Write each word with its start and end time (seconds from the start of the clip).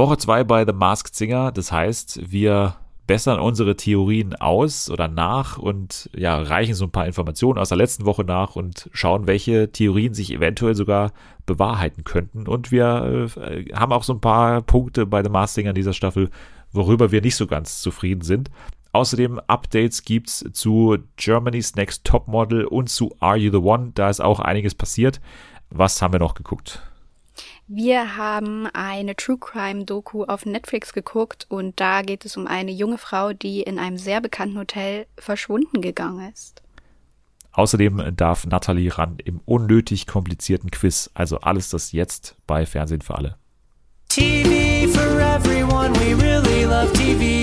Woche 0.00 0.16
zwei 0.16 0.44
bei 0.44 0.64
The 0.64 0.72
Masked 0.72 1.14
Singer. 1.14 1.52
Das 1.52 1.70
heißt, 1.70 2.32
wir 2.32 2.76
bessern 3.06 3.38
unsere 3.38 3.76
Theorien 3.76 4.34
aus 4.34 4.88
oder 4.88 5.08
nach 5.08 5.58
und 5.58 6.08
ja, 6.16 6.40
reichen 6.40 6.74
so 6.74 6.84
ein 6.84 6.90
paar 6.90 7.06
Informationen 7.06 7.58
aus 7.58 7.68
der 7.68 7.76
letzten 7.76 8.06
Woche 8.06 8.24
nach 8.24 8.56
und 8.56 8.88
schauen, 8.92 9.26
welche 9.26 9.72
Theorien 9.72 10.14
sich 10.14 10.32
eventuell 10.32 10.74
sogar 10.74 11.12
bewahrheiten 11.44 12.04
könnten. 12.04 12.46
Und 12.46 12.70
wir 12.70 13.28
äh, 13.36 13.64
haben 13.74 13.92
auch 13.92 14.04
so 14.04 14.14
ein 14.14 14.20
paar 14.20 14.62
Punkte 14.62 15.06
bei 15.06 15.22
The 15.22 15.28
Masked 15.28 15.56
Singer 15.56 15.72
dieser 15.72 15.92
Staffel, 15.92 16.30
worüber 16.72 17.12
wir 17.12 17.20
nicht 17.20 17.36
so 17.36 17.46
ganz 17.46 17.82
zufrieden 17.82 18.22
sind. 18.22 18.50
Außerdem 18.92 19.40
Updates 19.48 20.04
gibt's 20.04 20.44
zu 20.52 20.96
Germany's 21.16 21.74
Next 21.74 22.04
Top 22.04 22.26
Model 22.26 22.64
und 22.64 22.88
zu 22.88 23.14
Are 23.20 23.36
You 23.36 23.50
the 23.50 23.58
One. 23.58 23.92
Da 23.94 24.08
ist 24.08 24.20
auch 24.20 24.40
einiges 24.40 24.74
passiert. 24.74 25.20
Was 25.68 26.00
haben 26.00 26.14
wir 26.14 26.20
noch 26.20 26.34
geguckt? 26.34 26.89
Wir 27.72 28.16
haben 28.16 28.66
eine 28.66 29.14
True 29.14 29.38
Crime 29.38 29.84
Doku 29.84 30.24
auf 30.24 30.44
Netflix 30.44 30.92
geguckt 30.92 31.46
und 31.48 31.78
da 31.78 32.02
geht 32.02 32.24
es 32.24 32.36
um 32.36 32.48
eine 32.48 32.72
junge 32.72 32.98
Frau, 32.98 33.32
die 33.32 33.62
in 33.62 33.78
einem 33.78 33.96
sehr 33.96 34.20
bekannten 34.20 34.58
Hotel 34.58 35.06
verschwunden 35.16 35.80
gegangen 35.80 36.32
ist. 36.32 36.62
Außerdem 37.52 38.16
darf 38.16 38.44
Natalie 38.44 38.98
ran 38.98 39.18
im 39.24 39.40
unnötig 39.44 40.08
komplizierten 40.08 40.72
Quiz. 40.72 41.10
Also 41.14 41.42
alles 41.42 41.70
das 41.70 41.92
jetzt 41.92 42.34
bei 42.48 42.66
Fernsehen 42.66 43.02
für 43.02 43.14
alle. 43.14 43.36
TV 44.08 44.88
for 44.88 45.20
everyone, 45.20 45.94
we 46.00 46.20
really 46.20 46.64
love 46.64 46.92
TV. 46.94 47.39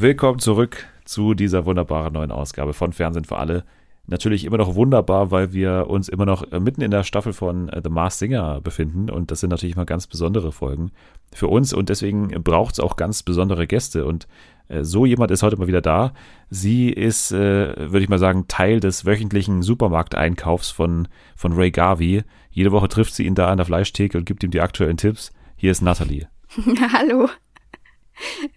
Willkommen 0.00 0.38
zurück 0.38 0.86
zu 1.04 1.34
dieser 1.34 1.66
wunderbaren 1.66 2.12
neuen 2.12 2.30
Ausgabe 2.30 2.72
von 2.72 2.92
Fernsehen 2.92 3.24
für 3.24 3.36
alle 3.36 3.64
natürlich 4.06 4.44
immer 4.44 4.56
noch 4.56 4.76
wunderbar, 4.76 5.32
weil 5.32 5.52
wir 5.52 5.86
uns 5.88 6.08
immer 6.08 6.24
noch 6.24 6.50
äh, 6.52 6.60
mitten 6.60 6.82
in 6.82 6.92
der 6.92 7.02
Staffel 7.02 7.32
von 7.32 7.68
äh, 7.68 7.80
The 7.82 7.90
Mars 7.90 8.20
Singer 8.20 8.60
befinden 8.60 9.10
und 9.10 9.32
das 9.32 9.40
sind 9.40 9.50
natürlich 9.50 9.74
mal 9.74 9.86
ganz 9.86 10.06
besondere 10.06 10.52
Folgen 10.52 10.92
für 11.32 11.48
uns 11.48 11.72
und 11.72 11.88
deswegen 11.88 12.28
braucht 12.44 12.74
es 12.74 12.80
auch 12.80 12.94
ganz 12.94 13.24
besondere 13.24 13.66
Gäste 13.66 14.06
und 14.06 14.28
äh, 14.68 14.84
so 14.84 15.04
jemand 15.04 15.32
ist 15.32 15.42
heute 15.42 15.56
mal 15.56 15.66
wieder 15.66 15.82
da. 15.82 16.12
Sie 16.48 16.90
ist, 16.90 17.32
würde 17.32 18.00
ich 18.00 18.08
mal 18.08 18.18
sagen, 18.18 18.46
Teil 18.48 18.80
des 18.80 19.04
wöchentlichen 19.04 19.62
Supermarkteinkaufs 19.62 20.70
von, 20.70 21.08
von 21.34 21.52
Ray 21.54 21.72
Garvey. 21.72 22.22
Jede 22.50 22.70
Woche 22.70 22.88
trifft 22.88 23.14
sie 23.14 23.26
ihn 23.26 23.34
da 23.34 23.48
an 23.48 23.58
der 23.58 23.66
Fleischtheke 23.66 24.16
und 24.16 24.24
gibt 24.24 24.44
ihm 24.44 24.50
die 24.50 24.60
aktuellen 24.60 24.96
Tipps. 24.96 25.32
Hier 25.56 25.72
ist 25.72 25.82
Natalie. 25.82 26.28
Hallo. 26.92 27.28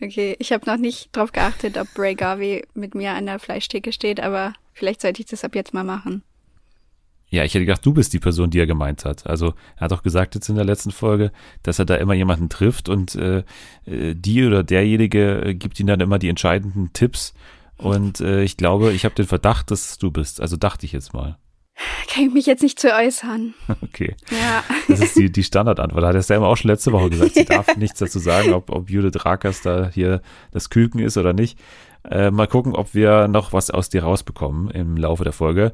Okay, 0.02 0.36
ich 0.40 0.52
habe 0.52 0.66
noch 0.70 0.78
nicht 0.78 1.16
drauf 1.16 1.32
geachtet, 1.32 1.78
ob 1.78 1.88
Ray 1.98 2.16
Garvey 2.16 2.66
mit 2.74 2.96
mir 2.96 3.12
an 3.12 3.26
der 3.26 3.40
Fleischtheke 3.40 3.92
steht, 3.92 4.20
aber 4.20 4.54
vielleicht 4.74 5.02
sollte 5.02 5.22
ich 5.22 5.28
das 5.28 5.44
ab 5.44 5.56
jetzt 5.56 5.74
mal 5.74 5.84
machen. 5.84 6.24
Ja, 7.30 7.46
ich 7.46 7.54
hätte 7.54 7.66
gedacht, 7.66 7.86
du 7.86 7.94
bist 7.94 8.12
die 8.12 8.20
Person, 8.20 8.50
die 8.50 8.60
er 8.60 8.68
gemeint 8.68 9.06
hat. 9.06 9.26
Also 9.26 9.54
er 9.78 9.82
hat 9.86 9.94
auch 9.94 10.04
gesagt 10.04 10.36
jetzt 10.36 10.50
in 10.50 10.56
der 10.56 10.66
letzten 10.66 10.92
Folge, 10.92 11.32
dass 11.64 11.80
er 11.80 11.86
da 11.86 11.96
immer 11.96 12.14
jemanden 12.14 12.50
trifft 12.50 12.90
und 12.90 13.16
äh, 13.16 13.44
äh 13.86 14.16
die 14.16 14.46
oder 14.46 14.64
derjenige 14.64 15.42
äh, 15.46 15.54
gibt 15.54 15.80
ihm 15.80 15.88
dann 15.88 16.02
immer 16.02 16.20
die 16.20 16.28
entscheidenden 16.28 16.92
Tipps. 16.92 17.34
Und 17.78 18.20
äh, 18.20 18.44
ich 18.44 18.58
glaube, 18.58 18.92
ich 18.92 19.06
habe 19.06 19.16
den 19.16 19.28
Verdacht, 19.28 19.72
dass 19.72 19.98
du 19.98 20.12
bist. 20.12 20.42
Also 20.42 20.58
dachte 20.58 20.86
ich 20.86 20.92
jetzt 20.92 21.14
mal. 21.14 21.38
Kann 22.10 22.26
ich 22.26 22.34
mich 22.34 22.46
jetzt 22.46 22.62
nicht 22.62 22.80
zu 22.80 22.94
äußern. 22.94 23.54
Okay. 23.82 24.16
Ja. 24.30 24.64
Das 24.88 25.02
ist 25.02 25.18
die, 25.18 25.32
die 25.32 25.44
Standardantwort. 25.44 26.04
Hat 26.04 26.30
er 26.30 26.38
immer 26.38 26.48
auch 26.48 26.56
schon 26.56 26.70
letzte 26.70 26.92
Woche 26.92 27.10
gesagt. 27.10 27.34
Sie 27.34 27.46
darf 27.46 27.76
nichts 27.76 28.00
dazu 28.00 28.20
sagen, 28.20 28.54
ob, 28.54 28.70
ob 28.70 28.90
Judith 28.90 29.26
Rakers 29.26 29.62
da 29.62 29.90
hier 29.94 30.22
das 30.52 30.70
Küken 30.70 31.00
ist 31.00 31.18
oder 31.18 31.34
nicht. 31.34 31.60
Äh, 32.10 32.32
mal 32.32 32.48
gucken, 32.48 32.74
ob 32.74 32.94
wir 32.94 33.28
noch 33.28 33.54
was 33.54 33.70
aus 33.70 33.90
dir 33.90 34.04
rausbekommen 34.04 34.70
im 34.72 34.98
Laufe 34.98 35.24
der 35.24 35.34
Folge. 35.34 35.74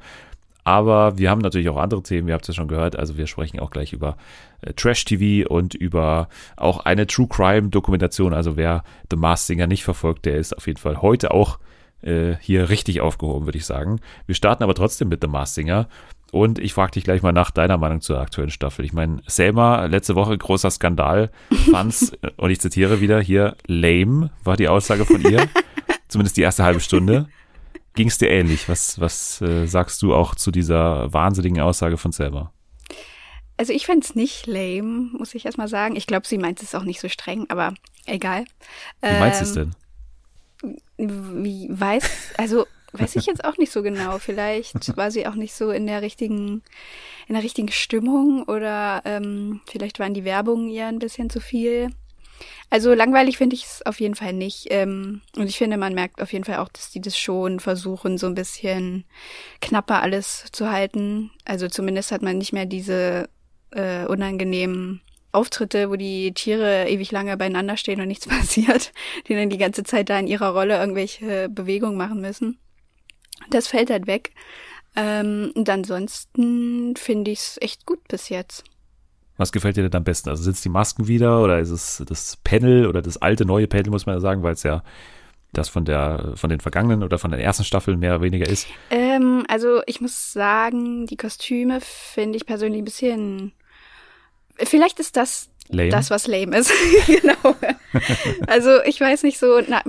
Aber 0.63 1.17
wir 1.17 1.29
haben 1.29 1.39
natürlich 1.39 1.69
auch 1.69 1.77
andere 1.77 2.03
Themen, 2.03 2.27
ihr 2.27 2.33
habt 2.33 2.43
es 2.43 2.49
ja 2.49 2.53
schon 2.55 2.67
gehört. 2.67 2.97
Also 2.97 3.17
wir 3.17 3.27
sprechen 3.27 3.59
auch 3.59 3.69
gleich 3.69 3.93
über 3.93 4.17
äh, 4.61 4.73
Trash-TV 4.73 5.47
und 5.47 5.75
über 5.75 6.27
auch 6.57 6.79
eine 6.79 7.07
True 7.07 7.27
Crime-Dokumentation. 7.29 8.33
Also 8.33 8.57
wer 8.57 8.83
The 9.09 9.15
Masked 9.15 9.47
Singer 9.47 9.67
nicht 9.67 9.83
verfolgt, 9.83 10.25
der 10.25 10.35
ist 10.35 10.57
auf 10.57 10.67
jeden 10.67 10.79
Fall 10.79 11.01
heute 11.01 11.31
auch 11.31 11.59
äh, 12.01 12.35
hier 12.39 12.69
richtig 12.69 13.01
aufgehoben, 13.01 13.45
würde 13.45 13.57
ich 13.57 13.65
sagen. 13.65 13.99
Wir 14.25 14.35
starten 14.35 14.63
aber 14.63 14.75
trotzdem 14.75 15.09
mit 15.09 15.21
The 15.21 15.27
Masked 15.27 15.55
Singer. 15.55 15.87
Und 16.31 16.59
ich 16.59 16.73
frage 16.73 16.91
dich 16.91 17.05
gleich 17.05 17.21
mal 17.21 17.31
nach 17.31 17.51
deiner 17.51 17.77
Meinung 17.77 18.01
zur 18.01 18.19
aktuellen 18.19 18.49
Staffel. 18.49 18.83
Ich 18.83 18.91
meine, 18.91 19.21
Selma, 19.27 19.85
letzte 19.85 20.15
Woche 20.15 20.37
großer 20.37 20.69
Skandal, 20.69 21.31
fand's, 21.71 22.11
und 22.37 22.49
ich 22.49 22.59
zitiere 22.59 22.99
wieder 22.99 23.21
hier, 23.21 23.55
lame, 23.65 24.31
war 24.43 24.57
die 24.57 24.67
Aussage 24.67 25.05
von 25.05 25.21
ihr. 25.21 25.47
Zumindest 26.09 26.37
die 26.37 26.41
erste 26.41 26.63
halbe 26.63 26.79
Stunde. 26.79 27.29
Ging 27.95 28.09
es 28.09 28.17
dir 28.17 28.29
ähnlich? 28.29 28.69
Was, 28.69 28.99
was 28.99 29.41
äh, 29.41 29.65
sagst 29.65 30.01
du 30.01 30.13
auch 30.13 30.35
zu 30.35 30.51
dieser 30.51 31.11
wahnsinnigen 31.13 31.61
Aussage 31.61 31.97
von 31.97 32.11
Selma? 32.11 32.51
Also 33.57 33.73
ich 33.73 33.87
fände 33.87 34.05
es 34.05 34.13
nicht 34.13 34.45
lame, 34.45 35.09
muss 35.17 35.33
ich 35.33 35.45
erstmal 35.45 35.67
sagen. 35.67 35.95
Ich 35.95 36.05
glaube, 36.05 36.27
sie 36.27 36.37
meint 36.37 36.61
es 36.61 36.75
auch 36.75 36.83
nicht 36.83 36.99
so 36.99 37.09
streng, 37.09 37.45
aber 37.49 37.73
egal. 38.05 38.45
Wie 39.01 39.19
meinst 39.19 39.41
du 39.41 39.45
es 39.45 39.53
denn? 39.53 39.75
Wie 40.97 41.67
weiß, 41.69 42.33
also 42.37 42.65
weiß 42.93 43.15
ich 43.15 43.25
jetzt 43.25 43.45
auch 43.45 43.57
nicht 43.57 43.71
so 43.71 43.83
genau. 43.83 44.17
Vielleicht 44.19 44.95
war 44.97 45.11
sie 45.11 45.27
auch 45.27 45.35
nicht 45.35 45.53
so 45.53 45.71
in 45.71 45.87
der 45.87 46.01
richtigen, 46.01 46.63
in 47.27 47.35
der 47.35 47.43
richtigen 47.43 47.71
Stimmung 47.71 48.43
oder 48.43 49.01
ähm, 49.05 49.61
vielleicht 49.69 49.99
waren 49.99 50.13
die 50.13 50.23
Werbungen 50.23 50.69
ihr 50.69 50.87
ein 50.87 50.99
bisschen 50.99 51.29
zu 51.29 51.39
viel. 51.39 51.89
Also 52.69 52.93
langweilig 52.93 53.37
finde 53.37 53.55
ich 53.55 53.63
es 53.63 53.85
auf 53.85 53.99
jeden 53.99 54.15
Fall 54.15 54.33
nicht. 54.33 54.67
Ähm, 54.69 55.21
und 55.35 55.47
ich 55.47 55.57
finde, 55.57 55.77
man 55.77 55.93
merkt 55.93 56.21
auf 56.21 56.33
jeden 56.33 56.45
Fall 56.45 56.57
auch, 56.57 56.69
dass 56.69 56.91
die 56.91 57.01
das 57.01 57.17
schon 57.17 57.59
versuchen, 57.59 58.17
so 58.17 58.27
ein 58.27 58.35
bisschen 58.35 59.05
knapper 59.61 60.01
alles 60.01 60.45
zu 60.51 60.69
halten. 60.69 61.31
Also 61.45 61.67
zumindest 61.67 62.11
hat 62.11 62.21
man 62.21 62.37
nicht 62.37 62.53
mehr 62.53 62.65
diese 62.65 63.29
äh, 63.71 64.05
unangenehmen 64.05 65.01
Auftritte, 65.31 65.89
wo 65.89 65.95
die 65.95 66.33
Tiere 66.33 66.87
ewig 66.87 67.11
lange 67.11 67.35
beieinander 67.37 67.77
stehen 67.77 68.01
und 68.01 68.07
nichts 68.07 68.27
passiert, 68.27 68.91
die 69.27 69.35
dann 69.35 69.49
die 69.49 69.57
ganze 69.57 69.83
Zeit 69.83 70.09
da 70.09 70.19
in 70.19 70.27
ihrer 70.27 70.49
Rolle 70.49 70.77
irgendwelche 70.77 71.49
Bewegungen 71.49 71.97
machen 71.97 72.21
müssen. 72.21 72.59
Das 73.49 73.67
fällt 73.67 73.89
halt 73.89 74.07
weg. 74.07 74.31
Ähm, 74.95 75.51
und 75.55 75.69
ansonsten 75.69 76.95
finde 76.95 77.31
ich 77.31 77.39
es 77.39 77.57
echt 77.61 77.85
gut 77.85 78.07
bis 78.07 78.29
jetzt. 78.29 78.63
Was 79.37 79.51
gefällt 79.51 79.77
dir 79.77 79.83
denn 79.83 79.95
am 79.95 80.03
besten? 80.03 80.29
Also 80.29 80.41
sind 80.41 80.55
es 80.55 80.61
die 80.61 80.69
Masken 80.69 81.07
wieder 81.07 81.43
oder 81.43 81.59
ist 81.59 81.69
es 81.69 82.03
das 82.07 82.37
Panel 82.37 82.87
oder 82.87 83.03
das 83.03 83.21
alte 83.21 83.45
neue 83.45 83.67
Panel, 83.67 83.91
muss 83.91 84.07
man 84.07 84.15
ja 84.15 84.19
sagen, 84.19 84.41
weil 84.41 84.53
es 84.53 84.63
ja 84.63 84.83
das 85.53 85.69
von 85.69 85.85
der 85.85 86.33
von 86.35 86.49
den 86.49 86.59
vergangenen 86.59 87.03
oder 87.03 87.19
von 87.19 87.31
den 87.31 87.39
ersten 87.39 87.63
Staffeln 87.63 87.99
mehr 87.99 88.15
oder 88.15 88.23
weniger 88.23 88.47
ist? 88.47 88.67
Ähm, 88.89 89.45
also 89.47 89.81
ich 89.85 90.01
muss 90.01 90.33
sagen, 90.33 91.05
die 91.05 91.17
Kostüme 91.17 91.79
finde 91.81 92.37
ich 92.37 92.47
persönlich 92.47 92.81
ein 92.81 92.85
bisschen. 92.85 93.53
Vielleicht 94.59 94.99
ist 94.99 95.15
das 95.17 95.49
lame. 95.69 95.89
das, 95.89 96.09
was 96.09 96.27
lame 96.27 96.57
ist. 96.57 96.71
genau. 97.07 97.55
also 98.47 98.81
ich 98.83 98.99
weiß 98.99 99.23
nicht 99.23 99.39
so, 99.39 99.61
na, 99.67 99.83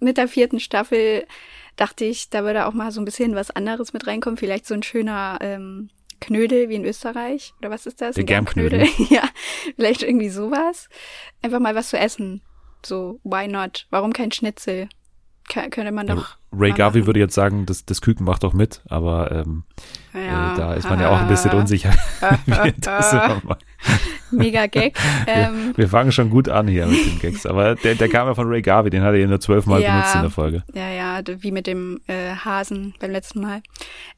mit 0.00 0.16
der 0.16 0.28
vierten 0.28 0.60
Staffel 0.60 1.26
dachte 1.76 2.04
ich, 2.04 2.30
da 2.30 2.44
würde 2.44 2.66
auch 2.66 2.74
mal 2.74 2.92
so 2.92 3.00
ein 3.00 3.04
bisschen 3.04 3.34
was 3.34 3.50
anderes 3.50 3.92
mit 3.92 4.06
reinkommen. 4.06 4.36
Vielleicht 4.36 4.66
so 4.66 4.74
ein 4.74 4.82
schöner 4.82 5.38
ähm, 5.40 5.90
Knödel 6.20 6.68
wie 6.68 6.76
in 6.76 6.84
Österreich. 6.84 7.54
Oder 7.58 7.70
was 7.70 7.86
ist 7.86 8.00
das? 8.00 8.14
Der 8.14 8.24
Germknödel. 8.24 8.86
ja, 9.10 9.28
vielleicht 9.76 10.02
irgendwie 10.02 10.30
sowas. 10.30 10.88
Einfach 11.42 11.60
mal 11.60 11.74
was 11.74 11.88
zu 11.88 11.98
essen. 11.98 12.42
So, 12.84 13.20
why 13.24 13.48
not? 13.48 13.86
Warum 13.90 14.12
kein 14.12 14.32
Schnitzel? 14.32 14.88
K 15.48 15.68
könnte 15.70 15.92
man 15.92 16.06
doch. 16.06 16.36
Ray 16.52 16.72
Garvey 16.72 17.06
würde 17.06 17.20
jetzt 17.20 17.34
sagen, 17.34 17.66
das, 17.66 17.84
das 17.84 18.00
Küken 18.00 18.26
macht 18.26 18.42
doch 18.42 18.52
mit, 18.52 18.82
aber 18.88 19.30
ähm, 19.32 19.64
ja. 20.12 20.52
äh, 20.52 20.56
da 20.56 20.74
ist 20.74 20.88
man 20.88 21.00
ja 21.00 21.10
auch 21.10 21.20
ein 21.20 21.28
bisschen 21.28 21.50
unsicher. 21.52 21.92
Mega 24.30 24.66
Gag. 24.66 24.98
Ähm, 25.24 25.72
wir, 25.76 25.84
wir, 25.84 25.88
fangen 25.88 26.10
schon 26.10 26.30
gut 26.30 26.48
an 26.48 26.66
hier 26.66 26.86
mit 26.86 27.06
den 27.06 27.18
Gags, 27.20 27.46
aber 27.46 27.76
der, 27.76 27.94
der 27.94 28.08
kam 28.08 28.26
ja 28.26 28.34
von 28.34 28.48
Ray 28.48 28.60
Garvey, 28.60 28.90
den 28.90 29.02
hat 29.02 29.14
er 29.14 29.20
ja 29.20 29.26
nur 29.26 29.40
zwölfmal 29.40 29.80
ja, 29.80 29.92
benutzt 29.92 30.14
in 30.16 30.22
der 30.22 30.30
Folge. 30.30 30.64
Ja, 30.74 30.90
ja, 30.90 31.20
wie 31.40 31.52
mit 31.52 31.66
dem 31.66 32.00
äh, 32.08 32.34
Hasen 32.34 32.94
beim 32.98 33.12
letzten 33.12 33.40
Mal. 33.40 33.62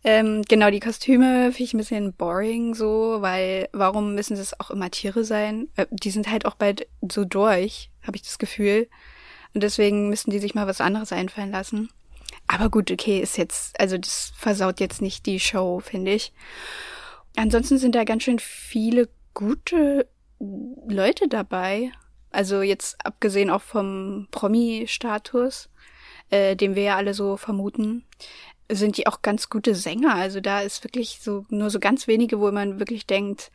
Ähm, 0.03 0.43
genau, 0.49 0.71
die 0.71 0.81
Kostüme 0.81 1.53
finde 1.53 1.63
ich 1.63 1.75
ein 1.75 1.79
bisschen 1.79 2.15
boring 2.15 2.75
so, 2.75 3.19
weil 3.21 3.69
warum 3.73 4.15
müssen 4.15 4.37
es 4.37 4.59
auch 4.59 4.71
immer 4.71 4.91
Tiere 4.91 5.25
sein? 5.25 5.69
Äh, 5.77 5.87
die 5.91 6.11
sind 6.11 6.31
halt 6.31 6.47
auch 6.47 6.55
bald 6.55 6.87
so 7.13 7.25
durch, 7.25 7.91
habe 8.07 8.17
ich 8.17 8.23
das 8.23 8.39
Gefühl. 8.39 8.89
Und 9.53 9.63
deswegen 9.63 10.09
müssten 10.09 10.31
die 10.31 10.39
sich 10.39 10.55
mal 10.55 10.67
was 10.67 10.81
anderes 10.81 11.13
einfallen 11.13 11.51
lassen. 11.51 11.91
Aber 12.47 12.71
gut, 12.71 12.91
okay, 12.91 13.21
ist 13.21 13.39
jetzt, 13.39 13.79
also 13.81 13.97
das 13.99 14.33
versaut 14.37 14.81
jetzt 14.81 15.01
nicht 15.01 15.27
die 15.27 15.41
Show, 15.41 15.81
finde 15.81 16.13
ich. 16.13 16.33
Ansonsten 17.37 17.79
sind 17.79 17.95
da 17.95 18.05
ganz 18.05 18.23
schön 18.23 18.39
viele 18.39 19.09
gute 19.33 20.09
Leute 20.39 21.29
dabei. 21.29 21.93
Also 22.31 22.63
jetzt 22.63 22.97
abgesehen 23.05 23.51
auch 23.51 23.63
vom 23.63 24.29
Promi-Status, 24.31 25.69
äh, 26.31 26.57
den 26.57 26.75
wir 26.75 26.83
ja 26.83 26.97
alle 26.97 27.15
so 27.15 27.37
vermuten, 27.37 28.05
sind 28.71 28.97
die 28.97 29.07
auch 29.07 29.23
ganz 29.23 29.49
gute 29.49 29.75
Sänger. 29.75 30.15
Also 30.15 30.41
da 30.41 30.61
ist 30.61 30.85
wirklich 30.85 31.21
so 31.23 31.45
nur 31.49 31.71
so 31.71 31.79
ganz 31.79 32.07
wenige, 32.07 32.41
wo 32.41 32.51
man 32.51 32.79
wirklich 32.79 33.07
denkt, 33.07 33.51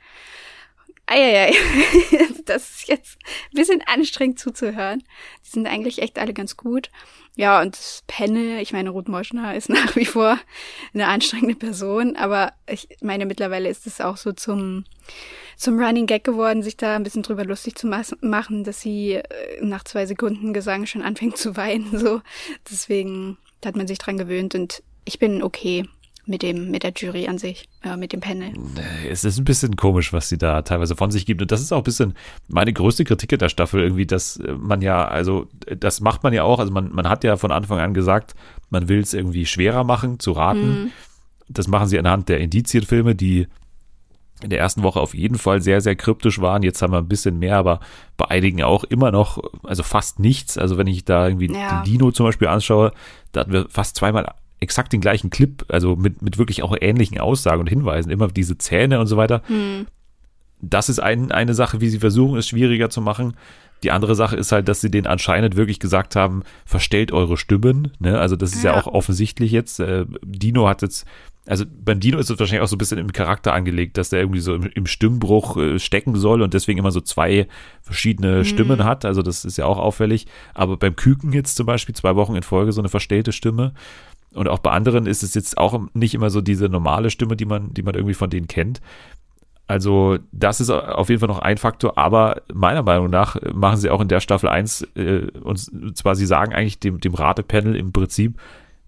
Eieiei, 1.09 1.53
das 2.45 2.69
ist 2.69 2.88
jetzt 2.88 3.18
ein 3.51 3.56
bisschen 3.56 3.81
anstrengend 3.88 4.39
zuzuhören. 4.39 5.03
Die 5.44 5.50
sind 5.50 5.68
eigentlich 5.68 6.03
echt 6.03 6.19
alle 6.19 6.33
ganz 6.33 6.56
gut. 6.56 6.92
Ja, 7.39 7.62
und 7.62 7.77
das 7.77 8.03
Panel, 8.06 8.59
ich 8.59 8.74
meine, 8.74 8.89
Ruth 8.89 9.07
Moschner 9.07 9.56
ist 9.56 9.69
nach 9.69 9.95
wie 9.95 10.03
vor 10.03 10.38
eine 10.94 11.07
anstrengende 11.07 11.56
Person, 11.56 12.18
aber 12.18 12.51
ich 12.69 12.89
meine, 13.01 13.25
mittlerweile 13.25 13.69
ist 13.69 13.88
es 13.88 14.01
auch 14.01 14.18
so 14.18 14.33
zum, 14.33 14.83
zum 15.56 15.80
Running 15.80 16.06
Gag 16.06 16.25
geworden, 16.25 16.63
sich 16.63 16.75
da 16.75 16.97
ein 16.97 17.03
bisschen 17.03 17.24
drüber 17.24 17.45
lustig 17.45 17.77
zu 17.77 17.88
machen, 17.88 18.65
dass 18.65 18.81
sie 18.81 19.13
äh, 19.13 19.24
nach 19.62 19.86
zwei 19.86 20.06
Sekunden 20.06 20.51
Gesang 20.51 20.86
schon 20.86 21.01
anfängt 21.01 21.38
zu 21.38 21.56
weinen, 21.56 21.97
so. 21.97 22.21
Deswegen 22.69 23.38
hat 23.63 23.77
man 23.77 23.88
sich 23.88 24.00
dran 24.00 24.18
gewöhnt 24.18 24.53
und 24.53 24.83
ich 25.06 25.18
bin 25.18 25.42
okay 25.42 25.88
mit 26.29 26.43
dem, 26.43 26.69
mit 26.69 26.83
der 26.83 26.93
Jury 26.95 27.27
an 27.27 27.37
sich, 27.39 27.67
äh, 27.83 27.97
mit 27.97 28.13
dem 28.13 28.21
Panel. 28.21 28.53
Es 29.09 29.23
ist 29.23 29.39
ein 29.39 29.45
bisschen 29.45 29.75
komisch, 29.75 30.13
was 30.13 30.29
sie 30.29 30.37
da 30.37 30.61
teilweise 30.61 30.95
von 30.95 31.09
sich 31.09 31.25
gibt. 31.25 31.41
Und 31.41 31.51
das 31.51 31.59
ist 31.59 31.71
auch 31.71 31.79
ein 31.79 31.83
bisschen 31.83 32.13
meine 32.47 32.71
größte 32.71 33.03
Kritik 33.03 33.31
in 33.31 33.39
der 33.39 33.49
Staffel 33.49 33.81
irgendwie, 33.81 34.05
dass 34.05 34.39
man 34.57 34.81
ja, 34.81 35.07
also 35.07 35.47
das 35.75 36.01
macht 36.01 36.23
man 36.23 36.31
ja 36.31 36.43
auch, 36.43 36.59
also 36.59 36.71
man, 36.71 36.93
man 36.93 37.09
hat 37.09 37.23
ja 37.23 37.35
von 37.35 37.51
Anfang 37.51 37.79
an 37.79 37.93
gesagt, 37.93 38.35
man 38.69 38.87
will 38.87 38.99
es 38.99 39.13
irgendwie 39.13 39.47
schwerer 39.47 39.83
machen, 39.83 40.19
zu 40.19 40.31
raten. 40.33 40.83
Mhm. 40.83 40.91
Das 41.49 41.67
machen 41.67 41.87
sie 41.87 41.97
anhand 41.97 42.29
der 42.29 42.39
Indizienfilme, 42.39 43.15
die 43.15 43.47
in 44.41 44.51
der 44.51 44.59
ersten 44.59 44.83
Woche 44.83 44.99
auf 44.99 45.15
jeden 45.15 45.37
Fall 45.37 45.61
sehr, 45.61 45.81
sehr 45.81 45.95
kryptisch 45.95 46.39
waren. 46.39 46.63
Jetzt 46.63 46.81
haben 46.81 46.93
wir 46.93 46.99
ein 46.99 47.07
bisschen 47.07 47.39
mehr, 47.39 47.57
aber 47.57 47.79
bei 48.17 48.25
einigen 48.29 48.61
auch 48.63 48.83
immer 48.83 49.11
noch, 49.11 49.39
also 49.63 49.83
fast 49.83 50.19
nichts. 50.19 50.57
Also 50.57 50.77
wenn 50.77 50.87
ich 50.87 51.03
da 51.03 51.27
irgendwie 51.27 51.51
ja. 51.51 51.81
den 51.81 51.91
Dino 51.91 52.11
zum 52.11 52.27
Beispiel 52.27 52.47
anschaue, 52.47 52.93
da 53.31 53.41
hatten 53.41 53.51
wir 53.51 53.67
fast 53.67 53.95
zweimal 53.95 54.31
exakt 54.59 54.94
den 54.94 55.01
gleichen 55.01 55.29
Clip, 55.29 55.65
also 55.69 55.95
mit, 55.95 56.21
mit 56.21 56.38
wirklich 56.38 56.63
auch 56.63 56.75
ähnlichen 56.79 57.19
Aussagen 57.19 57.61
und 57.61 57.69
Hinweisen, 57.69 58.11
immer 58.11 58.27
diese 58.27 58.57
Zähne 58.57 59.00
und 59.00 59.07
so 59.07 59.17
weiter. 59.17 59.41
Hm. 59.47 59.88
Das 60.61 60.89
ist 60.89 61.00
ein, 61.00 61.31
eine 61.31 61.53
Sache, 61.53 61.79
wie 61.79 61.89
sie 61.89 62.00
versuchen, 62.00 62.38
es 62.38 62.47
schwieriger 62.47 62.89
zu 62.89 63.01
machen. 63.01 63.35
Die 63.83 63.91
andere 63.91 64.15
Sache 64.15 64.35
ist 64.35 64.51
halt, 64.51 64.67
dass 64.67 64.81
sie 64.81 64.91
den 64.91 65.07
anscheinend 65.07 65.56
wirklich 65.56 65.79
gesagt 65.79 66.17
haben, 66.17 66.44
verstellt 66.65 67.13
eure 67.13 67.38
Stimmen. 67.38 67.94
Ne? 68.00 68.19
Also 68.19 68.35
das 68.35 68.53
ist 68.53 68.63
ja, 68.63 68.73
ja 68.73 68.81
auch 68.81 68.88
offensichtlich 68.88 69.51
jetzt. 69.51 69.79
Äh, 69.79 70.06
Dino 70.21 70.67
hat 70.67 70.81
jetzt, 70.81 71.06
also 71.47 71.63
beim 71.65 72.01
Dino 72.01 72.17
ist 72.17 72.29
es 72.29 72.38
wahrscheinlich 72.38 72.61
auch 72.61 72.67
so 72.67 72.75
ein 72.75 72.79
bisschen 72.79 72.97
im 72.97 73.13
Charakter 73.13 73.53
angelegt, 73.53 73.97
dass 73.97 74.09
der 74.09 74.19
irgendwie 74.19 74.41
so 74.41 74.53
im, 74.53 74.63
im 74.63 74.85
Stimmbruch 74.85 75.56
äh, 75.56 75.79
stecken 75.79 76.15
soll 76.15 76.41
und 76.41 76.53
deswegen 76.53 76.79
immer 76.79 76.91
so 76.91 77.00
zwei 77.00 77.47
verschiedene 77.81 78.39
mhm. 78.39 78.44
Stimmen 78.44 78.83
hat. 78.83 79.06
Also 79.06 79.21
das 79.21 79.45
ist 79.45 79.57
ja 79.57 79.65
auch 79.65 79.77
auffällig. 79.77 80.27
Aber 80.53 80.75
beim 80.75 80.97
Küken 80.97 81.31
jetzt 81.31 81.56
zum 81.56 81.65
Beispiel 81.65 81.95
zwei 81.95 82.17
Wochen 82.17 82.35
in 82.35 82.44
Folge 82.44 82.73
so 82.73 82.81
eine 82.81 82.89
verstellte 82.89 83.31
Stimme. 83.31 83.73
Und 84.33 84.47
auch 84.47 84.59
bei 84.59 84.71
anderen 84.71 85.05
ist 85.05 85.23
es 85.23 85.33
jetzt 85.33 85.57
auch 85.57 85.81
nicht 85.93 86.13
immer 86.13 86.29
so 86.29 86.41
diese 86.41 86.69
normale 86.69 87.09
Stimme, 87.09 87.35
die 87.35 87.45
man, 87.45 87.73
die 87.73 87.83
man 87.83 87.95
irgendwie 87.95 88.13
von 88.13 88.29
denen 88.29 88.47
kennt. 88.47 88.81
Also 89.69 90.17
das 90.31 90.61
ist 90.61 90.71
auf 90.71 91.09
jeden 91.09 91.19
Fall 91.19 91.29
noch 91.29 91.39
ein 91.39 91.57
Faktor, 91.57 91.95
aber 91.97 92.41
meiner 92.51 92.81
Meinung 92.81 93.09
nach 93.09 93.37
machen 93.53 93.77
sie 93.77 93.91
auch 93.91 94.01
in 94.01 94.07
der 94.07 94.19
Staffel 94.19 94.49
1, 94.49 94.81
äh, 94.95 95.27
und 95.43 95.59
zwar 95.95 96.15
sie 96.15 96.25
sagen 96.25 96.53
eigentlich 96.53 96.79
dem, 96.79 96.99
dem 96.99 97.13
Ratepanel 97.13 97.75
im 97.75 97.91
Prinzip, 97.91 98.39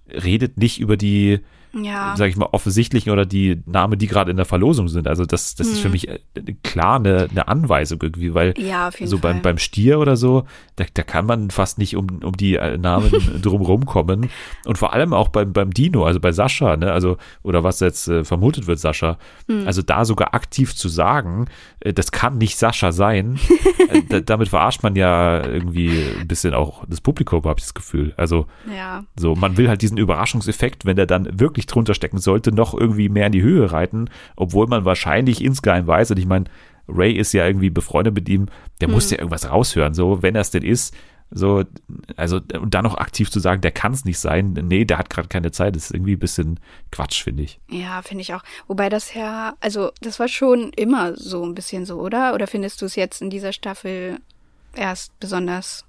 redet 0.07 0.57
nicht 0.57 0.79
über 0.79 0.97
die 0.97 1.41
ja. 1.73 2.15
sage 2.17 2.29
ich 2.29 2.37
mal, 2.37 2.49
offensichtlichen 2.51 3.11
oder 3.11 3.25
die 3.25 3.61
Namen, 3.65 3.97
die 3.97 4.07
gerade 4.07 4.31
in 4.31 4.37
der 4.37 4.45
Verlosung 4.45 4.87
sind. 4.87 5.07
Also 5.07 5.25
das, 5.25 5.55
das 5.55 5.67
hm. 5.67 5.73
ist 5.73 5.79
für 5.79 5.85
hm. 5.85 5.91
mich 5.91 6.07
äh, 6.07 6.19
klar 6.63 6.97
eine, 6.97 7.27
eine 7.29 7.47
Anweisung 7.47 7.99
irgendwie, 8.01 8.33
weil 8.33 8.53
ja, 8.57 8.89
so 8.91 9.17
Fall. 9.17 9.33
beim, 9.33 9.41
beim 9.41 9.57
Stier 9.57 9.99
oder 9.99 10.17
so, 10.17 10.45
da, 10.75 10.85
da 10.93 11.03
kann 11.03 11.25
man 11.25 11.49
fast 11.49 11.77
nicht 11.77 11.95
um, 11.95 12.07
um 12.23 12.35
die 12.35 12.55
äh, 12.55 12.77
Namen 12.77 13.11
drumherum 13.41 13.85
kommen. 13.85 14.29
Und 14.65 14.77
vor 14.77 14.93
allem 14.93 15.13
auch 15.13 15.29
beim, 15.29 15.53
beim 15.53 15.71
Dino, 15.71 16.05
also 16.05 16.19
bei 16.19 16.31
Sascha, 16.31 16.77
ne, 16.77 16.91
also, 16.91 17.17
oder 17.43 17.63
was 17.63 17.79
jetzt 17.79 18.07
äh, 18.07 18.23
vermutet 18.23 18.67
wird, 18.67 18.79
Sascha, 18.79 19.17
hm. 19.47 19.65
also 19.65 19.81
da 19.81 20.05
sogar 20.05 20.33
aktiv 20.33 20.75
zu 20.75 20.89
sagen, 20.89 21.47
äh, 21.79 21.93
das 21.93 22.11
kann 22.11 22.37
nicht 22.37 22.57
Sascha 22.57 22.91
sein, 22.91 23.39
äh, 24.09 24.21
damit 24.21 24.49
verarscht 24.49 24.83
man 24.83 24.95
ja 24.95 25.45
irgendwie 25.45 25.89
ein 26.19 26.27
bisschen 26.27 26.53
auch 26.53 26.85
das 26.87 27.01
Publikum, 27.01 27.43
habe 27.43 27.59
ich 27.59 27.65
das 27.65 27.73
Gefühl. 27.73 28.13
Also 28.17 28.47
ja. 28.73 29.03
so, 29.15 29.35
man 29.35 29.57
will 29.57 29.69
halt 29.69 29.81
diesen 29.81 29.97
Überraschungseffekt, 29.97 30.85
wenn 30.85 30.95
der 30.95 31.05
dann 31.05 31.39
wirklich 31.39 31.60
wirklich 31.61 31.67
drunter 31.67 31.93
stecken 31.93 32.17
sollte, 32.17 32.51
noch 32.51 32.73
irgendwie 32.73 33.09
mehr 33.09 33.27
in 33.27 33.31
die 33.31 33.41
Höhe 33.41 33.71
reiten, 33.71 34.09
obwohl 34.35 34.67
man 34.67 34.85
wahrscheinlich 34.85 35.43
insgeheim 35.43 35.87
weiß, 35.87 36.11
und 36.11 36.17
ich 36.17 36.25
meine, 36.25 36.45
Ray 36.87 37.13
ist 37.13 37.33
ja 37.33 37.45
irgendwie 37.45 37.69
befreundet 37.69 38.15
mit 38.15 38.27
ihm, 38.27 38.47
der 38.81 38.87
hm. 38.87 38.95
muss 38.95 39.11
ja 39.11 39.17
irgendwas 39.17 39.49
raushören, 39.49 39.93
so, 39.93 40.21
wenn 40.21 40.35
er 40.35 40.41
es 40.41 40.51
denn 40.51 40.63
ist, 40.63 40.95
so, 41.33 41.63
also, 42.17 42.41
und 42.59 42.73
dann 42.73 42.83
noch 42.83 42.97
aktiv 42.97 43.31
zu 43.31 43.39
sagen, 43.39 43.61
der 43.61 43.71
kann 43.71 43.93
es 43.93 44.03
nicht 44.03 44.19
sein, 44.19 44.51
nee, 44.51 44.83
der 44.83 44.97
hat 44.97 45.09
gerade 45.09 45.29
keine 45.29 45.51
Zeit, 45.51 45.77
ist 45.77 45.93
irgendwie 45.93 46.15
ein 46.15 46.19
bisschen 46.19 46.59
Quatsch, 46.91 47.23
finde 47.23 47.43
ich. 47.43 47.61
Ja, 47.69 48.01
finde 48.01 48.23
ich 48.23 48.33
auch. 48.33 48.43
Wobei 48.67 48.89
das 48.89 49.13
ja, 49.13 49.53
also, 49.61 49.91
das 50.01 50.19
war 50.19 50.27
schon 50.27 50.73
immer 50.75 51.15
so 51.15 51.45
ein 51.45 51.55
bisschen 51.55 51.85
so, 51.85 52.01
oder? 52.01 52.33
Oder 52.33 52.47
findest 52.47 52.81
du 52.81 52.85
es 52.85 52.97
jetzt 52.97 53.21
in 53.21 53.29
dieser 53.29 53.53
Staffel 53.53 54.19
erst 54.75 55.17
besonders 55.21 55.85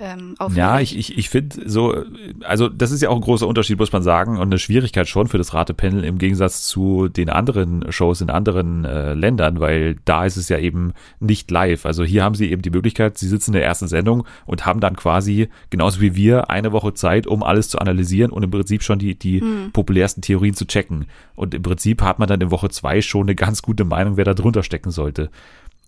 ähm. 0.00 0.34
Ja, 0.54 0.80
ich, 0.80 0.96
ich, 0.96 1.16
ich 1.18 1.28
finde 1.28 1.68
so, 1.68 2.04
also 2.42 2.68
das 2.68 2.90
ist 2.90 3.02
ja 3.02 3.10
auch 3.10 3.16
ein 3.16 3.20
großer 3.20 3.46
Unterschied, 3.46 3.78
muss 3.78 3.92
man 3.92 4.02
sagen, 4.02 4.38
und 4.38 4.42
eine 4.42 4.58
Schwierigkeit 4.58 5.08
schon 5.08 5.28
für 5.28 5.38
das 5.38 5.54
Ratepanel 5.54 6.04
im 6.04 6.18
Gegensatz 6.18 6.62
zu 6.62 7.08
den 7.08 7.28
anderen 7.28 7.90
Shows 7.92 8.20
in 8.20 8.30
anderen 8.30 8.84
äh, 8.84 9.14
Ländern, 9.14 9.60
weil 9.60 9.96
da 10.04 10.24
ist 10.24 10.36
es 10.36 10.48
ja 10.48 10.58
eben 10.58 10.92
nicht 11.18 11.50
live. 11.50 11.86
Also 11.86 12.04
hier 12.04 12.24
haben 12.24 12.34
sie 12.34 12.50
eben 12.50 12.62
die 12.62 12.70
Möglichkeit, 12.70 13.18
sie 13.18 13.28
sitzen 13.28 13.50
in 13.50 13.58
der 13.58 13.64
ersten 13.64 13.88
Sendung 13.88 14.26
und 14.46 14.66
haben 14.66 14.80
dann 14.80 14.96
quasi, 14.96 15.48
genauso 15.70 16.00
wie 16.00 16.14
wir, 16.14 16.50
eine 16.50 16.72
Woche 16.72 16.94
Zeit, 16.94 17.26
um 17.26 17.42
alles 17.42 17.68
zu 17.68 17.78
analysieren 17.78 18.32
und 18.32 18.42
im 18.42 18.50
Prinzip 18.50 18.82
schon 18.82 18.98
die, 18.98 19.18
die 19.18 19.40
hm. 19.40 19.70
populärsten 19.72 20.22
Theorien 20.22 20.54
zu 20.54 20.66
checken. 20.66 21.06
Und 21.36 21.54
im 21.54 21.62
Prinzip 21.62 22.02
hat 22.02 22.18
man 22.18 22.28
dann 22.28 22.40
in 22.40 22.50
Woche 22.50 22.70
zwei 22.70 23.00
schon 23.02 23.22
eine 23.22 23.34
ganz 23.34 23.62
gute 23.62 23.84
Meinung, 23.84 24.16
wer 24.16 24.24
da 24.24 24.34
drunter 24.34 24.62
stecken 24.62 24.90
sollte. 24.90 25.30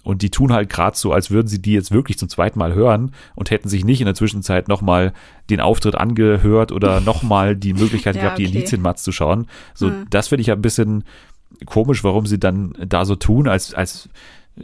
Und 0.03 0.23
die 0.23 0.31
tun 0.31 0.53
halt 0.53 0.69
gerade 0.69 0.97
so, 0.97 1.13
als 1.13 1.31
würden 1.31 1.47
sie 1.47 1.63
die 1.63 1.73
jetzt 1.73 1.93
wirklich 1.93 2.19
zum 2.19 2.29
zweiten 2.29 2.59
Mal 2.59 2.75
hören 2.75 3.13
und 3.35 3.51
hätten 3.51 3.69
sich 3.69 3.85
nicht 3.85 4.01
in 4.01 4.07
der 4.07 4.15
Zwischenzeit 4.15 4.69
nochmal 4.69 5.13
den 5.49 5.61
Auftritt 5.61 5.95
angehört 5.95 6.73
oder 6.73 7.01
nochmal 7.05 7.55
die 7.57 7.75
Möglichkeit 7.75 8.17
ja, 8.17 8.23
gehabt, 8.23 8.39
okay. 8.39 8.47
die 8.47 8.55
Indizienmats 8.55 9.03
zu 9.03 9.13
schauen. 9.13 9.47
So, 9.75 9.89
hm. 9.89 10.07
das 10.11 10.29
finde 10.29 10.41
ich 10.41 10.49
ja 10.49 10.55
ein 10.55 10.63
bisschen 10.63 11.05
komisch, 11.67 12.03
warum 12.03 12.27
sie 12.27 12.41
dann 12.41 12.75
da 12.85 13.05
so 13.05 13.15
tun, 13.15 13.47
als, 13.47 13.75
als 13.75 14.09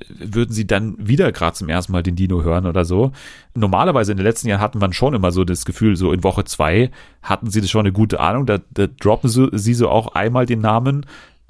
würden 0.08 0.52
sie 0.52 0.67
dann 0.67 0.96
wieder 0.99 1.32
gerade 1.32 1.55
zum 1.55 1.69
ersten 1.69 1.93
Mal 1.93 2.02
den 2.02 2.17
Dino 2.17 2.43
hören 2.43 2.67
oder 2.67 2.84
so. 2.84 3.12
Normalerweise 3.55 4.12
in 4.12 4.19
den 4.19 4.26
letzten 4.26 4.49
Jahren 4.49 4.61
hatten 4.61 4.79
man 4.79 4.93
schon 4.93 5.14
immer 5.14 5.32
so 5.32 5.44
das 5.44 5.64
Gefühl, 5.64 5.96
so 5.96 6.12
in 6.12 6.25
Woche 6.25 6.44
zwei 6.44 6.91
hatten 7.23 7.50
sie 7.50 7.61
das 7.61 7.70
schon 7.70 7.81
eine 7.81 7.93
gute 7.93 8.20
Ahnung, 8.20 8.44
da, 8.44 8.58
da 8.73 8.87
droppen 8.87 9.31
sie, 9.31 9.49
sie 9.52 9.75
so 9.75 9.88
auch 9.88 10.08
einmal 10.08 10.46
den 10.46 10.61
Namen, 10.61 11.06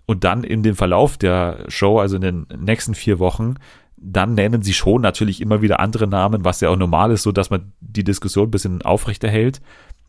und 0.08 0.25
dann 0.25 0.43
in 0.43 0.62
dem 0.62 0.75
Verlauf 0.75 1.19
der 1.19 1.66
Show, 1.69 2.00
also 2.00 2.16
in 2.16 2.22
den 2.22 2.46
nächsten 2.58 2.94
vier 2.94 3.19
Wochen, 3.19 3.56
dann 3.99 4.32
nennen 4.32 4.62
sie 4.62 4.72
schon 4.72 5.02
natürlich 5.02 5.43
immer 5.43 5.60
wieder 5.60 5.81
andere 5.81 6.06
Namen, 6.06 6.46
was 6.46 6.62
ja 6.62 6.70
auch 6.70 6.76
normal 6.76 7.12
ist, 7.12 7.25
so 7.25 7.31
dass 7.31 7.50
man 7.50 7.72
die 7.81 8.05
Diskussion 8.05 8.49
ein 8.49 8.50
bisschen 8.50 8.81
aufrechterhält. 8.81 9.60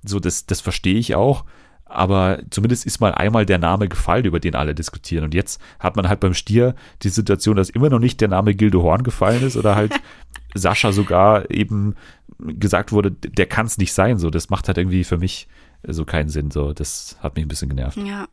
So, 0.05 0.21
das, 0.21 0.45
das 0.45 0.61
verstehe 0.61 0.97
ich 0.97 1.15
auch. 1.15 1.43
Aber 1.83 2.39
zumindest 2.49 2.85
ist 2.85 3.01
mal 3.01 3.13
einmal 3.13 3.45
der 3.45 3.57
Name 3.57 3.89
gefallen, 3.89 4.23
über 4.23 4.39
den 4.39 4.55
alle 4.55 4.73
diskutieren. 4.73 5.25
Und 5.25 5.33
jetzt 5.33 5.59
hat 5.79 5.97
man 5.97 6.07
halt 6.07 6.21
beim 6.21 6.33
Stier 6.33 6.75
die 7.01 7.09
Situation, 7.09 7.57
dass 7.57 7.69
immer 7.69 7.89
noch 7.89 7.99
nicht 7.99 8.21
der 8.21 8.29
Name 8.29 8.55
Gilde 8.55 8.81
Horn 8.81 9.03
gefallen 9.03 9.43
ist 9.43 9.57
oder 9.57 9.75
halt 9.75 9.91
Sascha 10.55 10.93
sogar 10.93 11.51
eben 11.51 11.95
gesagt 12.37 12.93
wurde, 12.93 13.11
der 13.11 13.47
kann 13.47 13.65
es 13.65 13.77
nicht 13.77 13.91
sein. 13.91 14.17
So, 14.17 14.29
das 14.29 14.49
macht 14.49 14.69
halt 14.69 14.77
irgendwie 14.77 15.03
für 15.03 15.17
mich 15.17 15.49
so 15.85 16.05
keinen 16.05 16.29
Sinn. 16.29 16.51
So, 16.51 16.71
das 16.71 17.17
hat 17.19 17.35
mich 17.35 17.43
ein 17.43 17.49
bisschen 17.49 17.67
genervt. 17.67 17.97
Ja, 17.97 18.27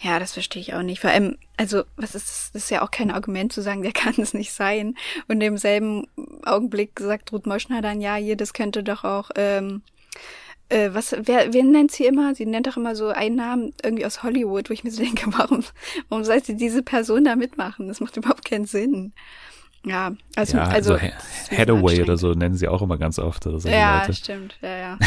ja, 0.00 0.18
das 0.18 0.32
verstehe 0.32 0.60
ich 0.62 0.74
auch 0.74 0.82
nicht. 0.82 1.00
Vor 1.00 1.10
allem, 1.10 1.36
also, 1.56 1.84
was 1.96 2.14
ist 2.14 2.28
das? 2.28 2.50
Das 2.52 2.64
ist 2.64 2.70
ja 2.70 2.82
auch 2.82 2.90
kein 2.90 3.10
Argument 3.10 3.52
zu 3.52 3.62
sagen, 3.62 3.82
der 3.84 3.92
kann 3.92 4.14
es 4.18 4.34
nicht 4.34 4.52
sein. 4.52 4.94
Und 5.28 5.40
im 5.40 5.56
selben 5.56 6.06
Augenblick 6.44 6.98
sagt 7.00 7.32
Ruth 7.32 7.46
Moschner 7.46 7.82
dann, 7.82 8.00
ja, 8.00 8.14
hier, 8.16 8.36
das 8.36 8.52
könnte 8.52 8.82
doch 8.82 9.04
auch, 9.04 9.30
ähm, 9.36 9.82
äh, 10.68 10.90
was, 10.92 11.14
wer, 11.18 11.52
wer 11.52 11.64
nennt 11.64 11.90
sie 11.90 12.06
immer? 12.06 12.34
Sie 12.34 12.46
nennt 12.46 12.66
doch 12.66 12.76
immer 12.76 12.94
so 12.94 13.08
einen 13.08 13.36
Namen 13.36 13.72
irgendwie 13.82 14.06
aus 14.06 14.22
Hollywood, 14.22 14.70
wo 14.70 14.72
ich 14.72 14.84
mir 14.84 14.90
so 14.90 15.02
denke, 15.02 15.26
warum, 15.36 15.64
warum 16.08 16.24
soll 16.24 16.42
sie 16.42 16.56
diese 16.56 16.82
Person 16.82 17.24
da 17.24 17.36
mitmachen? 17.36 17.88
Das 17.88 18.00
macht 18.00 18.16
überhaupt 18.16 18.44
keinen 18.44 18.66
Sinn. 18.66 19.12
Ja, 19.84 20.12
also, 20.36 20.58
ja, 20.58 20.64
also, 20.64 20.94
also 20.94 21.06
Hathaway 21.50 22.02
oder 22.02 22.18
so 22.18 22.34
nennen 22.34 22.54
sie 22.54 22.68
auch 22.68 22.82
immer 22.82 22.98
ganz 22.98 23.18
oft. 23.18 23.46
ja, 23.46 24.00
Leute. 24.00 24.12
stimmt, 24.12 24.56
ja, 24.60 24.76
ja. 24.76 24.98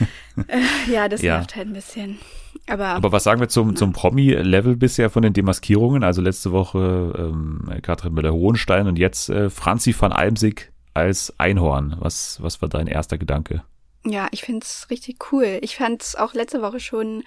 äh, 0.48 0.90
ja, 0.90 1.08
das 1.08 1.20
ja. 1.20 1.36
nervt 1.36 1.56
halt 1.56 1.68
ein 1.68 1.74
bisschen. 1.74 2.18
Aber, 2.66 2.86
Aber 2.86 3.12
was 3.12 3.24
sagen 3.24 3.40
wir 3.40 3.48
zum, 3.48 3.76
zum 3.76 3.92
Promi-Level 3.92 4.76
bisher 4.76 5.10
von 5.10 5.22
den 5.22 5.32
Demaskierungen? 5.32 6.02
Also 6.02 6.22
letzte 6.22 6.52
Woche 6.52 7.14
ähm, 7.18 7.68
Katrin 7.82 8.14
Müller-Hohenstein 8.14 8.86
und 8.86 8.98
jetzt 8.98 9.28
äh, 9.28 9.50
Franzi 9.50 9.94
van 9.98 10.12
Almsig 10.12 10.72
als 10.94 11.34
Einhorn. 11.38 11.96
Was, 11.98 12.42
was 12.42 12.62
war 12.62 12.68
dein 12.68 12.86
erster 12.86 13.18
Gedanke? 13.18 13.62
Ja, 14.06 14.28
ich 14.32 14.42
finde 14.42 14.64
es 14.64 14.88
richtig 14.90 15.32
cool. 15.32 15.58
Ich 15.62 15.76
fand 15.76 16.02
es 16.02 16.14
auch 16.14 16.34
letzte 16.34 16.60
Woche 16.60 16.78
schon 16.78 17.24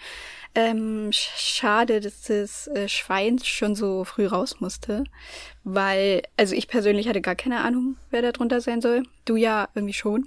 ähm, 0.53 1.09
schade, 1.11 2.01
dass 2.01 2.23
das 2.23 2.67
äh, 2.67 2.87
Schwein 2.87 3.39
schon 3.39 3.75
so 3.75 4.03
früh 4.03 4.25
raus 4.27 4.59
musste, 4.59 5.03
weil, 5.63 6.23
also 6.37 6.55
ich 6.55 6.67
persönlich 6.67 7.07
hatte 7.07 7.21
gar 7.21 7.35
keine 7.35 7.61
Ahnung, 7.61 7.97
wer 8.09 8.21
da 8.21 8.31
drunter 8.31 8.61
sein 8.61 8.81
soll. 8.81 9.03
Du 9.25 9.35
ja 9.35 9.69
irgendwie 9.75 9.93
schon. 9.93 10.25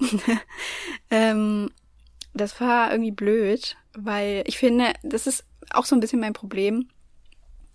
ähm, 1.11 1.71
das 2.35 2.61
war 2.61 2.91
irgendwie 2.91 3.11
blöd, 3.11 3.77
weil 3.95 4.45
ich 4.47 4.59
finde, 4.59 4.93
das 5.03 5.27
ist 5.27 5.45
auch 5.73 5.85
so 5.85 5.97
ein 5.97 6.01
bisschen 6.01 6.21
mein 6.21 6.33
Problem, 6.33 6.89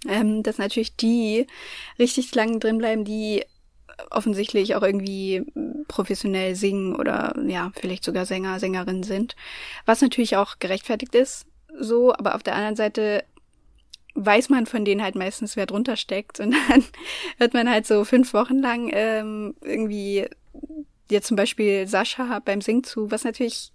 ähm, 0.07 0.43
dass 0.43 0.57
natürlich 0.57 0.95
die 0.95 1.47
richtig 1.99 2.33
lang 2.35 2.59
drin 2.59 2.77
bleiben, 2.77 3.05
die 3.05 3.43
offensichtlich 4.09 4.75
auch 4.75 4.83
irgendwie 4.83 5.45
professionell 5.87 6.55
singen 6.55 6.95
oder 6.95 7.33
ja, 7.47 7.71
vielleicht 7.75 8.03
sogar 8.03 8.25
Sänger, 8.25 8.59
Sängerinnen 8.59 9.03
sind. 9.03 9.35
Was 9.85 10.01
natürlich 10.01 10.35
auch 10.35 10.59
gerechtfertigt 10.59 11.15
ist, 11.15 11.45
so, 11.77 12.13
aber 12.13 12.35
auf 12.35 12.43
der 12.43 12.55
anderen 12.55 12.75
Seite 12.75 13.23
weiß 14.15 14.49
man 14.49 14.65
von 14.65 14.85
denen 14.85 15.03
halt 15.03 15.15
meistens, 15.15 15.55
wer 15.55 15.65
drunter 15.65 15.97
steckt. 15.97 16.39
Und 16.39 16.55
dann 16.69 16.83
hört 17.37 17.53
man 17.53 17.69
halt 17.69 17.85
so 17.85 18.05
fünf 18.05 18.33
Wochen 18.33 18.59
lang 18.59 18.89
ähm, 18.93 19.55
irgendwie 19.61 20.25
jetzt 21.09 21.27
zum 21.27 21.37
Beispiel 21.37 21.87
Sascha 21.87 22.39
beim 22.39 22.61
Singen 22.61 22.83
zu, 22.83 23.11
was 23.11 23.23
natürlich 23.23 23.71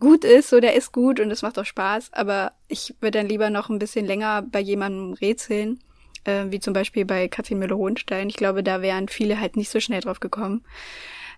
gut 0.00 0.24
ist, 0.24 0.50
so 0.50 0.60
der 0.60 0.74
ist 0.74 0.92
gut 0.92 1.20
und 1.20 1.30
es 1.30 1.42
macht 1.42 1.58
auch 1.58 1.64
Spaß, 1.64 2.12
aber 2.12 2.52
ich 2.68 2.94
würde 3.00 3.18
dann 3.18 3.28
lieber 3.28 3.50
noch 3.50 3.68
ein 3.68 3.78
bisschen 3.78 4.06
länger 4.06 4.42
bei 4.42 4.60
jemandem 4.60 5.14
rätseln, 5.14 5.80
äh, 6.24 6.46
wie 6.48 6.60
zum 6.60 6.72
Beispiel 6.72 7.04
bei 7.04 7.28
Katrin 7.28 7.58
Müller-Hohenstein. 7.58 8.28
Ich 8.28 8.36
glaube, 8.36 8.62
da 8.62 8.82
wären 8.82 9.08
viele 9.08 9.40
halt 9.40 9.56
nicht 9.56 9.70
so 9.70 9.80
schnell 9.80 10.00
drauf 10.00 10.20
gekommen, 10.20 10.64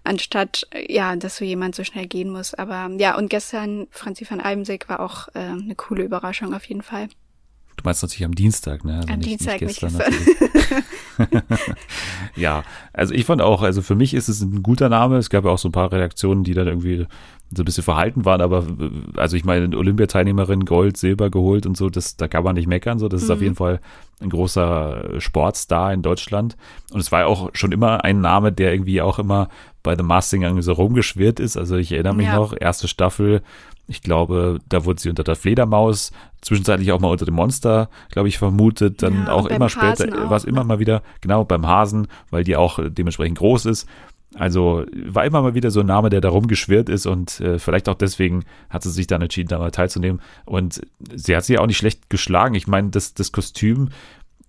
anstatt, 0.05 0.67
ja, 0.89 1.17
dass 1.17 1.37
so 1.37 1.45
jemand 1.45 1.75
so 1.75 1.85
schnell 1.85 2.07
gehen 2.07 2.31
muss. 2.31 2.55
Aber 2.55 2.91
ja, 2.99 3.17
und 3.17 3.31
gestern 3.31 3.87
Franzi 3.91 4.27
van 4.29 4.41
Almsig 4.41 4.89
war 4.89 5.01
auch 5.01 5.29
äh, 5.29 5.41
eine 5.41 5.75
coole 5.75 6.05
Überraschung 6.05 6.55
auf 6.55 6.65
jeden 6.65 6.83
Fall. 6.83 7.09
Du 7.81 7.89
meinst 7.89 8.03
natürlich 8.03 8.27
am 8.27 8.35
Dienstag, 8.35 8.85
ne? 8.85 8.97
Also 8.97 9.09
am 9.09 9.19
nicht, 9.21 9.31
Dienstag, 9.31 9.63
nicht 9.63 9.81
gestern. 9.81 10.11
Nicht 10.11 10.39
gestern. 10.39 11.43
ja, 12.37 12.63
also 12.93 13.15
ich 13.15 13.25
fand 13.25 13.41
auch, 13.41 13.63
also 13.63 13.81
für 13.81 13.95
mich 13.95 14.13
ist 14.13 14.29
es 14.29 14.43
ein 14.43 14.63
guter 14.63 14.91
Name. 14.91 15.17
Es 15.17 15.31
gab 15.31 15.47
ja 15.47 15.51
auch 15.51 15.59
so 15.59 15.69
ein 15.69 15.73
paar 15.73 15.91
Reaktionen, 15.91 16.45
die 16.45 16.53
dann 16.53 16.67
irgendwie 16.67 17.07
so 17.53 17.63
ein 17.63 17.65
bisschen 17.65 17.83
verhalten 17.83 18.25
waren, 18.25 18.43
aber 18.43 18.65
also 19.17 19.37
ich 19.37 19.45
meine, 19.45 19.77
Olympiateilnehmerin 19.77 20.67
Gold, 20.67 20.97
Silber 20.97 21.31
geholt 21.31 21.67
und 21.67 21.77
so, 21.77 21.91
das, 21.91 22.17
da 22.17 22.29
kann 22.29 22.45
man 22.45 22.55
nicht 22.55 22.69
meckern, 22.69 23.01
so, 23.01 23.09
das 23.09 23.23
mhm. 23.23 23.25
ist 23.25 23.31
auf 23.31 23.39
mhm. 23.39 23.43
jeden 23.43 23.57
Fall 23.57 23.81
ein 24.21 24.31
großer 24.31 25.19
Sportstar 25.19 25.93
in 25.93 26.03
Deutschland 26.03 26.57
und 26.93 27.01
es 27.01 27.11
war 27.11 27.21
ja 27.21 27.27
auch 27.27 27.51
schon 27.55 27.73
immer 27.73 28.05
ein 28.05 28.21
Name, 28.21 28.53
der 28.53 28.73
irgendwie 28.73 29.03
auch 29.03 29.19
immer 29.19 29.49
bei 29.83 29.97
The 29.97 30.05
Masked 30.05 30.31
Singer 30.31 30.63
so 30.63 30.75
rumgeschwirrt 30.75 31.41
ist, 31.41 31.57
also 31.57 31.77
ich 31.77 31.91
erinnere 31.91 32.15
mich 32.15 32.27
ja. 32.27 32.37
noch, 32.37 32.55
erste 32.57 32.87
Staffel, 32.87 33.43
ich 33.91 34.03
glaube, 34.03 34.59
da 34.69 34.85
wurde 34.85 35.01
sie 35.01 35.11
unter 35.11 35.25
der 35.25 35.37
Fledermaus, 35.37 36.13
zwischenzeitlich 36.41 36.93
auch 36.93 37.01
mal 37.01 37.11
unter 37.11 37.25
dem 37.25 37.35
Monster, 37.35 37.91
glaube 38.11 38.29
ich, 38.29 38.39
vermutet, 38.39 39.03
dann 39.03 39.25
ja, 39.27 39.33
auch 39.33 39.47
immer 39.47 39.69
später, 39.69 40.31
war 40.31 40.37
es 40.37 40.45
immer 40.45 40.61
ne? 40.61 40.67
mal 40.67 40.79
wieder, 40.79 41.03
genau, 41.21 41.45
beim 41.45 41.67
Hasen, 41.67 42.07
weil 42.31 42.45
die 42.45 42.57
auch 42.57 42.79
dementsprechend 42.83 43.39
groß 43.39 43.67
ist 43.67 43.87
also 44.37 44.85
war 44.93 45.25
immer 45.25 45.43
mal 45.43 45.55
wieder 45.55 45.71
so 45.71 45.81
ein 45.81 45.87
Name, 45.87 46.09
der 46.09 46.21
da 46.21 46.29
rumgeschwirrt 46.29 46.89
ist 46.89 47.07
und 47.07 47.41
äh, 47.41 47.59
vielleicht 47.59 47.89
auch 47.89 47.97
deswegen 47.97 48.45
hat 48.69 48.83
sie 48.83 48.91
sich 48.91 49.09
dann 49.09 49.23
entschieden, 49.23 49.49
da 49.49 49.59
mal 49.59 49.73
teilzunehmen. 49.73 50.21
Und 50.45 50.81
sie 51.13 51.37
hat 51.37 51.45
sich 51.45 51.59
auch 51.59 51.67
nicht 51.67 51.79
schlecht 51.79 52.11
geschlagen. 52.11 52.55
Ich 52.55 52.69
meine, 52.69 52.91
das, 52.91 53.15
das 53.15 53.33
Kostüm, 53.33 53.89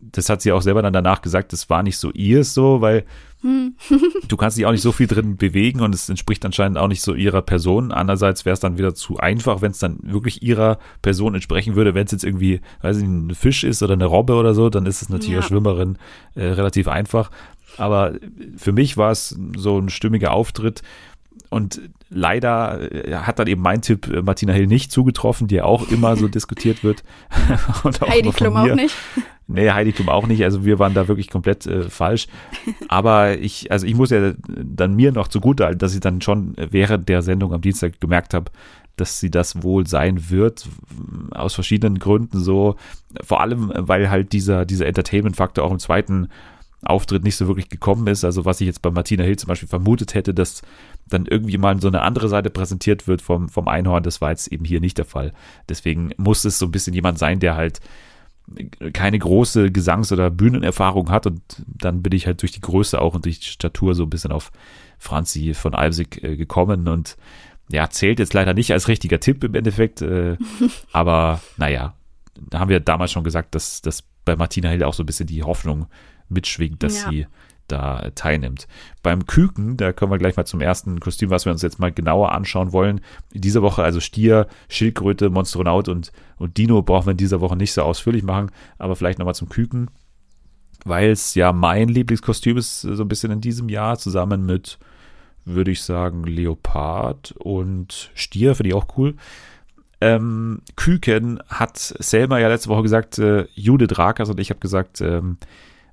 das 0.01 0.29
hat 0.29 0.41
sie 0.41 0.51
auch 0.51 0.62
selber 0.62 0.81
dann 0.81 0.93
danach 0.93 1.22
gesagt, 1.22 1.53
das 1.53 1.70
war 1.70 1.84
nicht 1.84 1.98
so 1.98 2.12
ihr 2.12 2.43
so, 2.43 2.81
weil 2.81 3.05
hm. 3.41 3.75
du 4.27 4.38
kannst 4.38 4.58
dich 4.58 4.65
auch 4.65 4.72
nicht 4.72 4.81
so 4.81 4.91
viel 4.91 5.08
drin 5.08 5.38
bewegen 5.38 5.81
und 5.81 5.96
es 5.96 6.10
entspricht 6.10 6.46
anscheinend 6.46 6.77
auch 6.77 6.88
nicht 6.88 7.01
so 7.01 7.13
ihrer 7.13 7.41
Person. 7.41 7.91
Andererseits 7.91 8.46
wäre 8.46 8.53
es 8.53 8.60
dann 8.60 8.77
wieder 8.77 8.93
zu 8.93 9.17
einfach, 9.17 9.62
wenn 9.62 9.72
es 9.72 9.79
dann 9.79 10.00
wirklich 10.03 10.43
ihrer 10.43 10.77
Person 11.01 11.34
entsprechen 11.34 11.75
würde. 11.75 11.96
Wenn 11.96 12.05
es 12.05 12.12
jetzt 12.12 12.24
irgendwie, 12.24 12.62
weiß 12.81 12.98
ich, 12.98 13.03
ein 13.03 13.34
Fisch 13.34 13.63
ist 13.63 13.81
oder 13.81 13.93
eine 13.93 14.05
Robbe 14.05 14.36
oder 14.36 14.53
so, 14.53 14.70
dann 14.70 14.86
ist 14.86 15.01
es 15.01 15.10
natürlich 15.10 15.31
ja. 15.31 15.38
als 15.38 15.48
Schwimmerin 15.48 15.98
äh, 16.36 16.46
relativ 16.46 16.88
einfach. 16.88 17.31
Aber 17.77 18.13
für 18.58 18.74
mich 18.74 18.98
war 18.98 19.12
es 19.12 19.36
so 19.58 19.79
ein 19.79 19.89
stimmiger 19.89 20.34
Auftritt. 20.34 20.84
Und 21.50 21.81
leider 22.10 22.79
äh, 22.93 23.13
hat 23.15 23.39
dann 23.39 23.48
eben 23.48 23.62
mein 23.62 23.81
Tipp 23.81 24.08
äh, 24.08 24.22
Martina 24.22 24.53
Hill 24.53 24.67
nicht 24.67 24.91
zugetroffen, 24.91 25.48
die 25.48 25.55
ja 25.55 25.63
auch 25.63 25.89
immer 25.89 26.15
so 26.15 26.27
diskutiert 26.29 26.84
wird. 26.84 27.03
Heidi 28.08 28.29
Klum 28.34 28.55
auch 28.55 28.74
nicht. 28.74 28.96
Nee, 29.53 29.72
Heidi 29.72 29.91
Klum 29.91 30.10
auch 30.10 30.27
nicht. 30.27 30.43
Also 30.43 30.65
wir 30.65 30.79
waren 30.79 30.93
da 30.93 31.08
wirklich 31.08 31.29
komplett 31.29 31.65
äh, 31.65 31.89
falsch. 31.89 32.27
Aber 32.88 33.38
ich, 33.38 33.72
also 33.72 33.86
ich 33.86 33.96
muss 33.96 34.10
ja 34.10 34.34
dann 34.48 34.96
mir 34.96 35.12
noch 35.12 35.27
zugute 35.27 35.65
halten, 35.65 35.79
dass 35.79 35.93
ich 35.93 36.00
dann 36.00 36.22
schon 36.22 36.55
während 36.58 37.10
der 37.10 37.22
Sendung 37.22 37.53
am 37.53 37.62
Dienstag 37.62 38.00
gemerkt 38.00 38.34
habe, 38.34 38.51
dass 38.98 39.20
sie 39.20 39.31
das 39.31 39.63
wohl 39.63 39.88
sein 39.88 40.29
wird, 40.29 40.67
aus 41.31 41.53
verschiedenen 41.53 42.00
Gründen 42.00 42.39
so. 42.39 42.75
Vor 43.24 43.41
allem, 43.41 43.72
weil 43.75 44.10
halt 44.10 44.34
dieser, 44.34 44.65
dieser 44.65 44.86
Entertainment-Faktor 44.86 45.63
auch 45.63 45.72
im 45.72 45.79
zweiten 45.79 46.27
Auftritt 46.84 47.24
nicht 47.24 47.36
so 47.36 47.48
wirklich 47.48 47.70
gekommen 47.70 48.08
ist. 48.08 48.24
Also 48.24 48.46
was 48.46 48.62
ich 48.62 48.67
jetzt 48.67 48.81
bei 48.81 48.91
Martina 48.91 49.24
Hill 49.24 49.38
zum 49.38 49.48
Beispiel 49.48 49.70
vermutet 49.70 50.13
hätte, 50.13 50.34
dass 50.34 50.62
dann 51.08 51.25
irgendwie 51.25 51.58
mal 51.58 51.79
so 51.79 51.88
eine 51.88 52.01
andere 52.01 52.27
Seite 52.27 52.50
präsentiert 52.50 53.08
wird 53.08 53.22
vom, 53.22 53.50
vom 53.50 53.67
Einhorn, 53.67 54.03
das 54.03 54.22
war 54.22 54.31
jetzt 54.31 54.48
eben 54.48 54.65
hier 54.65 54.81
nicht 54.81 54.98
der 54.98 55.05
Fall. 55.05 55.34
Deswegen 55.70 56.12
muss 56.17 56.46
es 56.46 56.58
so 56.58 56.65
ein 56.65 56.72
bisschen 56.72 56.93
jemand 56.93 57.20
sein, 57.20 57.39
der 57.39 57.55
halt 57.55 57.79
keine 58.94 59.20
große 59.20 59.72
Gesangs- 59.72 60.12
oder 60.12 60.30
Bühnenerfahrung 60.30 61.10
hat 61.10 61.26
und 61.26 61.42
dann 61.68 62.02
bin 62.02 62.14
ich 62.14 62.28
halt 62.28 62.42
durch 62.42 62.52
die 62.52 62.62
Größe 62.62 63.00
auch 63.00 63.16
und 63.16 63.26
durch 63.26 63.40
die 63.40 63.48
Statur 63.48 63.96
so 63.96 64.04
ein 64.04 64.10
bisschen 64.10 64.32
auf 64.32 64.52
Franzi 64.98 65.54
von 65.54 65.74
Alpsig 65.74 66.24
äh, 66.24 66.36
gekommen 66.36 66.88
und 66.88 67.18
ja, 67.70 67.90
zählt 67.90 68.20
jetzt 68.20 68.34
leider 68.34 68.54
nicht 68.54 68.74
als 68.74 68.88
richtiger 68.88 69.20
Tipp 69.20 69.44
im 69.44 69.56
Endeffekt, 69.56 70.02
äh, 70.02 70.38
aber 70.92 71.42
naja, 71.58 71.94
da 72.50 72.60
haben 72.60 72.70
wir 72.70 72.80
damals 72.80 73.12
schon 73.12 73.24
gesagt, 73.24 73.56
dass, 73.56 73.82
dass 73.82 74.04
bei 74.26 74.36
Martina 74.36 74.70
Hill 74.70 74.84
auch 74.84 74.94
so 74.94 75.04
ein 75.04 75.06
bisschen 75.06 75.28
die 75.28 75.44
Hoffnung 75.44 75.88
mitschwingt, 76.30 76.84
dass 76.84 77.04
ja. 77.04 77.10
sie 77.10 77.28
da 77.72 78.12
teilnimmt. 78.16 78.68
Beim 79.04 79.25
Küken, 79.25 79.78
da 79.78 79.94
kommen 79.94 80.12
wir 80.12 80.18
gleich 80.18 80.38
mal 80.38 80.46
zum 80.46 80.62
ersten 80.62 81.00
Kostüm, 81.00 81.30
was 81.30 81.46
wir 81.46 81.51
uns 81.51 81.62
jetzt 81.62 81.80
mal 81.80 81.92
genauer 81.92 82.32
anschauen 82.32 82.72
wollen. 82.72 83.01
In 83.34 83.42
dieser 83.42 83.62
Woche 83.62 83.84
also 83.84 84.00
Stier, 84.00 84.48
Schildkröte, 84.70 85.30
Monstronaut 85.30 85.88
und, 85.88 86.12
und 86.38 86.58
Dino 86.58 86.82
brauchen 86.82 87.08
wir 87.08 87.12
in 87.12 87.18
dieser 87.18 87.42
Woche 87.42 87.56
nicht 87.56 87.74
so 87.74 87.84
ausführlich 87.84 88.24
machen, 88.24 88.51
aber 88.78 88.96
vielleicht 88.96 89.20
nochmal 89.20 89.36
zum 89.36 89.50
Küken, 89.50 89.90
weil 90.86 91.12
es 91.12 91.36
ja 91.36 91.54
mein 91.54 91.88
Lieblingskostüm 91.88 92.58
ist, 92.58 92.82
so 92.82 93.04
ein 93.04 93.08
bisschen 93.08 93.32
in 93.32 93.42
diesem 93.42 93.70
Jahr, 93.70 93.98
zusammen 93.98 94.46
mit, 94.46 94.80
würde 95.46 95.72
ich 95.72 95.82
sagen, 95.84 96.24
Leopard 96.24 97.34
und 97.38 98.12
Stier, 98.13 98.56
finde 98.56 98.70
ich 98.70 98.75
auch 98.75 98.98
cool. 98.98 99.16
Ähm, 100.01 100.62
Küken 100.75 101.40
hat 101.48 101.78
Selma 101.78 102.40
ja 102.40 102.48
letzte 102.48 102.70
Woche 102.70 102.82
gesagt, 102.82 103.20
äh, 103.20 103.46
Judith 103.54 104.00
Rakers 104.00 104.30
und 104.30 104.40
ich 104.40 104.50
habe 104.50 104.60
gesagt, 104.60 105.00
ähm, 105.00 105.38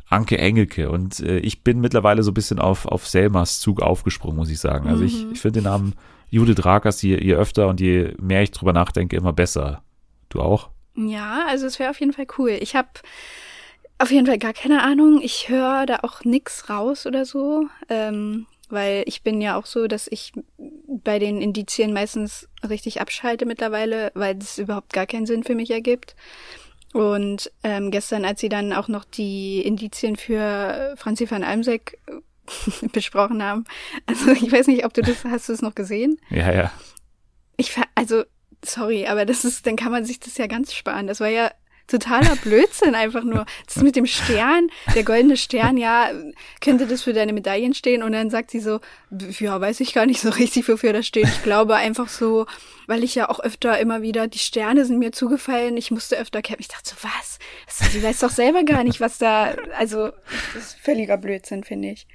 Anke 0.08 0.38
Engelke. 0.38 0.90
Und 0.90 1.20
äh, 1.20 1.38
ich 1.38 1.62
bin 1.62 1.80
mittlerweile 1.80 2.22
so 2.22 2.30
ein 2.30 2.34
bisschen 2.34 2.58
auf, 2.58 2.86
auf 2.86 3.06
Selmas 3.06 3.60
Zug 3.60 3.82
aufgesprungen, 3.82 4.36
muss 4.36 4.50
ich 4.50 4.60
sagen. 4.60 4.88
Also 4.88 5.02
mhm. 5.02 5.06
ich, 5.06 5.32
ich 5.32 5.40
finde 5.40 5.60
den 5.60 5.64
Namen 5.64 5.94
Judith 6.30 6.64
Rakers 6.64 7.02
je, 7.02 7.22
je 7.22 7.34
öfter 7.34 7.68
und 7.68 7.80
je 7.80 8.14
mehr 8.20 8.42
ich 8.42 8.50
drüber 8.50 8.72
nachdenke, 8.72 9.16
immer 9.16 9.32
besser. 9.32 9.82
Du 10.28 10.40
auch? 10.40 10.70
Ja, 10.94 11.46
also 11.48 11.66
es 11.66 11.78
wäre 11.78 11.90
auf 11.90 12.00
jeden 12.00 12.12
Fall 12.12 12.26
cool. 12.38 12.50
Ich 12.60 12.74
habe 12.74 12.88
auf 13.98 14.10
jeden 14.10 14.26
Fall 14.26 14.38
gar 14.38 14.52
keine 14.52 14.82
Ahnung. 14.82 15.20
Ich 15.22 15.48
höre 15.48 15.86
da 15.86 16.00
auch 16.02 16.24
nix 16.24 16.68
raus 16.68 17.06
oder 17.06 17.24
so. 17.24 17.66
Ähm, 17.88 18.46
weil 18.68 19.04
ich 19.06 19.22
bin 19.22 19.40
ja 19.40 19.56
auch 19.56 19.66
so, 19.66 19.86
dass 19.86 20.08
ich 20.08 20.32
bei 20.58 21.18
den 21.18 21.40
Indizien 21.40 21.92
meistens 21.92 22.48
richtig 22.68 23.00
abschalte 23.00 23.46
mittlerweile, 23.46 24.10
weil 24.14 24.36
es 24.38 24.58
überhaupt 24.58 24.92
gar 24.92 25.06
keinen 25.06 25.26
Sinn 25.26 25.42
für 25.44 25.54
mich 25.54 25.70
ergibt. 25.70 26.14
Und 26.92 27.52
ähm, 27.62 27.90
gestern, 27.90 28.25
als 28.25 28.40
sie 28.40 28.49
dann 28.49 28.73
auch 28.73 28.88
noch 28.88 29.04
die 29.04 29.61
Indizien 29.61 30.16
für 30.16 30.95
Franzi 30.97 31.30
van 31.30 31.45
Almsek 31.45 31.99
äh, 32.07 32.87
besprochen 32.92 33.42
haben, 33.42 33.64
also 34.07 34.30
ich 34.30 34.50
weiß 34.50 34.66
nicht, 34.68 34.85
ob 34.85 34.95
du 34.95 35.02
das, 35.02 35.25
hast 35.25 35.49
du 35.49 35.52
es 35.52 35.62
noch 35.62 35.75
gesehen? 35.75 36.18
Ja, 36.30 36.52
ja. 36.52 36.73
Ich, 37.57 37.76
also, 37.95 38.25
sorry, 38.64 39.07
aber 39.07 39.26
das 39.26 39.45
ist, 39.45 39.66
dann 39.66 39.76
kann 39.76 39.92
man 39.92 40.04
sich 40.04 40.21
das 40.21 40.38
ja 40.38 40.47
ganz 40.47 40.73
sparen. 40.73 41.07
Das 41.07 41.21
war 41.21 41.28
ja 41.28 41.50
totaler 41.88 42.37
Blödsinn 42.37 42.95
einfach 42.95 43.25
nur. 43.25 43.47
Das 43.66 43.83
mit 43.83 43.97
dem 43.97 44.07
Stern, 44.07 44.68
der 44.95 45.02
goldene 45.04 45.37
Stern, 45.37 45.76
ja, 45.76 46.11
könnte 46.61 46.87
das 46.87 47.02
für 47.02 47.12
deine 47.12 47.33
Medaillen 47.33 47.75
stehen? 47.75 48.02
Und 48.02 48.12
dann 48.12 48.30
sagt 48.30 48.50
sie 48.50 48.61
so, 48.61 48.80
ja, 49.11 49.61
weiß 49.61 49.80
ich 49.80 49.95
gar 49.95 50.07
nicht 50.07 50.21
so 50.21 50.30
richtig, 50.30 50.68
wofür 50.68 50.92
das 50.92 51.07
steht. 51.07 51.26
Ich 51.26 51.42
glaube 51.42 51.75
einfach 51.76 52.09
so, 52.09 52.47
weil 52.87 53.02
ich 53.02 53.14
ja 53.14 53.28
auch 53.28 53.40
öfter 53.40 53.78
immer 53.78 54.02
wieder, 54.02 54.28
die 54.28 54.38
Sterne 54.38 54.85
sind 54.85 54.99
mir 54.99 55.12
zugefallen, 55.12 55.76
ich 55.76 55.90
musste 55.90 56.16
öfter 56.16 56.42
kämpfen. 56.42 56.62
Ich 56.62 56.68
dachte 56.68 56.90
so, 56.90 56.97
was? 57.02 57.38
Sie 57.90 58.02
weiß 58.02 58.21
doch 58.21 58.30
selber 58.30 58.64
gar 58.64 58.85
nicht, 58.85 59.00
was 59.00 59.18
da, 59.18 59.54
also, 59.76 60.11
das 60.54 60.64
ist 60.64 60.78
völliger 60.80 61.16
Blödsinn, 61.16 61.64
finde 61.64 61.90
ich. 61.90 62.07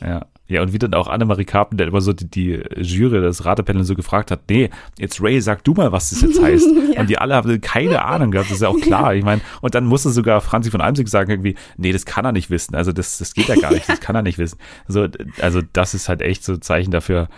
Ja. 0.00 0.26
Ja, 0.48 0.62
und 0.62 0.72
wie 0.72 0.78
dann 0.78 0.94
auch 0.94 1.08
Annemarie 1.08 1.44
Carpenter 1.44 1.86
immer 1.86 2.00
so 2.00 2.12
die, 2.12 2.28
die 2.28 2.62
Jury, 2.76 3.20
das 3.20 3.44
Ratepanel 3.44 3.84
so 3.84 3.96
gefragt 3.96 4.30
hat, 4.30 4.42
nee, 4.48 4.70
jetzt 4.98 5.20
Ray, 5.20 5.40
sag 5.40 5.64
du 5.64 5.74
mal, 5.74 5.90
was 5.90 6.10
das 6.10 6.20
jetzt 6.20 6.40
heißt. 6.42 6.68
ja. 6.94 7.00
Und 7.00 7.10
die 7.10 7.18
alle 7.18 7.34
haben 7.34 7.60
keine 7.60 8.04
Ahnung 8.04 8.30
gehabt, 8.30 8.50
das 8.50 8.56
ist 8.56 8.62
ja 8.62 8.68
auch 8.68 8.80
klar. 8.80 9.14
Ich 9.14 9.24
meine, 9.24 9.40
und 9.60 9.74
dann 9.74 9.86
musste 9.86 10.10
sogar 10.10 10.40
Franzi 10.40 10.70
von 10.70 10.80
Almsig 10.80 11.08
sagen 11.08 11.30
irgendwie, 11.30 11.56
nee, 11.76 11.92
das 11.92 12.06
kann 12.06 12.24
er 12.24 12.32
nicht 12.32 12.50
wissen. 12.50 12.76
Also 12.76 12.92
das, 12.92 13.18
das 13.18 13.34
geht 13.34 13.48
ja 13.48 13.56
gar 13.56 13.72
nicht, 13.72 13.88
das 13.88 14.00
kann 14.00 14.14
er 14.14 14.22
nicht 14.22 14.38
wissen. 14.38 14.58
Also, 14.86 15.08
also 15.40 15.62
das 15.72 15.94
ist 15.94 16.08
halt 16.08 16.22
echt 16.22 16.44
so 16.44 16.52
ein 16.52 16.62
Zeichen 16.62 16.92
dafür, 16.92 17.28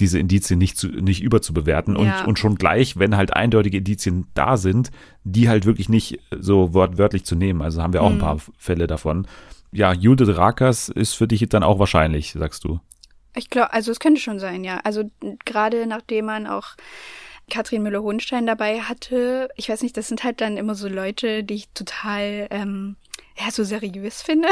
diese 0.00 0.18
Indizien 0.18 0.58
nicht, 0.58 0.76
zu, 0.76 0.88
nicht 0.88 1.22
überzubewerten 1.22 1.96
und, 1.96 2.06
ja. 2.06 2.24
und 2.24 2.38
schon 2.38 2.56
gleich, 2.56 2.98
wenn 2.98 3.16
halt 3.16 3.32
eindeutige 3.32 3.78
Indizien 3.78 4.26
da 4.34 4.56
sind, 4.56 4.90
die 5.24 5.48
halt 5.48 5.64
wirklich 5.64 5.88
nicht 5.88 6.20
so 6.38 6.74
wortwörtlich 6.74 7.24
zu 7.24 7.34
nehmen. 7.34 7.62
Also 7.62 7.82
haben 7.82 7.92
wir 7.92 8.02
auch 8.02 8.10
mhm. 8.10 8.16
ein 8.16 8.20
paar 8.20 8.38
Fälle 8.58 8.86
davon 8.86 9.26
ja, 9.76 9.92
Judith 9.92 10.36
Rakers 10.36 10.88
ist 10.88 11.14
für 11.14 11.28
dich 11.28 11.46
dann 11.48 11.62
auch 11.62 11.78
wahrscheinlich, 11.78 12.32
sagst 12.32 12.64
du. 12.64 12.80
Ich 13.34 13.50
glaube, 13.50 13.72
also 13.72 13.92
es 13.92 14.00
könnte 14.00 14.20
schon 14.20 14.40
sein, 14.40 14.64
ja. 14.64 14.80
Also 14.82 15.10
gerade 15.44 15.86
nachdem 15.86 16.24
man 16.24 16.46
auch 16.46 16.76
Katrin 17.50 17.82
Müller-Hohenstein 17.82 18.46
dabei 18.46 18.80
hatte, 18.80 19.50
ich 19.56 19.68
weiß 19.68 19.82
nicht, 19.82 19.96
das 19.96 20.08
sind 20.08 20.24
halt 20.24 20.40
dann 20.40 20.56
immer 20.56 20.74
so 20.74 20.88
Leute, 20.88 21.44
die 21.44 21.54
ich 21.54 21.68
total 21.68 22.48
ähm, 22.50 22.96
ja, 23.38 23.50
so 23.50 23.62
seriös 23.62 24.22
finde. 24.22 24.48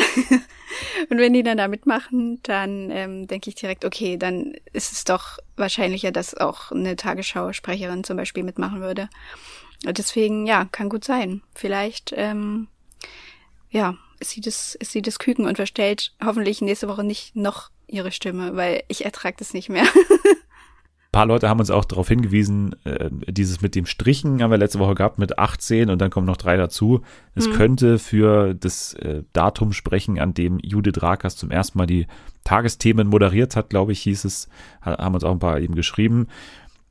und 1.08 1.18
wenn 1.18 1.32
die 1.32 1.42
dann 1.42 1.56
da 1.56 1.68
mitmachen, 1.68 2.40
dann 2.42 2.90
ähm, 2.90 3.26
denke 3.26 3.48
ich 3.48 3.54
direkt, 3.54 3.84
okay, 3.84 4.18
dann 4.18 4.54
ist 4.72 4.92
es 4.92 5.04
doch 5.04 5.38
wahrscheinlicher, 5.56 6.12
dass 6.12 6.36
auch 6.36 6.70
eine 6.70 6.94
Tagesschausprecherin 6.96 8.04
zum 8.04 8.18
Beispiel 8.18 8.42
mitmachen 8.42 8.82
würde. 8.82 9.08
Und 9.86 9.96
deswegen, 9.96 10.46
ja, 10.46 10.66
kann 10.70 10.90
gut 10.90 11.04
sein. 11.04 11.42
Vielleicht, 11.54 12.12
ähm, 12.16 12.68
ja, 13.70 13.96
sie 14.30 14.40
das, 14.40 14.74
ist 14.74 14.92
sie 14.92 15.02
das 15.02 15.18
Küken 15.18 15.46
und 15.46 15.56
verstellt 15.56 16.12
hoffentlich 16.24 16.60
nächste 16.60 16.88
Woche 16.88 17.04
nicht 17.04 17.36
noch 17.36 17.70
ihre 17.86 18.12
Stimme, 18.12 18.56
weil 18.56 18.82
ich 18.88 19.04
ertrage 19.04 19.36
das 19.38 19.54
nicht 19.54 19.68
mehr. 19.68 19.84
paar 21.14 21.26
Leute 21.26 21.48
haben 21.48 21.60
uns 21.60 21.70
auch 21.70 21.84
darauf 21.84 22.08
hingewiesen, 22.08 22.74
äh, 22.84 23.08
dieses 23.28 23.60
mit 23.60 23.76
dem 23.76 23.86
Strichen 23.86 24.42
haben 24.42 24.50
wir 24.50 24.58
letzte 24.58 24.80
Woche 24.80 24.96
gehabt 24.96 25.20
mit 25.20 25.38
18 25.38 25.88
und 25.88 26.00
dann 26.00 26.10
kommen 26.10 26.26
noch 26.26 26.36
drei 26.36 26.56
dazu. 26.56 27.02
Es 27.36 27.46
mhm. 27.46 27.52
könnte 27.52 27.98
für 28.00 28.52
das 28.52 28.94
äh, 28.94 29.22
Datum 29.32 29.72
sprechen, 29.72 30.18
an 30.18 30.34
dem 30.34 30.58
Judith 30.58 31.00
Rakas 31.00 31.36
zum 31.36 31.52
ersten 31.52 31.78
Mal 31.78 31.86
die 31.86 32.08
Tagesthemen 32.42 33.06
moderiert 33.06 33.54
hat, 33.54 33.70
glaube 33.70 33.92
ich, 33.92 34.00
hieß 34.00 34.24
es, 34.24 34.48
haben 34.80 35.14
uns 35.14 35.22
auch 35.22 35.30
ein 35.30 35.38
paar 35.38 35.60
eben 35.60 35.76
geschrieben. 35.76 36.26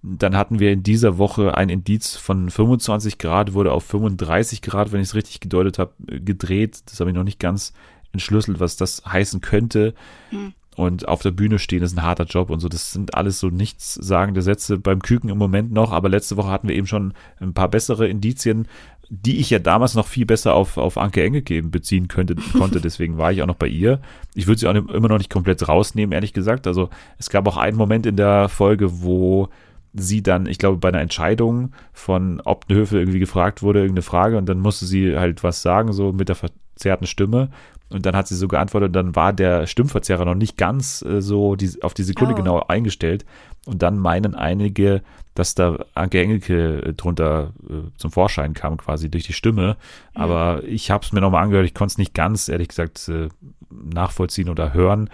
Dann 0.03 0.35
hatten 0.35 0.59
wir 0.59 0.71
in 0.71 0.83
dieser 0.83 1.17
Woche 1.17 1.55
ein 1.55 1.69
Indiz 1.69 2.17
von 2.17 2.49
25 2.49 3.17
Grad, 3.17 3.53
wurde 3.53 3.71
auf 3.71 3.85
35 3.85 4.61
Grad, 4.61 4.91
wenn 4.91 4.99
ich 4.99 5.07
es 5.07 5.15
richtig 5.15 5.39
gedeutet 5.39 5.79
habe, 5.79 5.93
gedreht. 6.05 6.83
Das 6.87 6.99
habe 6.99 7.09
ich 7.09 7.15
noch 7.15 7.23
nicht 7.23 7.39
ganz 7.39 7.73
entschlüsselt, 8.11 8.59
was 8.59 8.75
das 8.75 9.03
heißen 9.05 9.39
könnte. 9.39 9.93
Mhm. 10.31 10.53
Und 10.75 11.07
auf 11.07 11.21
der 11.21 11.31
Bühne 11.31 11.59
stehen 11.59 11.83
ist 11.83 11.95
ein 11.95 12.03
harter 12.03 12.25
Job 12.25 12.49
und 12.49 12.59
so. 12.59 12.67
Das 12.67 12.91
sind 12.91 13.15
alles 13.15 13.39
so 13.39 13.49
nichtssagende 13.49 14.41
Sätze 14.41 14.77
beim 14.77 15.01
Küken 15.01 15.29
im 15.29 15.37
Moment 15.37 15.71
noch. 15.71 15.91
Aber 15.91 16.09
letzte 16.09 16.35
Woche 16.35 16.49
hatten 16.49 16.67
wir 16.67 16.75
eben 16.75 16.87
schon 16.87 17.13
ein 17.39 17.53
paar 17.53 17.69
bessere 17.69 18.07
Indizien, 18.07 18.67
die 19.09 19.39
ich 19.39 19.51
ja 19.51 19.59
damals 19.59 19.93
noch 19.93 20.07
viel 20.07 20.25
besser 20.25 20.55
auf, 20.55 20.77
auf 20.77 20.97
Anke 20.97 21.23
Engelke 21.23 21.61
beziehen 21.61 22.07
könnte, 22.07 22.35
konnte. 22.57 22.81
Deswegen 22.81 23.17
war 23.17 23.31
ich 23.31 23.41
auch 23.41 23.47
noch 23.47 23.55
bei 23.55 23.67
ihr. 23.67 24.01
Ich 24.33 24.47
würde 24.47 24.59
sie 24.59 24.67
auch 24.67 24.73
immer 24.73 25.07
noch 25.07 25.19
nicht 25.19 25.29
komplett 25.29 25.67
rausnehmen, 25.67 26.11
ehrlich 26.11 26.33
gesagt. 26.33 26.65
Also 26.65 26.89
es 27.19 27.29
gab 27.29 27.47
auch 27.47 27.57
einen 27.57 27.77
Moment 27.77 28.05
in 28.05 28.15
der 28.15 28.49
Folge, 28.49 29.03
wo 29.03 29.49
sie 29.93 30.23
dann, 30.23 30.47
ich 30.47 30.57
glaube, 30.57 30.77
bei 30.77 30.89
einer 30.89 31.01
Entscheidung 31.01 31.71
von 31.93 32.41
Optenhöfe 32.41 32.99
irgendwie 32.99 33.19
gefragt 33.19 33.61
wurde, 33.61 33.79
irgendeine 33.79 34.01
Frage 34.01 34.37
und 34.37 34.47
dann 34.47 34.59
musste 34.59 34.85
sie 34.85 35.17
halt 35.17 35.43
was 35.43 35.61
sagen, 35.61 35.93
so 35.93 36.11
mit 36.11 36.29
der 36.29 36.35
verzerrten 36.35 37.07
Stimme. 37.07 37.49
Und 37.89 38.07
dann 38.07 38.15
hat 38.15 38.27
sie 38.27 38.35
so 38.35 38.47
geantwortet, 38.47 38.87
und 38.87 38.93
dann 38.93 39.15
war 39.15 39.33
der 39.33 39.67
Stimmverzerrer 39.67 40.25
noch 40.25 40.35
nicht 40.35 40.57
ganz 40.57 41.03
äh, 41.03 41.21
so 41.21 41.55
die, 41.55 41.83
auf 41.83 41.93
die 41.93 42.03
Sekunde 42.03 42.33
oh. 42.33 42.37
genau 42.37 42.59
eingestellt. 42.67 43.23
Und 43.65 43.83
dann 43.83 43.99
meinen 43.99 44.33
einige, 44.33 45.03
dass 45.35 45.53
da 45.53 45.77
Anke 45.93 46.19
Engelke 46.19 46.81
äh, 46.81 46.93
drunter 46.93 47.53
äh, 47.69 47.89
zum 47.97 48.11
Vorschein 48.11 48.55
kam, 48.55 48.77
quasi 48.77 49.11
durch 49.11 49.25
die 49.25 49.33
Stimme. 49.33 49.77
Mhm. 50.15 50.21
Aber 50.21 50.63
ich 50.63 50.89
habe 50.89 51.05
es 51.05 51.11
mir 51.11 51.21
nochmal 51.21 51.43
angehört, 51.43 51.67
ich 51.67 51.75
konnte 51.75 51.91
es 51.91 51.97
nicht 51.99 52.15
ganz, 52.15 52.49
ehrlich 52.49 52.69
gesagt, 52.69 53.07
äh, 53.09 53.29
nachvollziehen 53.69 54.49
oder 54.49 54.73
hören, 54.73 55.09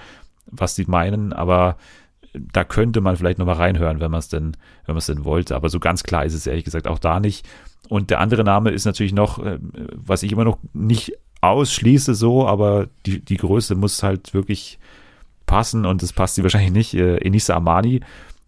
was 0.46 0.76
die 0.76 0.86
meinen. 0.86 1.34
Aber 1.34 1.76
da 2.52 2.64
könnte 2.64 3.02
man 3.02 3.18
vielleicht 3.18 3.40
nochmal 3.40 3.56
reinhören, 3.56 4.00
wenn 4.00 4.12
man 4.12 4.20
es 4.20 4.30
denn, 4.30 4.58
wenn 4.86 4.96
man 4.96 4.98
es 4.98 5.08
denn 5.08 5.26
wollte. 5.26 5.56
Aber 5.56 5.70
so 5.70 5.80
ganz 5.80 6.04
klar 6.04 6.26
ist 6.26 6.34
es 6.34 6.48
ehrlich 6.48 6.66
gesagt 6.66 6.88
auch 6.88 7.00
da 7.00 7.20
nicht. 7.20 7.48
Und 7.88 8.10
der 8.10 8.20
andere 8.20 8.44
Name 8.44 8.72
ist 8.72 8.86
natürlich 8.86 9.14
noch, 9.14 9.40
äh, 9.40 9.60
was 9.62 10.24
ich 10.24 10.32
immer 10.32 10.44
noch 10.44 10.58
nicht 10.74 11.14
ausschließe 11.42 12.16
so, 12.16 12.48
aber 12.48 12.88
die, 13.06 13.20
die 13.20 13.38
Größe 13.38 13.76
muss 13.76 14.04
halt 14.04 14.34
wirklich 14.34 14.80
passen 15.46 15.86
und 15.86 16.04
das 16.04 16.14
passt 16.14 16.36
sie 16.36 16.44
wahrscheinlich 16.44 16.72
nicht. 16.72 16.94
Äh, 16.94 17.18
Enisa 17.18 17.56
Amani 17.56 18.02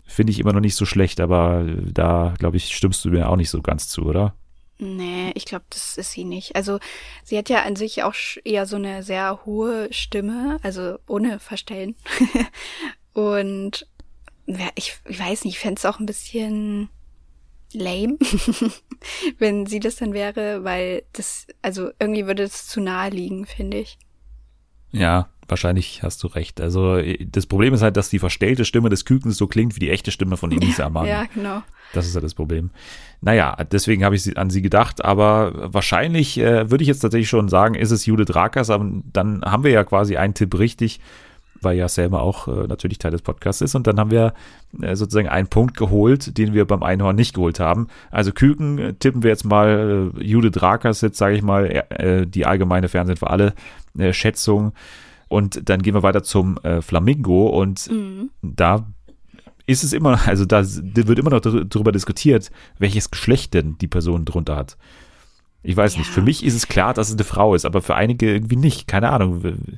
finde 0.06 0.32
ich 0.32 0.40
immer 0.40 0.54
noch 0.54 0.60
nicht 0.60 0.76
so 0.76 0.86
schlecht, 0.86 1.20
aber 1.20 1.66
da, 1.66 2.34
glaube 2.38 2.58
ich, 2.58 2.76
stimmst 2.76 3.04
du 3.06 3.10
mir 3.10 3.30
auch 3.30 3.38
nicht 3.38 3.50
so 3.50 3.62
ganz 3.62 3.88
zu, 3.88 4.04
oder? 4.04 4.36
Nee, 4.78 5.32
ich 5.36 5.46
glaube, 5.46 5.66
das 5.70 5.98
ist 5.98 6.12
sie 6.12 6.24
nicht. 6.24 6.56
Also 6.56 6.80
sie 7.24 7.38
hat 7.38 7.50
ja 7.50 7.64
an 7.64 7.76
sich 7.76 8.04
auch 8.04 8.16
eher 8.44 8.66
so 8.66 8.78
eine 8.78 9.04
sehr 9.04 9.46
hohe 9.46 9.88
Stimme, 9.92 10.58
also 10.64 10.98
ohne 11.08 11.40
Verstellen. 11.40 11.96
und 13.14 13.88
ja, 14.48 14.70
ich, 14.76 15.00
ich 15.08 15.20
weiß 15.20 15.46
nicht, 15.46 15.56
ich 15.56 15.60
fände 15.60 15.80
es 15.80 15.86
auch 15.86 16.00
ein 16.00 16.06
bisschen 16.06 16.90
lame, 17.74 18.18
wenn 19.38 19.66
sie 19.66 19.80
das 19.80 19.96
dann 19.96 20.14
wäre, 20.14 20.64
weil 20.64 21.04
das, 21.14 21.48
also 21.62 21.92
irgendwie 22.00 22.28
würde 22.28 22.44
es 22.44 22.68
zu 22.68 22.82
nahe 22.82 23.10
liegen, 23.10 23.46
finde 23.46 23.78
ich. 23.78 23.98
Ja, 24.92 25.30
wahrscheinlich 25.48 26.04
hast 26.04 26.22
du 26.24 26.28
recht. 26.28 26.60
Also 26.60 27.02
das 27.26 27.46
Problem 27.46 27.74
ist 27.74 27.82
halt, 27.82 27.96
dass 27.98 28.10
die 28.10 28.20
verstellte 28.20 28.66
Stimme 28.66 28.90
des 28.90 29.06
Kükens 29.06 29.38
so 29.38 29.48
klingt 29.48 29.76
wie 29.76 29.80
die 29.80 29.90
echte 29.90 30.12
Stimme 30.12 30.38
von 30.38 30.52
Elisa 30.52 30.86
Amani. 30.88 31.10
ja, 31.10 31.26
genau. 31.34 31.64
Das 31.94 32.08
ist 32.08 32.16
ja 32.16 32.22
das 32.22 32.34
Problem. 32.34 32.72
Naja, 33.22 33.56
deswegen 33.72 34.04
habe 34.04 34.16
ich 34.16 34.38
an 34.38 34.50
sie 34.50 34.62
gedacht, 34.62 35.04
aber 35.04 35.74
wahrscheinlich 35.74 36.38
äh, 36.38 36.70
würde 36.72 36.84
ich 36.84 36.88
jetzt 36.88 37.00
tatsächlich 37.00 37.30
schon 37.30 37.50
sagen, 37.50 37.76
ist 37.76 37.92
es 37.92 38.06
Judith 38.06 38.34
Rakers, 38.34 38.70
aber 38.70 38.90
dann 39.12 39.44
haben 39.44 39.64
wir 39.64 39.72
ja 39.72 39.84
quasi 39.84 40.18
einen 40.18 40.34
Tipp 40.34 40.58
richtig 40.58 41.00
weil 41.62 41.78
ja 41.78 41.88
Selma 41.88 42.20
auch 42.20 42.48
äh, 42.48 42.68
natürlich 42.68 42.98
Teil 42.98 43.12
des 43.12 43.22
Podcasts 43.22 43.62
ist. 43.62 43.76
Und 43.76 43.88
dann 43.88 44.00
haben 44.00 44.12
wir 44.12 44.34
äh, 44.82 44.96
sozusagen 44.96 45.30
einen 45.30 45.48
Punkt 45.48 45.78
geholt, 45.78 46.38
den 46.38 46.54
wir 46.54 46.66
beim 46.66 46.84
Einhorn 46.84 47.16
nicht 47.16 47.34
geholt 47.34 47.60
haben. 47.60 47.88
Also 48.10 48.32
Küken 48.32 48.78
äh, 48.78 48.94
tippen 48.94 49.24
wir 49.24 49.30
jetzt 49.30 49.46
mal 49.46 50.12
äh, 50.18 50.24
Judith 50.24 50.62
Rakers 50.62 51.02
jetzt, 51.02 51.18
sage 51.18 51.36
ich 51.36 51.42
mal, 51.42 51.86
äh, 51.90 52.26
die 52.26 52.46
allgemeine 52.46 52.90
Fernsehen 52.90 53.18
für 53.18 53.30
alle 53.30 53.54
äh, 53.98 54.14
Schätzung. 54.14 54.74
Und 55.28 55.70
dann 55.70 55.82
gehen 55.82 55.94
wir 55.94 56.04
weiter 56.04 56.24
zum 56.24 56.58
äh, 56.64 56.82
Flamingo 56.82 57.48
und 57.48 57.90
mhm. 57.90 58.32
da 58.42 58.86
ist 59.66 59.84
es 59.84 59.94
immer, 59.94 60.20
also 60.28 60.46
da 60.46 60.64
wird 60.66 61.20
immer 61.20 61.30
noch 61.30 61.40
darüber 61.40 61.92
diskutiert, 61.92 62.52
welches 62.80 63.12
Geschlecht 63.12 63.54
denn 63.54 63.78
die 63.78 63.88
Person 63.88 64.26
drunter 64.26 64.58
hat. 64.58 64.78
Ich 65.64 65.78
weiß 65.78 65.94
ja. 65.94 66.00
nicht, 66.00 66.10
für 66.10 66.22
mich 66.22 66.44
ist 66.44 66.56
es 66.56 66.68
klar, 66.68 66.94
dass 66.94 67.10
es 67.10 67.16
eine 67.16 67.24
Frau 67.24 67.54
ist, 67.54 67.66
aber 67.66 67.82
für 67.82 67.96
einige 67.96 68.32
irgendwie 68.32 68.56
nicht. 68.56 68.88
Keine 68.88 69.10
Ahnung. 69.10 69.70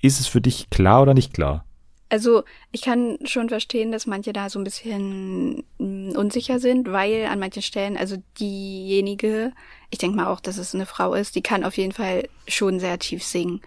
Ist 0.00 0.20
es 0.20 0.26
für 0.26 0.40
dich 0.40 0.70
klar 0.70 1.02
oder 1.02 1.14
nicht 1.14 1.34
klar? 1.34 1.64
Also 2.08 2.44
ich 2.70 2.82
kann 2.82 3.18
schon 3.24 3.48
verstehen, 3.48 3.90
dass 3.90 4.06
manche 4.06 4.32
da 4.32 4.48
so 4.48 4.60
ein 4.60 4.64
bisschen 4.64 5.64
mm, 5.78 6.10
unsicher 6.16 6.60
sind, 6.60 6.92
weil 6.92 7.26
an 7.26 7.40
manchen 7.40 7.62
Stellen, 7.62 7.96
also 7.96 8.16
diejenige, 8.38 9.52
ich 9.90 9.98
denke 9.98 10.16
mal 10.16 10.26
auch, 10.28 10.40
dass 10.40 10.56
es 10.58 10.74
eine 10.74 10.86
Frau 10.86 11.14
ist, 11.14 11.34
die 11.34 11.42
kann 11.42 11.64
auf 11.64 11.76
jeden 11.76 11.92
Fall 11.92 12.28
schon 12.46 12.78
sehr 12.78 12.98
tief 13.00 13.24
singen. 13.24 13.60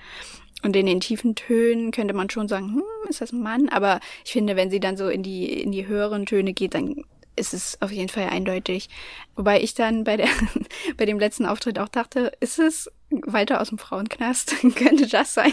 Und 0.63 0.75
in 0.75 0.85
den 0.85 0.99
tiefen 0.99 1.35
Tönen 1.35 1.91
könnte 1.91 2.13
man 2.13 2.29
schon 2.29 2.47
sagen, 2.47 2.75
hm, 2.75 3.09
ist 3.09 3.21
das 3.21 3.31
ein 3.31 3.41
Mann? 3.41 3.69
Aber 3.69 3.99
ich 4.25 4.31
finde, 4.31 4.55
wenn 4.55 4.69
sie 4.69 4.79
dann 4.79 4.97
so 4.97 5.09
in 5.09 5.23
die, 5.23 5.61
in 5.61 5.71
die 5.71 5.87
höheren 5.87 6.25
Töne 6.25 6.53
geht, 6.53 6.73
dann 6.73 7.03
ist 7.35 7.53
es 7.53 7.81
auf 7.81 7.91
jeden 7.91 8.09
Fall 8.09 8.29
eindeutig. 8.29 8.89
Wobei 9.35 9.61
ich 9.61 9.73
dann 9.73 10.03
bei 10.03 10.17
der, 10.17 10.27
bei 10.97 11.05
dem 11.05 11.19
letzten 11.19 11.45
Auftritt 11.45 11.79
auch 11.79 11.87
dachte, 11.87 12.31
ist 12.39 12.59
es 12.59 12.91
Walter 13.11 13.61
aus 13.61 13.69
dem 13.69 13.77
Frauenknast? 13.77 14.55
Könnte 14.75 15.07
das 15.07 15.33
sein? 15.33 15.51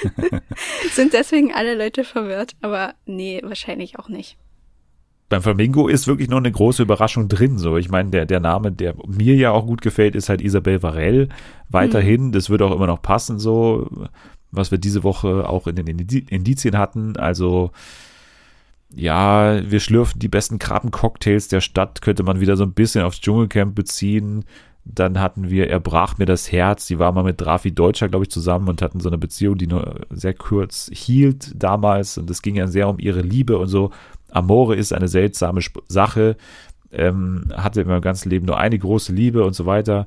Sind 0.92 1.12
deswegen 1.12 1.52
alle 1.52 1.76
Leute 1.76 2.04
verwirrt, 2.04 2.56
aber 2.60 2.94
nee, 3.06 3.40
wahrscheinlich 3.44 3.98
auch 3.98 4.08
nicht. 4.08 4.36
Beim 5.28 5.42
Flamingo 5.42 5.88
ist 5.88 6.06
wirklich 6.06 6.30
noch 6.30 6.38
eine 6.38 6.50
große 6.50 6.82
Überraschung 6.82 7.28
drin. 7.28 7.58
So, 7.58 7.76
ich 7.76 7.90
meine, 7.90 8.10
der, 8.10 8.24
der 8.24 8.40
Name, 8.40 8.72
der 8.72 8.94
mir 9.06 9.34
ja 9.34 9.50
auch 9.50 9.66
gut 9.66 9.82
gefällt, 9.82 10.14
ist 10.16 10.30
halt 10.30 10.40
Isabel 10.40 10.82
Varell. 10.82 11.28
Weiterhin, 11.68 12.28
mhm. 12.28 12.32
das 12.32 12.48
wird 12.48 12.62
auch 12.62 12.74
immer 12.74 12.86
noch 12.86 13.02
passen, 13.02 13.38
so, 13.38 14.08
was 14.50 14.70
wir 14.70 14.78
diese 14.78 15.04
Woche 15.04 15.46
auch 15.46 15.66
in 15.66 15.76
den 15.76 15.86
Indizien 15.86 16.78
hatten. 16.78 17.16
Also, 17.18 17.72
ja, 18.94 19.70
wir 19.70 19.80
schlürfen 19.80 20.18
die 20.18 20.28
besten 20.28 20.58
Krabbencocktails 20.58 21.48
der 21.48 21.60
Stadt, 21.60 22.00
könnte 22.00 22.22
man 22.22 22.40
wieder 22.40 22.56
so 22.56 22.64
ein 22.64 22.72
bisschen 22.72 23.04
aufs 23.04 23.20
Dschungelcamp 23.20 23.74
beziehen. 23.74 24.46
Dann 24.90 25.20
hatten 25.20 25.50
wir 25.50 25.68
Er 25.68 25.80
brach 25.80 26.18
mir 26.18 26.24
das 26.24 26.50
Herz. 26.50 26.86
Die 26.86 26.98
war 26.98 27.12
mal 27.12 27.24
mit 27.24 27.40
Drafi 27.40 27.72
Deutscher, 27.72 28.08
glaube 28.08 28.24
ich, 28.24 28.30
zusammen 28.30 28.68
und 28.68 28.82
hatten 28.82 29.00
so 29.00 29.08
eine 29.08 29.18
Beziehung, 29.18 29.58
die 29.58 29.66
nur 29.66 30.00
sehr 30.10 30.34
kurz 30.34 30.90
hielt 30.92 31.52
damals. 31.62 32.18
Und 32.18 32.30
es 32.30 32.42
ging 32.42 32.56
ja 32.56 32.66
sehr 32.66 32.88
um 32.88 32.98
ihre 32.98 33.20
Liebe 33.20 33.58
und 33.58 33.68
so. 33.68 33.90
Amore 34.30 34.76
ist 34.76 34.92
eine 34.92 35.08
seltsame 35.08 35.60
Sache. 35.88 36.36
Ähm, 36.90 37.52
hatte 37.54 37.82
in 37.82 37.88
meinem 37.88 38.00
ganzen 38.00 38.30
Leben 38.30 38.46
nur 38.46 38.58
eine 38.58 38.78
große 38.78 39.12
Liebe 39.12 39.44
und 39.44 39.54
so 39.54 39.66
weiter. 39.66 40.06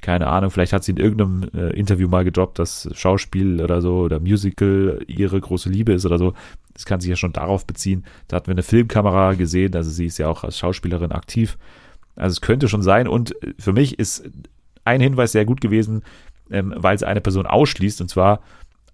Keine 0.00 0.28
Ahnung, 0.28 0.50
vielleicht 0.50 0.72
hat 0.72 0.82
sie 0.82 0.92
in 0.92 0.96
irgendeinem 0.96 1.48
äh, 1.54 1.78
Interview 1.78 2.08
mal 2.08 2.24
gedroppt, 2.24 2.58
dass 2.58 2.88
Schauspiel 2.92 3.60
oder 3.62 3.82
so 3.82 3.98
oder 3.98 4.18
Musical 4.18 5.00
ihre 5.06 5.38
große 5.38 5.68
Liebe 5.68 5.92
ist 5.92 6.06
oder 6.06 6.18
so. 6.18 6.32
Das 6.72 6.86
kann 6.86 7.00
sich 7.00 7.10
ja 7.10 7.16
schon 7.16 7.34
darauf 7.34 7.66
beziehen. 7.66 8.04
Da 8.28 8.36
hatten 8.36 8.46
wir 8.46 8.52
eine 8.52 8.62
Filmkamera 8.62 9.34
gesehen, 9.34 9.76
also 9.76 9.90
sie 9.90 10.06
ist 10.06 10.18
ja 10.18 10.28
auch 10.28 10.42
als 10.42 10.58
Schauspielerin 10.58 11.12
aktiv. 11.12 11.58
Also 12.16 12.32
es 12.32 12.40
könnte 12.40 12.68
schon 12.68 12.82
sein. 12.82 13.08
Und 13.08 13.34
für 13.58 13.72
mich 13.72 13.98
ist 13.98 14.24
ein 14.84 15.00
Hinweis 15.00 15.32
sehr 15.32 15.44
gut 15.44 15.60
gewesen, 15.60 16.02
ähm, 16.50 16.74
weil 16.76 16.94
es 16.94 17.02
eine 17.02 17.20
Person 17.20 17.46
ausschließt, 17.46 18.00
und 18.00 18.08
zwar 18.08 18.40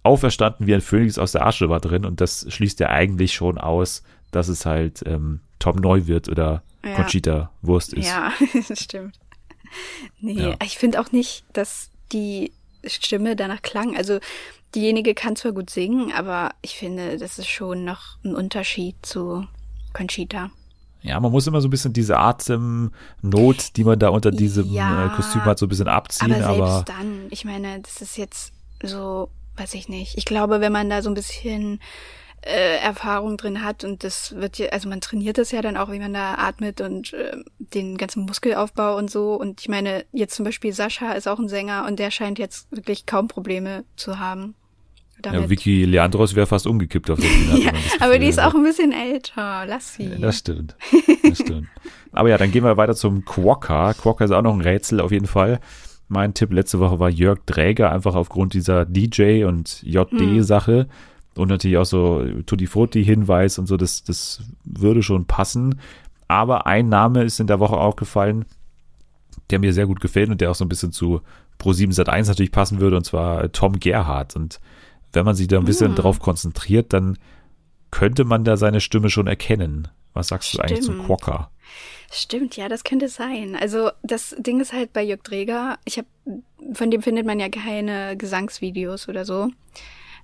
auferstanden 0.02 0.66
wie 0.66 0.74
ein 0.74 0.80
Phönix 0.80 1.18
aus 1.18 1.32
der 1.32 1.46
Asche 1.46 1.68
war 1.68 1.80
drin. 1.80 2.04
Und 2.04 2.20
das 2.20 2.46
schließt 2.48 2.80
ja 2.80 2.88
eigentlich 2.88 3.34
schon 3.34 3.58
aus, 3.58 4.02
dass 4.30 4.48
es 4.48 4.66
halt 4.66 5.02
ähm, 5.06 5.40
Tom 5.58 5.76
Neuwirth 5.76 6.28
oder 6.28 6.62
ja. 6.84 6.94
Conchita 6.94 7.50
Wurst 7.62 7.92
ist. 7.92 8.06
Ja, 8.06 8.32
das 8.68 8.80
stimmt. 8.84 9.18
Nee, 10.20 10.50
ja. 10.50 10.56
ich 10.62 10.78
finde 10.78 11.00
auch 11.00 11.12
nicht, 11.12 11.44
dass 11.52 11.90
die 12.12 12.52
Stimme 12.84 13.36
danach 13.36 13.62
klang. 13.62 13.96
Also 13.96 14.20
diejenige 14.74 15.14
kann 15.14 15.36
zwar 15.36 15.52
gut 15.52 15.70
singen, 15.70 16.12
aber 16.12 16.50
ich 16.62 16.76
finde, 16.76 17.18
das 17.18 17.38
ist 17.38 17.48
schon 17.48 17.84
noch 17.84 18.18
ein 18.24 18.34
Unterschied 18.34 18.96
zu 19.02 19.46
Conchita. 19.92 20.50
Ja, 21.02 21.20
man 21.20 21.30
muss 21.30 21.46
immer 21.46 21.60
so 21.60 21.68
ein 21.68 21.70
bisschen 21.70 21.92
diese 21.92 22.18
Atemnot, 22.18 23.76
die 23.76 23.84
man 23.84 23.98
da 23.98 24.08
unter 24.08 24.30
diesem 24.30 24.70
ja, 24.72 25.06
äh, 25.06 25.08
Kostüm 25.10 25.44
hat, 25.44 25.58
so 25.58 25.66
ein 25.66 25.68
bisschen 25.68 25.88
abziehen. 25.88 26.32
Aber 26.32 26.42
selbst 26.42 26.60
aber 26.60 26.84
dann, 26.86 27.26
ich 27.30 27.44
meine, 27.44 27.80
das 27.80 28.02
ist 28.02 28.16
jetzt 28.16 28.52
so, 28.82 29.30
weiß 29.56 29.74
ich 29.74 29.88
nicht. 29.88 30.18
Ich 30.18 30.24
glaube, 30.24 30.60
wenn 30.60 30.72
man 30.72 30.90
da 30.90 31.02
so 31.02 31.10
ein 31.10 31.14
bisschen 31.14 31.80
äh, 32.42 32.78
Erfahrung 32.78 33.36
drin 33.36 33.64
hat 33.64 33.84
und 33.84 34.04
das 34.04 34.34
wird 34.34 34.58
ja, 34.58 34.68
also 34.68 34.88
man 34.88 35.00
trainiert 35.00 35.38
das 35.38 35.50
ja 35.50 35.62
dann 35.62 35.76
auch, 35.76 35.90
wie 35.90 35.98
man 35.98 36.14
da 36.14 36.34
atmet 36.34 36.80
und 36.80 37.12
äh, 37.12 37.36
den 37.58 37.96
ganzen 37.96 38.24
Muskelaufbau 38.26 38.96
und 38.96 39.10
so. 39.10 39.34
Und 39.34 39.60
ich 39.60 39.68
meine, 39.68 40.04
jetzt 40.12 40.34
zum 40.34 40.44
Beispiel 40.44 40.72
Sascha 40.72 41.12
ist 41.12 41.28
auch 41.28 41.38
ein 41.38 41.48
Sänger 41.48 41.84
und 41.86 41.98
der 41.98 42.10
scheint 42.10 42.38
jetzt 42.38 42.70
wirklich 42.70 43.06
kaum 43.06 43.28
Probleme 43.28 43.84
zu 43.96 44.18
haben. 44.18 44.54
Damit. 45.22 45.40
Ja, 45.40 45.50
Vicky 45.50 45.84
Leandros 45.84 46.34
wäre 46.34 46.46
fast 46.46 46.66
umgekippt 46.66 47.10
auf 47.10 47.18
der 47.18 47.26
Bühne. 47.26 47.58
ja, 47.64 47.72
aber 48.00 48.18
die 48.18 48.28
ist 48.28 48.40
auch 48.40 48.54
ein 48.54 48.62
bisschen 48.62 48.92
älter. 48.92 49.64
Lass 49.66 49.94
sie. 49.94 50.10
Das 50.20 50.38
stimmt. 50.38 50.76
Das 51.24 51.38
stimmt. 51.38 51.66
aber 52.12 52.28
ja, 52.28 52.38
dann 52.38 52.52
gehen 52.52 52.64
wir 52.64 52.76
weiter 52.76 52.94
zum 52.94 53.24
Quokka. 53.24 53.94
Quokka 53.94 54.24
ist 54.24 54.30
auch 54.30 54.42
noch 54.42 54.54
ein 54.54 54.60
Rätsel 54.60 55.00
auf 55.00 55.10
jeden 55.10 55.26
Fall. 55.26 55.60
Mein 56.08 56.34
Tipp 56.34 56.52
letzte 56.52 56.78
Woche 56.78 57.00
war 57.00 57.10
Jörg 57.10 57.40
Dräger, 57.46 57.90
einfach 57.90 58.14
aufgrund 58.14 58.54
dieser 58.54 58.84
DJ- 58.86 59.44
und 59.44 59.82
JD-Sache. 59.82 60.80
Hm. 60.80 60.86
Und 61.36 61.48
natürlich 61.48 61.76
auch 61.76 61.84
so 61.84 62.24
Tutti 62.46 62.66
Frutti-Hinweis 62.66 63.58
und 63.58 63.66
so, 63.66 63.76
das, 63.76 64.02
das 64.02 64.42
würde 64.64 65.02
schon 65.02 65.26
passen. 65.26 65.80
Aber 66.26 66.66
ein 66.66 66.88
Name 66.88 67.22
ist 67.22 67.40
in 67.40 67.46
der 67.46 67.60
Woche 67.60 67.76
aufgefallen, 67.76 68.44
der 69.50 69.58
mir 69.58 69.72
sehr 69.72 69.86
gut 69.86 70.00
gefällt 70.00 70.30
und 70.30 70.40
der 70.40 70.50
auch 70.50 70.54
so 70.54 70.64
ein 70.64 70.68
bisschen 70.68 70.92
zu 70.92 71.20
Pro7 71.60 71.94
Sat1 71.94 72.28
natürlich 72.28 72.52
passen 72.52 72.80
würde, 72.80 72.96
und 72.96 73.04
zwar 73.04 73.50
Tom 73.52 73.78
Gerhardt. 73.78 74.36
Und 74.36 74.60
wenn 75.18 75.24
man 75.24 75.34
sich 75.34 75.48
da 75.48 75.58
ein 75.58 75.64
bisschen 75.64 75.90
mhm. 75.90 75.96
drauf 75.96 76.20
konzentriert, 76.20 76.92
dann 76.92 77.18
könnte 77.90 78.24
man 78.24 78.44
da 78.44 78.56
seine 78.56 78.80
Stimme 78.80 79.10
schon 79.10 79.26
erkennen. 79.26 79.88
Was 80.14 80.28
sagst 80.28 80.50
Stimmt. 80.50 80.62
du 80.62 80.64
eigentlich 80.68 80.84
zum 80.84 81.04
Quokka? 81.04 81.50
Stimmt, 82.12 82.56
ja, 82.56 82.68
das 82.68 82.84
könnte 82.84 83.08
sein. 83.08 83.56
Also 83.60 83.90
das 84.02 84.36
Ding 84.38 84.60
ist 84.60 84.72
halt 84.72 84.92
bei 84.92 85.02
Jörg 85.02 85.22
Dreger, 85.22 85.78
ich 85.84 85.98
habe, 85.98 86.06
von 86.72 86.90
dem 86.90 87.02
findet 87.02 87.26
man 87.26 87.40
ja 87.40 87.48
keine 87.48 88.16
Gesangsvideos 88.16 89.08
oder 89.08 89.24
so 89.24 89.50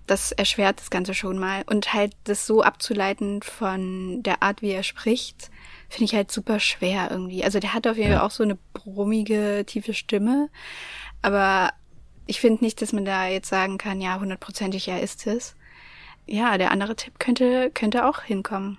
das 0.07 0.33
erschwert 0.33 0.81
das 0.81 0.91
Ganze 0.91 1.15
schon 1.15 1.39
mal. 1.39 1.65
Und 1.67 1.93
halt 1.95 2.13
das 2.25 2.47
so 2.47 2.63
abzuleiten 2.63 3.43
von 3.43 4.23
der 4.23 4.43
Art, 4.43 4.63
wie 4.63 4.71
er 4.71 4.83
spricht, 4.83 5.51
finde 5.89 6.05
ich 6.05 6.15
halt 6.15 6.31
super 6.31 6.61
schwer 6.61 7.09
irgendwie. 7.11 7.45
Also 7.45 7.59
der 7.59 7.75
hat 7.75 7.87
auf 7.87 7.97
jeden 7.97 8.13
Fall 8.13 8.21
auch 8.21 8.31
so 8.31 8.43
eine 8.43 8.59
brummige, 8.75 9.65
tiefe 9.67 9.95
Stimme. 9.95 10.51
Aber 11.23 11.71
ich 12.27 12.41
finde 12.41 12.65
nicht, 12.65 12.81
dass 12.83 12.93
man 12.93 13.05
da 13.05 13.27
jetzt 13.27 13.49
sagen 13.49 13.79
kann, 13.79 14.01
ja, 14.01 14.19
hundertprozentig 14.21 14.89
er 14.89 15.03
ist 15.03 15.27
es. 15.27 15.55
Ja, 16.27 16.57
der 16.59 16.71
andere 16.71 16.97
Tipp 16.97 17.19
könnte, 17.19 17.71
könnte 17.75 18.07
auch 18.07 18.23
hinkommen. 18.23 18.79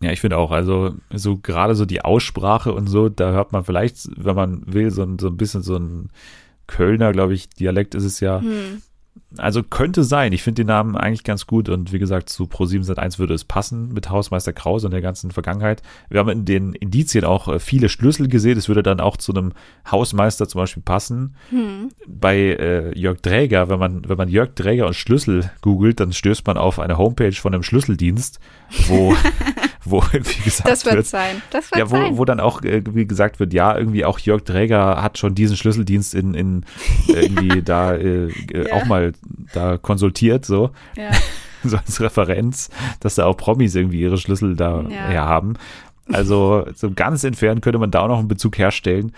Ja, 0.00 0.10
ich 0.10 0.20
finde 0.20 0.38
auch, 0.38 0.50
also 0.50 0.94
so 1.10 1.38
gerade 1.38 1.74
so 1.74 1.84
die 1.84 2.02
Aussprache 2.02 2.72
und 2.72 2.88
so, 2.88 3.08
da 3.08 3.30
hört 3.30 3.52
man 3.52 3.64
vielleicht, 3.64 4.08
wenn 4.16 4.34
man 4.34 4.62
will, 4.66 4.90
so, 4.90 5.06
so 5.20 5.28
ein 5.28 5.36
bisschen 5.36 5.62
so 5.62 5.76
ein 5.76 6.10
Kölner, 6.66 7.12
glaube 7.12 7.34
ich, 7.34 7.48
Dialekt 7.48 7.94
ist 7.94 8.04
es 8.04 8.20
ja. 8.20 8.40
Hm 8.40 8.82
also 9.36 9.62
könnte 9.62 10.04
sein. 10.04 10.32
Ich 10.32 10.42
finde 10.42 10.62
den 10.62 10.68
Namen 10.68 10.96
eigentlich 10.96 11.24
ganz 11.24 11.46
gut 11.46 11.68
und 11.68 11.92
wie 11.92 11.98
gesagt, 11.98 12.28
zu 12.28 12.44
Pro7 12.44 12.84
Sat1 12.84 13.18
würde 13.18 13.34
es 13.34 13.44
passen 13.44 13.92
mit 13.92 14.10
Hausmeister 14.10 14.52
Krause 14.52 14.86
und 14.86 14.92
der 14.92 15.00
ganzen 15.00 15.30
Vergangenheit. 15.30 15.82
Wir 16.08 16.20
haben 16.20 16.28
in 16.28 16.44
den 16.44 16.72
Indizien 16.72 17.24
auch 17.24 17.48
äh, 17.48 17.58
viele 17.58 17.88
Schlüssel 17.88 18.28
gesehen. 18.28 18.58
Es 18.58 18.68
würde 18.68 18.82
dann 18.82 19.00
auch 19.00 19.16
zu 19.16 19.32
einem 19.32 19.52
Hausmeister 19.90 20.48
zum 20.48 20.60
Beispiel 20.60 20.82
passen. 20.82 21.36
Hm. 21.50 21.90
Bei 22.06 22.36
äh, 22.36 22.98
Jörg 22.98 23.20
Dräger, 23.20 23.68
wenn 23.68 23.78
man, 23.78 24.08
wenn 24.08 24.16
man 24.16 24.28
Jörg 24.28 24.54
Dräger 24.54 24.86
und 24.86 24.94
Schlüssel 24.94 25.50
googelt, 25.62 26.00
dann 26.00 26.12
stößt 26.12 26.46
man 26.46 26.56
auf 26.56 26.78
eine 26.78 26.98
Homepage 26.98 27.32
von 27.32 27.54
einem 27.54 27.62
Schlüsseldienst, 27.62 28.38
wo, 28.88 29.16
wo 29.84 30.02
wie 30.12 30.42
gesagt 30.42 30.68
das 30.68 30.84
wird, 30.84 30.96
wird 30.96 31.06
sein. 31.06 31.42
Das 31.50 31.70
wird 31.70 31.78
ja, 31.78 31.90
wo, 31.90 31.96
sein. 31.96 32.18
wo 32.18 32.24
dann 32.24 32.40
auch 32.40 32.62
äh, 32.62 32.82
wie 32.90 33.06
gesagt 33.06 33.40
wird, 33.40 33.52
ja, 33.52 33.76
irgendwie 33.76 34.04
auch 34.04 34.18
Jörg 34.18 34.42
Dräger 34.42 35.02
hat 35.02 35.18
schon 35.18 35.34
diesen 35.34 35.56
Schlüsseldienst 35.56 36.14
in, 36.14 36.34
in 36.34 36.64
irgendwie 37.08 37.62
da 37.62 37.94
äh, 37.94 38.28
ja. 38.52 38.72
auch 38.74 38.86
mal 38.86 39.12
da 39.52 39.78
konsultiert, 39.78 40.44
so. 40.44 40.70
Ja. 40.96 41.10
so 41.64 41.76
als 41.78 42.00
Referenz, 42.00 42.70
dass 43.00 43.14
da 43.14 43.26
auch 43.26 43.36
Promis 43.36 43.74
irgendwie 43.74 44.00
ihre 44.00 44.18
Schlüssel 44.18 44.54
da 44.56 44.82
ja. 44.82 45.06
her 45.08 45.24
haben. 45.24 45.54
Also 46.12 46.66
so 46.74 46.90
ganz 46.90 47.24
entfernt 47.24 47.62
könnte 47.62 47.78
man 47.78 47.90
da 47.90 48.00
auch 48.00 48.08
noch 48.08 48.18
einen 48.18 48.28
Bezug 48.28 48.58
herstellen. 48.58 49.12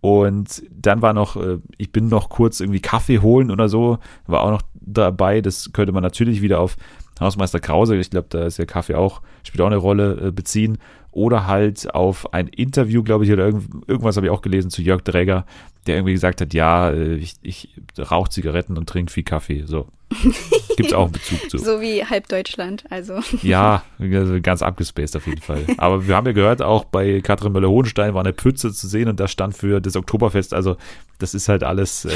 Und 0.00 0.62
dann 0.70 1.02
war 1.02 1.12
noch, 1.12 1.36
äh, 1.36 1.58
ich 1.76 1.92
bin 1.92 2.08
noch 2.08 2.30
kurz 2.30 2.60
irgendwie 2.60 2.80
Kaffee 2.80 3.18
holen 3.18 3.50
oder 3.50 3.68
so, 3.68 3.98
war 4.26 4.42
auch 4.42 4.50
noch 4.50 4.62
dabei. 4.72 5.40
Das 5.40 5.72
könnte 5.72 5.92
man 5.92 6.02
natürlich 6.02 6.40
wieder 6.40 6.60
auf 6.60 6.76
Hausmeister 7.20 7.60
Krause, 7.60 7.96
ich 7.96 8.10
glaube, 8.10 8.28
da 8.30 8.46
ist 8.46 8.58
ja 8.58 8.64
Kaffee 8.64 8.94
auch, 8.94 9.20
spielt 9.42 9.60
auch 9.60 9.66
eine 9.66 9.76
Rolle, 9.76 10.28
äh, 10.28 10.30
beziehen. 10.32 10.78
Oder 11.12 11.48
halt 11.48 11.92
auf 11.92 12.32
ein 12.32 12.46
Interview, 12.46 13.02
glaube 13.02 13.24
ich, 13.24 13.32
oder 13.32 13.46
irgend, 13.46 13.88
irgendwas 13.88 14.16
habe 14.16 14.26
ich 14.26 14.30
auch 14.30 14.42
gelesen 14.42 14.70
zu 14.70 14.80
Jörg 14.80 15.02
Dräger, 15.02 15.44
der 15.86 15.96
irgendwie 15.96 16.12
gesagt 16.12 16.40
hat, 16.40 16.54
ja, 16.54 16.90
äh, 16.90 17.14
ich, 17.14 17.34
ich 17.42 17.68
rauche 17.98 18.30
Zigaretten 18.30 18.78
und 18.78 18.88
trinke 18.88 19.12
viel 19.12 19.24
Kaffee. 19.24 19.64
So. 19.66 19.88
Gibt 20.76 20.88
es 20.88 20.92
auch 20.92 21.04
einen 21.04 21.12
Bezug 21.12 21.50
zu. 21.50 21.58
So 21.58 21.80
wie 21.80 22.04
halb 22.04 22.28
Deutschland, 22.28 22.84
also. 22.90 23.20
Ja, 23.42 23.82
also 23.98 24.40
ganz 24.40 24.62
abgespaced 24.62 25.16
auf 25.16 25.26
jeden 25.26 25.40
Fall. 25.40 25.64
Aber 25.78 26.06
wir 26.06 26.16
haben 26.16 26.26
ja 26.26 26.32
gehört, 26.32 26.62
auch 26.62 26.84
bei 26.84 27.20
Katrin 27.20 27.52
Möller-Hohenstein 27.52 28.14
war 28.14 28.22
eine 28.22 28.32
Pütze 28.32 28.72
zu 28.72 28.88
sehen 28.88 29.08
und 29.08 29.20
das 29.20 29.30
stand 29.30 29.56
für 29.56 29.80
das 29.80 29.96
Oktoberfest. 29.96 30.52
Also 30.52 30.76
das 31.18 31.34
ist 31.34 31.48
halt 31.48 31.62
alles 31.62 32.04
äh, 32.04 32.10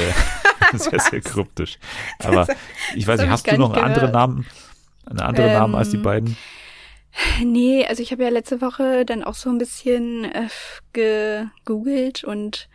sehr, 0.73 0.99
sehr 0.99 1.21
kryptisch. 1.21 1.79
Aber 2.19 2.47
ich 2.95 3.07
weiß 3.07 3.21
nicht, 3.21 3.29
hast 3.29 3.49
du 3.49 3.57
noch 3.57 3.73
einen 3.73 3.83
anderen 3.83 4.11
Namen? 4.11 4.45
Einen 5.05 5.19
anderen 5.19 5.49
ähm, 5.49 5.55
Namen 5.55 5.75
als 5.75 5.89
die 5.89 5.97
ähm, 5.97 6.03
beiden? 6.03 6.37
Nee, 7.43 7.85
also 7.85 8.03
ich 8.03 8.11
habe 8.11 8.23
ja 8.23 8.29
letzte 8.29 8.61
Woche 8.61 9.05
dann 9.05 9.23
auch 9.23 9.35
so 9.35 9.49
ein 9.49 9.57
bisschen 9.57 10.25
äh, 10.25 10.49
gegoogelt 10.93 12.23
und 12.23 12.67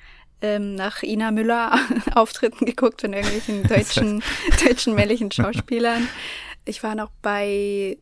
ähm, 0.42 0.74
nach 0.74 1.02
Ina 1.02 1.30
Müller 1.30 1.78
Auftritten 2.14 2.64
geguckt 2.64 3.02
von 3.02 3.12
irgendwelchen 3.12 3.62
deutschen, 3.68 4.22
deutschen 4.64 4.94
männlichen 4.94 5.30
Schauspielern. 5.30 6.08
Ich 6.64 6.82
war 6.82 6.94
noch 6.94 7.10
bei, 7.22 7.98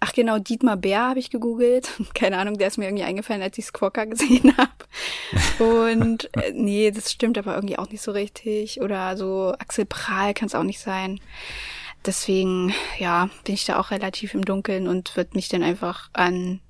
ach 0.00 0.12
genau, 0.12 0.38
Dietmar 0.38 0.76
Bär 0.76 1.00
habe 1.00 1.18
ich 1.18 1.30
gegoogelt. 1.30 1.90
Keine 2.14 2.38
Ahnung, 2.38 2.58
der 2.58 2.68
ist 2.68 2.78
mir 2.78 2.86
irgendwie 2.86 3.04
eingefallen, 3.04 3.42
als 3.42 3.56
ich 3.56 3.66
Squawker 3.66 4.06
gesehen 4.06 4.54
habe. 4.56 5.64
Und 5.64 6.28
äh, 6.36 6.52
nee, 6.52 6.90
das 6.90 7.10
stimmt 7.12 7.38
aber 7.38 7.54
irgendwie 7.54 7.78
auch 7.78 7.88
nicht 7.88 8.02
so 8.02 8.12
richtig. 8.12 8.82
Oder 8.82 9.16
so 9.16 9.54
Axel 9.58 9.86
Prahl 9.86 10.34
kann 10.34 10.46
es 10.46 10.54
auch 10.54 10.64
nicht 10.64 10.80
sein. 10.80 11.20
Deswegen, 12.06 12.72
ja, 12.98 13.28
bin 13.44 13.54
ich 13.54 13.66
da 13.66 13.78
auch 13.78 13.90
relativ 13.90 14.34
im 14.34 14.44
Dunkeln 14.44 14.88
und 14.88 15.16
würde 15.16 15.30
mich 15.34 15.48
dann 15.48 15.62
einfach 15.62 16.08
an 16.12 16.60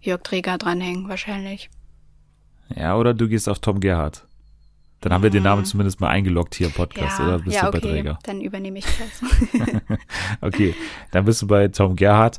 Jörg 0.00 0.22
Träger 0.22 0.58
dranhängen, 0.58 1.08
wahrscheinlich. 1.08 1.70
Ja, 2.74 2.96
oder 2.96 3.14
du 3.14 3.28
gehst 3.28 3.48
auf 3.48 3.58
Tom 3.58 3.80
Gerhardt. 3.80 4.26
Dann 5.00 5.12
haben 5.12 5.22
wir 5.22 5.30
den 5.30 5.42
Namen 5.42 5.64
zumindest 5.64 6.00
mal 6.00 6.08
eingeloggt 6.08 6.54
hier 6.54 6.68
im 6.68 6.72
Podcast, 6.72 7.18
ja, 7.18 7.26
oder 7.26 7.38
bist 7.38 7.56
ja, 7.56 7.62
du 7.62 7.68
okay. 7.68 7.80
bei 7.80 7.88
Träger? 7.88 8.18
Dann 8.22 8.40
übernehme 8.40 8.78
ich 8.78 8.86
das. 8.86 9.58
okay, 10.40 10.74
dann 11.10 11.24
bist 11.24 11.42
du 11.42 11.46
bei 11.46 11.68
Tom 11.68 11.96
Gerhardt. 11.96 12.38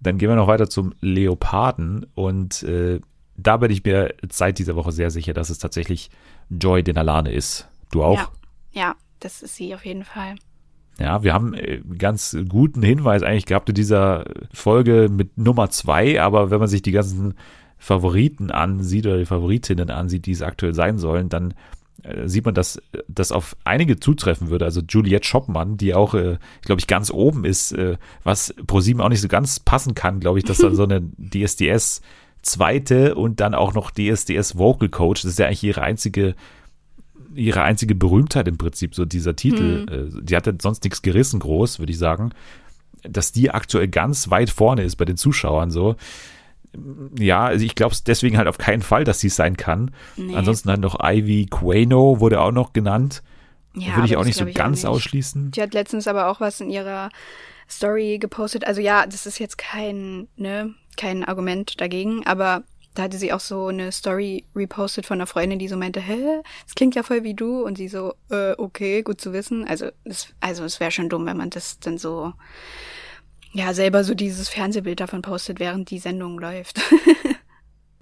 Dann 0.00 0.18
gehen 0.18 0.28
wir 0.28 0.36
noch 0.36 0.46
weiter 0.46 0.68
zum 0.68 0.94
Leoparden 1.00 2.06
und 2.14 2.62
äh, 2.62 3.00
da 3.36 3.56
bin 3.56 3.70
ich 3.70 3.82
mir 3.84 4.14
seit 4.30 4.58
dieser 4.58 4.76
Woche 4.76 4.92
sehr 4.92 5.10
sicher, 5.10 5.32
dass 5.32 5.50
es 5.50 5.58
tatsächlich 5.58 6.10
Joy 6.50 6.82
Denalane 6.82 7.32
ist. 7.32 7.68
Du 7.90 8.04
auch? 8.04 8.18
Ja, 8.18 8.28
ja, 8.72 8.94
das 9.20 9.42
ist 9.42 9.56
sie 9.56 9.74
auf 9.74 9.84
jeden 9.84 10.04
Fall. 10.04 10.36
Ja, 10.98 11.22
wir 11.22 11.32
haben 11.32 11.54
äh, 11.54 11.80
ganz 11.98 12.36
guten 12.48 12.82
Hinweis 12.82 13.22
eigentlich 13.22 13.46
gehabt 13.46 13.68
in 13.68 13.74
dieser 13.74 14.24
Folge 14.52 15.08
mit 15.10 15.36
Nummer 15.38 15.70
zwei, 15.70 16.20
aber 16.20 16.50
wenn 16.50 16.60
man 16.60 16.68
sich 16.68 16.82
die 16.82 16.92
ganzen 16.92 17.34
Favoriten 17.78 18.50
ansieht 18.50 19.06
oder 19.06 19.18
die 19.18 19.26
Favoritinnen 19.26 19.90
ansieht, 19.90 20.26
die 20.26 20.32
es 20.32 20.42
aktuell 20.42 20.72
sein 20.72 20.98
sollen, 20.98 21.28
dann 21.28 21.54
äh, 22.02 22.28
sieht 22.28 22.44
man, 22.44 22.54
dass 22.54 22.80
das 23.08 23.32
auf 23.32 23.56
einige 23.64 23.98
zutreffen 23.98 24.50
würde. 24.50 24.64
Also 24.64 24.82
Juliette 24.88 25.26
Schoppmann, 25.26 25.76
die 25.76 25.94
auch, 25.94 26.14
äh, 26.14 26.38
glaube 26.62 26.80
ich, 26.80 26.86
ganz 26.86 27.10
oben 27.10 27.44
ist, 27.44 27.72
äh, 27.72 27.96
was 28.22 28.54
ProSieben 28.66 29.02
auch 29.02 29.08
nicht 29.08 29.20
so 29.20 29.28
ganz 29.28 29.60
passen 29.60 29.94
kann, 29.94 30.20
glaube 30.20 30.38
ich, 30.38 30.44
dass 30.44 30.58
dann 30.58 30.76
so 30.76 30.84
eine 30.84 31.02
DSDS 31.18 32.02
zweite 32.42 33.14
und 33.14 33.40
dann 33.40 33.54
auch 33.54 33.74
noch 33.74 33.90
DSDS 33.90 34.56
Vocal 34.58 34.88
Coach, 34.88 35.22
das 35.22 35.32
ist 35.32 35.38
ja 35.38 35.46
eigentlich 35.46 35.64
ihre 35.64 35.82
einzige 35.82 36.34
ihre 37.34 37.62
einzige 37.62 37.94
Berühmtheit 37.94 38.48
im 38.48 38.58
Prinzip, 38.58 38.94
so 38.94 39.04
dieser 39.04 39.36
Titel. 39.36 39.86
Hm. 39.88 40.24
Die 40.24 40.36
hat 40.36 40.46
ja 40.46 40.52
sonst 40.60 40.84
nichts 40.84 41.02
gerissen, 41.02 41.40
groß, 41.40 41.78
würde 41.78 41.92
ich 41.92 41.98
sagen. 41.98 42.30
Dass 43.02 43.32
die 43.32 43.50
aktuell 43.50 43.88
ganz 43.88 44.30
weit 44.30 44.50
vorne 44.50 44.82
ist 44.82 44.96
bei 44.96 45.04
den 45.04 45.16
Zuschauern 45.16 45.70
so. 45.70 45.96
Ja, 47.18 47.44
also 47.44 47.64
ich 47.64 47.74
glaube 47.74 47.92
es 47.92 48.02
deswegen 48.02 48.36
halt 48.36 48.48
auf 48.48 48.58
keinen 48.58 48.82
Fall, 48.82 49.04
dass 49.04 49.20
sie 49.20 49.28
es 49.28 49.36
sein 49.36 49.56
kann. 49.56 49.92
Nee. 50.16 50.34
Ansonsten 50.34 50.70
halt 50.70 50.80
noch 50.80 50.98
Ivy 51.00 51.46
Quano 51.46 52.20
wurde 52.20 52.40
auch 52.40 52.52
noch 52.52 52.72
genannt. 52.72 53.22
Ja, 53.76 53.96
würde 53.96 54.06
ich 54.06 54.16
auch 54.16 54.24
nicht 54.24 54.38
so 54.38 54.46
ganz 54.46 54.82
nicht. 54.82 54.86
ausschließen. 54.86 55.50
Die 55.50 55.62
hat 55.62 55.74
letztens 55.74 56.06
aber 56.06 56.28
auch 56.28 56.40
was 56.40 56.60
in 56.60 56.70
ihrer 56.70 57.10
Story 57.68 58.18
gepostet. 58.18 58.66
Also 58.66 58.80
ja, 58.80 59.06
das 59.06 59.26
ist 59.26 59.38
jetzt 59.38 59.58
kein, 59.58 60.28
ne, 60.36 60.74
kein 60.96 61.24
Argument 61.24 61.80
dagegen, 61.80 62.26
aber 62.26 62.62
da 62.94 63.04
hatte 63.04 63.18
sie 63.18 63.32
auch 63.32 63.40
so 63.40 63.66
eine 63.66 63.90
Story 63.90 64.44
repostet 64.54 65.04
von 65.06 65.18
einer 65.18 65.26
Freundin, 65.26 65.58
die 65.58 65.68
so 65.68 65.76
meinte, 65.76 66.00
hä, 66.00 66.42
es 66.66 66.74
klingt 66.74 66.94
ja 66.94 67.02
voll 67.02 67.24
wie 67.24 67.34
du. 67.34 67.64
Und 67.64 67.76
sie 67.76 67.88
so, 67.88 68.14
äh, 68.30 68.52
okay, 68.56 69.02
gut 69.02 69.20
zu 69.20 69.32
wissen. 69.32 69.66
Also 69.66 69.90
es, 70.04 70.28
also 70.40 70.64
es 70.64 70.78
wäre 70.80 70.92
schon 70.92 71.08
dumm, 71.08 71.26
wenn 71.26 71.36
man 71.36 71.50
das 71.50 71.80
dann 71.80 71.98
so, 71.98 72.32
ja, 73.52 73.74
selber 73.74 74.04
so 74.04 74.14
dieses 74.14 74.48
Fernsehbild 74.48 75.00
davon 75.00 75.22
postet, 75.22 75.58
während 75.58 75.90
die 75.90 75.98
Sendung 75.98 76.38
läuft. 76.38 76.80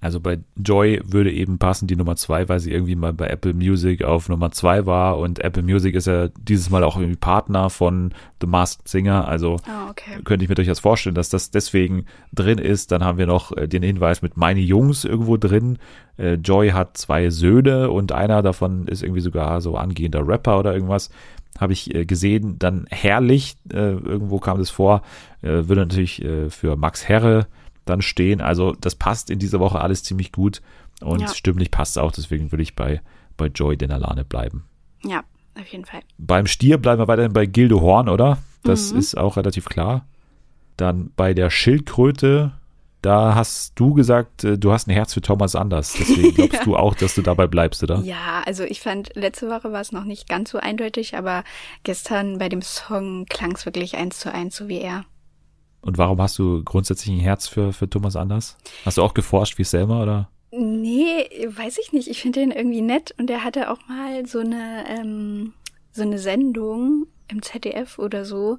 Also 0.02 0.18
bei 0.18 0.40
Joy 0.56 1.00
würde 1.04 1.32
eben 1.32 1.58
passen 1.58 1.86
die 1.86 1.94
Nummer 1.94 2.16
zwei, 2.16 2.48
weil 2.48 2.58
sie 2.58 2.72
irgendwie 2.72 2.96
mal 2.96 3.12
bei 3.12 3.28
Apple 3.28 3.54
Music 3.54 4.02
auf 4.02 4.28
Nummer 4.28 4.50
zwei 4.50 4.84
war 4.84 5.16
und 5.16 5.38
Apple 5.38 5.62
Music 5.62 5.94
ist 5.94 6.08
ja 6.08 6.26
dieses 6.40 6.70
Mal 6.70 6.82
auch 6.82 6.96
irgendwie 6.96 7.16
Partner 7.16 7.70
von 7.70 8.12
The 8.40 8.48
Masked 8.48 8.88
Singer. 8.88 9.28
Also 9.28 9.58
oh, 9.64 9.90
okay. 9.90 10.20
könnte 10.24 10.44
ich 10.44 10.48
mir 10.48 10.56
durchaus 10.56 10.80
vorstellen, 10.80 11.14
dass 11.14 11.28
das 11.28 11.52
deswegen 11.52 12.06
drin 12.32 12.58
ist. 12.58 12.90
Dann 12.90 13.04
haben 13.04 13.16
wir 13.16 13.28
noch 13.28 13.56
äh, 13.56 13.68
den 13.68 13.84
Hinweis 13.84 14.22
mit 14.22 14.36
Meine 14.36 14.58
Jungs 14.58 15.04
irgendwo 15.04 15.36
drin. 15.36 15.78
Äh, 16.16 16.34
Joy 16.34 16.70
hat 16.70 16.96
zwei 16.96 17.30
Söhne 17.30 17.88
und 17.88 18.10
einer 18.10 18.42
davon 18.42 18.88
ist 18.88 19.04
irgendwie 19.04 19.20
sogar 19.20 19.60
so 19.60 19.76
angehender 19.76 20.26
Rapper 20.26 20.58
oder 20.58 20.74
irgendwas. 20.74 21.10
Habe 21.60 21.74
ich 21.74 21.94
äh, 21.94 22.06
gesehen. 22.06 22.58
Dann 22.58 22.86
Herrlich, 22.90 23.56
irgendwo 23.72 24.40
kam 24.40 24.58
das 24.58 24.70
vor, 24.70 25.02
würde 25.42 25.82
natürlich 25.82 26.24
für 26.48 26.76
Max 26.76 27.08
Herre 27.08 27.46
dann 27.84 28.02
stehen. 28.02 28.40
Also 28.40 28.72
das 28.72 28.94
passt 28.94 29.30
in 29.30 29.38
dieser 29.38 29.60
Woche 29.60 29.80
alles 29.80 30.02
ziemlich 30.02 30.32
gut 30.32 30.62
und 31.00 31.20
ja. 31.20 31.28
stimmlich 31.28 31.70
passt 31.70 31.96
es 31.96 32.02
auch. 32.02 32.12
Deswegen 32.12 32.52
würde 32.52 32.62
ich 32.62 32.76
bei, 32.76 33.00
bei 33.36 33.46
Joy 33.46 33.76
Denalane 33.76 34.24
bleiben. 34.24 34.64
Ja, 35.04 35.24
auf 35.58 35.66
jeden 35.66 35.84
Fall. 35.84 36.00
Beim 36.18 36.46
Stier 36.46 36.78
bleiben 36.78 37.00
wir 37.00 37.08
weiterhin 37.08 37.32
bei 37.32 37.46
Gilde 37.46 37.80
Horn, 37.80 38.08
oder? 38.08 38.38
Das 38.62 38.92
mhm. 38.92 38.98
ist 38.98 39.16
auch 39.16 39.36
relativ 39.36 39.66
klar. 39.66 40.06
Dann 40.76 41.10
bei 41.16 41.34
der 41.34 41.50
Schildkröte, 41.50 42.52
da 43.02 43.34
hast 43.34 43.72
du 43.78 43.94
gesagt, 43.94 44.44
äh, 44.44 44.56
du 44.56 44.72
hast 44.72 44.86
ein 44.86 44.92
Herz 44.92 45.12
für 45.12 45.20
Thomas 45.20 45.56
Anders. 45.56 45.94
Deswegen 45.98 46.34
glaubst 46.34 46.54
ja. 46.54 46.64
du 46.64 46.76
auch, 46.76 46.94
dass 46.94 47.14
du 47.14 47.22
dabei 47.22 47.46
bleibst, 47.46 47.82
oder? 47.82 47.98
Ja, 48.00 48.42
also 48.46 48.62
ich 48.62 48.80
fand, 48.80 49.14
letzte 49.14 49.48
Woche 49.50 49.72
war 49.72 49.80
es 49.80 49.92
noch 49.92 50.04
nicht 50.04 50.28
ganz 50.28 50.50
so 50.50 50.58
eindeutig, 50.58 51.16
aber 51.16 51.44
gestern 51.82 52.38
bei 52.38 52.48
dem 52.48 52.62
Song 52.62 53.26
klang 53.26 53.52
es 53.52 53.66
wirklich 53.66 53.96
eins 53.96 54.20
zu 54.20 54.32
eins, 54.32 54.56
so 54.56 54.68
wie 54.68 54.80
er. 54.80 55.04
Und 55.82 55.98
warum 55.98 56.20
hast 56.22 56.38
du 56.38 56.62
grundsätzlich 56.64 57.14
ein 57.14 57.20
Herz 57.20 57.48
für, 57.48 57.72
für 57.72 57.90
Thomas 57.90 58.16
Anders? 58.16 58.56
Hast 58.84 58.98
du 58.98 59.02
auch 59.02 59.14
geforscht 59.14 59.58
wie 59.58 59.64
Selma 59.64 60.02
oder? 60.02 60.28
Nee, 60.52 61.28
weiß 61.48 61.78
ich 61.78 61.92
nicht. 61.92 62.08
Ich 62.08 62.22
finde 62.22 62.40
den 62.40 62.50
irgendwie 62.50 62.82
nett 62.82 63.14
und 63.18 63.30
er 63.30 63.42
hatte 63.42 63.70
auch 63.70 63.78
mal 63.88 64.26
so 64.26 64.38
eine, 64.38 64.84
ähm, 64.88 65.54
so 65.92 66.02
eine 66.02 66.18
Sendung 66.18 67.06
im 67.28 67.42
ZDF 67.42 67.98
oder 67.98 68.24
so. 68.24 68.58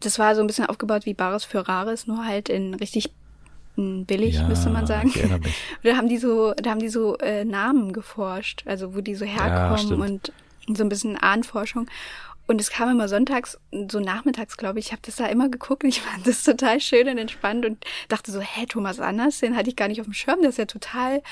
Das 0.00 0.18
war 0.18 0.34
so 0.34 0.40
ein 0.42 0.46
bisschen 0.46 0.66
aufgebaut 0.66 1.06
wie 1.06 1.14
Bares 1.14 1.44
für 1.44 1.66
Rares, 1.66 2.06
nur 2.06 2.24
halt 2.24 2.48
in 2.48 2.74
richtig 2.74 3.12
billig, 3.76 4.34
ja, 4.34 4.48
müsste 4.48 4.70
man 4.70 4.86
sagen. 4.86 5.12
Ich 5.14 5.22
mich. 5.22 5.54
da 5.84 5.96
haben 5.96 6.08
die 6.08 6.18
so, 6.18 6.52
da 6.54 6.70
haben 6.70 6.80
die 6.80 6.88
so 6.88 7.16
äh, 7.18 7.44
Namen 7.44 7.92
geforscht, 7.92 8.64
also 8.66 8.94
wo 8.94 9.00
die 9.00 9.14
so 9.14 9.24
herkommen 9.24 9.88
ja, 9.88 10.04
und 10.04 10.32
so 10.76 10.82
ein 10.82 10.88
bisschen 10.88 11.16
Ahnforschung. 11.16 11.88
Und 12.48 12.62
es 12.62 12.70
kam 12.70 12.88
immer 12.88 13.08
sonntags, 13.08 13.60
so 13.90 14.00
nachmittags, 14.00 14.56
glaube 14.56 14.78
ich. 14.78 14.86
Ich 14.86 14.92
habe 14.92 15.02
das 15.04 15.16
da 15.16 15.26
immer 15.26 15.50
geguckt 15.50 15.84
und 15.84 15.90
ich 15.90 16.00
fand 16.00 16.26
das 16.26 16.42
total 16.42 16.80
schön 16.80 17.06
und 17.06 17.18
entspannt 17.18 17.66
und 17.66 17.84
dachte 18.08 18.32
so, 18.32 18.40
hä, 18.40 18.64
Thomas 18.66 19.00
Anders, 19.00 19.38
den 19.40 19.54
hatte 19.54 19.68
ich 19.68 19.76
gar 19.76 19.88
nicht 19.88 20.00
auf 20.00 20.06
dem 20.06 20.14
Schirm. 20.14 20.40
Der 20.40 20.48
ist 20.48 20.56
ja 20.56 20.64
total 20.64 21.22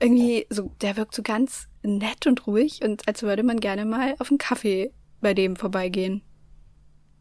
irgendwie 0.00 0.46
so, 0.48 0.72
der 0.80 0.96
wirkt 0.96 1.14
so 1.14 1.22
ganz 1.22 1.68
nett 1.82 2.26
und 2.26 2.46
ruhig 2.46 2.80
und 2.82 3.06
als 3.06 3.22
würde 3.22 3.42
man 3.42 3.60
gerne 3.60 3.84
mal 3.84 4.14
auf 4.18 4.30
einen 4.30 4.38
Kaffee 4.38 4.92
bei 5.20 5.34
dem 5.34 5.56
vorbeigehen. 5.56 6.22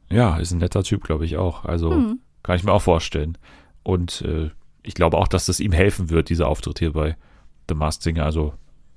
Ja, 0.10 0.38
ist 0.38 0.52
ein 0.52 0.60
netter 0.60 0.84
Typ, 0.84 1.04
glaube 1.04 1.26
ich 1.26 1.36
auch. 1.36 1.66
Also 1.66 1.92
hm. 1.92 2.22
kann 2.44 2.56
ich 2.56 2.64
mir 2.64 2.72
auch 2.72 2.82
vorstellen. 2.82 3.38
Und 3.84 4.22
äh, 4.22 4.50
ich 4.82 4.94
glaube 4.94 5.18
auch, 5.18 5.28
dass 5.28 5.46
das 5.46 5.60
ihm 5.60 5.74
helfen 5.74 6.10
wird, 6.10 6.30
dieser 6.30 6.48
Auftritt 6.48 6.80
hier 6.80 6.94
bei 6.94 7.18
The 7.68 7.76
Masked 7.76 8.04
Singer. 8.04 8.24
Also 8.24 8.54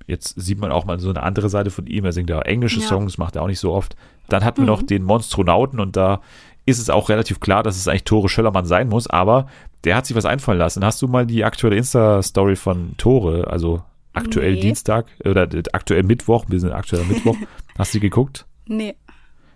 Jetzt 0.07 0.35
sieht 0.38 0.59
man 0.59 0.71
auch 0.71 0.85
mal 0.85 1.01
so 1.01 1.09
eine 1.09 1.23
andere 1.23 1.49
Seite 1.49 1.71
von 1.71 1.87
ihm. 1.87 2.05
Er 2.05 2.12
singt 2.12 2.29
ja 2.29 2.40
englische 2.43 2.81
ja. 2.81 2.87
Songs, 2.87 3.17
macht 3.17 3.37
er 3.37 3.43
auch 3.43 3.47
nicht 3.47 3.59
so 3.59 3.73
oft. 3.73 3.97
Dann 4.29 4.45
hatten 4.45 4.59
wir 4.59 4.63
mhm. 4.63 4.81
noch 4.81 4.83
den 4.83 5.03
Monstronauten 5.03 5.81
und 5.81 5.97
da 5.97 6.21
ist 6.67 6.79
es 6.79 6.91
auch 6.91 7.09
relativ 7.09 7.41
klar, 7.41 7.63
dass 7.63 7.77
es 7.77 7.89
eigentlich 7.89 8.05
Tore 8.05 8.29
Schöllermann 8.29 8.65
sein 8.65 8.89
muss, 8.89 9.07
aber 9.07 9.47
der 9.85 9.97
hat 9.97 10.07
sich 10.07 10.17
was 10.17 10.25
einfallen 10.25 10.59
lassen. 10.59 10.85
Hast 10.85 11.03
du 11.03 11.09
mal 11.09 11.27
die 11.27 11.45
aktuelle 11.45 11.77
Insta-Story 11.77 12.57
von 12.57 12.97
Tore, 12.97 13.49
also 13.49 13.83
aktuell 14.15 14.55
nee. 14.55 14.61
Dienstag 14.61 15.07
oder 15.25 15.47
aktuell 15.73 16.03
Mittwoch, 16.05 16.47
wir 16.49 16.61
sind 16.61 16.73
aktuell 16.73 17.05
Mittwoch, 17.05 17.37
hast 17.79 17.93
du 17.93 17.99
die 17.99 18.09
geguckt? 18.09 18.47
Nee. 18.67 18.95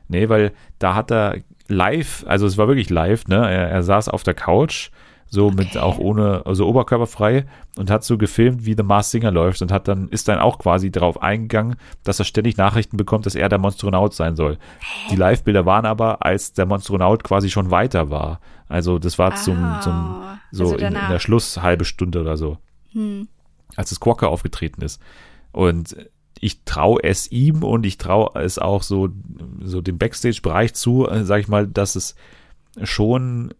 Nee, 0.08 0.28
weil 0.28 0.52
da 0.78 0.94
hat 0.94 1.10
er 1.10 1.38
live, 1.68 2.24
also 2.26 2.46
es 2.46 2.58
war 2.58 2.68
wirklich 2.68 2.90
live, 2.90 3.26
ne? 3.26 3.36
Er, 3.36 3.70
er 3.70 3.82
saß 3.82 4.08
auf 4.08 4.22
der 4.22 4.34
Couch 4.34 4.90
so 5.28 5.46
okay. 5.46 5.56
mit 5.56 5.76
auch 5.76 5.98
ohne, 5.98 6.42
also 6.46 6.66
oberkörperfrei 6.66 7.46
und 7.76 7.90
hat 7.90 8.04
so 8.04 8.16
gefilmt, 8.18 8.64
wie 8.64 8.74
The 8.74 8.82
Mars 8.82 9.10
Singer 9.10 9.30
läuft 9.30 9.60
und 9.62 9.70
hat 9.70 9.88
dann, 9.88 10.08
ist 10.08 10.28
dann 10.28 10.38
auch 10.38 10.58
quasi 10.58 10.90
darauf 10.90 11.22
eingegangen, 11.22 11.76
dass 12.02 12.18
er 12.18 12.24
ständig 12.24 12.56
Nachrichten 12.56 12.96
bekommt, 12.96 13.26
dass 13.26 13.34
er 13.34 13.48
der 13.48 13.58
Monstronaut 13.58 14.14
sein 14.14 14.36
soll. 14.36 14.58
Die 15.10 15.16
Live-Bilder 15.16 15.66
waren 15.66 15.86
aber, 15.86 16.24
als 16.24 16.52
der 16.52 16.66
Monstronaut 16.66 17.24
quasi 17.24 17.50
schon 17.50 17.70
weiter 17.70 18.10
war. 18.10 18.40
Also 18.68 18.98
das 18.98 19.18
war 19.18 19.34
zum, 19.36 19.56
oh. 19.56 19.80
zum 19.80 20.22
so 20.50 20.64
also 20.64 20.76
in, 20.76 20.86
in, 20.94 21.08
der 21.08 21.18
Schluss 21.18 21.60
halbe 21.60 21.84
Stunde 21.84 22.20
oder 22.20 22.36
so. 22.36 22.58
Hm. 22.92 23.28
Als 23.76 23.90
das 23.90 24.00
Quokka 24.00 24.26
aufgetreten 24.26 24.82
ist. 24.82 25.00
Und 25.52 25.96
ich 26.40 26.64
traue 26.64 27.02
es 27.02 27.30
ihm 27.30 27.62
und 27.62 27.84
ich 27.84 27.98
traue 27.98 28.30
es 28.40 28.58
auch 28.58 28.82
so, 28.82 29.08
so 29.62 29.80
dem 29.80 29.98
Backstage-Bereich 29.98 30.74
zu, 30.74 31.08
äh, 31.08 31.24
sag 31.24 31.40
ich 31.40 31.48
mal, 31.48 31.66
dass 31.66 31.96
es 31.96 32.14
schon 32.82 33.52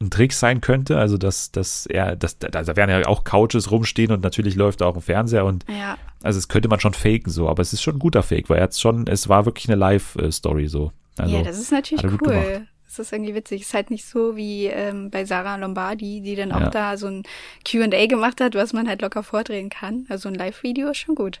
ein 0.00 0.10
Trick 0.10 0.32
sein 0.32 0.60
könnte. 0.60 0.98
Also, 0.98 1.18
dass, 1.18 1.50
dass 1.50 1.86
er, 1.86 2.16
dass, 2.16 2.38
da, 2.38 2.48
da 2.48 2.76
werden 2.76 2.90
ja 2.90 3.06
auch 3.06 3.24
Couches 3.24 3.70
rumstehen 3.70 4.12
und 4.12 4.22
natürlich 4.22 4.54
läuft 4.54 4.80
da 4.80 4.86
auch 4.86 4.96
ein 4.96 5.02
Fernseher 5.02 5.44
und 5.44 5.64
ja. 5.68 5.96
also 6.22 6.38
es 6.38 6.48
könnte 6.48 6.68
man 6.68 6.80
schon 6.80 6.94
faken 6.94 7.30
so, 7.30 7.48
aber 7.48 7.62
es 7.62 7.72
ist 7.72 7.82
schon 7.82 7.96
ein 7.96 8.00
guter 8.00 8.22
Fake, 8.22 8.48
weil 8.48 8.58
er 8.58 8.64
jetzt 8.64 8.80
schon, 8.80 9.06
es 9.06 9.28
war 9.28 9.44
wirklich 9.44 9.68
eine 9.68 9.76
Live-Story 9.76 10.68
so. 10.68 10.92
Also, 11.16 11.36
ja, 11.36 11.42
das 11.42 11.58
ist 11.58 11.72
natürlich 11.72 12.04
cool. 12.22 12.66
Das 12.86 12.98
ist 12.98 13.12
irgendwie 13.12 13.34
witzig. 13.34 13.62
Ist 13.62 13.74
halt 13.74 13.90
nicht 13.90 14.06
so 14.06 14.34
wie 14.34 14.66
ähm, 14.66 15.10
bei 15.10 15.26
Sarah 15.26 15.56
Lombardi, 15.56 16.22
die 16.22 16.36
dann 16.36 16.52
auch 16.52 16.60
ja. 16.60 16.70
da 16.70 16.96
so 16.96 17.06
ein 17.06 17.22
QA 17.66 18.06
gemacht 18.06 18.40
hat, 18.40 18.54
was 18.54 18.72
man 18.72 18.88
halt 18.88 19.02
locker 19.02 19.22
vordrehen 19.22 19.68
kann. 19.68 20.06
Also 20.08 20.28
ein 20.28 20.34
Live-Video 20.34 20.88
ist 20.90 20.96
schon 20.96 21.14
gut. 21.14 21.40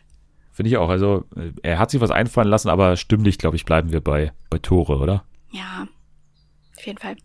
Finde 0.52 0.70
ich 0.70 0.76
auch. 0.76 0.90
Also 0.90 1.24
er 1.62 1.78
hat 1.78 1.90
sich 1.90 2.00
was 2.00 2.10
einfallen 2.10 2.48
lassen, 2.48 2.68
aber 2.68 2.96
stimmlich, 2.96 3.38
glaube 3.38 3.56
ich, 3.56 3.64
bleiben 3.64 3.92
wir 3.92 4.00
bei, 4.00 4.32
bei 4.50 4.58
Tore, 4.58 4.98
oder? 4.98 5.24
Ja, 5.50 5.86
auf 6.76 6.86
jeden 6.86 6.98
Fall. 6.98 7.16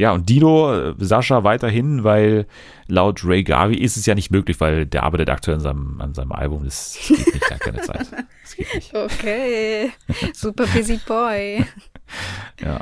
Ja, 0.00 0.12
und 0.12 0.30
Dino, 0.30 0.72
äh, 0.72 0.94
Sascha 0.96 1.44
weiterhin, 1.44 2.04
weil 2.04 2.46
laut 2.86 3.22
Ray 3.22 3.44
Garvey 3.44 3.76
ist 3.76 3.98
es 3.98 4.06
ja 4.06 4.14
nicht 4.14 4.30
möglich, 4.30 4.58
weil 4.58 4.86
der 4.86 5.02
arbeitet 5.02 5.28
aktuell 5.28 5.58
an 5.58 5.62
seinem, 5.62 6.00
an 6.00 6.14
seinem 6.14 6.32
Album. 6.32 6.64
Das, 6.64 6.96
das 6.96 7.08
geht 7.08 7.34
nicht, 7.34 7.50
da 7.50 7.58
keine 7.58 7.82
Zeit. 7.82 8.06
Das 8.42 8.56
geht 8.56 8.74
nicht. 8.74 8.94
Okay, 8.94 9.90
super 10.32 10.64
busy 10.68 10.98
boy. 11.06 11.66
ja. 12.62 12.80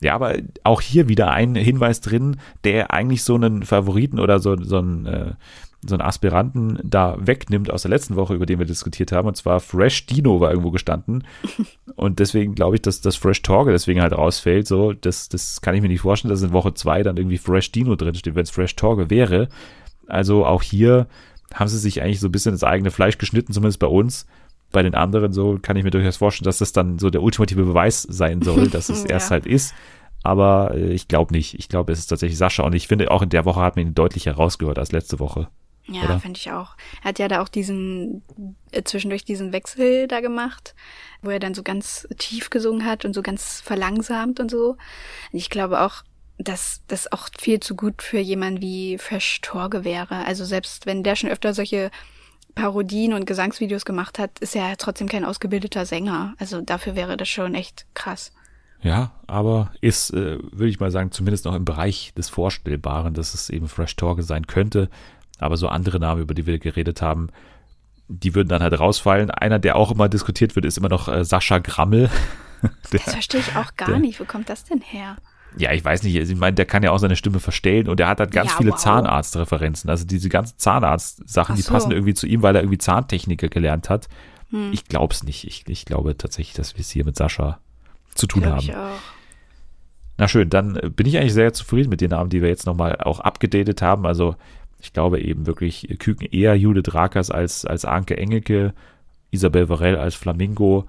Ja, 0.00 0.14
aber 0.14 0.36
auch 0.62 0.82
hier 0.82 1.08
wieder 1.08 1.30
ein 1.30 1.54
Hinweis 1.54 2.02
drin, 2.02 2.36
der 2.64 2.92
eigentlich 2.92 3.24
so 3.24 3.34
einen 3.34 3.62
Favoriten 3.62 4.20
oder 4.20 4.38
so, 4.38 4.54
so 4.62 4.76
einen 4.76 5.06
äh, 5.06 5.32
so 5.86 5.94
einen 5.94 6.02
Aspiranten 6.02 6.78
da 6.82 7.16
wegnimmt 7.18 7.70
aus 7.70 7.82
der 7.82 7.90
letzten 7.90 8.16
Woche, 8.16 8.34
über 8.34 8.46
den 8.46 8.58
wir 8.58 8.66
diskutiert 8.66 9.12
haben. 9.12 9.28
Und 9.28 9.36
zwar 9.36 9.60
Fresh 9.60 10.06
Dino 10.06 10.40
war 10.40 10.50
irgendwo 10.50 10.70
gestanden. 10.70 11.24
Und 11.96 12.18
deswegen 12.18 12.54
glaube 12.54 12.76
ich, 12.76 12.82
dass 12.82 13.00
das 13.00 13.16
Fresh 13.16 13.42
Torge 13.42 13.70
deswegen 13.70 14.02
halt 14.02 14.12
rausfällt. 14.12 14.66
So, 14.66 14.92
das, 14.92 15.28
das 15.28 15.60
kann 15.60 15.74
ich 15.74 15.82
mir 15.82 15.88
nicht 15.88 16.00
vorstellen, 16.00 16.30
dass 16.30 16.42
in 16.42 16.52
Woche 16.52 16.74
zwei 16.74 17.02
dann 17.02 17.16
irgendwie 17.16 17.38
Fresh 17.38 17.70
Dino 17.72 17.94
drinsteht, 17.94 18.34
wenn 18.34 18.42
es 18.42 18.50
Fresh 18.50 18.74
Torge 18.76 19.10
wäre. 19.10 19.48
Also 20.08 20.44
auch 20.44 20.62
hier 20.62 21.06
haben 21.54 21.68
sie 21.68 21.78
sich 21.78 22.02
eigentlich 22.02 22.20
so 22.20 22.28
ein 22.28 22.32
bisschen 22.32 22.52
ins 22.52 22.64
eigene 22.64 22.90
Fleisch 22.90 23.18
geschnitten, 23.18 23.52
zumindest 23.52 23.78
bei 23.78 23.86
uns. 23.86 24.26
Bei 24.72 24.82
den 24.82 24.94
anderen 24.94 25.32
so 25.32 25.58
kann 25.62 25.76
ich 25.76 25.84
mir 25.84 25.90
durchaus 25.90 26.18
vorstellen, 26.18 26.44
dass 26.44 26.58
das 26.58 26.72
dann 26.72 26.98
so 26.98 27.08
der 27.08 27.22
ultimative 27.22 27.64
Beweis 27.64 28.02
sein 28.02 28.42
soll, 28.42 28.68
dass 28.68 28.88
es 28.88 29.02
ja. 29.04 29.10
erst 29.10 29.30
halt 29.30 29.46
ist. 29.46 29.74
Aber 30.22 30.74
äh, 30.74 30.92
ich 30.92 31.08
glaube 31.08 31.32
nicht. 31.32 31.58
Ich 31.58 31.68
glaube, 31.68 31.92
es 31.92 32.00
ist 32.00 32.08
tatsächlich 32.08 32.38
Sascha. 32.38 32.64
Und 32.64 32.74
ich 32.74 32.88
finde, 32.88 33.10
auch 33.10 33.22
in 33.22 33.30
der 33.30 33.44
Woche 33.44 33.60
hat 33.60 33.76
man 33.76 33.86
ihn 33.86 33.94
deutlich 33.94 34.26
herausgehört 34.26 34.78
als 34.78 34.92
letzte 34.92 35.20
Woche. 35.20 35.48
Ja, 35.88 36.18
finde 36.18 36.38
ich 36.38 36.50
auch. 36.52 36.76
Er 37.02 37.10
hat 37.10 37.18
ja 37.18 37.28
da 37.28 37.40
auch 37.42 37.48
diesen, 37.48 38.22
äh, 38.72 38.82
zwischendurch 38.82 39.24
diesen 39.24 39.52
Wechsel 39.52 40.06
da 40.06 40.20
gemacht, 40.20 40.74
wo 41.22 41.30
er 41.30 41.38
dann 41.38 41.54
so 41.54 41.62
ganz 41.62 42.06
tief 42.18 42.50
gesungen 42.50 42.84
hat 42.84 43.04
und 43.04 43.14
so 43.14 43.22
ganz 43.22 43.60
verlangsamt 43.60 44.38
und 44.38 44.50
so. 44.50 44.76
Ich 45.32 45.48
glaube 45.48 45.80
auch, 45.80 46.02
dass 46.38 46.82
das 46.86 47.10
auch 47.10 47.28
viel 47.38 47.60
zu 47.60 47.74
gut 47.74 48.02
für 48.02 48.18
jemanden 48.18 48.60
wie 48.60 48.98
Fresh 48.98 49.40
Torge 49.40 49.84
wäre. 49.84 50.24
Also 50.26 50.44
selbst 50.44 50.86
wenn 50.86 51.02
der 51.02 51.16
schon 51.16 51.30
öfter 51.30 51.54
solche 51.54 51.90
Parodien 52.54 53.12
und 53.12 53.26
Gesangsvideos 53.26 53.84
gemacht 53.84 54.18
hat, 54.18 54.38
ist 54.40 54.54
er 54.54 54.76
trotzdem 54.76 55.08
kein 55.08 55.24
ausgebildeter 55.24 55.86
Sänger. 55.86 56.34
Also 56.38 56.60
dafür 56.60 56.96
wäre 56.96 57.16
das 57.16 57.28
schon 57.28 57.54
echt 57.54 57.86
krass. 57.94 58.32
Ja, 58.80 59.12
aber 59.26 59.72
ist, 59.80 60.10
äh, 60.10 60.38
würde 60.52 60.68
ich 60.68 60.78
mal 60.78 60.90
sagen, 60.90 61.10
zumindest 61.10 61.44
noch 61.44 61.54
im 61.54 61.64
Bereich 61.64 62.12
des 62.16 62.28
Vorstellbaren, 62.28 63.14
dass 63.14 63.34
es 63.34 63.50
eben 63.50 63.68
Fresh 63.68 63.96
Torge 63.96 64.22
sein 64.22 64.46
könnte. 64.46 64.88
Aber 65.38 65.56
so 65.56 65.68
andere 65.68 66.00
Namen, 66.00 66.22
über 66.22 66.34
die 66.34 66.46
wir 66.46 66.58
geredet 66.58 67.02
haben, 67.02 67.28
die 68.08 68.34
würden 68.34 68.48
dann 68.48 68.62
halt 68.62 68.78
rausfallen. 68.78 69.30
Einer, 69.30 69.58
der 69.58 69.76
auch 69.76 69.90
immer 69.90 70.08
diskutiert 70.08 70.56
wird, 70.56 70.64
ist 70.64 70.78
immer 70.78 70.88
noch 70.88 71.08
äh, 71.08 71.24
Sascha 71.24 71.58
Grammel. 71.58 72.10
der, 72.92 73.00
das 73.04 73.12
verstehe 73.12 73.40
ich 73.40 73.56
auch 73.56 73.76
gar 73.76 73.88
der, 73.88 73.98
nicht. 73.98 74.18
Wo 74.18 74.24
kommt 74.24 74.48
das 74.48 74.64
denn 74.64 74.80
her? 74.80 75.16
Ja, 75.56 75.72
ich 75.72 75.84
weiß 75.84 76.02
nicht. 76.02 76.14
Ich 76.14 76.36
meine, 76.36 76.54
der 76.54 76.66
kann 76.66 76.82
ja 76.82 76.90
auch 76.90 76.98
seine 76.98 77.16
Stimme 77.16 77.40
verstellen 77.40 77.88
und 77.88 78.00
er 78.00 78.08
hat 78.08 78.20
halt 78.20 78.32
ganz 78.32 78.50
ja, 78.50 78.56
viele 78.56 78.72
wow. 78.72 78.78
Zahnarztreferenzen. 78.78 79.88
Also 79.88 80.04
diese 80.04 80.28
ganzen 80.28 80.58
Zahnarzt-Sachen, 80.58 81.56
so. 81.56 81.62
die 81.62 81.68
passen 81.68 81.90
irgendwie 81.90 82.14
zu 82.14 82.26
ihm, 82.26 82.42
weil 82.42 82.54
er 82.54 82.62
irgendwie 82.62 82.78
Zahntechniker 82.78 83.48
gelernt 83.48 83.88
hat. 83.88 84.08
Hm. 84.50 84.72
Ich 84.72 84.84
glaube 84.84 85.14
es 85.14 85.22
nicht. 85.22 85.46
Ich, 85.46 85.64
ich 85.66 85.84
glaube 85.84 86.16
tatsächlich, 86.16 86.54
dass 86.54 86.74
wir 86.74 86.80
es 86.80 86.90
hier 86.90 87.04
mit 87.04 87.16
Sascha 87.16 87.58
zu 88.14 88.26
tun 88.26 88.42
Glaub 88.42 88.54
haben. 88.54 88.64
Ich 88.64 88.74
auch. 88.74 89.00
Na 90.18 90.26
schön, 90.26 90.50
dann 90.50 90.74
bin 90.96 91.06
ich 91.06 91.16
eigentlich 91.16 91.32
sehr 91.32 91.52
zufrieden 91.52 91.90
mit 91.90 92.00
den 92.00 92.10
Namen, 92.10 92.28
die 92.28 92.42
wir 92.42 92.48
jetzt 92.48 92.66
nochmal 92.66 92.96
auch 92.96 93.20
abgedatet 93.20 93.82
haben. 93.82 94.04
Also 94.04 94.34
Ich 94.80 94.92
glaube 94.92 95.20
eben 95.20 95.46
wirklich 95.46 95.96
Küken 95.98 96.28
eher 96.30 96.54
Judith 96.54 96.94
Rakers 96.94 97.30
als, 97.30 97.64
als 97.64 97.84
Anke 97.84 98.16
Engelke, 98.16 98.74
Isabel 99.30 99.68
Varell 99.68 99.96
als 99.96 100.14
Flamingo. 100.14 100.86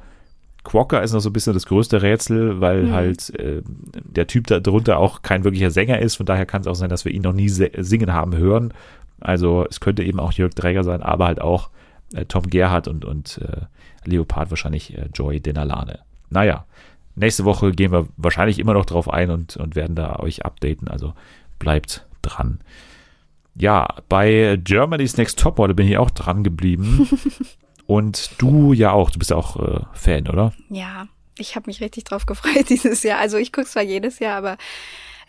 Quokka 0.64 1.00
ist 1.00 1.14
noch 1.14 1.22
so 1.22 1.30
ein 1.30 1.34
bisschen 1.34 1.54
das 1.54 1.66
größte 1.66 2.02
Rätsel, 2.02 2.62
weil 2.62 2.84
mhm. 2.84 2.92
halt 2.92 3.40
äh, 3.40 3.62
der 3.94 4.28
Typ 4.28 4.48
da 4.48 4.60
drunter 4.60 5.00
auch 5.00 5.22
kein 5.22 5.44
wirklicher 5.44 5.72
Sänger 5.72 6.00
ist. 6.00 6.16
Von 6.16 6.26
daher 6.26 6.46
kann 6.46 6.62
es 6.62 6.68
auch 6.68 6.76
sein, 6.76 6.90
dass 6.90 7.06
wir 7.06 7.14
ihn 7.14 7.22
noch 7.22 7.34
nie 7.34 7.50
singen 7.50 8.14
haben 8.14 8.36
hören. 8.36 8.74
Also 9.20 9.66
es 9.70 9.80
könnte 9.80 10.04
eben 10.04 10.20
auch 10.20 10.32
Jörg 10.32 10.54
Dräger 10.54 10.84
sein, 10.84 11.02
aber 11.02 11.28
halt 11.28 11.42
auch 11.42 11.70
äh, 12.14 12.26
Tom 12.26 12.44
Gerhardt 12.44 12.88
und, 12.88 13.06
und 13.06 13.40
äh, 13.40 13.66
Leopard 14.06 14.50
wahrscheinlich 14.50 14.98
äh, 14.98 15.08
Joy 15.14 15.40
Denalane. 15.40 16.00
Naja, 16.30 16.66
nächste 17.16 17.46
Woche 17.46 17.72
gehen 17.72 17.92
wir 17.92 18.08
wahrscheinlich 18.18 18.60
immer 18.60 18.74
noch 18.74 18.86
drauf 18.86 19.10
ein 19.10 19.32
und, 19.32 19.58
und 19.58 19.76
werden 19.76 19.96
da 19.96 20.18
euch 20.20 20.46
updaten. 20.46 20.88
Also 20.88 21.14
bleibt 21.58 22.06
dran. 22.22 22.60
Ja, 23.56 23.88
bei 24.08 24.60
Germany's 24.64 25.18
Next 25.18 25.40
Topmodel 25.40 25.76
bin 25.76 25.88
ich 25.88 25.98
auch 25.98 26.12
dran 26.12 26.44
geblieben. 26.44 27.10
und 27.88 28.32
du 28.38 28.74
ja 28.74 28.92
auch. 28.92 29.10
Du 29.12 29.20
bist 29.20 29.32
ja 29.32 29.38
auch 29.38 29.58
äh, 29.58 29.82
Fan, 29.94 30.28
oder? 30.28 30.54
Ja, 30.70 31.08
ich 31.38 31.56
habe 31.56 31.68
mich 31.68 31.82
richtig 31.82 32.04
drauf 32.04 32.26
gefreut 32.26 32.66
dieses 32.70 33.04
Jahr. 33.04 33.20
Also 33.20 33.38
ich 33.38 33.52
gucke 33.52 33.68
zwar 33.68 33.84
jedes 33.84 34.20
Jahr, 34.20 34.38
aber 34.38 34.58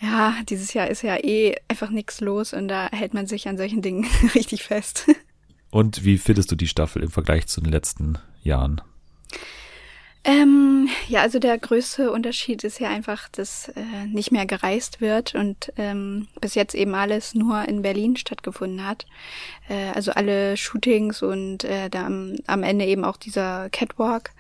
ja, 0.01 0.35
dieses 0.49 0.73
Jahr 0.73 0.89
ist 0.89 1.03
ja 1.03 1.17
eh 1.17 1.57
einfach 1.69 1.91
nichts 1.91 2.21
los 2.21 2.53
und 2.53 2.69
da 2.69 2.89
hält 2.91 3.15
man 3.15 3.27
sich 3.27 3.49
an 3.49 3.57
solchen 3.57 3.83
Dingen 3.83 4.07
richtig 4.35 4.63
fest. 4.63 5.07
Und 5.71 6.05
wie 6.05 6.19
findest 6.19 6.51
du 6.51 6.57
die 6.57 6.69
Staffel 6.69 7.03
im 7.03 7.11
Vergleich 7.11 7.47
zu 7.47 7.61
den 7.61 7.71
letzten 7.71 8.19
Jahren? 8.43 8.81
Ähm, 10.23 10.89
ja, 11.09 11.23
also 11.23 11.39
der 11.39 11.57
größte 11.57 12.13
Unterschied 12.13 12.63
ist 12.63 12.79
ja 12.79 12.91
einfach, 12.91 13.29
dass 13.31 13.69
äh, 13.71 14.07
nicht 14.07 14.33
mehr 14.33 14.45
gereist 14.45 15.01
wird 15.01 15.35
und 15.35 15.73
ähm, 15.79 16.29
bis 16.41 16.55
jetzt 16.55 16.75
eben 16.75 16.95
alles 16.95 17.35
nur 17.35 17.67
in 17.67 17.81
Berlin 17.81 18.17
stattgefunden 18.17 18.87
hat. 18.87 19.07
Äh, 19.71 19.93
also 19.95 20.13
alle 20.13 20.59
Shootings 20.59 21.23
und 21.23 21.65
äh, 21.65 21.89
da 21.89 22.05
am, 22.05 22.37
am 22.47 22.63
Ende 22.63 22.85
eben 22.85 23.05
auch 23.05 23.17
dieser 23.17 23.71
Catwalk. 23.71 24.33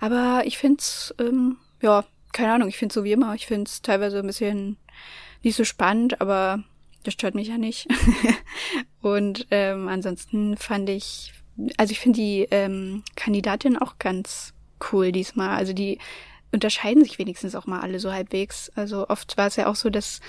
Aber 0.00 0.42
ich 0.44 0.58
find's, 0.58 1.14
ähm, 1.18 1.56
ja, 1.80 2.04
keine 2.32 2.52
Ahnung, 2.52 2.68
ich 2.68 2.76
find's 2.76 2.94
so 2.94 3.04
wie 3.04 3.12
immer. 3.12 3.34
Ich 3.34 3.46
find's 3.46 3.80
teilweise 3.80 4.18
ein 4.18 4.26
bisschen 4.26 4.76
nicht 5.42 5.56
so 5.56 5.64
spannend, 5.64 6.20
aber 6.20 6.62
das 7.04 7.14
stört 7.14 7.34
mich 7.34 7.48
ja 7.48 7.56
nicht. 7.56 7.88
und 9.00 9.46
ähm, 9.50 9.88
ansonsten 9.88 10.58
fand 10.58 10.90
ich, 10.90 11.32
also 11.78 11.90
ich 11.90 12.00
finde 12.00 12.20
die 12.20 12.48
ähm, 12.50 13.02
Kandidatin 13.16 13.78
auch 13.78 13.98
ganz 13.98 14.51
cool 14.92 15.12
diesmal. 15.12 15.56
Also 15.56 15.72
die 15.72 15.98
unterscheiden 16.52 17.02
sich 17.02 17.18
wenigstens 17.18 17.54
auch 17.54 17.66
mal 17.66 17.80
alle 17.80 17.98
so 17.98 18.12
halbwegs. 18.12 18.70
Also 18.76 19.08
oft 19.08 19.36
war 19.38 19.46
es 19.46 19.56
ja 19.56 19.66
auch 19.66 19.74
so, 19.74 19.88
dass 19.90 20.20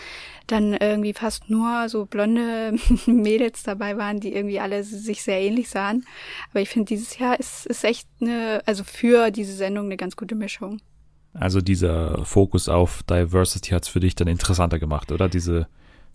dann 0.48 0.74
irgendwie 0.74 1.14
fast 1.14 1.50
nur 1.50 1.90
so 1.90 2.06
blonde 2.06 2.76
Mädels 3.06 3.64
dabei 3.64 3.98
waren, 3.98 4.20
die 4.20 4.34
irgendwie 4.34 4.60
alle 4.60 4.84
sich 4.84 5.22
sehr 5.22 5.42
ähnlich 5.42 5.70
sahen. 5.70 6.06
Aber 6.52 6.62
ich 6.62 6.70
finde, 6.70 6.86
dieses 6.86 7.18
Jahr 7.18 7.40
ist, 7.40 7.66
ist 7.66 7.84
echt 7.84 8.08
eine, 8.22 8.64
also 8.66 8.84
für 8.84 9.32
diese 9.32 9.54
Sendung 9.54 9.86
eine 9.86 9.98
ganz 9.98 10.16
gute 10.16 10.36
Mischung. 10.36 10.82
Also 11.34 11.62
dieser 11.62 12.24
Fokus 12.26 12.70
auf 12.70 13.04
Diversity 13.04 13.72
hat 13.72 13.84
es 13.84 13.90
für 13.90 14.00
dich 14.00 14.16
dann 14.16 14.28
interessanter 14.28 14.80
gemacht, 14.80 15.12
oder? 15.12 15.28
Diese 15.28 15.68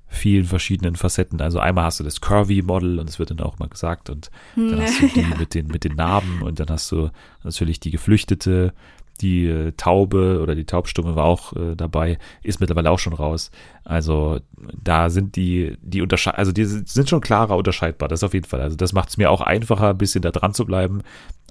vielen 0.08 0.44
verschiedenen 0.44 0.96
Facetten. 0.96 1.40
Also 1.40 1.60
einmal 1.60 1.84
hast 1.84 2.00
du 2.00 2.04
das 2.04 2.20
Curvy-Model 2.20 2.98
und 2.98 3.08
es 3.08 3.18
wird 3.18 3.30
dann 3.30 3.40
auch 3.40 3.58
mal 3.58 3.68
gesagt 3.68 4.10
und 4.10 4.30
dann 4.56 4.80
hast 4.80 5.00
du 5.00 5.08
die 5.08 5.22
mit 5.38 5.54
den, 5.54 5.68
mit 5.68 5.84
den 5.84 5.96
Narben 5.96 6.42
und 6.42 6.58
dann 6.58 6.68
hast 6.70 6.90
du 6.90 7.10
natürlich 7.44 7.78
die 7.78 7.90
Geflüchtete, 7.90 8.72
die 9.20 9.46
äh, 9.46 9.72
Taube 9.72 10.40
oder 10.40 10.54
die 10.54 10.64
Taubstumme 10.64 11.16
war 11.16 11.24
auch 11.24 11.52
äh, 11.54 11.74
dabei, 11.74 12.18
ist 12.42 12.60
mittlerweile 12.60 12.90
auch 12.90 12.98
schon 12.98 13.12
raus. 13.12 13.50
Also 13.84 14.40
da 14.82 15.10
sind 15.10 15.36
die, 15.36 15.76
die 15.82 16.02
unterscheid, 16.02 16.36
also 16.36 16.52
die 16.52 16.64
sind 16.64 17.08
schon 17.08 17.20
klarer 17.20 17.56
unterscheidbar, 17.56 18.08
das 18.08 18.22
auf 18.22 18.34
jeden 18.34 18.46
Fall. 18.46 18.60
Also 18.60 18.76
das 18.76 18.92
macht 18.92 19.10
es 19.10 19.16
mir 19.16 19.30
auch 19.30 19.40
einfacher, 19.40 19.90
ein 19.90 19.98
bisschen 19.98 20.22
da 20.22 20.30
dran 20.30 20.54
zu 20.54 20.64
bleiben. 20.64 21.02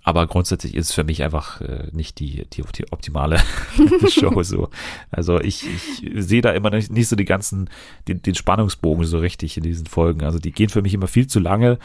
Aber 0.07 0.25
grundsätzlich 0.25 0.73
ist 0.73 0.85
es 0.85 0.93
für 0.93 1.03
mich 1.03 1.21
einfach 1.21 1.59
äh, 1.59 1.89
nicht 1.91 2.19
die, 2.19 2.45
die, 2.53 2.63
die 2.63 2.89
optimale 2.93 3.41
Show 4.09 4.41
so. 4.41 4.69
Also 5.11 5.41
ich, 5.41 5.65
ich 5.67 6.23
sehe 6.23 6.41
da 6.41 6.51
immer 6.51 6.69
nicht, 6.69 6.89
nicht 6.89 7.09
so 7.09 7.17
die 7.17 7.25
ganzen, 7.25 7.69
den, 8.07 8.21
den 8.21 8.33
Spannungsbogen 8.33 9.03
so 9.03 9.19
richtig 9.19 9.57
in 9.57 9.63
diesen 9.63 9.85
Folgen. 9.85 10.23
Also 10.23 10.39
die 10.39 10.53
gehen 10.53 10.69
für 10.69 10.81
mich 10.81 10.93
immer 10.93 11.07
viel 11.07 11.27
zu 11.27 11.41
lange. 11.41 11.77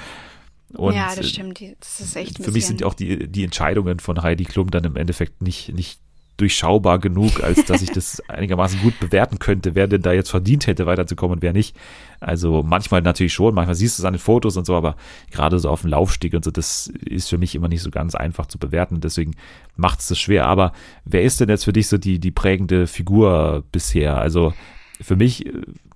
Und 0.73 0.95
ja, 0.95 1.13
das 1.17 1.31
stimmt. 1.31 1.61
Das 1.81 1.99
ist 1.99 2.15
echt. 2.15 2.41
Für 2.41 2.53
mich 2.53 2.65
sind 2.65 2.85
auch 2.85 2.95
die, 2.95 3.27
die 3.27 3.43
Entscheidungen 3.43 3.99
von 3.99 4.23
Heidi 4.23 4.45
Klum 4.45 4.71
dann 4.71 4.85
im 4.85 4.95
Endeffekt 4.95 5.43
nicht, 5.43 5.75
nicht 5.75 5.99
durchschaubar 6.37 6.99
genug, 6.99 7.43
als 7.43 7.65
dass 7.65 7.83
ich 7.83 7.91
das 7.91 8.21
einigermaßen 8.29 8.81
gut 8.81 8.99
bewerten 9.01 9.39
könnte, 9.39 9.75
wer 9.75 9.87
denn 9.87 10.03
da 10.03 10.13
jetzt 10.13 10.31
verdient 10.31 10.67
hätte, 10.67 10.87
weiterzukommen 10.87 11.37
und 11.37 11.43
wer 11.43 11.53
nicht. 11.53 11.77
Also 12.21 12.63
manchmal 12.63 13.03
natürlich 13.03 13.33
schon, 13.33 13.55
manchmal 13.55 13.75
siehst 13.75 13.99
du 13.99 14.03
es 14.03 14.05
an 14.05 14.15
den 14.15 14.21
Fotos 14.21 14.57
und 14.57 14.65
so, 14.65 14.75
aber 14.75 14.97
gerade 15.31 15.59
so 15.59 15.69
auf 15.69 15.83
dem 15.83 15.91
Laufstieg 15.91 16.35
und 16.35 16.45
so, 16.45 16.51
das 16.51 16.87
ist 17.05 17.29
für 17.29 17.39
mich 17.39 17.55
immer 17.55 17.69
nicht 17.69 17.83
so 17.83 17.91
ganz 17.91 18.15
einfach 18.15 18.47
zu 18.47 18.59
bewerten. 18.59 19.01
Deswegen 19.01 19.33
macht 19.77 20.01
es 20.01 20.09
das 20.09 20.19
schwer. 20.19 20.47
Aber 20.47 20.73
wer 21.05 21.23
ist 21.23 21.41
denn 21.41 21.49
jetzt 21.49 21.65
für 21.65 21.73
dich 21.73 21.89
so 21.89 21.99
die, 21.99 22.19
die 22.19 22.31
prägende 22.31 22.87
Figur 22.87 23.65
bisher? 23.73 24.17
Also 24.19 24.55
für 25.01 25.17
mich, 25.17 25.47
äh, 25.47 25.53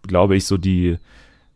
glaube 0.07 0.37
ich, 0.37 0.47
so 0.47 0.59
die, 0.59 0.99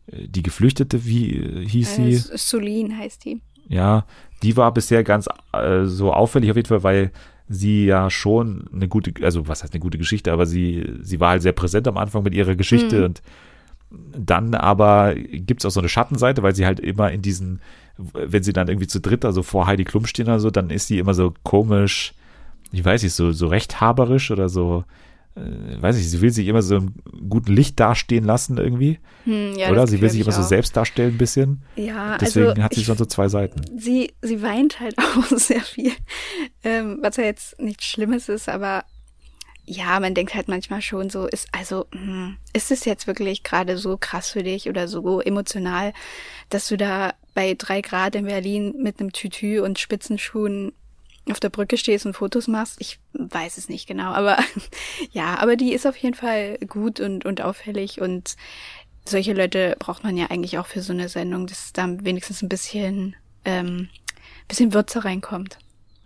äh, 0.07 0.27
die 0.27 0.43
Geflüchtete, 0.43 1.05
wie 1.05 1.35
äh, 1.35 1.67
hieß 1.67 1.95
sie? 1.95 2.13
Äh, 2.13 2.37
Solin 2.37 2.97
heißt 2.97 3.25
die. 3.25 3.41
Ja, 3.67 4.05
die 4.43 4.57
war 4.57 4.73
bisher 4.73 5.03
ganz 5.03 5.27
äh, 5.53 5.85
so 5.85 6.11
auffällig 6.13 6.49
auf 6.51 6.57
jeden 6.57 6.67
Fall, 6.67 6.83
weil 6.83 7.11
sie 7.51 7.85
ja 7.85 8.09
schon 8.09 8.65
eine 8.73 8.87
gute, 8.87 9.13
also 9.23 9.47
was 9.47 9.63
heißt 9.63 9.73
eine 9.73 9.81
gute 9.81 9.97
Geschichte, 9.97 10.31
aber 10.31 10.45
sie, 10.45 10.89
sie 11.01 11.19
war 11.19 11.31
halt 11.31 11.41
sehr 11.41 11.51
präsent 11.51 11.87
am 11.87 11.97
Anfang 11.97 12.23
mit 12.23 12.33
ihrer 12.33 12.55
Geschichte 12.55 12.99
mhm. 12.99 13.05
und 13.05 13.21
dann 14.17 14.55
aber 14.55 15.15
gibt 15.15 15.61
es 15.61 15.65
auch 15.65 15.71
so 15.71 15.81
eine 15.81 15.89
Schattenseite, 15.89 16.43
weil 16.43 16.55
sie 16.55 16.65
halt 16.65 16.79
immer 16.79 17.11
in 17.11 17.21
diesen, 17.21 17.59
wenn 17.97 18.41
sie 18.41 18.53
dann 18.53 18.69
irgendwie 18.69 18.87
zu 18.87 19.01
dritt, 19.01 19.25
also 19.25 19.43
vor 19.43 19.67
Heidi 19.67 19.83
Klum 19.83 20.05
stehen 20.05 20.27
oder 20.27 20.39
so, 20.39 20.49
dann 20.49 20.69
ist 20.69 20.87
sie 20.87 20.97
immer 20.97 21.13
so 21.13 21.33
komisch, 21.43 22.13
ich 22.71 22.85
weiß 22.85 23.03
nicht, 23.03 23.13
so, 23.13 23.31
so 23.33 23.47
rechthaberisch 23.47 24.31
oder 24.31 24.47
so, 24.47 24.85
äh, 25.35 25.81
weiß 25.81 25.97
ich, 25.97 26.09
sie 26.09 26.21
will 26.21 26.31
sich 26.31 26.47
immer 26.47 26.61
so 26.61 26.75
im 26.77 26.93
guten 27.29 27.53
Licht 27.53 27.79
dastehen 27.79 28.25
lassen 28.25 28.57
irgendwie. 28.57 28.99
Hm, 29.23 29.55
ja, 29.55 29.69
oder? 29.71 29.87
Sie 29.87 30.01
will 30.01 30.09
sich 30.09 30.21
immer 30.21 30.31
auch. 30.31 30.41
so 30.41 30.43
selbst 30.43 30.75
darstellen 30.75 31.15
ein 31.15 31.17
bisschen. 31.17 31.63
Ja, 31.75 32.17
Deswegen 32.17 32.49
also 32.49 32.63
hat 32.63 32.73
sie 32.73 32.83
schon 32.83 32.97
so 32.97 33.05
zwei 33.05 33.27
Seiten. 33.29 33.61
Sie, 33.77 34.11
sie 34.21 34.41
weint 34.41 34.79
halt 34.79 34.97
auch 34.99 35.25
sehr 35.37 35.61
viel. 35.61 35.93
Ähm, 36.63 36.99
was 37.01 37.17
ja 37.17 37.23
jetzt 37.23 37.59
nichts 37.59 37.85
Schlimmes 37.85 38.29
ist, 38.29 38.49
aber 38.49 38.83
ja, 39.65 39.99
man 39.99 40.13
denkt 40.13 40.35
halt 40.35 40.47
manchmal 40.47 40.81
schon 40.81 41.09
so, 41.09 41.27
ist 41.27 41.47
also, 41.51 41.85
hm, 41.93 42.37
ist 42.51 42.71
es 42.71 42.83
jetzt 42.83 43.07
wirklich 43.07 43.43
gerade 43.43 43.77
so 43.77 43.95
krass 43.97 44.31
für 44.31 44.43
dich 44.43 44.67
oder 44.67 44.87
so 44.87 45.21
emotional, 45.21 45.93
dass 46.49 46.67
du 46.67 46.77
da 46.77 47.13
bei 47.33 47.55
drei 47.57 47.81
Grad 47.81 48.15
in 48.15 48.25
Berlin 48.25 48.75
mit 48.77 48.99
einem 48.99 49.13
Tütü 49.13 49.61
und 49.61 49.79
Spitzenschuhen 49.79 50.73
auf 51.29 51.39
der 51.39 51.49
Brücke 51.49 51.77
stehst 51.77 52.05
und 52.05 52.13
Fotos 52.13 52.47
machst. 52.47 52.77
Ich 52.79 52.99
weiß 53.13 53.57
es 53.57 53.69
nicht 53.69 53.87
genau, 53.87 54.11
aber 54.11 54.37
ja, 55.11 55.37
aber 55.39 55.55
die 55.55 55.73
ist 55.73 55.85
auf 55.85 55.97
jeden 55.97 56.15
Fall 56.15 56.57
gut 56.67 56.99
und, 56.99 57.25
und 57.25 57.41
auffällig 57.41 58.01
und 58.01 58.35
solche 59.05 59.33
Leute 59.33 59.75
braucht 59.79 60.03
man 60.03 60.17
ja 60.17 60.27
eigentlich 60.29 60.57
auch 60.57 60.67
für 60.67 60.81
so 60.81 60.93
eine 60.93 61.09
Sendung, 61.09 61.47
dass 61.47 61.73
da 61.73 61.87
wenigstens 62.01 62.41
ein 62.41 62.49
bisschen, 62.49 63.15
ähm, 63.45 63.89
bisschen 64.47 64.73
Würze 64.73 65.03
reinkommt. 65.03 65.57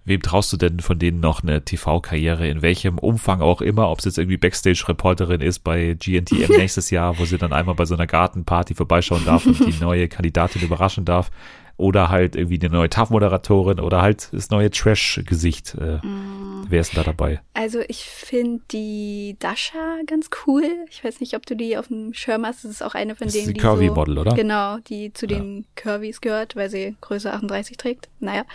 Wem 0.07 0.21
traust 0.21 0.53
du 0.53 0.57
denn 0.57 0.81
von 0.81 0.99
denen 0.99 1.19
noch 1.19 1.41
eine 1.41 1.65
TV-Karriere, 1.65 2.47
in 2.47 2.61
welchem 2.61 2.99
Umfang 2.99 3.41
auch 3.41 3.59
immer, 3.59 3.89
ob 3.89 3.99
es 3.99 4.05
jetzt 4.05 4.19
irgendwie 4.19 4.37
Backstage-Reporterin 4.37 5.41
ist 5.41 5.59
bei 5.59 5.95
GNTM 5.99 6.51
nächstes 6.57 6.91
Jahr, 6.91 7.17
wo 7.17 7.25
sie 7.25 7.39
dann 7.39 7.53
einmal 7.53 7.73
bei 7.73 7.85
so 7.85 7.95
einer 7.95 8.05
Gartenparty 8.05 8.75
vorbeischauen 8.75 9.25
darf 9.25 9.47
und 9.47 9.59
die 9.65 9.73
neue 9.81 10.07
Kandidatin 10.07 10.61
überraschen 10.61 11.05
darf 11.05 11.31
oder 11.77 12.09
halt 12.09 12.35
irgendwie 12.35 12.59
eine 12.59 12.69
neue 12.69 12.89
TAF-Moderatorin 12.89 13.79
oder 13.79 14.01
halt 14.01 14.29
das 14.31 14.49
neue 14.49 14.71
Trash-Gesicht. 14.71 15.75
Äh, 15.75 16.05
mm. 16.05 16.65
Wer 16.69 16.81
ist 16.81 16.93
denn 16.93 17.03
da 17.03 17.11
dabei? 17.11 17.41
Also 17.53 17.81
ich 17.87 18.05
finde 18.05 18.61
die 18.71 19.35
Dasha 19.39 19.97
ganz 20.07 20.29
cool. 20.45 20.63
Ich 20.89 21.03
weiß 21.03 21.19
nicht, 21.19 21.35
ob 21.35 21.45
du 21.45 21.55
die 21.55 21.77
auf 21.77 21.87
dem 21.87 22.13
Schirm 22.13 22.45
hast. 22.45 22.63
Das 22.63 22.71
ist 22.71 22.81
auch 22.81 22.95
eine 22.95 23.15
von 23.15 23.27
das 23.27 23.33
denen, 23.33 23.43
ist 23.43 23.49
die, 23.49 23.53
die 23.53 23.59
Curvy-Model, 23.59 24.15
so, 24.15 24.21
oder? 24.21 24.33
Genau, 24.35 24.77
die 24.79 25.11
zu 25.11 25.25
ja. 25.27 25.37
den 25.37 25.65
Curvys 25.75 26.21
gehört, 26.21 26.55
weil 26.55 26.69
sie 26.69 26.95
Größe 27.01 27.31
38 27.31 27.77
trägt. 27.77 28.09
Naja. 28.19 28.45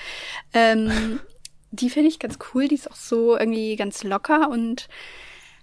Ähm, 0.54 0.90
die 1.72 1.90
finde 1.90 2.08
ich 2.08 2.18
ganz 2.18 2.38
cool. 2.54 2.68
Die 2.68 2.74
ist 2.74 2.90
auch 2.90 2.96
so 2.96 3.36
irgendwie 3.36 3.76
ganz 3.76 4.02
locker 4.02 4.48
und 4.50 4.88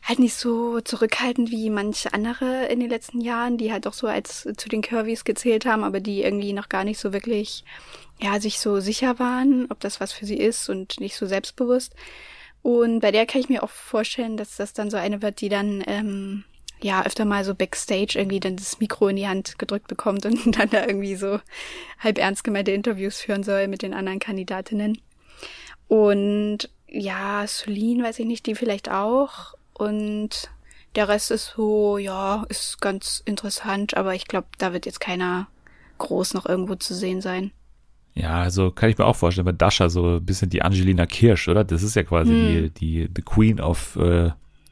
halt 0.07 0.19
nicht 0.19 0.35
so 0.35 0.79
zurückhaltend 0.79 1.51
wie 1.51 1.69
manche 1.69 2.13
andere 2.13 2.67
in 2.67 2.79
den 2.79 2.89
letzten 2.89 3.19
Jahren, 3.19 3.57
die 3.57 3.73
halt 3.73 3.85
auch 3.87 3.93
so 3.93 4.07
als 4.07 4.47
zu 4.55 4.69
den 4.69 4.81
Curvys 4.81 5.25
gezählt 5.25 5.65
haben, 5.65 5.83
aber 5.83 5.99
die 5.99 6.23
irgendwie 6.23 6.53
noch 6.53 6.69
gar 6.69 6.85
nicht 6.85 6.97
so 6.97 7.11
wirklich, 7.11 7.65
ja, 8.21 8.39
sich 8.39 8.59
so 8.59 8.79
sicher 8.79 9.19
waren, 9.19 9.67
ob 9.69 9.81
das 9.81 9.99
was 9.99 10.13
für 10.13 10.25
sie 10.25 10.37
ist 10.37 10.69
und 10.69 11.01
nicht 11.01 11.17
so 11.17 11.25
selbstbewusst. 11.25 11.93
Und 12.61 13.01
bei 13.01 13.11
der 13.11 13.25
kann 13.25 13.41
ich 13.41 13.49
mir 13.49 13.63
auch 13.63 13.69
vorstellen, 13.69 14.37
dass 14.37 14.55
das 14.55 14.71
dann 14.71 14.89
so 14.89 14.97
eine 14.97 15.21
wird, 15.21 15.41
die 15.41 15.49
dann, 15.49 15.83
ähm, 15.85 16.45
ja, 16.81 17.05
öfter 17.05 17.25
mal 17.25 17.43
so 17.43 17.53
backstage 17.53 18.17
irgendwie 18.17 18.39
dann 18.39 18.55
das 18.55 18.79
Mikro 18.79 19.09
in 19.09 19.17
die 19.17 19.27
Hand 19.27 19.59
gedrückt 19.59 19.87
bekommt 19.87 20.25
und 20.25 20.57
dann 20.57 20.69
da 20.69 20.85
irgendwie 20.85 21.15
so 21.17 21.41
halb 21.99 22.17
ernst 22.17 22.45
gemeinte 22.45 22.71
Interviews 22.71 23.19
führen 23.19 23.43
soll 23.43 23.67
mit 23.67 23.81
den 23.81 23.93
anderen 23.93 24.19
Kandidatinnen. 24.19 24.99
Und 25.89 26.69
ja, 26.87 27.45
Solin 27.45 28.03
weiß 28.03 28.19
ich 28.19 28.25
nicht, 28.25 28.45
die 28.45 28.55
vielleicht 28.55 28.89
auch. 28.89 29.56
Und 29.77 30.49
der 30.95 31.07
Rest 31.07 31.29
ist 31.29 31.53
so, 31.55 31.99
ja, 31.99 32.43
ist 32.49 32.81
ganz 32.81 33.21
interessant, 33.25 33.95
aber 33.95 34.15
ich 34.15 34.27
glaube, 34.27 34.47
da 34.57 34.73
wird 34.73 34.87
jetzt 34.87 34.99
keiner 34.99 35.47
groß 35.99 36.33
noch 36.33 36.47
irgendwo 36.47 36.75
zu 36.75 36.95
sehen 36.95 37.21
sein. 37.21 37.51
Ja, 38.15 38.41
also 38.41 38.71
kann 38.71 38.89
ich 38.89 38.97
mir 38.97 39.05
auch 39.05 39.15
vorstellen, 39.15 39.45
bei 39.45 39.51
Dasha 39.51 39.89
so 39.89 40.15
ein 40.15 40.25
bisschen 40.25 40.49
die 40.49 40.63
Angelina 40.63 41.05
Kirsch, 41.05 41.47
oder? 41.47 41.63
Das 41.63 41.83
ist 41.83 41.95
ja 41.95 42.01
quasi 42.01 42.31
hm. 42.31 42.47
die, 42.47 42.69
die 42.71 43.09
The 43.15 43.21
Queen 43.21 43.59
of 43.59 43.95
äh, 43.97 44.31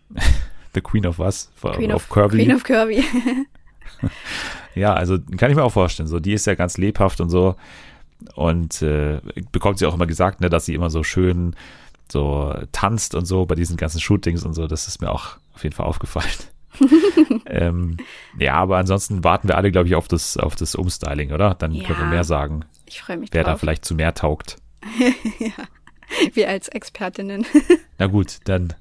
The 0.74 0.82
Queen 0.82 1.06
of 1.06 1.20
was? 1.20 1.52
Queen 1.62 1.92
of, 1.92 2.04
of 2.04 2.10
Kirby. 2.10 2.38
Queen 2.38 2.56
of 2.56 2.64
Kirby. 2.64 3.04
ja, 4.76 4.96
also 4.96 5.20
kann 5.38 5.52
ich 5.52 5.56
mir 5.56 5.64
auch 5.64 5.72
vorstellen. 5.72 6.08
So, 6.08 6.20
die 6.20 6.34
ist 6.34 6.48
ja 6.48 6.56
ganz 6.56 6.78
lebhaft 6.78 7.22
und 7.22 7.30
so. 7.30 7.56
Und 8.34 8.82
äh, 8.82 9.22
bekommt 9.52 9.78
sie 9.78 9.86
auch 9.86 9.94
immer 9.94 10.08
gesagt, 10.08 10.42
ne, 10.42 10.50
dass 10.50 10.66
sie 10.66 10.74
immer 10.74 10.90
so 10.90 11.04
schön 11.04 11.56
so 12.12 12.56
tanzt 12.72 13.16
und 13.16 13.26
so 13.26 13.46
bei 13.46 13.56
diesen 13.56 13.78
ganzen 13.78 14.00
Shootings 14.00 14.44
und 14.44 14.54
so. 14.54 14.68
Das 14.68 14.88
ist 14.88 15.02
mir 15.02 15.12
auch 15.12 15.38
auf 15.54 15.64
jeden 15.64 15.76
Fall 15.76 15.86
aufgefallen. 15.86 16.30
ähm, 17.46 17.98
ja, 18.38 18.56
aber 18.56 18.78
ansonsten 18.78 19.24
warten 19.24 19.48
wir 19.48 19.58
alle, 19.58 19.72
glaube 19.72 19.88
ich, 19.88 19.96
auf 19.96 20.08
das, 20.08 20.38
auf 20.38 20.56
das 20.56 20.76
Umstyling, 20.76 21.32
oder? 21.32 21.56
Dann 21.56 21.74
ja, 21.74 21.84
können 21.84 22.00
wir 22.00 22.08
mehr 22.08 22.24
sagen. 22.24 22.66
Ich 22.86 23.02
freue 23.02 23.18
mich 23.18 23.30
Wer 23.32 23.44
drauf. 23.44 23.54
da 23.54 23.58
vielleicht 23.58 23.86
zu 23.86 23.96
mehr 23.96 24.14
taugt. 24.14 24.58
ja, 25.40 25.52
wir 26.34 26.50
als 26.50 26.68
Expertinnen. 26.68 27.46
Na 27.98 28.08
gut, 28.08 28.40
dann 28.46 28.74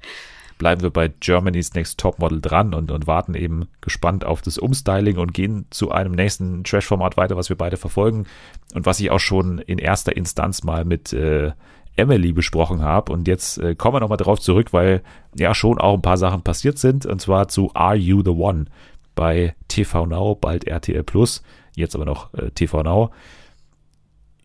bleiben 0.59 0.83
wir 0.83 0.91
bei 0.91 1.09
Germany's 1.09 1.75
Next 1.75 1.99
Topmodel 1.99 2.41
dran 2.41 2.75
und, 2.75 2.91
und 2.91 3.07
warten 3.07 3.35
eben 3.35 3.69
gespannt 3.81 4.25
auf 4.25 4.41
das 4.41 4.59
Umstyling 4.59 5.19
und 5.19 5.35
gehen 5.35 5.67
zu 5.71 5.91
einem 5.91 6.13
nächsten 6.13 6.65
Trash-Format 6.65 7.17
weiter, 7.17 7.37
was 7.37 7.49
wir 7.49 7.57
beide 7.57 7.77
verfolgen 7.77 8.27
und 8.75 8.87
was 8.87 9.01
ich 9.01 9.11
auch 9.11 9.21
schon 9.21 9.59
in 9.59 9.79
erster 9.79 10.17
Instanz 10.17 10.63
mal 10.63 10.85
mit 10.85 11.13
äh, 11.13 11.53
Emily 11.97 12.33
besprochen 12.33 12.83
habe. 12.83 13.13
Und 13.13 13.29
jetzt 13.29 13.59
äh, 13.59 13.75
kommen 13.75 13.97
wir 13.97 14.01
nochmal 14.01 14.19
drauf 14.19 14.41
zurück, 14.41 14.73
weil 14.73 15.03
ja 15.39 15.55
schon 15.55 15.79
auch 15.79 15.95
ein 15.95 16.03
paar 16.03 16.17
Sachen 16.17 16.43
passiert 16.43 16.79
sind. 16.79 17.07
Und 17.07 17.21
zwar 17.21 17.49
zu 17.49 17.71
Are 17.75 17.97
You 17.97 18.23
the 18.23 18.31
One 18.31 18.67
bei 19.15 19.55
TV 19.69 20.07
Now, 20.07 20.35
bald 20.35 20.67
RTL 20.67 21.05
Plus, 21.05 21.43
jetzt 21.77 21.95
aber 21.95 22.05
noch 22.05 22.35
äh, 22.35 22.51
TV 22.51 22.83
Now. 22.83 23.11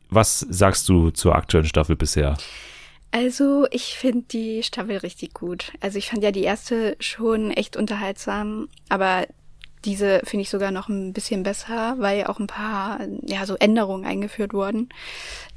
Was 0.10 0.39
sagst 0.39 0.89
du 0.89 1.12
zur 1.12 1.36
aktuellen 1.36 1.68
Staffel 1.68 1.95
bisher? 1.95 2.38
Also, 3.12 3.66
ich 3.72 3.95
finde 3.95 4.26
die 4.32 4.62
Staffel 4.62 4.97
richtig 4.97 5.34
gut. 5.34 5.72
Also, 5.82 5.97
ich 5.97 6.10
fand 6.10 6.24
ja 6.24 6.32
die 6.32 6.43
erste 6.43 6.95
schon 7.00 7.52
echt 7.52 7.76
unterhaltsam, 7.76 8.70
aber 8.89 9.26
diese 9.86 10.22
finde 10.26 10.43
ich 10.43 10.50
sogar 10.50 10.72
noch 10.72 10.89
ein 10.89 11.14
bisschen 11.14 11.43
besser, 11.43 11.95
weil 12.00 12.26
auch 12.26 12.39
ein 12.39 12.47
paar, 12.47 13.00
ja, 13.26 13.45
so 13.45 13.56
Änderungen 13.56 14.06
eingeführt 14.06 14.54
wurden, 14.54 14.89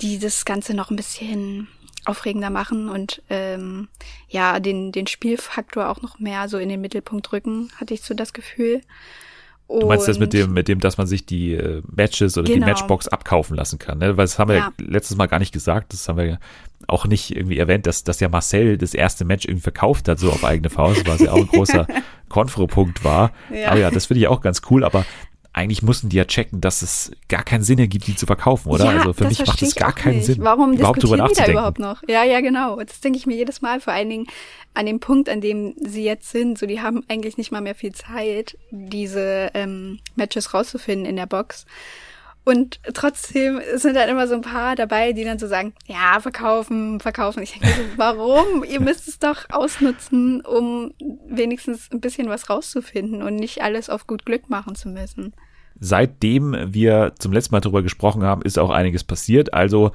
die 0.01 0.19
das 0.19 0.45
Ganze 0.45 0.75
noch 0.75 0.91
ein 0.91 0.97
bisschen 0.97 1.69
aufregender 2.05 2.51
machen 2.51 2.89
und 2.89 3.23
ähm, 3.31 3.89
ja, 4.29 4.61
den, 4.61 4.93
den 4.93 5.07
Spielfaktor 5.07 5.89
auch 5.89 6.03
noch 6.03 6.19
mehr 6.19 6.49
so 6.49 6.59
in 6.59 6.69
den 6.69 6.81
Mittelpunkt 6.81 7.33
rücken, 7.33 7.71
hatte 7.77 7.95
ich 7.95 8.03
so 8.03 8.15
das 8.15 8.33
Gefühl. 8.33 8.81
Du 9.69 9.87
meinst 9.87 10.07
das 10.07 10.19
mit 10.19 10.33
dem, 10.33 10.53
mit 10.53 10.69
dem, 10.69 10.81
dass 10.81 10.99
man 10.99 11.07
sich 11.07 11.25
die 11.25 11.55
äh, 11.55 11.83
Matches 11.91 12.37
oder 12.37 12.47
genau. 12.47 12.67
die 12.67 12.73
Matchbox 12.73 13.09
abkaufen 13.09 13.57
lassen 13.57 13.79
kann, 13.79 13.99
ne? 13.99 14.17
Weil 14.17 14.25
das 14.25 14.39
haben 14.39 14.51
wir 14.51 14.57
ja. 14.57 14.73
letztes 14.79 15.17
Mal 15.17 15.27
gar 15.27 15.39
nicht 15.39 15.53
gesagt, 15.53 15.93
das 15.93 16.09
haben 16.09 16.19
wir 16.19 16.39
auch 16.89 17.07
nicht 17.07 17.35
irgendwie 17.35 17.59
erwähnt, 17.59 17.87
dass, 17.87 18.05
dass 18.05 18.21
ja 18.21 18.29
Marcel 18.29 18.77
das 18.77 18.93
erste 18.93 19.25
Match 19.25 19.47
irgendwie 19.47 19.63
verkauft 19.63 20.09
hat, 20.09 20.19
so 20.19 20.31
auf 20.31 20.45
eigene 20.45 20.69
Faust, 20.69 21.07
was 21.07 21.21
ja 21.21 21.33
auch 21.33 21.39
ein 21.39 21.47
großer 21.47 21.87
Konfro-Punkt 22.29 23.05
war. 23.05 23.33
Ja. 23.53 23.71
Aber 23.71 23.81
ja, 23.81 23.91
das 23.91 24.07
finde 24.07 24.21
ich 24.21 24.29
auch 24.29 24.41
ganz 24.41 24.63
cool, 24.71 24.85
aber 24.85 25.07
eigentlich 25.55 25.83
mussten 25.83 26.09
die 26.09 26.17
ja 26.17 26.25
checken, 26.25 26.61
dass 26.61 26.81
es 26.81 27.11
gar 27.29 27.43
keinen 27.43 27.63
Sinn 27.63 27.79
ergibt, 27.79 28.07
die 28.07 28.17
zu 28.17 28.25
verkaufen, 28.25 28.71
oder? 28.71 28.87
Ja, 28.87 28.99
also 28.99 29.13
für 29.13 29.27
mich 29.27 29.45
macht 29.45 29.61
es 29.61 29.75
gar 29.75 29.93
keinen 29.93 30.17
nicht. 30.17 30.27
Sinn. 30.27 30.39
Warum 30.41 30.73
überhaupt 30.73 31.03
diskutieren 31.03 31.29
die 31.29 31.35
da 31.35 31.51
überhaupt 31.51 31.79
noch? 31.79 32.03
Ja, 32.09 32.25
ja, 32.25 32.41
genau. 32.41 32.77
Das 32.83 33.01
denke 33.01 33.19
ich 33.19 33.27
mir 33.27 33.37
jedes 33.37 33.61
Mal, 33.61 33.81
vor 33.81 33.93
allen 33.93 34.09
Dingen 34.09 34.27
an 34.73 34.87
dem 34.87 34.99
Punkt, 34.99 35.29
an 35.29 35.43
dem 35.43 35.75
sie 35.79 36.05
jetzt 36.05 36.31
sind. 36.31 36.59
So, 36.59 36.67
die 36.67 36.81
haben 36.81 37.05
eigentlich 37.09 37.37
nicht 37.37 37.53
mal 37.53 37.61
mehr 37.61 37.75
viel 37.75 37.93
Zeit, 37.93 38.57
diese 38.71 39.51
ähm, 39.53 39.99
Matches 40.17 40.55
rauszufinden 40.55 41.05
in 41.05 41.17
der 41.17 41.27
Box. 41.27 41.67
Und 42.45 42.81
trotzdem 42.93 43.61
sind 43.77 43.95
dann 43.95 44.09
immer 44.09 44.27
so 44.27 44.35
ein 44.35 44.41
paar 44.41 44.75
dabei, 44.75 45.13
die 45.13 45.25
dann 45.25 45.39
so 45.39 45.47
sagen, 45.47 45.75
ja, 45.87 46.19
verkaufen, 46.21 46.99
verkaufen. 46.99 47.43
Ich 47.43 47.53
denke 47.53 47.69
so, 47.69 47.83
warum? 47.97 48.65
Ihr 48.69 48.81
müsst 48.81 49.07
es 49.07 49.21
doch 49.21 49.45
ausnutzen, 49.51 50.41
um 50.41 50.93
wenigstens 51.29 51.89
ein 51.93 52.01
bisschen 52.01 52.29
was 52.29 52.51
rauszufinden 52.51 53.23
und 53.23 53.37
nicht 53.37 53.63
alles 53.63 53.89
auf 53.89 54.09
gut 54.09 54.27
Glück 54.27 54.51
machen 54.51 54.75
zu 54.75 54.89
müssen. 54.89 55.35
Seitdem 55.79 56.57
wir 56.75 57.13
zum 57.19 57.33
letzten 57.33 57.55
Mal 57.55 57.61
darüber 57.61 57.83
gesprochen 57.83 58.25
haben, 58.25 58.43
ist 58.43 58.59
auch 58.59 58.71
einiges 58.71 59.05
passiert. 59.05 59.55
Also 59.55 59.93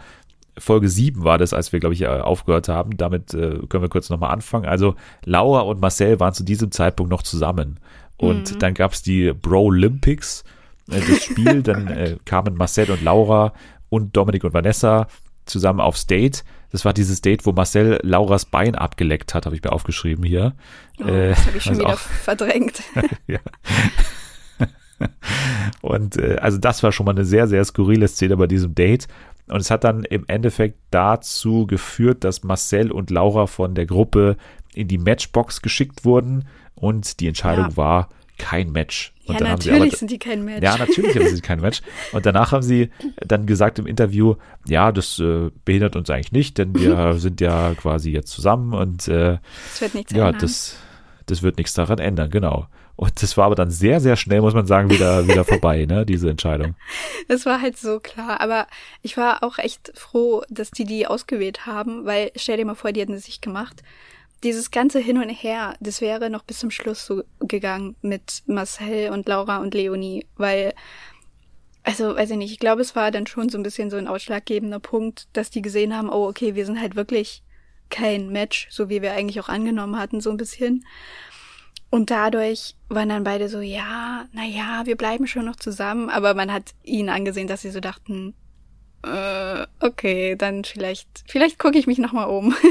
Folge 0.58 0.88
7 0.90 1.24
war 1.24 1.38
das, 1.38 1.54
als 1.54 1.74
wir, 1.74 1.82
glaube 1.82 1.96
ich, 1.96 2.02
äh, 2.02 2.08
aufgehört 2.08 2.70
haben. 2.70 2.96
Damit 2.96 3.34
äh, 3.34 3.60
können 3.68 3.84
wir 3.84 3.90
kurz 3.90 4.10
nochmal 4.10 4.32
anfangen. 4.32 4.66
Also 4.66 4.96
Laura 5.26 5.62
und 5.62 5.82
Marcel 5.82 6.20
waren 6.22 6.34
zu 6.34 6.44
diesem 6.44 6.72
Zeitpunkt 6.72 7.12
noch 7.12 7.24
zusammen. 7.24 7.80
Und 8.16 8.54
mhm. 8.54 8.60
dann 8.60 8.74
gab 8.74 8.94
es 8.94 9.04
die 9.04 9.34
Bro 9.34 9.66
Olympics 9.66 10.44
äh, 10.90 11.00
das 11.00 11.24
Spiel. 11.24 11.64
Dann 11.64 11.88
äh, 11.88 12.18
kamen 12.26 12.56
Marcel 12.56 12.92
und 12.92 13.02
Laura 13.04 13.54
und 13.90 14.16
Dominik 14.16 14.44
und 14.44 14.54
Vanessa 14.54 15.08
zusammen 15.46 15.80
aufs 15.80 16.08
Date. 16.08 16.44
Das 16.72 16.84
war 16.84 16.94
dieses 16.94 17.22
Date, 17.22 17.46
wo 17.46 17.54
Marcel 17.54 18.00
Lauras 18.04 18.46
Bein 18.46 18.76
abgeleckt 18.76 19.34
hat, 19.34 19.46
habe 19.46 19.56
ich 19.56 19.64
mir 19.64 19.72
aufgeschrieben 19.72 20.24
hier. 20.26 20.54
Oh, 21.00 21.06
äh, 21.06 21.30
das 21.30 21.46
habe 21.46 21.58
ich 21.58 21.64
schon 21.64 21.74
also 21.74 21.86
wieder 21.86 21.94
auch, 21.94 22.00
verdrängt. 22.24 22.84
ja. 23.28 23.40
Und 25.82 26.18
äh, 26.18 26.38
also 26.42 26.58
das 26.58 26.84
war 26.84 26.92
schon 26.92 27.06
mal 27.06 27.14
eine 27.14 27.26
sehr, 27.26 27.48
sehr 27.48 27.64
skurrile 27.64 28.08
Szene 28.08 28.36
bei 28.36 28.48
diesem 28.48 28.76
Date. 28.76 29.08
Und 29.48 29.62
es 29.62 29.72
hat 29.72 29.84
dann 29.84 30.04
im 30.04 30.26
Endeffekt 30.28 30.78
dazu 30.92 31.68
geführt, 31.68 32.24
dass 32.24 32.44
Marcel 32.44 32.92
und 32.92 33.10
Laura 33.10 33.48
von 33.48 33.76
der 33.76 33.86
Gruppe 33.86 34.36
in 34.74 34.88
die 34.88 34.98
Matchbox 34.98 35.62
geschickt 35.62 36.04
wurden 36.04 36.48
und 36.76 37.20
die 37.22 37.28
Entscheidung 37.28 37.70
ja. 37.70 37.78
war, 37.78 38.10
kein 38.38 38.72
Match. 38.72 39.14
Und 39.26 39.40
ja, 39.40 39.48
natürlich 39.48 39.82
aber, 39.82 39.98
sind 39.98 40.12
die 40.12 40.20
kein 40.20 40.46
Match. 40.46 40.64
Ja, 40.64 40.78
natürlich 40.78 41.14
sind 41.14 41.28
sie 41.28 41.42
kein 41.42 41.60
Match. 41.60 41.82
Und 42.12 42.26
danach 42.26 42.52
haben 42.52 42.64
sie 42.64 42.90
dann 43.18 43.46
gesagt 43.46 43.80
im 43.80 43.88
Interview, 43.88 44.36
ja, 44.68 44.92
das 44.92 45.20
äh, 45.20 45.52
behindert 45.66 45.96
uns 45.96 46.10
eigentlich 46.10 46.32
nicht, 46.32 46.58
denn 46.58 46.74
wir 46.76 47.14
sind 47.18 47.42
ja 47.42 47.74
quasi 47.76 48.12
jetzt 48.12 48.32
zusammen 48.32 48.74
und 48.74 49.08
äh, 49.08 49.38
das 49.72 49.82
wird 49.82 49.96
nichts 49.96 50.14
ja, 50.14 50.28
ändern. 50.28 50.42
Das, 50.42 50.78
das 51.26 51.44
wird 51.44 51.58
nichts 51.58 51.74
daran 51.74 52.00
ändern, 52.00 52.30
genau. 52.30 52.68
Und 52.96 53.22
das 53.22 53.38
war 53.38 53.46
aber 53.46 53.56
dann 53.56 53.70
sehr, 53.70 54.00
sehr 54.00 54.16
schnell, 54.16 54.42
muss 54.42 54.56
man 54.56 54.66
sagen, 54.66 54.90
wieder, 54.90 55.28
wieder 55.28 55.44
vorbei, 55.44 55.86
ne, 55.86 56.06
diese 56.06 56.30
Entscheidung. 56.30 56.76
Das 57.28 57.46
war 57.46 57.62
halt 57.62 57.78
so 57.78 58.00
klar. 58.00 58.40
Aber 58.40 58.68
ich 59.02 59.18
war 59.18 59.44
auch 59.44 59.58
echt 59.58 59.92
froh, 59.96 60.44
dass 60.50 60.72
die 60.72 60.86
die 60.86 61.06
ausgewählt 61.06 61.66
haben, 61.66 62.06
weil 62.06 62.32
stell 62.38 62.56
dir 62.58 62.66
mal 62.66 62.74
vor, 62.74 62.94
die 62.94 63.02
hätten 63.02 63.14
es 63.14 63.26
sich 63.26 63.42
gemacht 63.42 63.84
dieses 64.44 64.72
ganze 64.72 65.00
Hin 65.00 65.18
und 65.18 65.30
Her, 65.30 65.76
das 65.80 66.02
wäre 66.02 66.30
noch 66.30 66.44
bis 66.44 66.60
zum 66.60 66.72
Schluss 66.72 67.06
so 67.06 67.24
gegangen 67.40 67.96
mit 68.02 68.44
Marcel 68.46 69.10
und 69.12 69.28
Laura 69.28 69.58
und 69.58 69.74
Leonie, 69.74 70.26
weil, 70.36 70.74
also 71.84 72.16
weiß 72.16 72.32
ich 72.32 72.38
nicht, 72.38 72.52
ich 72.52 72.60
glaube, 72.60 72.82
es 72.82 72.96
war 72.96 73.12
dann 73.12 73.28
schon 73.28 73.50
so 73.50 73.58
ein 73.58 73.64
bisschen 73.64 73.90
so 73.90 73.98
ein 73.98 74.08
ausschlaggebender 74.08 74.80
Punkt, 74.80 75.28
dass 75.34 75.50
die 75.50 75.62
gesehen 75.62 75.96
haben, 75.96 76.10
oh, 76.10 76.28
okay, 76.28 76.56
wir 76.56 76.66
sind 76.66 76.80
halt 76.80 76.96
wirklich 76.96 77.44
kein 77.90 78.30
Match, 78.30 78.68
so 78.70 78.90
wie 78.90 79.02
wir 79.02 79.14
eigentlich 79.14 79.40
auch 79.40 79.50
angenommen 79.50 79.98
hatten, 79.98 80.22
so 80.22 80.30
ein 80.30 80.38
bisschen. 80.38 80.86
Und 81.90 82.12
dadurch 82.12 82.76
waren 82.90 83.10
dann 83.10 83.24
beide 83.24 83.48
so, 83.48 83.62
ja, 83.62 84.26
na 84.34 84.44
ja, 84.44 84.86
wir 84.86 84.98
bleiben 84.98 85.26
schon 85.26 85.46
noch 85.46 85.56
zusammen, 85.56 86.10
aber 86.10 86.34
man 86.34 86.52
hat 86.52 86.74
ihnen 86.84 87.10
angesehen, 87.10 87.48
dass 87.48 87.62
sie 87.62 87.72
so 87.72 87.80
dachten, 87.80 88.36
äh, 89.04 89.66
okay, 89.80 90.36
dann 90.36 90.66
vielleicht, 90.66 91.24
vielleicht 91.28 91.60
gucke 91.60 91.78
ich 91.78 91.88
mich 91.88 91.98
noch 91.98 92.12
mal 92.12 92.26
um. 92.26 92.54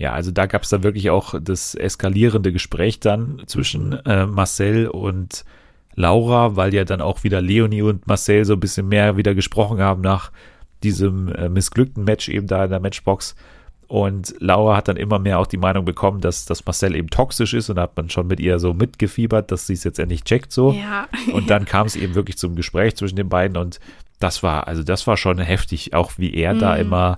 Ja, 0.00 0.14
also 0.14 0.30
da 0.30 0.46
gab 0.46 0.62
es 0.62 0.70
dann 0.70 0.82
wirklich 0.82 1.10
auch 1.10 1.34
das 1.38 1.74
eskalierende 1.74 2.54
Gespräch 2.54 3.00
dann 3.00 3.42
zwischen 3.44 3.92
äh, 4.06 4.24
Marcel 4.24 4.88
und 4.88 5.44
Laura, 5.94 6.56
weil 6.56 6.72
ja 6.72 6.86
dann 6.86 7.02
auch 7.02 7.22
wieder 7.22 7.42
Leonie 7.42 7.82
und 7.82 8.06
Marcel 8.06 8.46
so 8.46 8.54
ein 8.54 8.60
bisschen 8.60 8.88
mehr 8.88 9.18
wieder 9.18 9.34
gesprochen 9.34 9.78
haben 9.78 10.00
nach 10.00 10.32
diesem 10.82 11.28
äh, 11.34 11.50
missglückten 11.50 12.04
Match 12.04 12.30
eben 12.30 12.46
da 12.46 12.64
in 12.64 12.70
der 12.70 12.80
Matchbox. 12.80 13.34
Und 13.88 14.34
Laura 14.38 14.78
hat 14.78 14.88
dann 14.88 14.96
immer 14.96 15.18
mehr 15.18 15.38
auch 15.38 15.46
die 15.46 15.58
Meinung 15.58 15.84
bekommen, 15.84 16.22
dass, 16.22 16.46
dass 16.46 16.64
Marcel 16.64 16.96
eben 16.96 17.10
toxisch 17.10 17.52
ist 17.52 17.68
und 17.68 17.76
da 17.76 17.82
hat 17.82 17.94
man 17.98 18.08
schon 18.08 18.26
mit 18.26 18.40
ihr 18.40 18.58
so 18.58 18.72
mitgefiebert, 18.72 19.52
dass 19.52 19.66
sie 19.66 19.74
es 19.74 19.84
jetzt 19.84 19.98
endlich 19.98 20.24
checkt 20.24 20.50
so. 20.50 20.72
Ja. 20.72 21.08
Und 21.34 21.50
dann 21.50 21.66
kam 21.66 21.86
es 21.86 21.96
eben 21.96 22.14
wirklich 22.14 22.38
zum 22.38 22.56
Gespräch 22.56 22.96
zwischen 22.96 23.16
den 23.16 23.28
beiden 23.28 23.58
und 23.58 23.80
das 24.18 24.42
war, 24.42 24.66
also 24.66 24.82
das 24.82 25.06
war 25.06 25.18
schon 25.18 25.38
heftig, 25.38 25.92
auch 25.92 26.12
wie 26.16 26.32
er 26.32 26.54
mhm. 26.54 26.58
da 26.58 26.76
immer 26.76 27.16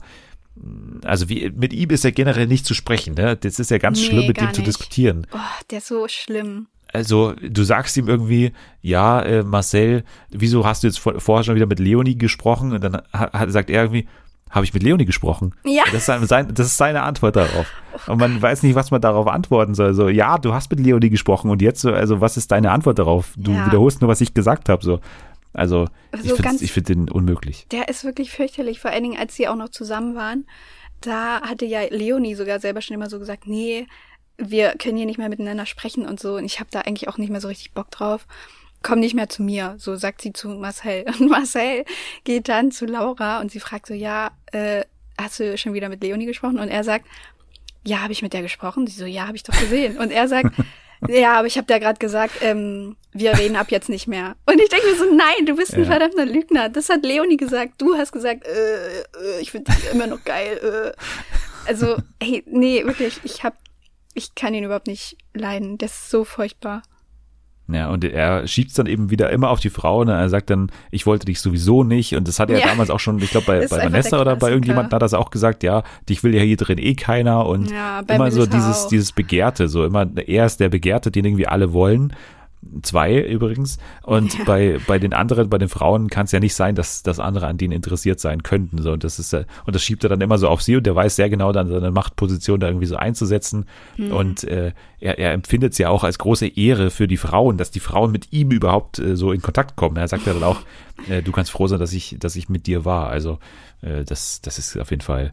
also 1.05 1.29
wie, 1.29 1.51
mit 1.51 1.73
ihm 1.73 1.91
ist 1.91 2.05
ja 2.05 2.11
generell 2.11 2.47
nicht 2.47 2.67
zu 2.67 2.75
sprechen, 2.75 3.15
ne? 3.15 3.37
Das 3.37 3.59
ist 3.59 3.71
ja 3.71 3.79
ganz 3.79 3.99
nee, 4.01 4.07
schlimm, 4.07 4.27
mit 4.27 4.39
ihm 4.39 4.45
nicht. 4.45 4.57
zu 4.57 4.63
diskutieren. 4.63 5.27
Oh, 5.33 5.39
der 5.71 5.79
ist 5.79 5.89
so 5.89 6.07
schlimm. 6.09 6.67
Also, 6.93 7.33
du 7.33 7.63
sagst 7.65 7.97
ihm 7.97 8.07
irgendwie, 8.07 8.53
ja, 8.83 9.23
äh, 9.23 9.43
Marcel, 9.45 10.05
wieso 10.29 10.67
hast 10.67 10.83
du 10.83 10.89
jetzt 10.89 10.99
vor, 10.99 11.19
vorher 11.21 11.43
schon 11.43 11.55
wieder 11.55 11.67
mit 11.67 11.79
Leonie 11.79 12.19
gesprochen? 12.19 12.73
Und 12.73 12.85
dann 12.85 13.01
hat, 13.13 13.51
sagt 13.51 13.71
er 13.71 13.85
irgendwie, 13.85 14.07
habe 14.51 14.67
ich 14.67 14.75
mit 14.75 14.83
Leonie 14.83 15.07
gesprochen? 15.07 15.55
Ja. 15.65 15.85
Das 15.91 16.07
ist, 16.07 16.29
sein, 16.29 16.53
das 16.53 16.67
ist 16.67 16.77
seine 16.77 17.03
Antwort 17.03 17.37
darauf. 17.37 17.67
Oh 18.07 18.13
und 18.13 18.19
man 18.19 18.41
weiß 18.41 18.63
nicht, 18.63 18.75
was 18.75 18.91
man 18.91 19.01
darauf 19.01 19.27
antworten 19.27 19.75
soll. 19.75 19.95
So, 19.95 20.11
ja, 20.11 20.37
du 20.37 20.53
hast 20.53 20.71
mit 20.71 20.81
Leonie 20.81 21.09
gesprochen 21.09 21.51
und 21.51 21.63
jetzt 21.63 21.81
so, 21.81 21.93
also 21.93 22.21
was 22.21 22.37
ist 22.37 22.53
deine 22.53 22.71
Antwort 22.71 22.99
darauf? 22.99 23.33
Du 23.37 23.53
ja. 23.53 23.67
wiederholst 23.67 24.03
nur, 24.03 24.09
was 24.09 24.21
ich 24.21 24.35
gesagt 24.35 24.69
habe. 24.69 24.85
So. 24.85 25.01
Also, 25.53 25.87
also 26.11 26.37
ich 26.61 26.73
finde 26.73 26.95
den 26.95 27.11
unmöglich. 27.11 27.67
Der 27.71 27.89
ist 27.89 28.05
wirklich 28.05 28.31
fürchterlich, 28.31 28.81
vor 28.81 28.91
allen 28.91 29.03
Dingen, 29.03 29.19
als 29.19 29.35
sie 29.35 29.49
auch 29.49 29.57
noch 29.57 29.69
zusammen 29.69 30.15
waren. 30.15 30.47
Da 31.01 31.43
hatte 31.43 31.67
ja 31.67 31.83
Leonie 31.91 32.35
sogar 32.35 32.61
selber 32.61 32.81
schon 32.81 32.95
immer 32.95 33.11
so 33.11 33.19
gesagt, 33.19 33.47
nee, 33.47 33.87
wir 34.39 34.75
können 34.79 34.97
hier 34.97 35.07
nicht 35.07 35.19
mehr 35.19 35.29
miteinander 35.29 35.67
sprechen 35.67 36.07
und 36.07 36.21
so. 36.21 36.37
Und 36.37 36.45
ich 36.45 36.61
habe 36.61 36.71
da 36.71 36.81
eigentlich 36.81 37.09
auch 37.09 37.19
nicht 37.19 37.31
mehr 37.31 37.41
so 37.41 37.49
richtig 37.49 37.73
Bock 37.73 37.91
drauf. 37.91 38.27
komm 38.83 38.99
nicht 38.99 39.15
mehr 39.15 39.29
zu 39.29 39.43
mir, 39.43 39.77
so 39.79 39.95
sagt 39.97 40.23
sie 40.23 40.33
zu 40.33 40.49
Marcel. 40.49 41.05
Und 41.21 41.31
Marcel 41.31 41.85
geht 42.25 42.49
dann 42.49 42.73
zu 42.73 42.85
Laura 42.85 43.41
und 43.41 43.53
sie 43.53 43.61
fragt 43.61 43.87
so, 43.87 43.95
ja, 43.95 44.33
äh, 44.51 44.83
hast 45.17 45.39
du 45.39 45.57
schon 45.57 45.73
wieder 45.73 45.89
mit 45.89 46.03
Leonie 46.03 46.27
gesprochen? 46.27 46.59
Und 46.59 46.69
er 46.69 46.83
sagt, 46.83 47.07
ja, 47.85 48.01
habe 48.01 48.13
ich 48.13 48.23
mit 48.23 48.33
der 48.33 48.43
gesprochen? 48.43 48.87
Sie 48.89 48.99
so, 48.99 49.07
ja, 49.07 49.27
habe 49.29 49.37
ich 49.37 49.45
doch 49.45 49.59
gesehen. 49.59 49.99
Und 49.99 50.11
er 50.11 50.27
sagt, 50.27 50.55
ja, 51.09 51.35
aber 51.35 51.47
ich 51.47 51.57
habe 51.57 51.67
da 51.67 51.79
gerade 51.79 51.99
gesagt, 51.99 52.35
ähm, 52.43 52.97
wir 53.13 53.37
reden 53.37 53.57
ab 53.57 53.71
jetzt 53.71 53.89
nicht 53.89 54.07
mehr. 54.07 54.37
Und 54.47 54.61
ich 54.61 54.69
denke 54.69 54.87
mir 54.87 54.97
so, 54.97 55.05
nein, 55.15 55.47
du 55.47 55.57
bist 55.57 55.75
ein 55.75 55.81
ja. 55.81 55.87
verdammter 55.87 56.25
Lügner. 56.25 56.69
Das 56.69 56.89
hat 56.89 57.05
Leonie 57.05 57.37
gesagt. 57.37 57.75
Du 57.79 57.97
hast 57.97 58.13
gesagt, 58.13 58.47
äh, 58.47 59.01
äh, 59.01 59.41
ich 59.41 59.51
finde 59.51 59.73
dich 59.73 59.93
immer 59.93 60.07
noch 60.07 60.25
geil. 60.25 60.95
Äh. 60.95 61.69
Also, 61.69 61.97
hey, 62.23 62.43
nee, 62.47 62.85
wirklich, 62.85 63.21
ich 63.25 63.45
hab, 63.45 63.57
ich 64.15 64.35
kann 64.35 64.55
ihn 64.55 64.65
überhaupt 64.65 64.87
nicht 64.87 65.17
leiden. 65.35 65.79
Der 65.79 65.87
ist 65.87 66.11
so 66.11 66.25
furchtbar. 66.25 66.83
Ja, 67.75 67.91
und 67.91 68.05
er 68.05 68.47
schiebt 68.47 68.71
es 68.71 68.75
dann 68.77 68.87
eben 68.87 69.11
wieder 69.11 69.31
immer 69.31 69.51
auf 69.51 69.61
die 69.61 69.71
Frau. 69.71 70.05
Ne? 70.05 70.13
Er 70.13 70.29
sagt 70.29 70.51
dann, 70.51 70.71
ich 70.91 71.07
wollte 71.07 71.27
dich 71.27 71.41
sowieso 71.41 71.85
nicht. 71.85 72.15
Und 72.15 72.29
das 72.29 72.39
hat 72.39 72.51
er 72.51 72.59
ja. 72.59 72.67
damals 72.67 72.91
auch 72.91 73.01
schon, 73.01 73.19
ich 73.19 73.31
glaube, 73.31 73.47
bei, 73.47 73.67
bei 73.71 73.85
Vanessa 73.85 74.21
oder 74.21 74.37
bei 74.37 74.51
irgendjemandem 74.51 74.93
hat 74.93 75.13
er 75.13 75.19
auch 75.19 75.31
gesagt, 75.31 75.63
ja, 75.63 75.83
dich 76.09 76.23
will 76.23 76.35
ja 76.35 76.43
hier 76.43 76.57
drin 76.57 76.79
eh 76.79 76.95
keiner. 76.95 77.47
Und 77.47 77.71
ja, 77.71 78.01
immer 78.01 78.31
so 78.31 78.47
dieses, 78.47 78.89
dieses 78.89 79.13
Begehrte, 79.13 79.69
so 79.69 79.85
immer, 79.85 80.07
er 80.27 80.47
ist 80.47 80.61
der 80.61 80.69
Begehrte, 80.69 81.11
den 81.11 81.25
irgendwie 81.25 81.47
alle 81.47 81.73
wollen 81.73 82.13
zwei 82.83 83.21
übrigens. 83.21 83.79
Und 84.03 84.39
ja. 84.39 84.45
bei, 84.45 84.79
bei 84.87 84.99
den 84.99 85.13
anderen, 85.13 85.49
bei 85.49 85.59
den 85.59 85.69
Frauen 85.69 86.09
kann 86.09 86.25
es 86.25 86.33
ja 86.33 86.41
nicht 86.41 86.55
sein, 86.55 86.75
dass, 86.75 87.03
dass 87.03 87.19
andere 87.19 87.47
an 87.47 87.59
denen 87.59 87.73
interessiert 87.73 88.21
sein 88.21 88.43
könnten. 88.43 88.81
So, 88.81 88.93
und 88.93 89.05
das 89.05 89.19
ist, 89.19 89.35
und 89.35 89.47
das 89.67 89.83
schiebt 89.83 90.05
er 90.05 90.11
dann 90.11 90.21
immer 90.21 90.39
so 90.39 90.49
auf 90.49 90.63
sie 90.63 90.77
und 90.77 90.87
der 90.87 90.95
weiß 90.95 91.17
sehr 91.17 91.29
genau 91.29 91.53
dann 91.53 91.69
seine 91.69 91.91
Machtposition 91.91 92.61
da 92.61 92.69
irgendwie 92.69 92.87
so 92.87 92.97
einzusetzen. 92.97 93.67
Mhm. 93.97 94.13
Und 94.13 94.45
äh, 94.45 94.73
er, 95.01 95.19
er 95.19 95.33
empfindet 95.33 95.73
es 95.73 95.79
ja 95.79 95.89
auch 95.89 96.05
als 96.05 96.19
große 96.19 96.47
Ehre 96.47 96.91
für 96.91 97.09
die 97.09 97.17
Frauen, 97.17 97.59
dass 97.59 97.71
die 97.71 97.81
Frauen 97.81 98.13
mit 98.13 98.33
ihm 98.33 98.51
überhaupt 98.51 98.99
äh, 98.99 99.17
so 99.17 99.33
in 99.33 99.43
Kontakt 99.43 99.77
kommen. 99.77 99.97
Er 99.97 100.09
sagt 100.09 100.27
ja 100.27 100.33
dann 100.33 100.45
auch, 100.45 100.61
äh, 101.09 101.23
du 101.23 101.33
kannst 101.33 101.51
froh 101.51 101.67
sein, 101.67 101.81
dass 101.81 101.93
ich, 101.93 102.17
dass 102.19 102.37
ich 102.37 102.49
mit 102.49 102.67
dir 102.67 102.85
war. 102.85 103.09
Also 103.09 103.39
äh, 103.83 104.05
das, 104.05 104.41
das 104.41 104.59
ist 104.59 104.79
auf 104.79 104.91
jeden 104.91 105.03
Fall 105.03 105.33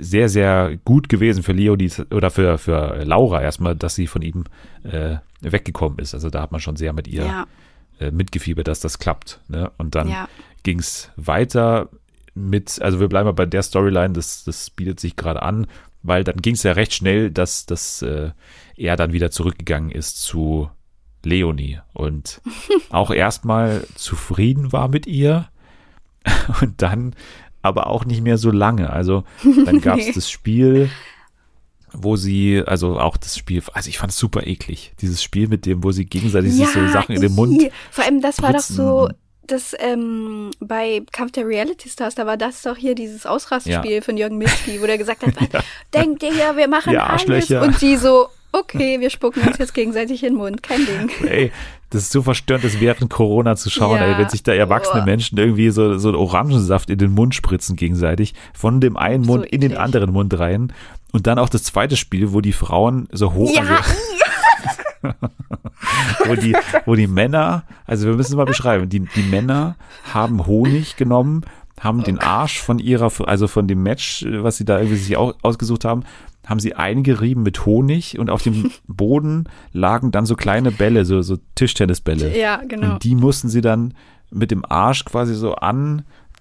sehr, 0.00 0.28
sehr 0.28 0.76
gut 0.84 1.08
gewesen 1.08 1.42
für 1.42 1.52
Leo 1.52 1.76
die, 1.76 1.90
oder 2.10 2.30
für, 2.30 2.58
für 2.58 3.04
Laura 3.04 3.42
erstmal, 3.42 3.76
dass 3.76 3.94
sie 3.94 4.06
von 4.06 4.22
ihm 4.22 4.44
äh, 4.82 5.16
weggekommen 5.40 5.98
ist. 5.98 6.14
Also 6.14 6.30
da 6.30 6.42
hat 6.42 6.52
man 6.52 6.60
schon 6.60 6.76
sehr 6.76 6.92
mit 6.92 7.08
ihr 7.08 7.24
ja. 7.24 7.46
äh, 8.00 8.10
mitgefiebert, 8.10 8.68
dass 8.68 8.80
das 8.80 8.98
klappt. 8.98 9.40
Ne? 9.48 9.70
Und 9.78 9.94
dann 9.94 10.08
ja. 10.08 10.28
ging 10.62 10.78
es 10.78 11.10
weiter 11.16 11.88
mit, 12.34 12.80
also 12.80 13.00
wir 13.00 13.08
bleiben 13.08 13.26
mal 13.26 13.32
bei 13.32 13.46
der 13.46 13.62
Storyline, 13.62 14.14
das, 14.14 14.44
das 14.44 14.70
bietet 14.70 15.00
sich 15.00 15.16
gerade 15.16 15.42
an, 15.42 15.66
weil 16.02 16.24
dann 16.24 16.36
ging 16.36 16.54
es 16.54 16.62
ja 16.62 16.72
recht 16.72 16.94
schnell, 16.94 17.30
dass, 17.30 17.66
dass 17.66 18.02
äh, 18.02 18.30
er 18.76 18.96
dann 18.96 19.12
wieder 19.12 19.30
zurückgegangen 19.30 19.90
ist 19.90 20.22
zu 20.22 20.70
Leonie 21.24 21.80
und 21.92 22.40
auch 22.90 23.10
erstmal 23.10 23.84
zufrieden 23.94 24.72
war 24.72 24.88
mit 24.88 25.06
ihr 25.06 25.48
und 26.60 26.80
dann 26.82 27.14
aber 27.60 27.88
auch 27.88 28.04
nicht 28.04 28.22
mehr 28.22 28.38
so 28.38 28.50
lange. 28.50 28.90
Also 28.90 29.24
dann 29.64 29.80
gab 29.80 29.98
es 29.98 30.06
nee. 30.06 30.12
das 30.12 30.30
Spiel, 30.30 30.90
wo 31.92 32.16
sie, 32.16 32.62
also 32.66 32.98
auch 32.98 33.16
das 33.16 33.36
Spiel, 33.36 33.62
also 33.72 33.88
ich 33.88 33.98
fand 33.98 34.12
es 34.12 34.18
super 34.18 34.46
eklig, 34.46 34.92
dieses 35.00 35.22
Spiel 35.22 35.48
mit 35.48 35.66
dem, 35.66 35.82
wo 35.84 35.92
sie 35.92 36.04
gegenseitig 36.04 36.56
ja, 36.56 36.66
sich 36.66 36.74
so 36.74 36.88
Sachen 36.88 37.14
in 37.14 37.20
den 37.20 37.34
Mund. 37.34 37.70
Vor 37.90 38.04
allem, 38.04 38.20
das 38.20 38.42
war 38.42 38.52
doch 38.52 38.60
so, 38.60 39.08
das 39.46 39.74
ähm, 39.78 40.50
bei 40.60 41.02
Kampf 41.12 41.32
der 41.32 41.46
Reality 41.46 41.88
Stars, 41.88 42.14
da 42.14 42.26
war 42.26 42.36
das 42.36 42.62
doch 42.62 42.76
hier 42.76 42.94
dieses 42.94 43.26
Ausrastspiel 43.26 43.92
ja. 43.92 44.00
von 44.00 44.16
Jürgen 44.16 44.38
Milski, 44.38 44.80
wo 44.80 44.86
der 44.86 44.98
gesagt 44.98 45.26
hat, 45.26 45.34
ja. 45.52 45.60
denkt 45.94 46.22
ihr 46.22 46.34
ja, 46.34 46.56
wir 46.56 46.68
machen 46.68 46.96
alles 46.96 47.50
und 47.50 47.80
die 47.80 47.96
so, 47.96 48.28
okay, 48.52 49.00
wir 49.00 49.10
spucken 49.10 49.42
uns 49.46 49.58
jetzt 49.58 49.74
gegenseitig 49.74 50.22
in 50.22 50.34
den 50.34 50.38
Mund, 50.38 50.62
kein 50.62 50.86
Ding. 50.86 51.10
Ey, 51.26 51.52
das 51.90 52.02
ist 52.02 52.12
so 52.12 52.22
verstörend, 52.22 52.64
das 52.64 52.80
während 52.80 53.10
Corona 53.10 53.56
zu 53.56 53.70
schauen, 53.70 53.96
ja. 53.96 54.06
ey, 54.06 54.18
wenn 54.18 54.28
sich 54.28 54.42
da 54.42 54.52
erwachsene 54.52 55.02
oh. 55.02 55.04
Menschen 55.06 55.38
irgendwie 55.38 55.70
so, 55.70 55.96
so 55.98 56.12
Orangensaft 56.12 56.90
in 56.90 56.98
den 56.98 57.12
Mund 57.12 57.34
spritzen 57.34 57.76
gegenseitig, 57.76 58.34
von 58.52 58.80
dem 58.80 58.96
einen 58.96 59.24
Mund 59.24 59.44
so 59.44 59.48
in 59.50 59.60
den 59.60 59.76
anderen 59.76 60.12
Mund 60.12 60.38
rein. 60.38 60.72
Und 61.12 61.26
dann 61.26 61.38
auch 61.38 61.48
das 61.48 61.62
zweite 61.64 61.96
Spiel, 61.96 62.32
wo 62.32 62.40
die 62.40 62.52
Frauen 62.52 63.08
so 63.12 63.32
hoch, 63.32 63.54
ja. 63.54 63.62
also, 65.02 65.14
wo 66.26 66.34
die, 66.34 66.54
wo 66.84 66.94
die 66.94 67.06
Männer, 67.06 67.64
also 67.86 68.06
wir 68.06 68.14
müssen 68.14 68.32
es 68.32 68.36
mal 68.36 68.44
beschreiben, 68.44 68.88
die, 68.88 69.00
die 69.00 69.22
Männer 69.22 69.76
haben 70.12 70.46
Honig 70.46 70.96
genommen, 70.96 71.44
haben 71.80 72.02
den 72.02 72.18
Arsch 72.18 72.60
von 72.60 72.78
ihrer, 72.78 73.10
also 73.26 73.46
von 73.46 73.68
dem 73.68 73.82
Match, 73.82 74.26
was 74.28 74.56
sie 74.56 74.64
da 74.64 74.78
irgendwie 74.78 74.96
sich 74.96 75.16
ausgesucht 75.16 75.84
haben, 75.84 76.04
haben 76.46 76.60
sie 76.60 76.74
eingerieben 76.74 77.42
mit 77.42 77.66
Honig 77.66 78.18
und 78.18 78.30
auf 78.30 78.42
dem 78.42 78.70
Boden 78.86 79.44
lagen 79.72 80.12
dann 80.12 80.26
so 80.26 80.34
kleine 80.34 80.70
Bälle, 80.70 81.04
so, 81.04 81.22
so 81.22 81.36
Tischtennisbälle. 81.54 82.36
Ja, 82.36 82.62
genau. 82.66 82.94
Und 82.94 83.04
die 83.04 83.14
mussten 83.14 83.48
sie 83.48 83.60
dann 83.60 83.94
mit 84.30 84.50
dem 84.50 84.64
Arsch 84.64 85.04
quasi 85.04 85.34
so 85.34 85.56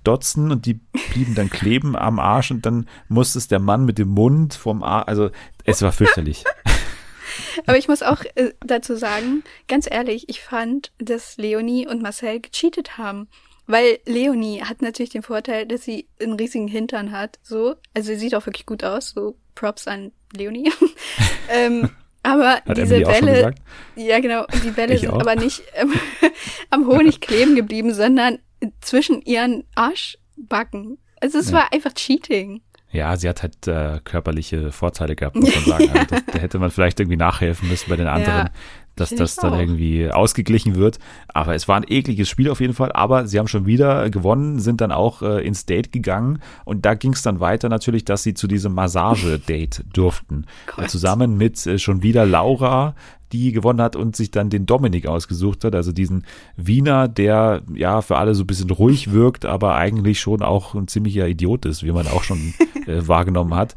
andotzen 0.08 0.52
und 0.52 0.66
die 0.66 0.76
blieben 1.12 1.36
dann 1.36 1.50
kleben 1.50 1.96
am 1.96 2.20
Arsch 2.20 2.52
und 2.52 2.66
dann 2.66 2.88
musste 3.10 3.40
es 3.40 3.48
der 3.48 3.60
Mann 3.60 3.86
mit 3.86 3.98
dem 3.98 4.10
Mund 4.10 4.54
vom 4.54 4.84
Arsch, 4.84 5.08
also 5.08 5.30
es 5.66 5.82
war 5.82 5.92
fürchterlich. 5.92 6.44
Aber 7.66 7.78
ich 7.78 7.88
muss 7.88 8.04
auch 8.04 8.24
äh, 8.36 8.54
dazu 8.62 8.96
sagen, 8.96 9.44
ganz 9.68 9.88
ehrlich, 9.90 10.30
ich 10.30 10.42
fand, 10.42 10.92
dass 10.98 11.38
Leonie 11.38 11.88
und 11.88 12.02
Marcel 12.02 12.40
gecheatet 12.40 12.98
haben. 12.98 13.28
Weil 13.70 14.00
Leonie 14.06 14.62
hat 14.62 14.82
natürlich 14.82 15.10
den 15.10 15.24
Vorteil, 15.24 15.66
dass 15.66 15.84
sie 15.84 16.08
einen 16.22 16.34
riesigen 16.34 16.70
Hintern 16.70 17.12
hat, 17.12 17.38
so. 17.44 17.76
Also 17.94 18.14
sie 18.14 18.16
sieht 18.16 18.34
auch 18.34 18.46
wirklich 18.46 18.66
gut 18.66 18.84
aus, 18.86 19.10
so 19.10 19.36
Props 19.56 19.88
an 19.88 20.14
Leonie. 20.34 20.72
ähm, 21.50 21.90
aber 22.24 22.62
Hat 22.66 22.78
diese 22.78 23.02
Bälle, 23.02 23.54
ja 23.96 24.20
genau, 24.20 24.46
die 24.64 24.72
Bälle 24.72 24.94
ich 24.94 25.02
sind 25.02 25.12
auch. 25.12 25.20
aber 25.20 25.36
nicht 25.36 25.64
ähm, 25.76 25.94
am 26.70 26.88
Honig 26.88 27.20
kleben 27.20 27.56
geblieben, 27.56 27.94
sondern 27.94 28.40
zwischen 28.82 29.22
ihren 29.22 29.64
Arschbacken. 29.76 30.98
Also 31.22 31.40
es 31.40 31.50
ja. 31.52 31.58
war 31.58 31.74
einfach 31.74 31.94
Cheating. 31.94 32.62
Ja, 32.92 33.18
sie 33.18 33.28
hat 33.28 33.44
halt 33.44 33.68
äh, 33.68 34.00
körperliche 34.04 34.72
Vorteile 34.72 35.16
gehabt, 35.16 35.36
muss 35.36 35.54
man 35.56 35.66
sagen. 35.80 35.90
Also 35.90 36.06
das, 36.06 36.26
da 36.26 36.40
hätte 36.40 36.60
man 36.60 36.72
vielleicht 36.72 37.00
irgendwie 37.00 37.18
nachhelfen 37.18 37.68
müssen 37.68 37.90
bei 37.90 37.96
den 37.96 38.08
anderen. 38.08 38.48
Ja 38.48 38.52
dass 38.98 39.12
das 39.12 39.36
dann 39.36 39.54
auch. 39.54 39.60
irgendwie 39.60 40.10
ausgeglichen 40.10 40.76
wird. 40.76 41.00
Aber 41.30 41.56
es 41.56 41.68
war 41.68 41.78
ein 41.78 41.86
ekliges 41.88 42.28
Spiel 42.28 42.50
auf 42.50 42.60
jeden 42.60 42.74
Fall. 42.74 42.92
Aber 42.92 43.28
sie 43.28 43.40
haben 43.40 43.48
schon 43.48 43.66
wieder 43.66 44.10
gewonnen, 44.10 44.60
sind 44.60 44.82
dann 44.82 44.92
auch 44.92 45.22
äh, 45.22 45.46
ins 45.46 45.66
Date 45.66 45.92
gegangen. 45.92 46.40
Und 46.66 46.86
da 46.86 46.96
ging 46.96 47.14
es 47.14 47.22
dann 47.22 47.40
weiter 47.40 47.70
natürlich, 47.70 48.04
dass 48.04 48.24
sie 48.24 48.34
zu 48.34 48.48
diesem 48.48 48.74
Massage-Date 48.74 49.86
durften. 49.94 50.46
Äh, 50.78 50.88
zusammen 50.88 51.38
mit 51.38 51.66
äh, 51.66 51.80
schon 51.80 52.04
wieder 52.04 52.26
Laura, 52.26 52.96
die 53.32 53.52
gewonnen 53.52 53.82
hat 53.82 53.96
und 53.96 54.16
sich 54.16 54.32
dann 54.32 54.50
den 54.50 54.66
Dominik 54.66 55.08
ausgesucht 55.08 55.64
hat, 55.64 55.76
also 55.76 55.92
diesen 55.92 56.26
Wiener, 56.56 57.08
der 57.08 57.62
ja 57.74 58.02
für 58.02 58.18
alle 58.18 58.36
so 58.36 58.44
ein 58.44 58.48
bisschen 58.48 58.70
ruhig 58.70 59.12
wirkt, 59.12 59.46
aber 59.46 59.76
eigentlich 59.76 60.20
schon 60.20 60.42
auch 60.42 60.76
ein 60.76 60.88
ziemlicher 60.88 61.28
Idiot 61.28 61.66
ist, 61.66 61.84
wie 61.84 61.92
man 61.92 62.08
auch 62.08 62.24
schon 62.24 62.54
äh, 62.88 63.08
wahrgenommen 63.08 63.56
hat. 63.56 63.76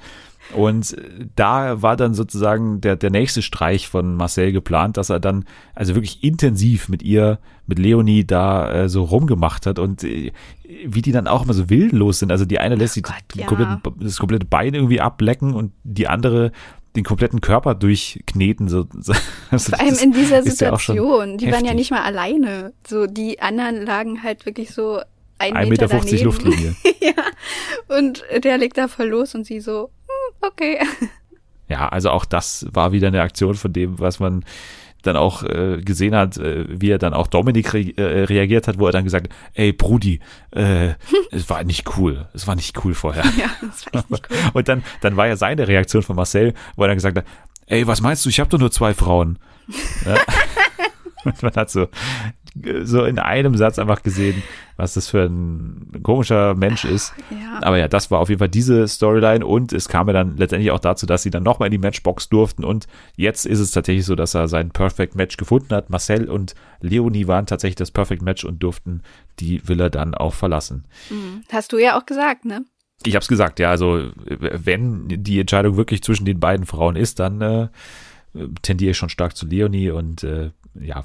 Und 0.54 0.96
da 1.36 1.80
war 1.80 1.96
dann 1.96 2.14
sozusagen 2.14 2.80
der, 2.80 2.96
der 2.96 3.10
nächste 3.10 3.42
Streich 3.42 3.88
von 3.88 4.16
Marcel 4.16 4.52
geplant, 4.52 4.96
dass 4.96 5.10
er 5.10 5.20
dann 5.20 5.44
also 5.74 5.94
wirklich 5.94 6.24
intensiv 6.24 6.88
mit 6.88 7.02
ihr, 7.02 7.38
mit 7.66 7.78
Leonie 7.78 8.24
da 8.26 8.72
äh, 8.72 8.88
so 8.88 9.04
rumgemacht 9.04 9.66
hat 9.66 9.78
und 9.78 10.02
äh, 10.02 10.32
wie 10.84 11.02
die 11.02 11.12
dann 11.12 11.28
auch 11.28 11.44
immer 11.44 11.54
so 11.54 11.70
willenlos 11.70 12.18
sind. 12.18 12.32
Also 12.32 12.44
die 12.44 12.58
eine 12.58 12.74
lässt 12.74 12.98
oh 12.98 13.02
Gott, 13.02 13.14
ja. 13.34 13.46
kompletten, 13.46 13.80
das 14.00 14.18
komplette 14.18 14.46
Bein 14.46 14.74
irgendwie 14.74 15.00
ablecken 15.00 15.54
und 15.54 15.72
die 15.84 16.08
andere 16.08 16.52
den 16.96 17.04
kompletten 17.04 17.40
Körper 17.40 17.74
durchkneten. 17.74 18.68
So, 18.68 18.86
also 19.50 19.70
Vor 19.70 19.80
allem 19.80 19.96
in 19.98 20.12
dieser 20.12 20.42
Situation. 20.42 21.30
Ja 21.30 21.36
die 21.36 21.46
heftig. 21.46 21.52
waren 21.52 21.64
ja 21.64 21.74
nicht 21.74 21.90
mal 21.90 22.02
alleine. 22.02 22.72
So, 22.86 23.06
die 23.06 23.40
anderen 23.40 23.84
lagen 23.84 24.22
halt 24.22 24.46
wirklich 24.46 24.72
so 24.72 25.00
ein 25.38 25.54
1,50 25.54 25.68
Meter, 25.68 25.88
Meter 25.88 26.24
Luftlinie. 26.24 26.76
ja. 27.00 27.96
Und 27.96 28.22
der 28.42 28.58
legt 28.58 28.76
da 28.76 28.88
voll 28.88 29.08
los 29.08 29.34
und 29.34 29.46
sie 29.46 29.60
so, 29.60 29.90
okay. 30.40 30.78
Ja, 31.68 31.88
also 31.88 32.10
auch 32.10 32.24
das 32.24 32.66
war 32.72 32.92
wieder 32.92 33.08
eine 33.08 33.22
Aktion 33.22 33.54
von 33.54 33.72
dem, 33.72 33.98
was 33.98 34.18
man 34.18 34.44
dann 35.02 35.16
auch 35.16 35.42
äh, 35.42 35.80
gesehen 35.82 36.14
hat, 36.14 36.36
äh, 36.36 36.64
wie 36.68 36.90
er 36.90 36.98
dann 36.98 37.14
auch 37.14 37.26
Dominik 37.26 37.72
re 37.74 37.80
äh, 37.96 38.24
reagiert 38.24 38.68
hat, 38.68 38.78
wo 38.78 38.86
er 38.86 38.92
dann 38.92 39.04
gesagt 39.04 39.28
hat, 39.28 39.36
ey 39.54 39.72
Brudi, 39.72 40.20
äh, 40.52 40.94
es 41.30 41.48
war 41.48 41.64
nicht 41.64 41.96
cool, 41.96 42.28
es 42.34 42.46
war 42.46 42.54
nicht 42.54 42.84
cool 42.84 42.94
vorher. 42.94 43.24
Ja, 43.36 43.50
das 43.60 43.86
war 43.86 44.00
echt 44.00 44.10
nicht 44.10 44.30
cool. 44.30 44.36
Und 44.54 44.68
dann, 44.68 44.82
dann 45.00 45.16
war 45.16 45.26
ja 45.26 45.36
seine 45.36 45.68
Reaktion 45.68 46.02
von 46.02 46.16
Marcel, 46.16 46.54
wo 46.76 46.82
er 46.82 46.88
dann 46.88 46.96
gesagt 46.96 47.18
hat, 47.18 47.24
ey, 47.66 47.86
was 47.86 48.00
meinst 48.00 48.24
du, 48.24 48.28
ich 48.28 48.40
habe 48.40 48.50
doch 48.50 48.58
nur 48.58 48.70
zwei 48.70 48.94
Frauen. 48.94 49.38
ja. 50.04 50.16
Und 51.24 51.42
man 51.42 51.52
hat 51.54 51.70
so, 51.70 51.88
so 52.82 53.04
in 53.04 53.18
einem 53.18 53.56
Satz 53.56 53.78
einfach 53.78 54.02
gesehen, 54.02 54.42
was 54.76 54.94
das 54.94 55.08
für 55.08 55.24
ein 55.24 56.00
komischer 56.02 56.54
Mensch 56.54 56.84
ist. 56.84 57.12
Ja. 57.30 57.58
Aber 57.62 57.78
ja, 57.78 57.88
das 57.88 58.10
war 58.10 58.18
auf 58.18 58.28
jeden 58.28 58.38
Fall 58.38 58.48
diese 58.48 58.88
Storyline 58.88 59.44
und 59.44 59.72
es 59.72 59.88
kam 59.88 60.08
ja 60.08 60.12
dann 60.12 60.36
letztendlich 60.36 60.70
auch 60.70 60.80
dazu, 60.80 61.06
dass 61.06 61.22
sie 61.22 61.30
dann 61.30 61.42
nochmal 61.42 61.66
in 61.66 61.72
die 61.72 61.78
Matchbox 61.78 62.28
durften 62.28 62.64
und 62.64 62.86
jetzt 63.16 63.46
ist 63.46 63.60
es 63.60 63.70
tatsächlich 63.70 64.06
so, 64.06 64.14
dass 64.14 64.34
er 64.34 64.48
sein 64.48 64.70
Perfect 64.70 65.14
Match 65.14 65.36
gefunden 65.36 65.74
hat. 65.74 65.90
Marcel 65.90 66.28
und 66.28 66.54
Leonie 66.80 67.26
waren 67.26 67.46
tatsächlich 67.46 67.76
das 67.76 67.90
Perfect 67.90 68.22
Match 68.22 68.44
und 68.44 68.62
durften 68.62 69.02
die 69.38 69.66
Villa 69.66 69.88
dann 69.88 70.14
auch 70.14 70.34
verlassen. 70.34 70.86
Mhm. 71.10 71.42
Hast 71.52 71.72
du 71.72 71.78
ja 71.78 71.98
auch 71.98 72.06
gesagt, 72.06 72.44
ne? 72.44 72.64
Ich 73.04 73.16
hab's 73.16 73.28
gesagt, 73.28 73.60
ja, 73.60 73.70
also 73.70 74.10
wenn 74.26 75.08
die 75.08 75.40
Entscheidung 75.40 75.76
wirklich 75.76 76.02
zwischen 76.02 76.26
den 76.26 76.38
beiden 76.38 76.66
Frauen 76.66 76.96
ist, 76.96 77.18
dann 77.18 77.40
äh, 77.40 77.68
tendiere 78.60 78.90
ich 78.90 78.98
schon 78.98 79.08
stark 79.08 79.36
zu 79.36 79.46
Leonie 79.46 79.90
und 79.90 80.22
äh, 80.22 80.50
ja, 80.74 81.04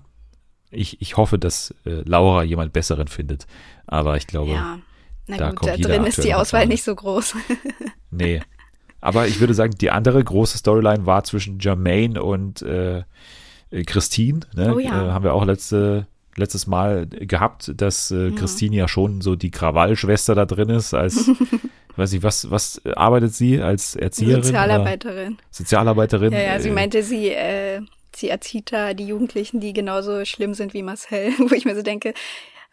ich, 0.75 1.01
ich 1.01 1.17
hoffe, 1.17 1.37
dass 1.39 1.73
äh, 1.85 2.01
Laura 2.05 2.43
jemand 2.43 2.73
Besseren 2.73 3.07
findet. 3.07 3.47
Aber 3.87 4.17
ich 4.17 4.27
glaube, 4.27 4.51
Ja. 4.51 4.79
Na 5.27 5.37
Da 5.37 5.49
gut, 5.51 5.67
da 5.67 5.75
drin 5.77 6.03
ist 6.05 6.23
die 6.23 6.33
Auswahl 6.35 6.67
nicht 6.67 6.83
so 6.83 6.93
groß. 6.93 7.35
nee. 8.11 8.41
Aber 9.01 9.27
ich 9.27 9.39
würde 9.39 9.53
sagen, 9.53 9.73
die 9.79 9.89
andere 9.91 10.23
große 10.23 10.57
Storyline 10.57 11.05
war 11.05 11.23
zwischen 11.23 11.59
Jermaine 11.59 12.21
und 12.21 12.61
äh, 12.61 13.03
äh, 13.71 13.83
Christine. 13.85 14.41
Ne? 14.55 14.73
Oh 14.75 14.79
ja. 14.79 15.07
äh, 15.07 15.11
haben 15.11 15.23
wir 15.23 15.33
auch 15.33 15.45
letzte, 15.45 16.07
letztes 16.35 16.67
Mal 16.67 17.07
gehabt, 17.07 17.71
dass 17.75 18.11
äh, 18.11 18.31
Christine 18.31 18.75
ja 18.75 18.87
schon 18.87 19.21
so 19.21 19.35
die 19.35 19.51
Krawallschwester 19.51 20.35
da 20.35 20.45
drin 20.45 20.69
ist, 20.69 20.93
als, 20.93 21.27
ich 21.91 21.97
weiß 21.97 22.11
nicht, 22.11 22.23
was, 22.23 22.49
was 22.51 22.81
arbeitet 22.95 23.33
sie 23.33 23.61
als 23.61 23.95
Erzieherin? 23.95 24.43
Sozialarbeiterin. 24.43 25.37
Sozialarbeiterin? 25.51 26.33
Ja, 26.33 26.39
ja, 26.39 26.59
sie 26.59 26.69
Äh, 26.69 26.73
meinte, 26.73 27.03
sie, 27.03 27.29
äh, 27.29 27.81
sie 28.17 28.29
erzieht 28.29 28.71
da 28.71 28.93
die 28.93 29.07
Jugendlichen, 29.07 29.59
die 29.59 29.73
genauso 29.73 30.25
schlimm 30.25 30.53
sind 30.53 30.73
wie 30.73 30.83
Marcel, 30.83 31.33
wo 31.37 31.53
ich 31.53 31.65
mir 31.65 31.75
so 31.75 31.81
denke, 31.81 32.13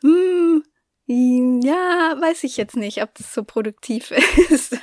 hm, 0.03 0.63
ja, 1.07 2.17
weiß 2.21 2.45
ich 2.45 2.57
jetzt 2.57 2.77
nicht, 2.77 3.03
ob 3.03 3.15
das 3.15 3.35
so 3.35 3.45
produktiv 3.45 4.11
ist. 4.51 4.79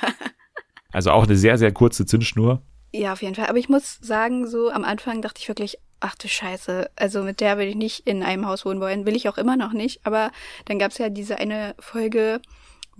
Also 0.92 1.10
auch 1.12 1.24
eine 1.24 1.36
sehr, 1.36 1.58
sehr 1.58 1.72
kurze 1.72 2.06
Zündschnur. 2.06 2.62
ja, 2.92 3.12
auf 3.12 3.22
jeden 3.22 3.34
Fall. 3.34 3.46
Aber 3.46 3.58
ich 3.58 3.68
muss 3.68 3.98
sagen, 4.00 4.46
so 4.46 4.70
am 4.70 4.84
Anfang 4.84 5.22
dachte 5.22 5.40
ich 5.40 5.48
wirklich, 5.48 5.78
ach 6.00 6.14
du 6.16 6.28
Scheiße, 6.28 6.90
also 6.96 7.22
mit 7.22 7.40
der 7.40 7.58
will 7.58 7.68
ich 7.68 7.76
nicht 7.76 8.06
in 8.06 8.22
einem 8.22 8.46
Haus 8.46 8.64
wohnen 8.64 8.80
wollen, 8.80 9.06
will 9.06 9.16
ich 9.16 9.28
auch 9.28 9.38
immer 9.38 9.56
noch 9.56 9.72
nicht. 9.72 10.06
Aber 10.06 10.30
dann 10.64 10.78
gab's 10.78 10.98
ja 10.98 11.08
diese 11.10 11.38
eine 11.38 11.74
Folge, 11.78 12.40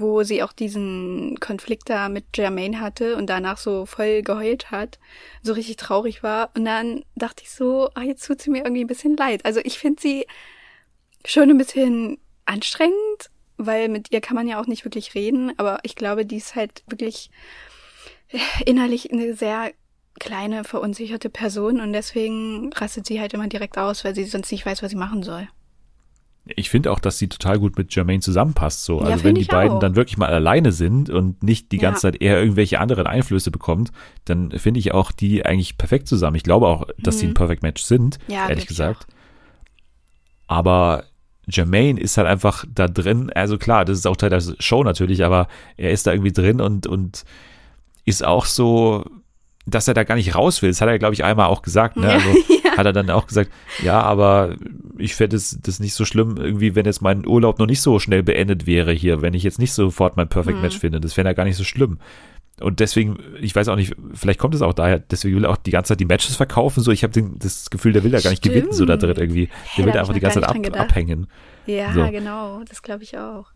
wo 0.01 0.22
sie 0.22 0.42
auch 0.42 0.53
diesen 0.53 1.38
Konflikt 1.40 1.90
da 1.90 2.09
mit 2.09 2.24
Jermaine 2.36 2.80
hatte 2.80 3.16
und 3.16 3.28
danach 3.28 3.59
so 3.59 3.86
voll 3.86 4.22
geheult 4.22 4.70
hat, 4.70 4.98
so 5.42 5.53
richtig 5.53 5.76
traurig 5.76 6.22
war. 6.22 6.51
Und 6.57 6.64
dann 6.64 7.05
dachte 7.16 7.42
ich 7.44 7.51
so, 7.51 7.90
ah, 7.94 8.03
jetzt 8.03 8.26
tut 8.26 8.40
sie 8.40 8.51
mir 8.51 8.64
irgendwie 8.64 8.84
ein 8.84 8.88
bisschen 8.88 9.16
leid. 9.16 9.44
Also 9.44 9.61
ich 9.62 9.78
finde 9.78 10.01
sie 10.01 10.26
schon 11.24 11.51
ein 11.51 11.59
bisschen 11.59 12.18
anstrengend, 12.46 13.30
weil 13.59 13.88
mit 13.88 14.11
ihr 14.11 14.20
kann 14.20 14.34
man 14.34 14.48
ja 14.48 14.61
auch 14.61 14.66
nicht 14.66 14.84
wirklich 14.84 15.14
reden, 15.14 15.53
aber 15.59 15.78
ich 15.82 15.94
glaube, 15.94 16.24
die 16.24 16.38
ist 16.38 16.55
halt 16.55 16.82
wirklich 16.88 17.30
innerlich 18.64 19.12
eine 19.12 19.34
sehr 19.34 19.72
kleine, 20.18 20.64
verunsicherte 20.64 21.30
Person 21.30 21.80
und 21.80 21.92
deswegen 21.92 22.72
rastet 22.72 23.07
sie 23.07 23.20
halt 23.20 23.34
immer 23.34 23.48
direkt 23.48 23.78
aus, 23.78 24.05
weil 24.05 24.14
sie 24.14 24.24
sonst 24.24 24.51
nicht 24.51 24.66
weiß, 24.66 24.82
was 24.82 24.90
sie 24.90 24.96
machen 24.96 25.22
soll. 25.22 25.48
Ich 26.47 26.70
finde 26.70 26.91
auch, 26.91 26.99
dass 26.99 27.18
sie 27.18 27.28
total 27.28 27.59
gut 27.59 27.76
mit 27.78 27.95
Jermaine 27.95 28.20
zusammenpasst. 28.20 28.84
So. 28.84 28.99
Ja, 29.01 29.07
Also 29.07 29.18
find 29.18 29.24
wenn 29.24 29.34
die 29.36 29.45
beiden 29.45 29.76
auch. 29.76 29.80
dann 29.80 29.95
wirklich 29.95 30.16
mal 30.18 30.30
alleine 30.30 30.72
sind 30.72 31.09
und 31.11 31.43
nicht 31.43 31.70
die 31.70 31.76
Ja. 31.76 31.82
ganze 31.82 32.03
Zeit 32.03 32.20
eher 32.22 32.41
irgendwelche 32.41 32.80
anderen 32.80 33.07
Einflüsse 33.07 33.51
bekommt, 33.51 33.93
dann 34.24 34.51
finde 34.53 34.80
ich 34.80 34.93
auch 34.93 35.12
die 35.12 35.45
eigentlich 35.47 35.78
perfekt 35.78 36.09
zusammen. 36.09 36.36
Ich 36.36 36.43
glaube 36.43 36.66
auch, 36.66 36.86
dass 36.99 37.18
sie 37.18 37.26
ein 37.26 37.34
Perfect 37.34 37.62
Match 37.62 37.82
sind, 37.82 38.18
Mhm. 38.26 38.34
Ja, 38.34 38.49
ehrlich 38.49 38.66
gesagt. 38.66 39.07
Aber 40.47 41.05
Jermaine 41.49 42.01
ist 42.01 42.16
halt 42.16 42.26
einfach 42.26 42.64
da 42.72 42.86
drin. 42.88 43.30
Also 43.34 43.59
klar, 43.59 43.84
das 43.84 43.99
ist 43.99 44.07
auch 44.07 44.16
Teil 44.16 44.30
der 44.30 44.43
Show 44.59 44.82
natürlich, 44.82 45.24
aber 45.24 45.49
er 45.76 45.91
ist 45.91 46.07
da 46.07 46.12
irgendwie 46.12 46.32
drin 46.32 46.61
und, 46.61 46.86
und 46.86 47.24
ist 48.05 48.24
auch 48.24 48.47
so, 48.47 49.05
dass 49.70 49.88
er 49.88 49.94
da 49.94 50.04
gar 50.04 50.14
nicht 50.16 50.34
raus 50.34 50.60
will. 50.62 50.70
Das 50.70 50.80
hat 50.80 50.88
er, 50.88 50.98
glaube 50.98 51.14
ich, 51.14 51.24
einmal 51.24 51.46
auch 51.46 51.62
gesagt. 51.62 51.96
Ne? 51.96 52.06
Ja, 52.06 52.12
Also 52.14 52.28
hat 52.76 52.86
er 52.86 52.92
dann 52.92 53.10
auch 53.10 53.26
gesagt, 53.26 53.50
ja, 53.82 54.00
aber 54.00 54.54
ich 54.98 55.14
fände 55.14 55.36
es 55.36 55.58
das 55.62 55.80
nicht 55.80 55.94
so 55.94 56.04
schlimm, 56.04 56.36
irgendwie, 56.36 56.74
wenn 56.74 56.86
jetzt 56.86 57.00
mein 57.02 57.26
Urlaub 57.26 57.58
noch 57.58 57.66
nicht 57.66 57.80
so 57.82 57.98
schnell 57.98 58.22
beendet 58.22 58.66
wäre 58.66 58.92
hier, 58.92 59.22
wenn 59.22 59.34
ich 59.34 59.42
jetzt 59.42 59.58
nicht 59.58 59.72
sofort 59.72 60.16
mein 60.16 60.28
Perfect 60.28 60.56
Mhm. 60.56 60.62
Match 60.62 60.78
finde. 60.78 61.00
Das 61.00 61.16
wäre 61.16 61.26
ja 61.28 61.32
gar 61.32 61.44
nicht 61.44 61.56
so 61.56 61.64
schlimm. 61.64 61.98
Und 62.60 62.80
deswegen, 62.80 63.18
ich 63.40 63.56
weiß 63.56 63.68
auch 63.68 63.76
nicht, 63.76 63.94
vielleicht 64.12 64.38
kommt 64.38 64.54
es 64.54 64.60
auch 64.60 64.74
daher, 64.74 64.98
deswegen 64.98 65.34
will 65.36 65.44
er 65.44 65.50
auch 65.50 65.56
die 65.56 65.70
ganze 65.70 65.88
Zeit 65.94 66.00
die 66.00 66.04
Matches 66.04 66.36
verkaufen. 66.36 66.82
So, 66.82 66.90
ich 66.92 67.02
habe 67.02 67.22
das 67.38 67.70
Gefühl, 67.70 67.94
der 67.94 68.04
will 68.04 68.10
da 68.10 68.20
gar 68.20 68.28
nicht 68.30 68.42
gewinnen, 68.42 68.72
so 68.72 68.84
da 68.84 68.98
drin 68.98 69.16
irgendwie. 69.16 69.46
Der 69.46 69.52
da 69.78 69.86
will 69.86 69.92
da 69.94 70.00
einfach 70.00 70.12
die 70.14 70.20
ganze 70.20 70.40
Zeit 70.42 70.48
ab, 70.50 70.78
abhängen. 70.78 71.26
Ja, 71.64 71.92
So. 71.94 72.06
genau, 72.10 72.60
das 72.68 72.82
glaube 72.82 73.02
ich 73.02 73.16
auch. 73.16 73.46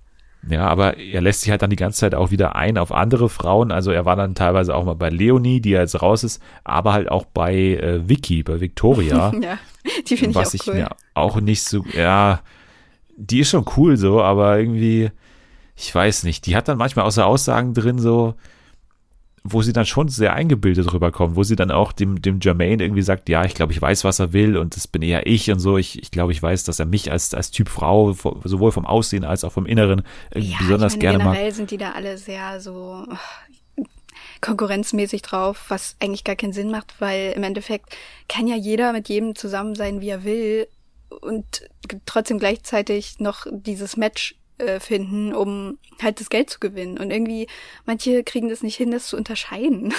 Ja, 0.49 0.67
aber 0.69 0.99
er 0.99 1.21
lässt 1.21 1.41
sich 1.43 1.51
halt 1.51 1.63
dann 1.63 1.71
die 1.71 1.77
ganze 1.77 2.01
Zeit 2.01 2.15
auch 2.15 2.31
wieder 2.31 2.57
ein 2.57 2.77
auf 2.77 2.93
andere 2.93 3.29
Frauen. 3.29 3.73
Also 3.73 3.91
er 3.91 4.05
war 4.05 4.17
dann 4.17 4.35
teilweise 4.35 4.75
auch 4.75 4.85
mal 4.85 4.95
bei 4.95 5.09
Leonie, 5.09 5.61
die 5.61 5.71
ja 5.71 5.81
jetzt 5.81 6.01
raus 6.03 6.25
ist, 6.25 6.43
aber 6.65 6.93
halt 6.93 7.11
auch 7.11 7.25
bei 7.25 7.55
äh, 7.55 8.09
Vicky, 8.09 8.43
bei 8.43 8.61
Victoria. 8.61 9.33
Ja, 9.45 9.59
die 10.09 10.17
finde 10.17 10.31
ich 10.31 10.37
was 10.37 10.49
auch 10.51 10.55
ich 10.55 10.69
cool. 10.69 10.75
mir 10.75 10.89
auch 11.13 11.41
nicht 11.41 11.63
so, 11.63 11.85
ja, 11.93 12.41
die 13.17 13.41
ist 13.41 13.51
schon 13.51 13.67
cool 13.77 13.97
so, 13.97 14.23
aber 14.23 14.59
irgendwie, 14.59 15.11
ich 15.77 15.95
weiß 15.95 16.23
nicht, 16.23 16.47
die 16.47 16.57
hat 16.57 16.69
dann 16.69 16.79
manchmal 16.79 17.05
auch 17.05 17.11
so 17.11 17.23
Aussagen 17.23 17.75
drin, 17.75 17.99
so, 17.99 18.35
wo 19.47 19.61
sie 19.61 19.75
dann 19.75 19.85
schon 19.85 20.09
sehr 20.09 20.33
eingebildet 20.33 20.91
rüberkommt, 20.95 21.37
wo 21.37 21.43
sie 21.43 21.55
dann 21.55 21.71
auch 21.71 21.93
dem, 21.93 22.23
dem 22.23 22.41
Jermaine 22.41 22.83
irgendwie 22.83 23.03
sagt, 23.03 23.29
ja, 23.29 23.45
ich 23.45 23.55
glaube, 23.55 23.75
ich 23.75 23.83
weiß, 23.83 24.03
was 24.03 24.19
er 24.19 24.33
will 24.33 24.57
und 24.57 24.75
das 24.75 24.89
bin 24.89 25.03
eher 25.03 25.27
ich 25.27 25.51
und 25.51 25.59
so. 25.59 25.77
Ich, 25.77 26.03
ich 26.03 26.11
glaube, 26.11 26.33
ich 26.33 26.43
weiß, 26.43 26.65
dass 26.65 26.81
er 26.81 26.87
mich 26.87 27.13
als, 27.13 27.35
als 27.35 27.51
Typ 27.51 27.69
Frau, 27.69 28.13
sowohl 28.45 28.73
vom 28.73 28.87
Aussehen 28.87 29.23
als 29.23 29.45
auch 29.45 29.53
vom 29.53 29.67
Inneren, 29.67 30.03
irgendwie 30.31 30.53
Ja, 30.53 30.59
besonders 30.61 30.95
ich 30.95 31.03
meine, 31.03 31.11
gerne 31.11 31.25
mag. 31.25 31.35
generell 31.35 31.53
sind 31.53 31.71
die 31.71 31.77
da 31.77 31.93
alle 31.93 32.17
sehr 32.17 32.59
so 32.61 33.07
äh, 33.77 33.83
konkurrenzmäßig 34.41 35.21
drauf, 35.21 35.67
was 35.69 35.97
eigentlich 36.01 36.25
gar 36.25 36.37
keinen 36.37 36.55
Sinn 36.55 36.71
macht, 36.71 36.95
weil 37.01 37.33
im 37.37 37.43
Endeffekt 37.43 37.95
kann 38.29 38.47
ja 38.47 38.57
jeder 38.57 38.95
mit 38.95 39.11
jedem 39.11 39.35
zusammen 39.35 39.75
sein, 39.75 40.01
wie 40.01 40.09
er 40.09 40.25
will 40.25 40.69
und 41.21 41.69
trotzdem 42.07 42.39
gleichzeitig 42.39 43.21
noch 43.21 43.47
dieses 43.51 43.99
Match 43.99 44.37
äh, 44.59 44.81
finden, 44.81 45.35
um 45.35 45.79
halt 46.03 46.21
das 46.21 46.31
Geld 46.31 46.51
zu 46.51 46.61
gewinnen. 46.61 46.99
Und 46.99 47.11
irgendwie, 47.11 47.49
manche 47.87 48.23
kriegen 48.25 48.49
das 48.49 48.63
nicht 48.63 48.77
hin, 48.77 48.91
das 48.91 49.09
zu 49.09 49.17
unterscheiden. 49.17 49.93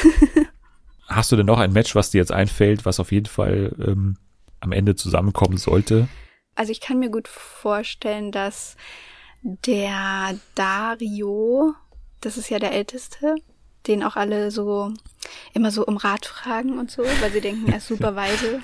Hast 1.08 1.32
du 1.32 1.36
denn 1.36 1.46
noch 1.46 1.60
ein 1.60 1.74
Match, 1.74 1.94
was 1.96 2.10
dir 2.10 2.18
jetzt 2.18 2.32
einfällt, 2.32 2.86
was 2.86 3.00
auf 3.00 3.12
jeden 3.12 3.28
Fall 3.28 3.76
ähm, 3.80 4.18
am 4.60 4.72
Ende 4.72 4.96
zusammenkommen 4.96 5.58
sollte? 5.58 6.08
Also 6.56 6.72
ich 6.72 6.82
kann 6.82 7.00
mir 7.00 7.10
gut 7.10 7.28
vorstellen, 7.28 8.32
dass 8.32 8.76
der 9.42 10.40
Dario, 10.56 11.74
das 12.22 12.38
ist 12.38 12.50
ja 12.50 12.58
der 12.58 12.72
Älteste, 12.72 13.36
den 13.88 14.04
auch 14.04 14.16
alle 14.16 14.50
so 14.50 14.92
immer 15.54 15.70
so 15.70 15.86
um 15.86 15.98
Rat 15.98 16.26
fragen 16.26 16.80
und 16.80 16.90
so, 16.90 17.04
weil 17.04 17.32
sie 17.32 17.42
denken, 17.42 17.72
er 17.72 17.78
ist 17.78 17.88
super 17.90 18.16
weise. 18.16 18.62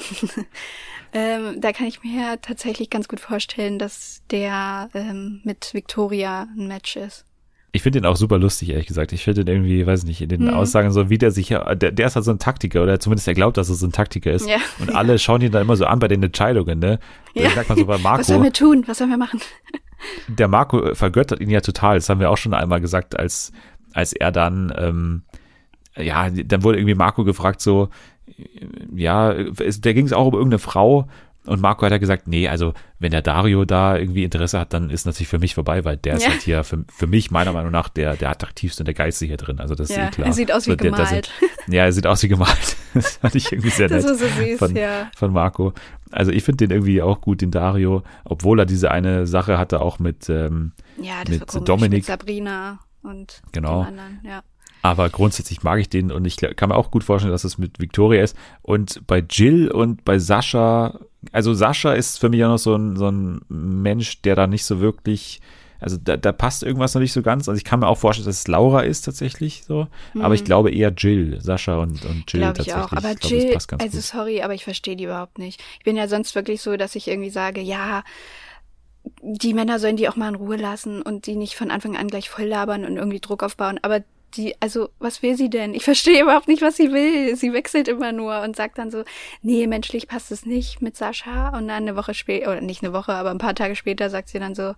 Ähm, 1.13 1.59
da 1.59 1.73
kann 1.73 1.87
ich 1.87 2.03
mir 2.03 2.19
ja 2.19 2.35
tatsächlich 2.37 2.89
ganz 2.89 3.07
gut 3.07 3.19
vorstellen, 3.19 3.79
dass 3.79 4.21
der 4.31 4.89
ähm, 4.93 5.41
mit 5.43 5.73
Victoria 5.73 6.47
ein 6.57 6.67
Match 6.67 6.95
ist. 6.95 7.25
Ich 7.73 7.83
finde 7.83 7.99
ihn 7.99 8.05
auch 8.05 8.17
super 8.17 8.37
lustig, 8.37 8.69
ehrlich 8.69 8.87
gesagt. 8.87 9.13
Ich 9.13 9.23
finde 9.23 9.41
ihn 9.41 9.47
irgendwie, 9.47 9.85
weiß 9.85 10.03
nicht, 10.03 10.21
in 10.21 10.27
den 10.27 10.47
Hm. 10.47 10.53
Aussagen 10.53 10.91
so, 10.91 11.09
wie 11.09 11.17
der 11.17 11.31
sich, 11.31 11.47
der, 11.49 11.75
der 11.75 12.07
ist 12.07 12.15
halt 12.15 12.25
so 12.25 12.31
ein 12.31 12.39
Taktiker, 12.39 12.83
oder 12.83 12.99
zumindest 12.99 13.29
er 13.29 13.33
glaubt, 13.33 13.55
dass 13.55 13.69
er 13.69 13.75
so 13.75 13.87
ein 13.87 13.93
Taktiker 13.93 14.31
ist. 14.31 14.47
Ja. 14.47 14.57
Und 14.79 14.93
alle 14.93 15.17
schauen 15.19 15.41
ihn 15.41 15.51
dann 15.51 15.61
immer 15.61 15.77
so 15.77 15.85
an 15.85 15.99
bei 15.99 16.09
den 16.09 16.21
Entscheidungen, 16.21 16.79
ne? 16.79 16.99
Ja. 17.33 17.49
sagt 17.51 17.69
man 17.69 17.77
so 17.77 17.85
bei 17.85 18.03
Was 18.03 18.27
sollen 18.27 18.41
Marco, 18.41 18.43
wir 18.43 18.53
tun? 18.53 18.83
Was 18.87 18.97
sollen 18.97 19.09
wir 19.09 19.17
machen? 19.17 19.39
der 20.27 20.49
Marco 20.49 20.93
vergöttert 20.95 21.39
ihn 21.39 21.49
ja 21.49 21.61
total. 21.61 21.95
Das 21.95 22.09
haben 22.09 22.19
wir 22.19 22.29
auch 22.29 22.37
schon 22.37 22.53
einmal 22.53 22.81
gesagt, 22.81 23.17
als, 23.17 23.53
als 23.93 24.11
er 24.11 24.33
dann, 24.33 24.73
ähm, 24.77 25.23
ja, 25.95 26.29
dann 26.29 26.63
wurde 26.63 26.77
irgendwie 26.77 26.95
Marco 26.95 27.23
gefragt, 27.23 27.61
so, 27.61 27.89
ja, 28.95 29.31
es, 29.31 29.81
da 29.81 29.93
ging 29.93 30.05
es 30.05 30.13
auch 30.13 30.27
um 30.27 30.33
irgendeine 30.33 30.59
Frau. 30.59 31.07
Und 31.47 31.59
Marco 31.59 31.83
hat 31.83 31.91
ja 31.91 31.97
gesagt, 31.97 32.27
nee, 32.27 32.47
also 32.47 32.75
wenn 32.99 33.09
der 33.09 33.23
Dario 33.23 33.65
da 33.65 33.97
irgendwie 33.97 34.23
Interesse 34.23 34.59
hat, 34.59 34.73
dann 34.73 34.91
ist 34.91 35.07
natürlich 35.07 35.27
für 35.27 35.39
mich 35.39 35.55
vorbei, 35.55 35.83
weil 35.85 35.97
der 35.97 36.17
ist 36.17 36.23
Ja. 36.23 36.29
halt 36.29 36.41
hier 36.43 36.63
für, 36.63 36.85
für 36.93 37.07
mich 37.07 37.31
meiner 37.31 37.51
Meinung 37.51 37.71
nach 37.71 37.89
der, 37.89 38.15
der 38.15 38.29
attraktivste 38.29 38.83
und 38.83 38.85
der 38.85 38.93
geilste 38.93 39.25
hier 39.25 39.37
drin. 39.37 39.59
Also 39.59 39.73
das 39.73 39.89
ist 39.89 39.95
Ja, 39.97 40.05
eh 40.07 40.11
klar. 40.11 40.27
er 40.27 40.33
sieht 40.33 40.51
aus 40.51 40.67
wie 40.67 40.71
So, 40.71 40.75
der- 40.75 40.91
gemalt. 40.91 41.07
Sind, 41.09 41.73
ja, 41.73 41.85
er 41.85 41.91
sieht 41.93 42.05
aus 42.05 42.21
wie 42.21 42.27
gemalt. 42.27 42.77
Das 42.93 43.15
fand 43.17 43.33
ich 43.35 43.49
irgendwie 43.51 43.69
sehr 43.69 43.87
Das 43.87 44.03
nett 44.03 44.13
ist 44.13 44.19
so 44.19 44.27
süß, 44.27 44.59
von, 44.59 44.75
ja. 44.75 45.09
von 45.15 45.31
Marco. 45.33 45.73
Also 46.11 46.29
ich 46.31 46.43
finde 46.43 46.67
den 46.67 46.71
irgendwie 46.75 47.01
auch 47.01 47.21
gut, 47.21 47.39
den 47.41 47.49
Dario, 47.49 48.03
obwohl 48.25 48.59
er 48.59 48.65
diese 48.65 48.91
eine 48.91 49.25
Sache 49.25 49.57
hatte, 49.57 49.81
auch 49.81 49.97
mit, 49.97 50.29
ähm, 50.29 50.73
Ja, 51.01 51.21
das 51.23 51.29
mit 51.29 51.39
war 51.39 51.47
komisch. 51.47 51.65
Dominik. 51.65 51.91
Mit 51.99 52.05
Sabrina 52.05 52.79
und 53.01 53.41
Genau. 53.53 53.79
dem 53.83 53.87
anderen, 53.87 54.19
ja. 54.25 54.41
Aber 54.81 55.09
grundsätzlich 55.09 55.63
mag 55.63 55.79
ich 55.79 55.89
den 55.89 56.11
und 56.11 56.25
ich 56.25 56.37
kann 56.37 56.69
mir 56.69 56.75
auch 56.75 56.91
gut 56.91 57.03
vorstellen, 57.03 57.31
dass 57.31 57.43
es 57.43 57.57
mit 57.57 57.79
Victoria 57.79 58.23
ist. 58.23 58.35
Und 58.61 59.05
bei 59.07 59.19
Jill 59.29 59.69
und 59.69 60.03
bei 60.05 60.17
Sascha, 60.19 60.99
also 61.31 61.53
Sascha 61.53 61.93
ist 61.93 62.19
für 62.19 62.29
mich 62.29 62.43
auch 62.43 62.49
noch 62.49 62.57
so 62.57 62.75
ein, 62.75 62.95
so 62.95 63.07
ein 63.09 63.41
Mensch, 63.49 64.21
der 64.23 64.35
da 64.35 64.47
nicht 64.47 64.65
so 64.65 64.79
wirklich, 64.79 65.39
also 65.79 65.97
da, 65.97 66.17
da 66.17 66.31
passt 66.31 66.63
irgendwas 66.63 66.93
noch 66.95 67.01
nicht 67.01 67.13
so 67.13 67.21
ganz. 67.21 67.47
Also 67.47 67.57
ich 67.57 67.63
kann 67.63 67.79
mir 67.79 67.87
auch 67.87 67.97
vorstellen, 67.97 68.25
dass 68.27 68.39
es 68.39 68.47
Laura 68.47 68.81
ist 68.81 69.01
tatsächlich 69.03 69.63
so, 69.65 69.87
aber 70.19 70.33
ich 70.35 70.43
glaube 70.43 70.71
eher 70.71 70.91
Jill, 70.95 71.39
Sascha 71.41 71.77
und, 71.77 72.05
und 72.05 72.31
Jill 72.31 72.41
Glaube 72.41 72.59
Mhm. 72.59 72.61
ich 72.61 72.67
tatsächlich. 72.67 72.75
auch. 72.75 72.91
Aber 72.91 73.11
Ich 73.11 73.19
glaube, 73.19 73.35
Jill, 73.35 73.53
passt 73.53 73.67
ganz 73.67 73.83
also 73.83 73.97
gut. 73.97 74.03
sorry, 74.05 74.41
aber 74.41 74.53
ich 74.55 74.63
verstehe 74.63 74.95
die 74.95 75.03
überhaupt 75.05 75.37
nicht. 75.39 75.61
Ich 75.79 75.85
bin 75.85 75.95
ja 75.95 76.07
sonst 76.07 76.33
wirklich 76.35 76.61
so, 76.61 76.75
dass 76.77 76.95
ich 76.95 77.07
irgendwie 77.07 77.29
sage, 77.29 77.61
ja, 77.61 78.03
die 79.21 79.53
Männer 79.53 79.79
sollen 79.79 79.97
die 79.97 80.07
auch 80.09 80.15
mal 80.15 80.29
in 80.29 80.35
Ruhe 80.35 80.57
lassen 80.57 81.01
und 81.01 81.25
die 81.25 81.35
nicht 81.35 81.55
von 81.55 81.71
Anfang 81.71 81.97
an 81.97 82.07
gleich 82.07 82.29
voll 82.29 82.45
labern 82.45 82.85
und 82.85 82.97
irgendwie 82.97 83.19
Druck 83.19 83.41
aufbauen. 83.43 83.79
Aber 83.81 84.01
die, 84.35 84.55
also, 84.61 84.89
was 84.99 85.21
will 85.23 85.35
sie 85.35 85.49
denn? 85.49 85.73
Ich 85.73 85.83
verstehe 85.83 86.21
überhaupt 86.23 86.47
nicht, 86.47 86.61
was 86.61 86.77
sie 86.77 86.91
will. 86.91 87.35
Sie 87.35 87.53
wechselt 87.53 87.87
immer 87.87 88.11
nur 88.11 88.41
und 88.41 88.55
sagt 88.55 88.77
dann 88.77 88.91
so, 88.91 89.03
nee, 89.41 89.67
menschlich 89.67 90.07
passt 90.07 90.31
es 90.31 90.45
nicht 90.45 90.81
mit 90.81 90.95
Sascha. 90.95 91.49
Und 91.49 91.67
dann 91.67 91.83
eine 91.83 91.95
Woche 91.95 92.13
später, 92.13 92.51
oder 92.51 92.61
nicht 92.61 92.83
eine 92.83 92.93
Woche, 92.93 93.13
aber 93.13 93.31
ein 93.31 93.37
paar 93.37 93.55
Tage 93.55 93.75
später 93.75 94.09
sagt 94.09 94.29
sie 94.29 94.39
dann 94.39 94.55
so, 94.55 94.73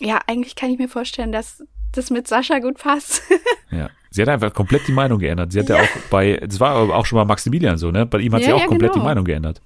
ja, 0.00 0.20
eigentlich 0.26 0.56
kann 0.56 0.70
ich 0.70 0.78
mir 0.78 0.88
vorstellen, 0.88 1.32
dass 1.32 1.64
das 1.92 2.10
mit 2.10 2.28
Sascha 2.28 2.58
gut 2.58 2.78
passt. 2.78 3.22
Ja. 3.72 3.90
Sie 4.10 4.22
hat 4.22 4.28
einfach 4.28 4.54
komplett 4.54 4.86
die 4.86 4.92
Meinung 4.92 5.18
geändert. 5.18 5.50
Sie 5.52 5.58
hat 5.58 5.68
ja, 5.68 5.76
auch 5.76 5.88
bei, 6.08 6.36
das 6.36 6.60
war 6.60 6.70
aber 6.76 6.94
auch 6.96 7.04
schon 7.04 7.16
mal 7.16 7.24
Maximilian 7.24 7.76
so, 7.76 7.90
ne? 7.90 8.06
Bei 8.06 8.18
ihm 8.18 8.32
hat 8.32 8.42
sie 8.44 8.48
Ja, 8.50 8.54
auch 8.54 8.60
ja, 8.60 8.66
komplett 8.66 8.92
genau. 8.92 9.02
die 9.02 9.08
Meinung 9.08 9.24
geändert. 9.24 9.60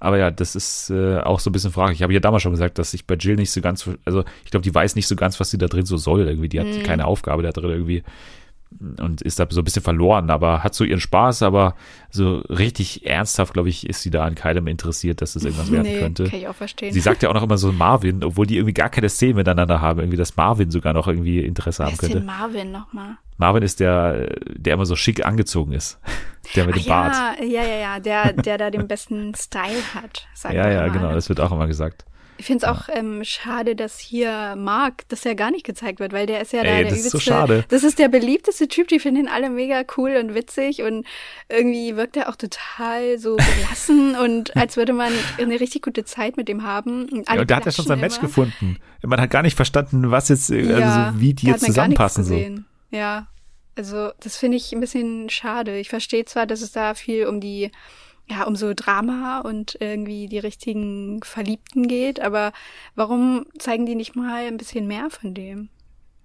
Aber 0.00 0.16
ja, 0.18 0.30
das 0.30 0.56
ist 0.56 0.88
äh, 0.90 1.18
auch 1.18 1.38
so 1.38 1.50
ein 1.50 1.52
bisschen 1.52 1.70
fraglich. 1.70 1.98
Ich 1.98 2.02
habe 2.02 2.14
ja 2.14 2.18
damals 2.18 2.42
schon 2.42 2.50
gesagt, 2.52 2.78
dass 2.78 2.94
ich 2.94 3.06
bei 3.06 3.14
Jill 3.14 3.36
nicht 3.36 3.50
so 3.52 3.60
ganz, 3.60 3.88
also 4.06 4.24
ich 4.44 4.50
glaube, 4.50 4.64
die 4.64 4.74
weiß 4.74 4.96
nicht 4.96 5.06
so 5.06 5.14
ganz, 5.16 5.38
was 5.38 5.50
sie 5.50 5.58
da 5.58 5.66
drin 5.66 5.84
so 5.84 5.98
soll 5.98 6.26
irgendwie. 6.26 6.48
Die 6.48 6.58
hat 6.58 6.66
Mhm. 6.66 6.82
keine 6.82 7.06
Aufgabe 7.06 7.42
da 7.42 7.52
drin 7.52 7.70
irgendwie 7.70 8.02
und 8.98 9.22
ist 9.22 9.38
da 9.38 9.46
so 9.50 9.60
ein 9.60 9.64
bisschen 9.64 9.82
verloren, 9.82 10.30
aber 10.30 10.62
hat 10.62 10.74
so 10.74 10.84
ihren 10.84 11.00
Spaß, 11.00 11.42
aber 11.42 11.74
so 12.10 12.38
richtig 12.48 13.06
ernsthaft, 13.06 13.54
glaube 13.54 13.68
ich, 13.68 13.88
ist 13.88 14.02
sie 14.02 14.10
da 14.10 14.24
an 14.24 14.34
keinem 14.34 14.66
interessiert, 14.66 15.20
dass 15.22 15.36
es 15.36 15.44
irgendwas 15.44 15.70
werden 15.72 15.82
nee, 15.82 15.98
könnte. 15.98 16.24
kann 16.24 16.38
ich 16.38 16.48
auch 16.48 16.54
verstehen. 16.54 16.92
Sie 16.92 17.00
sagt 17.00 17.22
ja 17.22 17.30
auch 17.30 17.34
noch 17.34 17.42
immer 17.42 17.58
so 17.58 17.72
Marvin, 17.72 18.22
obwohl 18.24 18.46
die 18.46 18.56
irgendwie 18.56 18.74
gar 18.74 18.90
keine 18.90 19.08
Szene 19.08 19.34
miteinander 19.34 19.80
haben, 19.80 20.00
irgendwie, 20.00 20.16
dass 20.16 20.36
Marvin 20.36 20.70
sogar 20.70 20.92
noch 20.92 21.08
irgendwie 21.08 21.40
Interesse 21.40 21.80
Wer 21.80 21.86
haben 21.86 21.92
ist 21.94 22.00
könnte. 22.00 22.16
denn 22.18 22.26
Marvin 22.26 22.72
nochmal? 22.72 23.16
Marvin 23.38 23.62
ist 23.62 23.80
der, 23.80 24.36
der 24.54 24.74
immer 24.74 24.86
so 24.86 24.94
schick 24.96 25.24
angezogen 25.26 25.72
ist. 25.72 25.98
Der 26.56 26.66
mit 26.66 26.74
dem 26.74 26.84
Bart. 26.86 27.14
ja, 27.40 27.44
ja, 27.46 27.62
ja, 27.62 27.76
ja, 27.76 28.00
der, 28.00 28.32
der 28.32 28.58
da 28.58 28.70
den 28.70 28.88
besten 28.88 29.32
Style 29.36 29.80
hat. 29.94 30.26
Sagt 30.34 30.52
Ja, 30.54 30.68
ja, 30.68 30.84
immer, 30.86 30.92
genau, 30.92 31.12
das 31.14 31.28
wird 31.28 31.38
auch 31.38 31.52
immer 31.52 31.68
gesagt. 31.68 32.04
Ich 32.38 32.46
finde 32.46 32.66
es 32.66 32.70
auch 32.72 32.88
ähm, 32.88 33.22
schade, 33.24 33.76
dass 33.76 33.98
hier 33.98 34.56
Mark, 34.56 35.08
dass 35.08 35.24
er 35.24 35.34
gar 35.34 35.50
nicht 35.50 35.64
gezeigt 35.64 36.00
wird, 36.00 36.12
weil 36.12 36.26
der 36.26 36.40
ist 36.40 36.52
ja 36.52 36.64
da 36.64 36.70
Ey, 36.70 36.82
der 36.82 36.90
das 36.90 37.00
ist 37.00 37.10
so 37.10 37.18
übelste. 37.18 37.30
schade. 37.30 37.64
Das 37.68 37.84
ist 37.84 37.98
der 37.98 38.08
beliebteste 38.08 38.66
Typ, 38.68 38.88
die 38.88 38.98
finden 38.98 39.22
ihn 39.22 39.28
alle 39.28 39.48
mega 39.48 39.82
cool 39.96 40.16
und 40.16 40.34
witzig 40.34 40.82
und 40.82 41.06
irgendwie 41.48 41.96
wirkt 41.96 42.16
er 42.16 42.28
auch 42.28 42.36
total 42.36 43.18
so 43.18 43.36
gelassen 43.60 44.16
und 44.16 44.56
als 44.56 44.76
würde 44.76 44.92
man 44.92 45.12
eine 45.38 45.60
richtig 45.60 45.82
gute 45.82 46.04
Zeit 46.04 46.36
mit 46.36 46.48
ihm 46.48 46.64
haben. 46.64 47.08
Und 47.10 47.28
Ja, 47.28 47.40
und 47.40 47.50
da 47.50 47.56
hat 47.56 47.66
er 47.66 47.72
schon 47.72 47.86
sein 47.86 48.00
Match 48.00 48.18
klatschen 48.18 48.50
gefunden. 48.50 48.78
Man 49.02 49.20
hat 49.20 49.30
gar 49.30 49.42
nicht 49.42 49.56
verstanden, 49.56 50.10
was 50.10 50.28
jetzt, 50.28 50.50
äh, 50.50 50.60
immer. 50.60 50.78
Ja, 50.78 51.06
also 51.06 51.20
wie 51.20 51.34
die 51.34 51.46
da 51.46 51.52
jetzt 51.52 51.64
zusammenpassen. 51.66 52.24
So. 52.24 52.40
Ja, 52.90 53.28
also 53.76 54.10
das 54.20 54.36
finde 54.36 54.56
ich 54.56 54.72
ein 54.72 54.80
bisschen 54.80 55.30
schade. 55.30 55.78
Ich 55.78 55.88
verstehe 55.88 56.24
zwar, 56.24 56.46
dass 56.46 56.60
es 56.60 56.72
da 56.72 56.94
viel 56.94 57.26
um 57.26 57.40
die, 57.40 57.70
ja, 58.32 58.44
um 58.44 58.56
so 58.56 58.72
Drama 58.74 59.40
und 59.40 59.76
irgendwie 59.80 60.26
die 60.26 60.38
richtigen 60.38 61.22
Verliebten 61.22 61.86
geht, 61.88 62.20
aber 62.20 62.52
warum 62.94 63.46
zeigen 63.58 63.84
die 63.86 63.94
nicht 63.94 64.16
mal 64.16 64.46
ein 64.46 64.56
bisschen 64.56 64.86
mehr 64.86 65.10
von 65.10 65.34
dem? 65.34 65.68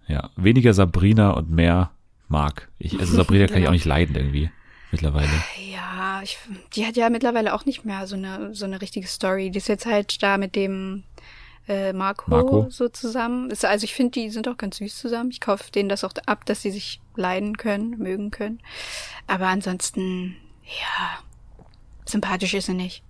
Ja, 0.07 0.29
weniger 0.37 0.73
Sabrina 0.73 1.31
und 1.31 1.49
mehr 1.51 1.91
Mark. 2.29 2.69
Ich, 2.79 2.99
also 2.99 3.15
Sabrina 3.17 3.45
kann 3.47 3.55
ich 3.57 3.59
Genau. 3.61 3.69
auch 3.69 3.73
nicht 3.73 3.85
leiden 3.85 4.15
irgendwie 4.15 4.49
mittlerweile. 4.91 5.29
Ja, 5.71 6.21
ich, 6.23 6.37
die 6.75 6.85
hat 6.85 6.95
ja 6.95 7.09
mittlerweile 7.09 7.53
auch 7.53 7.65
nicht 7.65 7.83
mehr 7.83 8.07
so 8.07 8.15
eine 8.15 8.55
so 8.55 8.63
eine 8.65 8.79
richtige 8.81 9.07
Story. 9.07 9.49
Die 9.51 9.57
ist 9.57 9.67
jetzt 9.67 9.85
halt 9.85 10.23
da 10.23 10.37
mit 10.37 10.55
dem 10.55 11.03
äh, 11.67 11.91
Marco, 11.91 12.31
Marco. 12.31 12.67
so 12.69 12.87
zusammen. 12.87 13.49
Ist, 13.51 13.65
also 13.65 13.83
ich 13.83 13.93
finde, 13.93 14.11
die 14.11 14.29
sind 14.29 14.47
auch 14.47 14.55
ganz 14.57 14.77
süß 14.77 14.97
zusammen. 14.97 15.31
Ich 15.31 15.41
kaufe 15.41 15.69
denen 15.71 15.89
das 15.89 16.05
auch 16.05 16.13
ab, 16.25 16.45
dass 16.45 16.61
sie 16.61 16.71
sich 16.71 17.01
leiden 17.17 17.57
können, 17.57 17.97
mögen 17.97 18.31
können. 18.31 18.59
Aber 19.27 19.47
ansonsten, 19.47 20.37
ja, 20.63 21.19
sympathisch 22.09 22.53
ist 22.53 22.65
sie 22.67 22.73
nicht. 22.73 23.03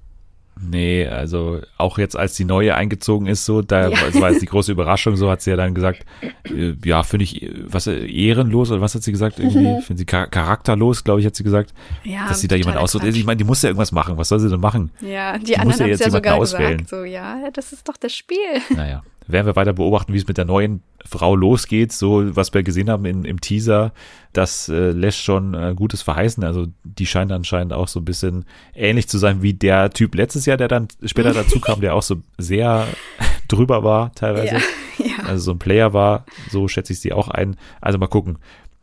Nee, 0.59 1.05
also 1.07 1.61
auch 1.77 1.99
jetzt, 1.99 2.17
als 2.17 2.33
die 2.35 2.43
neue 2.43 2.73
eingezogen 2.73 3.27
ist, 3.27 3.45
so, 3.45 3.61
da 3.61 3.89
Ja. 3.89 4.01
war 4.19 4.31
jetzt 4.31 4.41
die 4.41 4.47
große 4.47 4.71
Überraschung, 4.71 5.15
so 5.15 5.29
hat 5.29 5.43
sie 5.43 5.51
ja 5.51 5.55
dann 5.55 5.75
gesagt, 5.75 6.03
äh, 6.45 6.73
ja, 6.83 7.03
finde 7.03 7.25
ich, 7.25 7.47
was, 7.67 7.85
ehrenlos, 7.85 8.71
oder 8.71 8.81
was 8.81 8.95
hat 8.95 9.03
sie 9.03 9.11
gesagt, 9.11 9.37
irgendwie, 9.37 9.79
finde 9.83 9.99
sie 9.99 10.05
char 10.09 10.25
charakterlos, 10.25 11.03
glaube 11.03 11.19
ich, 11.19 11.27
hat 11.27 11.35
sie 11.35 11.43
gesagt, 11.43 11.75
Ja, 12.03 12.27
dass 12.27 12.41
sie 12.41 12.47
da 12.47 12.55
jemand 12.55 12.77
aussucht. 12.77 13.03
Ich 13.03 13.23
meine, 13.23 13.37
die 13.37 13.43
muss 13.43 13.61
ja 13.61 13.69
irgendwas 13.69 13.91
machen, 13.91 14.17
was 14.17 14.29
soll 14.29 14.39
sie 14.39 14.49
denn 14.49 14.59
machen? 14.59 14.89
Ja, 14.99 15.37
die, 15.37 15.45
Die 15.45 15.57
anderen 15.59 15.77
ja 15.77 15.83
haben 15.83 15.89
jetzt 15.91 15.99
es 16.01 16.05
ja 16.07 16.11
sogar 16.11 16.35
auswählen. 16.37 16.77
gesagt. 16.77 16.89
So, 16.89 17.03
ja, 17.03 17.51
das 17.53 17.71
ist 17.71 17.87
doch 17.87 17.97
das 17.97 18.15
Spiel. 18.15 18.37
Naja, 18.75 19.03
werden 19.27 19.45
wir 19.45 19.55
weiter 19.55 19.73
beobachten, 19.73 20.13
wie 20.13 20.17
es 20.17 20.27
mit 20.27 20.37
der 20.37 20.45
neuen 20.45 20.81
Frau 21.05 21.35
losgeht. 21.35 21.91
So, 21.91 22.35
was 22.35 22.53
wir 22.53 22.63
gesehen 22.63 22.89
haben 22.89 23.05
in, 23.05 23.25
im 23.25 23.41
Teaser, 23.41 23.93
das 24.33 24.69
äh, 24.69 24.91
lässt 24.91 25.19
schon 25.19 25.53
äh, 25.53 25.73
Gutes 25.75 26.01
verheißen. 26.01 26.43
Also, 26.43 26.67
die 26.83 27.05
scheint 27.05 27.31
anscheinend 27.31 27.73
auch 27.73 27.87
so 27.87 27.99
ein 27.99 28.05
bisschen 28.05 28.45
ähnlich 28.73 29.07
zu 29.07 29.17
sein 29.17 29.41
wie 29.41 29.53
der 29.53 29.89
Typ 29.91 30.15
letztes 30.15 30.45
Jahr, 30.45 30.57
der 30.57 30.67
dann 30.67 30.87
später 31.03 31.33
dazu 31.33 31.59
kam, 31.59 31.81
der 31.81 31.95
auch 31.95 32.03
so 32.03 32.17
sehr 32.37 32.87
drüber 33.47 33.83
war 33.83 34.13
teilweise. 34.13 34.55
Ja, 34.55 34.61
ja. 35.05 35.23
Also 35.25 35.45
so 35.45 35.51
ein 35.51 35.59
Player 35.59 35.93
war, 35.93 36.25
so 36.49 36.67
schätze 36.67 36.93
ich 36.93 36.99
sie 36.99 37.13
auch 37.13 37.27
ein. 37.27 37.57
Also 37.81 37.97
mal 37.97 38.07
gucken, 38.07 38.37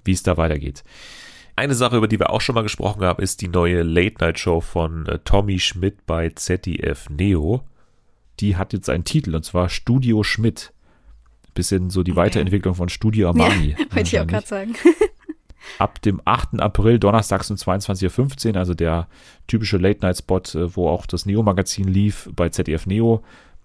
wie 0.04 0.12
es 0.12 0.22
da 0.22 0.36
weitergeht. 0.36 0.84
Eine 1.56 1.74
Sache, 1.74 1.96
über 1.96 2.08
die 2.08 2.18
wir 2.18 2.30
auch 2.30 2.40
schon 2.40 2.56
mal 2.56 2.62
gesprochen 2.62 3.02
haben, 3.04 3.22
ist 3.22 3.40
die 3.40 3.48
neue 3.48 3.82
Late-Night-Show 3.82 4.60
von 4.60 5.06
äh, 5.06 5.20
Tommy 5.20 5.60
Schmidt 5.60 6.04
bei 6.04 6.30
ZDF 6.30 7.08
Neo. 7.10 7.62
Die 8.40 8.56
hat 8.56 8.72
jetzt 8.72 8.90
einen 8.90 9.04
Titel 9.04 9.34
und 9.34 9.44
zwar 9.44 9.68
Studio 9.68 10.22
Schmidt. 10.22 10.72
Bisschen 11.54 11.90
so 11.90 12.02
die 12.02 12.12
Okay. 12.12 12.20
Weiterentwicklung 12.20 12.74
von 12.74 12.88
Studio 12.88 13.28
Armani. 13.28 13.76
ja, 13.78 13.78
wollte 13.90 14.00
ich 14.00 14.20
auch 14.20 14.26
gerade 14.26 14.46
sagen. 14.46 14.74
Ab 15.78 16.02
dem 16.02 16.20
8. 16.24 16.60
April, 16.60 16.98
donnerstags 16.98 17.50
um 17.50 17.56
22.15 17.56 18.50
Uhr, 18.50 18.56
also 18.56 18.74
der 18.74 19.08
typische 19.46 19.78
Late-Night-Spot, 19.78 20.40
äh, 20.54 20.76
wo 20.76 20.88
auch 20.88 21.06
das 21.06 21.26
Neo-Magazin 21.26 21.88
lief 21.88 22.28
bei 22.34 22.48
ZDF 22.48 22.86
Neo. 22.86 23.22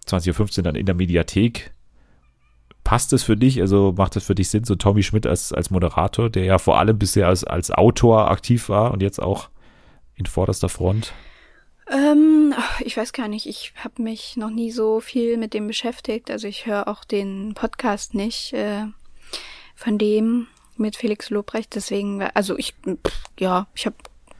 20.15 0.07 0.59
Uhr 0.59 0.63
dann 0.63 0.75
in 0.75 0.85
der 0.85 0.95
Mediathek. 0.95 1.71
Passt 2.83 3.11
es 3.13 3.23
für 3.23 3.35
dich? 3.37 3.59
Also 3.61 3.93
macht 3.97 4.15
es 4.15 4.23
für 4.23 4.33
dich 4.33 4.49
Sinn, 4.49 4.63
so 4.63 4.75
Tommy 4.75 5.03
Schmidt 5.03 5.27
als, 5.27 5.51
als 5.51 5.69
Moderator, 5.69 6.29
der 6.29 6.45
ja 6.45 6.57
vor 6.57 6.79
allem 6.79 6.97
bisher 6.97 7.27
als, 7.27 7.43
als 7.43 7.69
Autor 7.71 8.31
aktiv 8.31 8.69
war 8.69 8.91
und 8.91 9.01
jetzt 9.01 9.21
auch 9.21 9.49
in 10.15 10.25
vorderster 10.25 10.69
Front? 10.69 11.13
Ähm, 11.89 12.53
ich 12.81 12.95
weiß 12.95 13.13
gar 13.13 13.27
nicht. 13.27 13.47
Ich 13.47 13.73
habe 13.83 14.01
mich 14.01 14.37
noch 14.37 14.49
nie 14.49 14.71
so 14.71 14.99
viel 14.99 15.37
mit 15.37 15.53
dem 15.53 15.67
beschäftigt. 15.67 16.29
Also 16.29 16.47
ich 16.47 16.65
höre 16.65 16.87
auch 16.87 17.03
den 17.03 17.53
Podcast 17.55 18.13
nicht 18.13 18.53
äh, 18.53 18.85
von 19.75 19.97
dem 19.97 20.47
mit 20.77 20.95
Felix 20.95 21.29
Lobrecht. 21.29 21.75
Deswegen, 21.75 22.21
also 22.21 22.57
ich, 22.57 22.75
pff, 22.85 23.23
ja, 23.39 23.67
ich 23.73 23.85
habe 23.85 23.95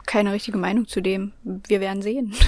keine 0.06 0.32
richtige 0.32 0.58
Meinung 0.58 0.88
zu 0.88 1.02
dem. 1.02 1.34
Wir 1.44 1.80
werden 1.80 2.02
sehen. 2.02 2.34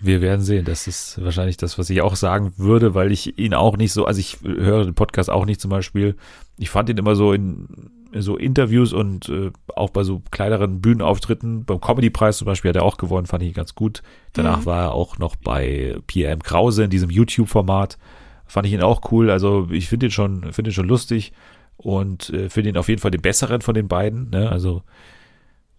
Wir 0.00 0.20
werden 0.20 0.42
sehen. 0.42 0.66
Das 0.66 0.86
ist 0.86 1.22
wahrscheinlich 1.24 1.56
das, 1.56 1.78
was 1.78 1.88
ich 1.88 2.02
auch 2.02 2.14
sagen 2.14 2.52
würde, 2.58 2.94
weil 2.94 3.10
ich 3.10 3.38
ihn 3.38 3.54
auch 3.54 3.78
nicht 3.78 3.92
so, 3.92 4.04
also 4.04 4.20
ich 4.20 4.38
höre 4.42 4.84
den 4.84 4.94
Podcast 4.94 5.30
auch 5.30 5.46
nicht 5.46 5.60
zum 5.60 5.70
Beispiel. 5.70 6.16
Ich 6.58 6.68
fand 6.68 6.90
ihn 6.90 6.98
immer 6.98 7.16
so 7.16 7.32
in 7.32 7.90
so 8.22 8.36
Interviews 8.36 8.92
und 8.92 9.28
äh, 9.28 9.50
auch 9.74 9.90
bei 9.90 10.04
so 10.04 10.22
kleineren 10.30 10.80
Bühnenauftritten, 10.80 11.64
beim 11.64 11.80
Comedy-Preis 11.80 12.38
zum 12.38 12.46
Beispiel 12.46 12.68
hat 12.70 12.76
er 12.76 12.84
auch 12.84 12.96
gewonnen, 12.96 13.26
fand 13.26 13.42
ich 13.42 13.50
ihn 13.50 13.54
ganz 13.54 13.74
gut. 13.74 14.02
Danach 14.32 14.60
Mhm. 14.60 14.66
war 14.66 14.82
er 14.82 14.92
auch 14.92 15.18
noch 15.18 15.36
bei 15.36 15.96
Pierre 16.06 16.32
M. 16.32 16.42
Krause 16.42 16.84
in 16.84 16.90
diesem 16.90 17.10
YouTube-Format. 17.10 17.98
Fand 18.46 18.66
ich 18.66 18.72
ihn 18.72 18.82
auch 18.82 19.10
cool. 19.10 19.30
Also 19.30 19.68
ich 19.70 19.88
finde 19.88 20.06
ihn 20.06 20.12
schon, 20.12 20.52
finde 20.52 20.70
ihn 20.70 20.74
schon 20.74 20.88
lustig 20.88 21.32
und 21.76 22.30
äh, 22.30 22.48
finde 22.50 22.70
ihn 22.70 22.76
auf 22.76 22.88
jeden 22.88 23.00
Fall 23.00 23.10
den 23.10 23.22
besseren 23.22 23.62
von 23.62 23.74
den 23.74 23.88
beiden. 23.88 24.30
Ne? 24.30 24.48
Also 24.50 24.82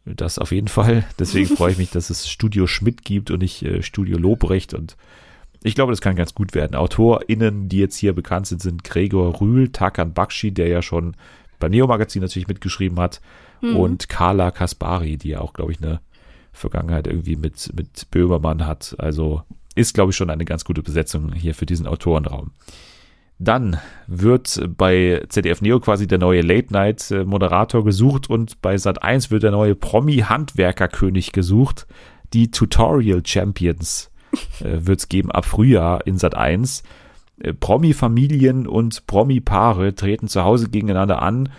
das 0.05 0.37
auf 0.39 0.51
jeden 0.51 0.67
Fall. 0.67 1.05
Deswegen 1.19 1.55
freue 1.55 1.71
ich 1.71 1.77
mich, 1.77 1.89
dass 1.91 2.09
es 2.09 2.29
Studio 2.29 2.67
Schmidt 2.67 3.03
gibt 3.05 3.31
und 3.31 3.39
nicht 3.41 3.63
äh, 3.63 3.81
Studio 3.81 4.17
Lobrecht. 4.17 4.73
Und 4.73 4.97
ich 5.63 5.73
glaube, 5.73 5.91
das 5.91 6.01
kann 6.01 6.15
ganz 6.15 6.35
gut 6.35 6.53
werden. 6.53 6.75
AutorInnen, 6.75 7.69
die 7.69 7.79
jetzt 7.79 7.97
hier 7.97 8.13
bekannt 8.13 8.47
sind, 8.47 8.61
sind 8.61 8.83
Gregor 8.83 9.41
Rühl, 9.41 9.71
Tarkan 9.71 10.13
Bakshi, 10.13 10.51
der 10.51 10.67
ja 10.67 10.81
schon 10.81 11.15
beim 11.65 11.71
Neo-Magazin 11.71 12.21
natürlich 12.21 12.47
mitgeschrieben 12.47 12.99
hat, 12.99 13.21
Mhm. 13.61 13.77
und 13.77 14.09
Carla 14.09 14.51
Kaspari, 14.51 15.17
die 15.17 15.29
ja 15.29 15.39
auch, 15.41 15.53
glaube 15.53 15.71
ich, 15.71 15.81
eine 15.81 15.99
Vergangenheit 16.51 17.07
irgendwie 17.07 17.35
mit, 17.37 17.71
mit 17.75 18.11
Böhmermann 18.11 18.65
hat. 18.65 18.95
Also 18.97 19.43
ist, 19.75 19.93
glaube 19.93 20.11
ich, 20.11 20.17
schon 20.17 20.29
eine 20.29 20.45
ganz 20.45 20.65
gute 20.65 20.81
Besetzung 20.83 21.31
hier 21.33 21.55
für 21.55 21.65
diesen 21.65 21.87
Autorenraum. 21.87 22.51
Dann 23.39 23.77
wird 24.07 24.61
bei 24.77 25.23
ZDF 25.27 25.61
Neo 25.61 25.79
quasi 25.79 26.07
der 26.07 26.17
neue 26.19 26.41
Late-Night-Moderator 26.41 27.83
gesucht 27.83 28.29
und 28.29 28.61
bei 28.61 28.75
Sat1 28.75 29.31
wird 29.31 29.43
der 29.43 29.51
neue 29.51 29.75
Promi-Handwerkerkönig 29.75 31.31
gesucht. 31.31 31.87
Die 32.33 32.51
Tutorial 32.51 33.21
Champions 33.25 34.11
äh, 34.59 34.85
wird 34.85 34.99
es 34.99 35.09
geben 35.09 35.31
ab 35.31 35.45
Frühjahr 35.45 36.05
in 36.07 36.17
Sat1. 36.17 36.83
Äh, 37.39 37.53
Promi-Familien 37.53 38.67
und 38.67 39.07
Promi-Paare 39.07 39.95
treten 39.95 40.27
zu 40.27 40.43
Hause 40.43 40.69
gegeneinander 40.69 41.21
an. 41.21 41.49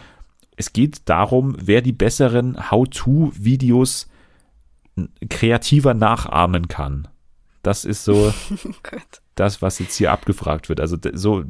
Es 0.56 0.72
geht 0.72 1.08
darum, 1.08 1.56
wer 1.60 1.82
die 1.82 1.92
besseren 1.92 2.70
How-To-Videos 2.70 4.08
kreativer 5.28 5.92
nachahmen 5.92 6.68
kann. 6.68 7.08
Das 7.62 7.84
ist 7.84 8.04
so 8.04 8.32
oh 8.52 8.98
das, 9.34 9.60
was 9.60 9.78
jetzt 9.78 9.96
hier 9.96 10.12
abgefragt 10.12 10.68
wird. 10.68 10.80
Also 10.80 10.96
so, 11.12 11.44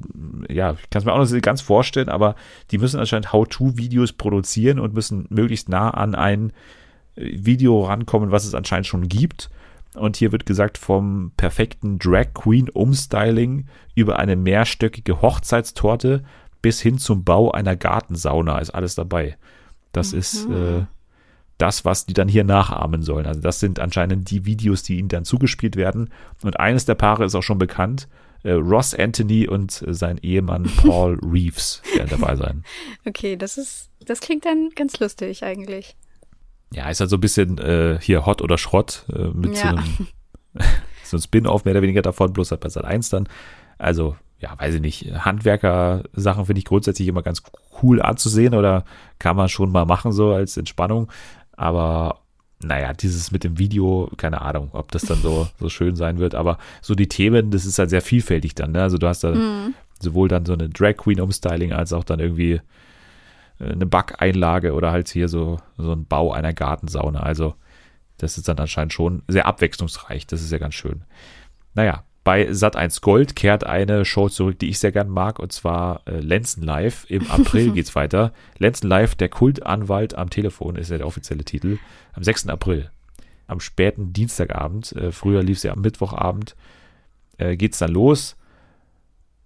ja, 0.48 0.72
ich 0.72 0.90
kann 0.90 1.00
es 1.00 1.04
mir 1.04 1.12
auch 1.12 1.18
noch 1.18 1.30
nicht 1.30 1.44
ganz 1.44 1.60
vorstellen, 1.60 2.08
aber 2.08 2.34
die 2.70 2.78
müssen 2.78 2.98
anscheinend 2.98 3.32
How-To-Videos 3.32 4.12
produzieren 4.12 4.80
und 4.80 4.92
müssen 4.92 5.26
möglichst 5.30 5.68
nah 5.68 5.90
an 5.90 6.14
ein 6.14 6.52
äh, 7.14 7.30
Video 7.32 7.84
rankommen, 7.84 8.32
was 8.32 8.44
es 8.44 8.54
anscheinend 8.54 8.86
schon 8.86 9.08
gibt. 9.08 9.50
Und 9.96 10.16
hier 10.16 10.32
wird 10.32 10.46
gesagt, 10.46 10.78
vom 10.78 11.32
perfekten 11.36 11.98
Drag 11.98 12.34
Queen 12.34 12.68
Umstyling 12.68 13.66
über 13.94 14.18
eine 14.18 14.36
mehrstöckige 14.36 15.22
Hochzeitstorte 15.22 16.22
bis 16.62 16.80
hin 16.80 16.98
zum 16.98 17.24
Bau 17.24 17.52
einer 17.52 17.76
Gartensauna 17.76 18.58
ist 18.58 18.70
alles 18.70 18.94
dabei. 18.94 19.36
Das 19.92 20.12
ist 20.12 20.46
äh, 20.50 20.84
das, 21.58 21.84
was 21.84 22.06
die 22.06 22.12
dann 22.12 22.28
hier 22.28 22.44
nachahmen 22.44 23.02
sollen. 23.02 23.26
Also 23.26 23.40
das 23.40 23.60
sind 23.60 23.80
anscheinend 23.80 24.30
die 24.30 24.44
Videos, 24.44 24.82
die 24.82 24.98
ihnen 24.98 25.08
dann 25.08 25.24
zugespielt 25.24 25.76
werden. 25.76 26.10
Und 26.42 26.58
eines 26.60 26.84
der 26.84 26.94
Paare 26.94 27.24
ist 27.24 27.34
auch 27.34 27.42
schon 27.42 27.58
bekannt. 27.58 28.08
Äh, 28.42 28.52
Ross 28.52 28.94
Anthony 28.94 29.48
und 29.48 29.82
äh, 29.82 29.94
sein 29.94 30.18
Ehemann 30.18 30.64
Paul 30.76 31.18
Reeves 31.22 31.82
werden 31.94 32.10
dabei 32.10 32.36
sein. 32.36 32.64
Okay, 33.06 33.36
das 33.36 33.58
ist, 33.58 33.90
das 34.04 34.20
klingt 34.20 34.44
dann 34.44 34.70
ganz 34.74 34.98
lustig 35.00 35.42
eigentlich. 35.44 35.96
Ja, 36.72 36.88
ist 36.90 37.00
halt 37.00 37.10
so 37.10 37.16
ein 37.16 37.20
bisschen 37.20 37.58
äh, 37.58 37.98
hier 38.00 38.26
Hot 38.26 38.42
oder 38.42 38.58
Schrott 38.58 39.04
äh, 39.12 39.28
mit 39.28 39.56
so 39.56 39.64
Ja. 39.64 39.70
einem 39.70 39.84
so 41.04 41.16
ein 41.16 41.20
Spin-off 41.20 41.64
mehr 41.64 41.72
oder 41.72 41.82
weniger 41.82 42.02
davon, 42.02 42.32
bloß 42.32 42.50
halt 42.50 42.60
bei 42.60 42.68
Sat 42.68 42.84
1 42.84 43.10
dann. 43.10 43.28
Also, 43.78 44.16
ja, 44.38 44.58
weiß 44.58 44.74
ich 44.74 44.80
nicht, 44.80 45.12
Handwerker-Sachen 45.24 46.46
finde 46.46 46.58
ich 46.58 46.64
grundsätzlich 46.64 47.08
immer 47.08 47.22
ganz 47.22 47.42
cool 47.82 48.02
anzusehen 48.02 48.54
oder 48.54 48.84
kann 49.18 49.36
man 49.36 49.48
schon 49.48 49.70
mal 49.70 49.84
machen, 49.84 50.12
so 50.12 50.32
als 50.32 50.56
Entspannung. 50.56 51.10
Aber 51.52 52.20
naja, 52.62 52.92
dieses 52.92 53.30
mit 53.30 53.44
dem 53.44 53.58
Video, 53.58 54.10
keine 54.16 54.40
Ahnung, 54.40 54.70
ob 54.72 54.90
das 54.92 55.02
dann 55.02 55.18
so, 55.20 55.48
so 55.60 55.68
schön 55.68 55.94
sein 55.96 56.18
wird, 56.18 56.34
aber 56.34 56.58
so 56.82 56.94
die 56.94 57.08
Themen, 57.08 57.50
das 57.50 57.66
ist 57.66 57.78
halt 57.78 57.90
sehr 57.90 58.02
vielfältig 58.02 58.54
dann, 58.54 58.72
ne? 58.72 58.82
Also 58.82 58.98
du 58.98 59.06
hast 59.06 59.24
da 59.24 59.34
mhm. 59.34 59.74
sowohl 60.00 60.28
dann 60.28 60.44
so 60.46 60.54
eine 60.54 60.68
Drag 60.68 60.96
Queen 60.96 61.20
Umstyling 61.20 61.72
als 61.72 61.92
auch 61.92 62.04
dann 62.04 62.18
irgendwie 62.20 62.60
eine 63.58 63.86
Backeinlage 63.86 64.74
oder 64.74 64.92
halt 64.92 65.08
hier 65.08 65.28
so, 65.28 65.58
so 65.76 65.92
ein 65.92 66.06
Bau 66.06 66.32
einer 66.32 66.52
Gartensauna. 66.52 67.20
Also 67.20 67.54
das 68.18 68.38
ist 68.38 68.48
dann 68.48 68.58
anscheinend 68.58 68.92
schon 68.92 69.22
sehr 69.28 69.46
abwechslungsreich. 69.46 70.26
Das 70.26 70.42
ist 70.42 70.52
ja 70.52 70.58
ganz 70.58 70.74
schön. 70.74 71.02
Naja, 71.74 72.04
bei 72.24 72.48
Sat1 72.48 73.02
Gold 73.02 73.36
kehrt 73.36 73.64
eine 73.64 74.04
Show 74.04 74.28
zurück, 74.28 74.58
die 74.58 74.68
ich 74.68 74.80
sehr 74.80 74.90
gern 74.90 75.08
mag, 75.08 75.38
und 75.38 75.52
zwar 75.52 76.00
äh, 76.06 76.18
Lenzen 76.18 76.62
Live. 76.62 77.06
Im 77.08 77.24
April 77.30 77.70
geht's 77.70 77.94
weiter. 77.94 78.32
Lenzen 78.58 78.88
Live, 78.88 79.14
der 79.14 79.28
Kultanwalt 79.28 80.16
am 80.16 80.28
Telefon, 80.28 80.76
ist 80.76 80.90
ja 80.90 80.98
der 80.98 81.06
offizielle 81.06 81.44
Titel. 81.44 81.78
Am 82.14 82.24
6. 82.24 82.48
April. 82.48 82.90
Am 83.46 83.60
späten 83.60 84.12
Dienstagabend. 84.12 84.92
Äh, 84.92 85.12
früher 85.12 85.42
lief 85.42 85.60
sie 85.60 85.70
am 85.70 85.82
Mittwochabend. 85.82 86.56
Äh, 87.38 87.56
geht's 87.56 87.78
dann 87.78 87.92
los. 87.92 88.36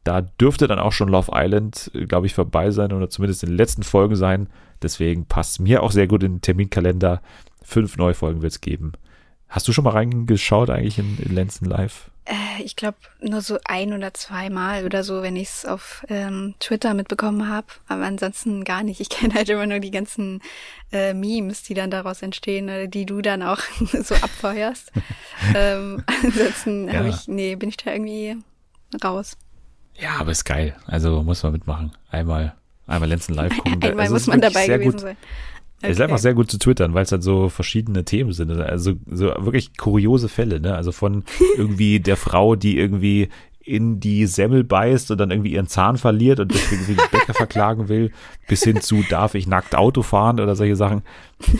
Da 0.04 0.22
dürfte 0.22 0.66
dann 0.66 0.78
auch 0.78 0.92
schon 0.92 1.08
Love 1.08 1.32
Island, 1.34 1.90
äh, 1.94 2.06
glaube 2.06 2.26
ich, 2.26 2.34
vorbei 2.34 2.70
sein 2.70 2.92
oder 2.92 3.10
zumindest 3.10 3.42
in 3.42 3.50
den 3.50 3.58
letzten 3.58 3.82
Folgen 3.82 4.16
sein. 4.16 4.48
Deswegen 4.82 5.26
passt 5.26 5.60
mir 5.60 5.82
auch 5.82 5.92
sehr 5.92 6.06
gut 6.06 6.22
in 6.22 6.36
den 6.36 6.42
Terminkalender. 6.42 7.20
Fünf 7.62 7.96
neue 7.96 8.14
Folgen 8.14 8.42
wird 8.42 8.52
es 8.52 8.60
geben. 8.60 8.92
Hast 9.48 9.66
du 9.66 9.72
schon 9.72 9.84
mal 9.84 9.90
reingeschaut 9.90 10.70
eigentlich 10.70 10.98
in, 10.98 11.18
in 11.18 11.34
Lenzen 11.34 11.66
Live? 11.66 12.10
Äh, 12.24 12.62
ich 12.62 12.76
glaube 12.76 12.98
nur 13.20 13.40
so 13.40 13.58
ein 13.64 13.92
oder 13.92 14.14
zweimal 14.14 14.84
oder 14.84 15.02
so, 15.02 15.22
wenn 15.22 15.34
ich 15.34 15.48
es 15.48 15.66
auf 15.66 16.04
ähm, 16.08 16.54
Twitter 16.60 16.94
mitbekommen 16.94 17.48
habe. 17.48 17.66
Aber 17.88 18.04
ansonsten 18.04 18.62
gar 18.62 18.84
nicht. 18.84 19.00
Ich 19.00 19.08
kenne 19.10 19.34
halt 19.34 19.48
immer 19.48 19.66
nur 19.66 19.80
die 19.80 19.90
ganzen 19.90 20.40
äh, 20.92 21.14
Memes, 21.14 21.64
die 21.64 21.74
dann 21.74 21.90
daraus 21.90 22.22
entstehen, 22.22 22.66
oder 22.66 22.86
die 22.86 23.06
du 23.06 23.20
dann 23.20 23.42
auch 23.42 23.58
so 24.02 24.14
abfeuerst. 24.14 24.92
ähm, 25.54 26.04
ansonsten 26.06 26.86
ja. 26.86 26.94
habe 26.94 27.08
ich, 27.08 27.26
nee, 27.26 27.56
bin 27.56 27.68
ich 27.68 27.76
da 27.76 27.92
irgendwie 27.92 28.36
raus. 29.02 29.36
Ja, 30.00 30.16
aber 30.18 30.32
ist 30.32 30.44
geil. 30.44 30.74
Also 30.86 31.22
muss 31.22 31.42
man 31.42 31.52
mitmachen. 31.52 31.92
Einmal, 32.10 32.54
einmal 32.86 33.08
Lenzen 33.08 33.34
live 33.34 33.56
gucken. 33.56 33.82
Einmal 33.82 34.02
also 34.02 34.14
muss 34.14 34.26
man 34.26 34.40
dabei 34.40 34.66
gewesen 34.66 34.92
gut. 34.92 35.00
sein. 35.00 35.16
Okay. 35.82 35.92
Ist 35.92 36.00
einfach 36.00 36.18
sehr 36.18 36.34
gut 36.34 36.50
zu 36.50 36.58
twittern, 36.58 36.92
weil 36.92 37.04
es 37.04 37.12
halt 37.12 37.22
so 37.22 37.48
verschiedene 37.48 38.04
Themen 38.04 38.32
sind. 38.32 38.50
Also 38.50 38.94
so 39.10 39.32
wirklich 39.38 39.78
kuriose 39.78 40.28
Fälle, 40.28 40.60
ne? 40.60 40.74
Also 40.74 40.92
von 40.92 41.24
irgendwie 41.56 42.00
der 42.00 42.16
Frau, 42.16 42.54
die 42.54 42.78
irgendwie 42.78 43.30
in 43.62 44.00
die 44.00 44.26
Semmel 44.26 44.64
beißt 44.64 45.10
und 45.10 45.18
dann 45.18 45.30
irgendwie 45.30 45.52
ihren 45.52 45.68
Zahn 45.68 45.98
verliert 45.98 46.40
und 46.40 46.52
deswegen 46.52 46.86
den 46.86 46.96
Bäcker 46.96 47.34
verklagen 47.34 47.88
will, 47.88 48.10
bis 48.48 48.64
hin 48.64 48.80
zu 48.80 49.04
darf 49.08 49.34
ich 49.34 49.46
nackt 49.46 49.74
Auto 49.74 50.02
fahren 50.02 50.40
oder 50.40 50.56
solche 50.56 50.76
Sachen 50.76 51.02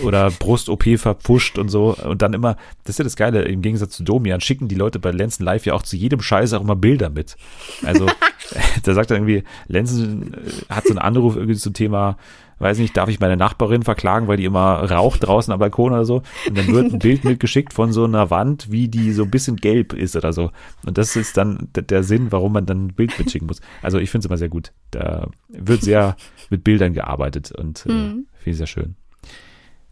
oder 0.03 0.31
Brust-OP 0.31 0.99
verpfuscht 0.99 1.59
und 1.59 1.69
so 1.69 1.95
und 1.95 2.23
dann 2.23 2.33
immer, 2.33 2.57
das 2.85 2.95
ist 2.95 2.99
ja 2.99 3.05
das 3.05 3.17
Geile, 3.17 3.43
im 3.43 3.61
Gegensatz 3.61 3.97
zu 3.97 4.03
Domian 4.03 4.41
schicken 4.41 4.67
die 4.67 4.75
Leute 4.75 4.99
bei 4.99 5.11
Lenzen 5.11 5.45
Live 5.45 5.67
ja 5.67 5.75
auch 5.75 5.83
zu 5.83 5.97
jedem 5.97 6.23
Scheiß 6.23 6.55
auch 6.55 6.63
immer 6.63 6.77
Bilder 6.77 7.11
mit. 7.11 7.37
Also 7.85 8.07
da 8.83 8.95
sagt 8.95 9.11
er 9.11 9.19
irgendwie, 9.19 9.45
Lenzen 9.69 10.35
äh, 10.35 10.75
hat 10.75 10.85
so 10.87 10.91
einen 10.91 10.99
Anruf 10.99 11.37
irgendwie 11.37 11.57
zum 11.57 11.75
Thema 11.75 12.17
weiß 12.61 12.79
nicht, 12.79 12.97
darf 12.97 13.09
ich 13.09 13.21
meine 13.21 13.37
Nachbarin 13.37 13.83
verklagen, 13.83 14.29
weil 14.29 14.37
die 14.37 14.45
immer 14.45 14.91
raucht 14.91 15.27
draußen 15.27 15.53
am 15.53 15.59
Balkon 15.59 15.93
oder 15.93 16.05
so. 16.05 16.23
Und 16.47 16.59
dann 16.59 16.69
wird 16.69 16.93
ein 16.93 16.99
Bild 17.01 17.25
mitgeschickt 17.25 17.73
von 17.73 17.93
so 17.93 18.05
einer 18.05 18.31
Wand, 18.31 18.71
wie 18.71 18.89
die 18.89 19.13
so 19.13 19.25
ein 19.25 19.31
bisschen 19.31 19.57
gelb 19.57 19.95
ist 19.95 20.15
oder 20.15 20.33
so. 20.33 20.51
Und 20.85 20.99
das 20.99 21.17
ist 21.17 21.37
dann 21.37 21.69
der 21.75 22.03
Sinn, 22.03 22.31
warum 22.31 22.53
man 22.53 22.67
dann 22.67 22.87
ein 22.87 22.95
Bild 22.95 23.19
mitschicken 23.19 23.47
muss. 23.47 23.61
Also 23.83 23.99
ich 23.99 24.11
finde 24.11 24.27
es 24.27 24.31
immer 24.31 24.37
sehr 24.37 24.51
gut. 24.51 24.73
Da 24.91 25.29
wird 25.49 25.83
sehr 25.83 26.17
mit 26.51 26.63
Bildern 26.63 26.93
gearbeitet 26.93 27.51
und 27.51 27.87
äh, 27.87 27.93
mhm. 27.93 28.27
finde 28.37 28.51
ich 28.51 28.57
sehr 28.59 28.67
schön. 28.67 28.95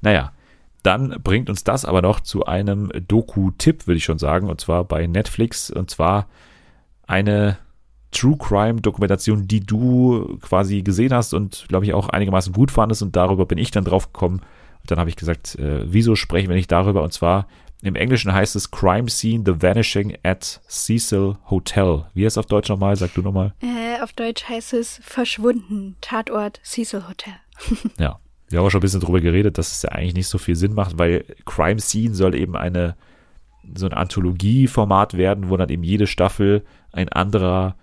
Naja, 0.02 0.32
dann 0.82 1.20
bringt 1.22 1.50
uns 1.50 1.64
das 1.64 1.84
aber 1.84 2.02
noch 2.02 2.20
zu 2.20 2.44
einem 2.46 2.90
Doku-Tipp, 3.08 3.86
würde 3.86 3.98
ich 3.98 4.04
schon 4.04 4.18
sagen, 4.18 4.48
und 4.48 4.60
zwar 4.60 4.84
bei 4.84 5.06
Netflix. 5.06 5.70
Und 5.70 5.90
zwar 5.90 6.28
eine 7.06 7.58
True 8.10 8.36
Crime 8.38 8.80
Dokumentation, 8.80 9.46
die 9.46 9.60
du 9.60 10.38
quasi 10.40 10.82
gesehen 10.82 11.12
hast 11.12 11.34
und 11.34 11.66
glaube 11.68 11.84
ich 11.84 11.94
auch 11.94 12.08
einigermaßen 12.08 12.52
gut 12.52 12.70
fandest 12.70 13.02
und 13.02 13.16
darüber 13.16 13.46
bin 13.46 13.58
ich 13.58 13.70
dann 13.70 13.84
drauf 13.84 14.12
gekommen. 14.12 14.40
Und 14.80 14.90
dann 14.90 14.98
habe 14.98 15.10
ich 15.10 15.16
gesagt, 15.16 15.56
äh, 15.56 15.82
wieso 15.84 16.16
sprechen 16.16 16.48
wir 16.48 16.56
nicht 16.56 16.72
darüber? 16.72 17.02
Und 17.02 17.12
zwar 17.12 17.46
im 17.82 17.94
Englischen 17.94 18.32
heißt 18.32 18.56
es 18.56 18.70
Crime 18.70 19.08
Scene 19.08 19.44
The 19.46 19.62
Vanishing 19.62 20.16
at 20.24 20.60
Cecil 20.68 21.36
Hotel. 21.48 22.06
Wie 22.14 22.24
heißt 22.24 22.34
es 22.34 22.38
auf 22.38 22.46
Deutsch 22.46 22.68
nochmal? 22.68 22.96
Sag 22.96 23.14
du 23.14 23.22
nochmal. 23.22 23.54
Äh, 23.60 24.02
auf 24.02 24.12
Deutsch 24.12 24.48
heißt 24.48 24.72
es 24.72 25.00
Verschwunden, 25.02 25.96
Tatort 26.00 26.60
Cecil 26.64 27.04
Hotel. 27.08 27.34
ja, 27.98 28.18
wir 28.48 28.58
haben 28.58 28.66
auch 28.66 28.70
schon 28.70 28.80
ein 28.80 28.82
bisschen 28.82 29.00
drüber 29.00 29.20
geredet, 29.20 29.58
dass 29.58 29.70
es 29.70 29.82
ja 29.82 29.90
eigentlich 29.90 30.14
nicht 30.14 30.28
so 30.28 30.38
viel 30.38 30.56
Sinn 30.56 30.74
macht, 30.74 30.98
weil 30.98 31.24
Crime 31.44 31.78
Scene 31.78 32.14
soll 32.14 32.34
eben 32.34 32.56
eine 32.56 32.96
so 33.76 33.86
ein 33.86 33.92
Anthologie-Format 33.92 35.14
werden, 35.16 35.50
wo 35.50 35.56
dann 35.56 35.68
eben 35.68 35.82
jede 35.82 36.06
Staffel 36.06 36.64
ein 36.92 37.08
anderer 37.10 37.76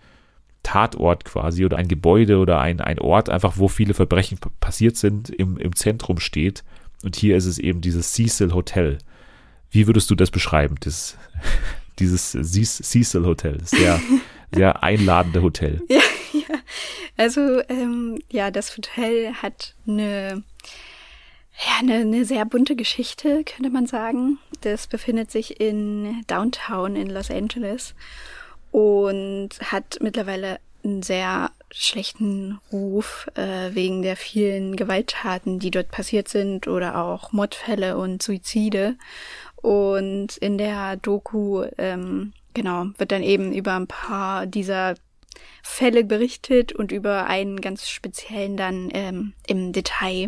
Tatort 0.65 1.25
quasi 1.25 1.63
oder 1.63 1.77
ein 1.77 1.87
Gebäude 1.87 2.39
oder 2.39 2.59
ein, 2.59 2.81
ein 2.81 2.97
Ort, 2.97 3.29
einfach 3.29 3.57
wo 3.57 3.67
viele 3.67 3.93
Verbrechen 3.93 4.39
passiert 4.59 4.97
sind, 4.97 5.29
im, 5.29 5.57
im 5.57 5.75
Zentrum 5.75 6.19
steht. 6.19 6.63
Und 7.03 7.15
hier 7.15 7.37
ist 7.37 7.45
es 7.45 7.59
eben 7.59 7.81
dieses 7.81 8.13
Cecil 8.13 8.51
Hotel. 8.51 8.97
Wie 9.69 9.85
würdest 9.85 10.09
du 10.09 10.15
das 10.15 10.31
beschreiben, 10.31 10.75
das, 10.79 11.17
dieses 11.99 12.31
Cecil 12.81 13.25
Hotel? 13.25 13.59
Das 13.59 13.69
sehr, 13.69 14.01
sehr 14.53 14.83
einladende 14.83 15.41
Hotel. 15.41 15.81
Ja, 15.89 16.01
ja. 16.33 16.55
Also, 17.15 17.61
ähm, 17.69 18.19
ja, 18.29 18.49
das 18.49 18.75
Hotel 18.75 19.33
hat 19.35 19.75
eine, 19.87 20.43
ja, 21.63 21.79
eine, 21.79 21.93
eine 21.97 22.25
sehr 22.25 22.43
bunte 22.45 22.75
Geschichte, 22.75 23.43
könnte 23.43 23.69
man 23.69 23.85
sagen. 23.85 24.39
Das 24.61 24.87
befindet 24.87 25.31
sich 25.31 25.61
in 25.61 26.23
Downtown 26.27 26.95
in 26.95 27.09
Los 27.09 27.29
Angeles 27.29 27.93
und 28.75 29.51
hat 29.63 29.99
mittlerweile 30.01 30.59
einen 30.83 31.01
sehr 31.01 31.49
schlechten 31.71 32.59
Ruf 32.73 33.25
äh, 33.35 33.73
wegen 33.73 34.01
der 34.01 34.17
vielen 34.17 34.75
Gewalttaten, 34.75 35.59
die 35.59 35.71
dort 35.71 35.91
passiert 35.91 36.27
sind 36.27 36.67
oder 36.67 37.01
auch 37.01 37.31
Mordfälle 37.31 37.97
und 37.97 38.21
Suizide. 38.21 38.97
Und 39.55 40.35
in 40.35 40.57
der 40.57 40.97
Doku, 40.97 41.63
ähm, 41.77 42.33
genau, 42.53 42.87
wird 42.97 43.13
dann 43.13 43.23
eben 43.23 43.53
über 43.53 43.77
ein 43.77 43.87
paar 43.87 44.45
dieser 44.45 44.95
Fälle 45.63 46.03
berichtet 46.03 46.73
und 46.73 46.91
über 46.91 47.27
einen 47.27 47.61
ganz 47.61 47.87
speziellen 47.87 48.57
dann 48.57 48.89
ähm, 48.91 49.31
im 49.47 49.71
Detail 49.71 50.27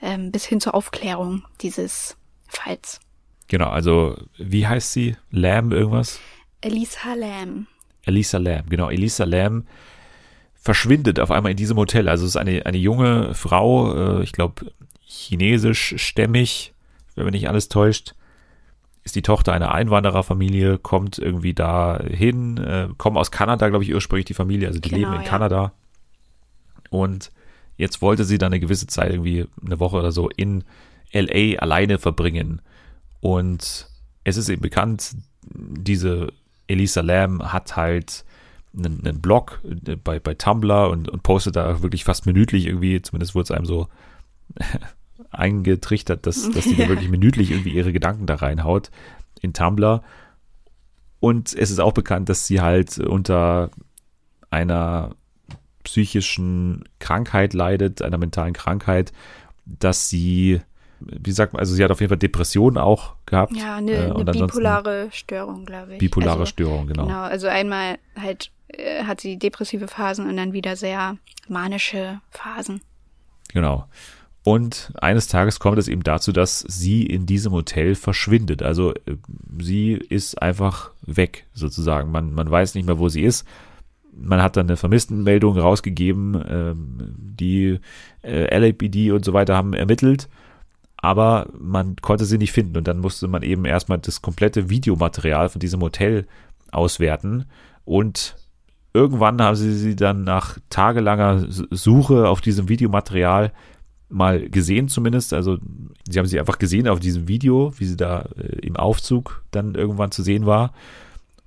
ähm, 0.00 0.30
bis 0.30 0.44
hin 0.44 0.60
zur 0.60 0.76
Aufklärung 0.76 1.42
dieses 1.62 2.16
Falls. 2.46 3.00
Genau, 3.48 3.70
also 3.70 4.16
wie 4.38 4.68
heißt 4.68 4.92
sie? 4.92 5.16
Lamb 5.32 5.72
irgendwas? 5.72 6.20
Elisa 6.60 7.14
Lam. 7.14 7.66
Elisa 8.04 8.38
Lam, 8.38 8.68
genau. 8.68 8.90
Elisa 8.90 9.24
Lam 9.24 9.64
verschwindet 10.54 11.18
auf 11.18 11.30
einmal 11.30 11.50
in 11.50 11.56
diesem 11.56 11.76
Hotel. 11.76 12.08
Also 12.08 12.24
es 12.24 12.30
ist 12.30 12.36
eine, 12.36 12.64
eine 12.66 12.78
junge 12.78 13.34
Frau, 13.34 14.18
äh, 14.18 14.22
ich 14.22 14.32
glaube 14.32 14.72
chinesisch-stämmig, 15.00 16.72
wenn 17.14 17.24
mich 17.24 17.32
nicht 17.32 17.48
alles 17.48 17.68
täuscht. 17.68 18.14
Ist 19.04 19.16
die 19.16 19.22
Tochter 19.22 19.52
einer 19.52 19.74
Einwandererfamilie, 19.74 20.78
kommt 20.78 21.18
irgendwie 21.18 21.54
da 21.54 22.00
hin, 22.02 22.56
äh, 22.58 22.88
kommen 22.96 23.16
aus 23.16 23.32
Kanada, 23.32 23.68
glaube 23.68 23.84
ich, 23.84 23.92
ursprünglich 23.92 24.26
die 24.26 24.34
Familie, 24.34 24.68
also 24.68 24.78
die 24.78 24.90
genau, 24.90 25.00
leben 25.00 25.14
in 25.14 25.22
ja. 25.22 25.28
Kanada. 25.28 25.72
Und 26.90 27.32
jetzt 27.76 28.00
wollte 28.00 28.24
sie 28.24 28.38
dann 28.38 28.52
eine 28.52 28.60
gewisse 28.60 28.86
Zeit, 28.86 29.10
irgendwie 29.10 29.46
eine 29.64 29.80
Woche 29.80 29.96
oder 29.96 30.12
so, 30.12 30.28
in 30.28 30.62
LA 31.12 31.58
alleine 31.58 31.98
verbringen. 31.98 32.62
Und 33.20 33.88
es 34.22 34.36
ist 34.36 34.48
eben 34.48 34.62
bekannt, 34.62 35.16
diese 35.42 36.32
Elisa 36.66 37.00
Lam 37.00 37.52
hat 37.52 37.76
halt 37.76 38.24
einen, 38.76 39.04
einen 39.04 39.20
Blog 39.20 39.60
äh, 39.64 39.96
bei, 39.96 40.18
bei 40.20 40.34
Tumblr 40.34 40.88
und, 40.90 41.08
und 41.08 41.22
postet 41.22 41.56
da 41.56 41.82
wirklich 41.82 42.04
fast 42.04 42.26
minütlich 42.26 42.66
irgendwie, 42.66 43.02
zumindest 43.02 43.34
wurde 43.34 43.44
es 43.44 43.50
einem 43.50 43.66
so 43.66 43.88
eingetrichtert, 45.30 46.26
dass, 46.26 46.50
dass 46.50 46.64
die 46.64 46.76
da 46.76 46.88
wirklich 46.88 47.08
minütlich 47.10 47.50
irgendwie 47.50 47.72
ihre 47.74 47.92
Gedanken 47.92 48.26
da 48.26 48.36
reinhaut 48.36 48.90
in 49.40 49.52
Tumblr. 49.52 50.02
Und 51.20 51.54
es 51.54 51.70
ist 51.70 51.80
auch 51.80 51.92
bekannt, 51.92 52.28
dass 52.28 52.46
sie 52.46 52.60
halt 52.60 52.98
unter 52.98 53.70
einer 54.50 55.14
psychischen 55.84 56.84
Krankheit 56.98 57.54
leidet, 57.54 58.02
einer 58.02 58.18
mentalen 58.18 58.52
Krankheit, 58.52 59.12
dass 59.64 60.08
sie 60.08 60.60
wie 61.06 61.32
sagt 61.32 61.52
man, 61.52 61.60
also 61.60 61.74
sie 61.74 61.82
hat 61.82 61.90
auf 61.90 62.00
jeden 62.00 62.08
Fall 62.08 62.18
Depressionen 62.18 62.78
auch 62.78 63.14
gehabt. 63.26 63.56
Ja, 63.56 63.76
eine, 63.76 63.92
äh, 63.92 64.10
eine 64.10 64.24
bipolare 64.24 65.08
Störung, 65.10 65.64
glaube 65.64 65.94
ich. 65.94 65.98
Bipolare 65.98 66.40
also, 66.40 66.46
Störung, 66.46 66.86
genau. 66.86 67.06
Genau, 67.06 67.22
also 67.22 67.48
einmal 67.48 67.98
halt 68.20 68.50
äh, 68.68 69.04
hat 69.04 69.20
sie 69.20 69.38
depressive 69.38 69.88
Phasen 69.88 70.28
und 70.28 70.36
dann 70.36 70.52
wieder 70.52 70.76
sehr 70.76 71.16
manische 71.48 72.20
Phasen. 72.30 72.80
Genau. 73.52 73.86
Und 74.44 74.92
eines 75.00 75.28
Tages 75.28 75.60
kommt 75.60 75.78
es 75.78 75.86
eben 75.86 76.02
dazu, 76.02 76.32
dass 76.32 76.60
sie 76.60 77.06
in 77.06 77.26
diesem 77.26 77.52
Hotel 77.52 77.94
verschwindet. 77.94 78.62
Also 78.62 78.92
äh, 78.92 79.16
sie 79.60 79.92
ist 79.92 80.40
einfach 80.42 80.90
weg, 81.02 81.46
sozusagen. 81.54 82.10
Man, 82.10 82.34
man 82.34 82.50
weiß 82.50 82.74
nicht 82.74 82.86
mehr, 82.86 82.98
wo 82.98 83.08
sie 83.08 83.22
ist. 83.22 83.46
Man 84.14 84.42
hat 84.42 84.56
dann 84.56 84.66
eine 84.66 84.76
Vermisstenmeldung 84.76 85.58
rausgegeben. 85.58 86.42
Ähm, 86.48 87.14
die 87.18 87.78
äh, 88.22 88.58
LAPD 88.58 89.12
und 89.12 89.24
so 89.24 89.32
weiter 89.32 89.56
haben 89.56 89.74
ermittelt, 89.74 90.28
aber 91.02 91.48
man 91.58 91.96
konnte 91.96 92.24
sie 92.24 92.38
nicht 92.38 92.52
finden. 92.52 92.78
Und 92.78 92.88
dann 92.88 93.00
musste 93.00 93.28
man 93.28 93.42
eben 93.42 93.66
erstmal 93.66 93.98
das 93.98 94.22
komplette 94.22 94.70
Videomaterial 94.70 95.48
von 95.50 95.58
diesem 95.60 95.82
Hotel 95.82 96.26
auswerten. 96.70 97.44
Und 97.84 98.36
irgendwann 98.94 99.42
haben 99.42 99.56
sie 99.56 99.74
sie 99.74 99.96
dann 99.96 100.22
nach 100.22 100.58
tagelanger 100.70 101.44
Suche 101.48 102.28
auf 102.28 102.40
diesem 102.40 102.68
Videomaterial 102.68 103.52
mal 104.08 104.48
gesehen 104.48 104.88
zumindest. 104.88 105.32
Also 105.32 105.58
sie 106.08 106.18
haben 106.18 106.26
sie 106.26 106.38
einfach 106.38 106.58
gesehen 106.58 106.86
auf 106.86 107.00
diesem 107.00 107.26
Video, 107.26 107.72
wie 107.78 107.86
sie 107.86 107.96
da 107.96 108.28
äh, 108.36 108.58
im 108.60 108.76
Aufzug 108.76 109.44
dann 109.50 109.74
irgendwann 109.74 110.12
zu 110.12 110.22
sehen 110.22 110.46
war. 110.46 110.72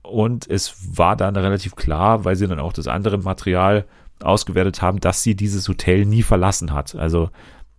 Und 0.01 0.49
es 0.49 0.97
war 0.97 1.15
dann 1.15 1.35
relativ 1.35 1.75
klar, 1.75 2.25
weil 2.25 2.35
sie 2.35 2.47
dann 2.47 2.59
auch 2.59 2.73
das 2.73 2.87
andere 2.87 3.17
Material 3.19 3.85
ausgewertet 4.21 4.81
haben, 4.81 4.99
dass 4.99 5.23
sie 5.23 5.35
dieses 5.35 5.67
Hotel 5.69 6.05
nie 6.05 6.23
verlassen 6.23 6.73
hat. 6.73 6.95
Also 6.95 7.29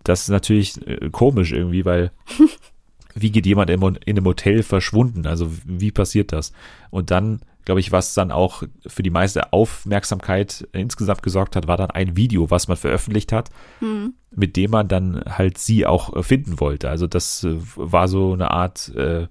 das 0.08 0.22
ist 0.22 0.28
natürlich 0.28 0.86
äh, 0.86 1.10
komisch 1.10 1.52
irgendwie, 1.52 1.84
weil 1.84 2.10
wie 3.14 3.30
geht 3.30 3.46
jemand 3.46 3.70
in, 3.70 3.82
in 3.82 4.16
einem 4.16 4.24
Hotel 4.26 4.62
verschwunden? 4.62 5.26
Also 5.26 5.50
wie 5.64 5.90
passiert 5.90 6.32
das? 6.32 6.52
Und 6.90 7.10
dann 7.10 7.40
glaube 7.66 7.80
ich, 7.80 7.90
was 7.90 8.14
dann 8.14 8.30
auch 8.30 8.62
für 8.86 9.02
die 9.02 9.10
meiste 9.10 9.52
Aufmerksamkeit 9.52 10.68
insgesamt 10.72 11.22
gesorgt 11.22 11.56
hat, 11.56 11.66
war 11.66 11.76
dann 11.76 11.90
ein 11.90 12.16
Video, 12.16 12.48
was 12.48 12.68
man 12.68 12.76
veröffentlicht 12.76 13.32
hat, 13.32 13.50
mhm. 13.80 14.14
mit 14.30 14.56
dem 14.56 14.70
man 14.70 14.86
dann 14.86 15.22
halt 15.26 15.58
sie 15.58 15.84
auch 15.84 16.24
finden 16.24 16.60
wollte. 16.60 16.88
Also 16.88 17.08
das 17.08 17.42
äh, 17.42 17.56
war 17.74 18.06
so 18.06 18.32
eine 18.32 18.52
Art 18.52 18.94
äh, 18.94 19.26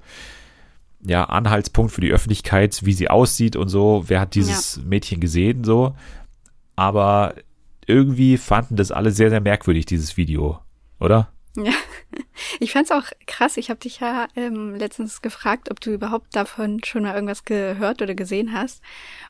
ja, 1.06 1.24
Anhaltspunkt 1.24 1.94
für 1.94 2.02
die 2.02 2.12
Öffentlichkeit, 2.12 2.86
wie 2.86 2.94
sie 2.94 3.10
aussieht 3.10 3.56
und 3.56 3.70
so. 3.70 4.04
Wer 4.08 4.20
hat 4.20 4.36
dieses 4.36 4.78
ja. 4.78 4.84
Mädchen 4.84 5.22
gesehen, 5.22 5.64
so. 5.64 5.96
Aber 6.76 7.36
irgendwie 7.88 8.38
fanden 8.38 8.76
das 8.76 8.92
alle 8.92 9.12
sehr, 9.12 9.30
sehr 9.30 9.42
merkwürdig, 9.42 9.86
dieses 9.86 10.18
Video, 10.18 10.60
oder? 11.00 11.32
Ja, 11.58 11.72
ich 12.60 12.72
fand's 12.72 12.92
auch 12.92 13.06
krass. 13.28 13.58
Ich 13.58 13.70
habe 13.70 13.80
dich 13.80 14.00
ja 14.00 14.28
ähm, 14.36 14.76
letztens 14.76 15.22
gefragt, 15.22 15.72
ob 15.72 15.80
du 15.80 15.92
überhaupt 15.92 16.36
davon 16.36 16.84
schon 16.84 17.04
mal 17.04 17.16
irgendwas 17.16 17.46
gehört 17.46 18.02
oder 18.02 18.14
gesehen 18.14 18.54
hast. 18.54 18.82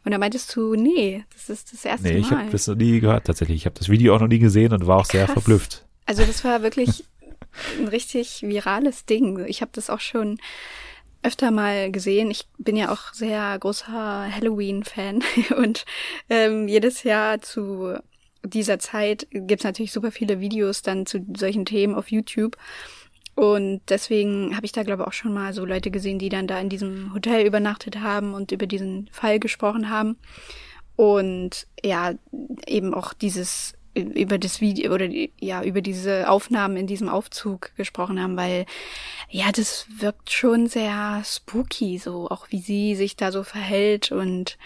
Und 0.04 0.12
da 0.12 0.18
meintest 0.18 0.56
du, 0.56 0.76
nee, 0.76 1.24
das 1.34 1.50
ist 1.50 1.74
das 1.74 1.86
erste 1.86 2.08
nee, 2.08 2.14
Mal. 2.14 2.20
Nee, 2.20 2.26
ich 2.26 2.32
habe 2.32 2.52
das 2.52 2.68
noch 2.68 2.76
nie 2.76 3.00
gehört 3.00 3.28
tatsächlich. 3.28 3.58
Ich 3.58 3.66
habe 3.66 3.78
das 3.78 3.90
Video 3.90 4.16
auch 4.16 4.20
noch 4.20 4.28
nie 4.28 4.40
gesehen 4.40 4.74
und 4.74 4.88
war 4.88 4.98
auch 4.98 5.08
krass. 5.08 5.12
sehr 5.12 5.28
verblüfft. 5.28 5.86
Also 6.06 6.24
das 6.24 6.44
war 6.44 6.64
wirklich 6.64 7.06
ein 7.80 7.88
richtig 7.88 8.42
virales 8.42 9.06
Ding. 9.06 9.46
Ich 9.46 9.62
habe 9.62 9.72
das 9.74 9.90
auch 9.90 10.00
schon 10.00 10.40
öfter 11.22 11.52
mal 11.52 11.92
gesehen. 11.92 12.30
Ich 12.30 12.48
bin 12.58 12.76
ja 12.76 12.92
auch 12.92 13.14
sehr 13.14 13.58
großer 13.60 14.28
Halloween-Fan 14.32 15.24
und 15.58 15.86
ähm, 16.30 16.68
jedes 16.68 17.04
Jahr 17.04 17.42
zu 17.42 17.98
dieser 18.46 18.80
Zeit 18.80 19.28
gibt's 19.32 19.64
natürlich 19.64 19.92
super 19.92 20.12
viele 20.12 20.40
Videos 20.40 20.82
dann 20.82 21.06
zu 21.06 21.26
solchen 21.36 21.66
Themen 21.66 21.96
auf 21.96 22.12
YouTube. 22.12 22.58
Und 23.36 23.82
deswegen 23.90 24.56
habe 24.56 24.66
ich 24.66 24.72
da, 24.72 24.84
glaube 24.84 25.04
ich, 25.04 25.08
auch 25.08 25.14
schon 25.14 25.34
mal 25.34 25.54
so 25.54 25.66
Leute 25.66 25.92
gesehen, 25.92 26.20
die 26.20 26.30
dann 26.30 26.48
da 26.48 26.60
in 26.60 26.70
diesem 26.70 27.14
Hotel 27.14 27.46
übernachtet 27.46 28.00
haben 28.00 28.34
und 28.34 28.54
über 28.54 28.66
diesen 28.66 29.10
Fall 29.12 29.40
gesprochen 29.40 29.90
haben. 29.90 30.18
Und 30.96 31.68
ja, 31.84 32.14
eben 32.66 32.94
auch 32.94 33.14
dieses 33.14 33.74
über 33.96 34.38
das 34.38 34.60
Video 34.60 34.94
oder 34.94 35.08
ja 35.40 35.64
über 35.64 35.82
diese 35.82 36.30
Aufnahmen 36.30 36.76
in 36.76 36.86
diesem 36.86 37.08
Aufzug 37.08 37.74
gesprochen 37.78 38.22
haben, 38.22 38.36
weil 38.36 38.66
ja 39.30 39.52
das 39.54 39.88
wirkt 40.00 40.32
schon 40.32 40.68
sehr 40.68 41.22
spooky 41.24 41.98
so 41.98 42.30
auch 42.30 42.48
wie 42.50 42.60
sie 42.60 42.96
sich 42.96 43.16
da 43.16 43.32
so 43.32 43.44
verhält 43.44 44.12
und 44.12 44.58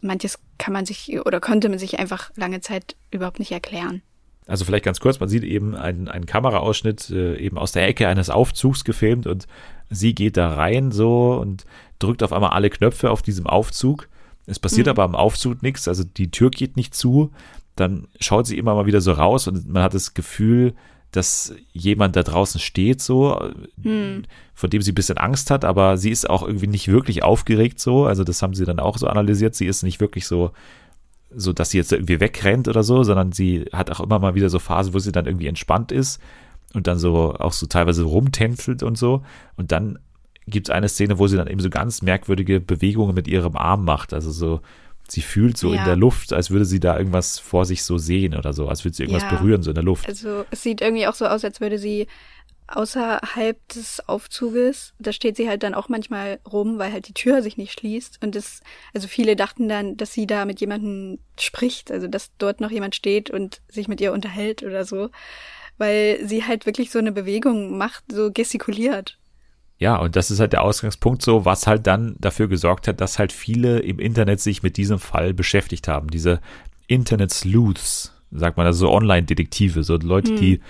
manches 0.00 0.38
kann 0.58 0.72
man 0.72 0.86
sich 0.86 1.18
oder 1.24 1.40
konnte 1.40 1.68
man 1.68 1.78
sich 1.78 1.98
einfach 1.98 2.30
lange 2.36 2.60
Zeit 2.60 2.96
überhaupt 3.10 3.38
nicht 3.38 3.52
erklären. 3.52 4.02
Also 4.46 4.64
vielleicht 4.64 4.84
ganz 4.84 4.98
kurz, 4.98 5.20
man 5.20 5.28
sieht 5.28 5.44
eben 5.44 5.76
einen, 5.76 6.08
einen 6.08 6.24
Kameraausschnitt 6.24 7.10
äh, 7.10 7.36
eben 7.36 7.58
aus 7.58 7.72
der 7.72 7.86
Ecke 7.86 8.08
eines 8.08 8.30
Aufzugs 8.30 8.82
gefilmt 8.82 9.26
und 9.26 9.46
sie 9.90 10.14
geht 10.14 10.38
da 10.38 10.54
rein 10.54 10.90
so 10.90 11.34
und 11.34 11.66
drückt 11.98 12.22
auf 12.22 12.32
einmal 12.32 12.50
alle 12.50 12.70
Knöpfe 12.70 13.10
auf 13.10 13.20
diesem 13.20 13.46
Aufzug. 13.46 14.08
Es 14.46 14.58
passiert 14.58 14.86
mhm. 14.86 14.90
aber 14.92 15.02
am 15.02 15.14
Aufzug 15.14 15.62
nichts, 15.62 15.86
also 15.86 16.02
die 16.02 16.30
Tür 16.30 16.50
geht 16.50 16.76
nicht 16.76 16.94
zu. 16.94 17.30
Dann 17.76 18.08
schaut 18.18 18.46
sie 18.46 18.56
immer 18.56 18.74
mal 18.74 18.86
wieder 18.86 19.02
so 19.02 19.12
raus 19.12 19.46
und 19.48 19.68
man 19.68 19.82
hat 19.82 19.94
das 19.94 20.14
Gefühl, 20.14 20.74
dass 21.12 21.54
jemand 21.72 22.16
da 22.16 22.22
draußen 22.22 22.60
steht, 22.60 23.00
so, 23.00 23.50
hm. 23.82 24.24
von 24.54 24.70
dem 24.70 24.82
sie 24.82 24.92
ein 24.92 24.94
bisschen 24.94 25.16
Angst 25.16 25.50
hat, 25.50 25.64
aber 25.64 25.96
sie 25.96 26.10
ist 26.10 26.28
auch 26.28 26.42
irgendwie 26.42 26.66
nicht 26.66 26.88
wirklich 26.88 27.22
aufgeregt, 27.22 27.80
so. 27.80 28.04
Also, 28.04 28.24
das 28.24 28.42
haben 28.42 28.54
sie 28.54 28.66
dann 28.66 28.80
auch 28.80 28.98
so 28.98 29.06
analysiert. 29.06 29.54
Sie 29.54 29.66
ist 29.66 29.82
nicht 29.82 30.00
wirklich 30.00 30.26
so, 30.26 30.52
so, 31.34 31.52
dass 31.52 31.70
sie 31.70 31.78
jetzt 31.78 31.92
irgendwie 31.92 32.20
wegrennt 32.20 32.68
oder 32.68 32.82
so, 32.82 33.02
sondern 33.02 33.32
sie 33.32 33.66
hat 33.72 33.90
auch 33.90 34.00
immer 34.00 34.18
mal 34.18 34.34
wieder 34.34 34.50
so 34.50 34.58
Phasen, 34.58 34.94
wo 34.94 34.98
sie 34.98 35.12
dann 35.12 35.26
irgendwie 35.26 35.46
entspannt 35.46 35.92
ist 35.92 36.20
und 36.74 36.86
dann 36.86 36.98
so 36.98 37.34
auch 37.34 37.52
so 37.52 37.66
teilweise 37.66 38.04
rumtänzelt 38.04 38.82
und 38.82 38.96
so. 38.98 39.22
Und 39.56 39.72
dann 39.72 39.98
gibt 40.46 40.68
es 40.68 40.74
eine 40.74 40.88
Szene, 40.88 41.18
wo 41.18 41.26
sie 41.26 41.36
dann 41.36 41.48
eben 41.48 41.60
so 41.60 41.70
ganz 41.70 42.02
merkwürdige 42.02 42.60
Bewegungen 42.60 43.14
mit 43.14 43.28
ihrem 43.28 43.56
Arm 43.56 43.84
macht. 43.84 44.12
Also 44.12 44.30
so, 44.30 44.60
sie 45.10 45.22
fühlt 45.22 45.56
so 45.56 45.72
ja. 45.72 45.80
in 45.80 45.84
der 45.84 45.96
Luft, 45.96 46.32
als 46.32 46.50
würde 46.50 46.64
sie 46.64 46.80
da 46.80 46.98
irgendwas 46.98 47.38
vor 47.38 47.64
sich 47.64 47.82
so 47.82 47.98
sehen 47.98 48.34
oder 48.34 48.52
so, 48.52 48.68
als 48.68 48.84
würde 48.84 48.96
sie 48.96 49.04
irgendwas 49.04 49.24
ja. 49.24 49.30
berühren, 49.30 49.62
so 49.62 49.70
in 49.70 49.74
der 49.74 49.84
Luft. 49.84 50.06
Also 50.06 50.44
es 50.50 50.62
sieht 50.62 50.80
irgendwie 50.80 51.06
auch 51.06 51.14
so 51.14 51.26
aus, 51.26 51.44
als 51.44 51.60
würde 51.60 51.78
sie 51.78 52.06
außerhalb 52.68 53.66
des 53.68 54.06
Aufzuges, 54.08 54.92
da 54.98 55.12
steht 55.12 55.36
sie 55.36 55.48
halt 55.48 55.62
dann 55.62 55.74
auch 55.74 55.88
manchmal 55.88 56.38
rum, 56.50 56.78
weil 56.78 56.92
halt 56.92 57.08
die 57.08 57.14
Tür 57.14 57.42
sich 57.42 57.56
nicht 57.56 57.72
schließt. 57.72 58.22
Und 58.22 58.34
das, 58.34 58.60
also 58.94 59.08
viele 59.08 59.36
dachten 59.36 59.68
dann, 59.68 59.96
dass 59.96 60.12
sie 60.12 60.26
da 60.26 60.44
mit 60.44 60.60
jemandem 60.60 61.18
spricht, 61.40 61.90
also 61.90 62.06
dass 62.06 62.30
dort 62.36 62.60
noch 62.60 62.70
jemand 62.70 62.94
steht 62.94 63.30
und 63.30 63.62
sich 63.68 63.88
mit 63.88 64.00
ihr 64.00 64.12
unterhält 64.12 64.62
oder 64.62 64.84
so. 64.84 65.08
Weil 65.78 66.18
sie 66.24 66.44
halt 66.44 66.66
wirklich 66.66 66.90
so 66.90 66.98
eine 66.98 67.12
Bewegung 67.12 67.78
macht, 67.78 68.04
so 68.12 68.30
gestikuliert. 68.30 69.18
Ja, 69.78 69.96
und 69.96 70.16
das 70.16 70.30
ist 70.30 70.40
halt 70.40 70.52
der 70.52 70.62
Ausgangspunkt 70.62 71.22
so, 71.22 71.44
was 71.44 71.66
halt 71.66 71.86
dann 71.86 72.16
dafür 72.18 72.48
gesorgt 72.48 72.88
hat, 72.88 73.00
dass 73.00 73.18
halt 73.18 73.32
viele 73.32 73.78
im 73.78 74.00
Internet 74.00 74.40
sich 74.40 74.62
mit 74.62 74.76
diesem 74.76 74.98
Fall 74.98 75.32
beschäftigt 75.32 75.86
haben. 75.86 76.08
Diese 76.08 76.40
Internet-Sleuths, 76.88 78.12
sagt 78.32 78.56
man, 78.56 78.66
also 78.66 78.86
so 78.86 78.92
Online-Detektive, 78.92 79.84
so 79.84 79.96
Leute, 79.96 80.32
hm. 80.32 80.36
die 80.36 80.60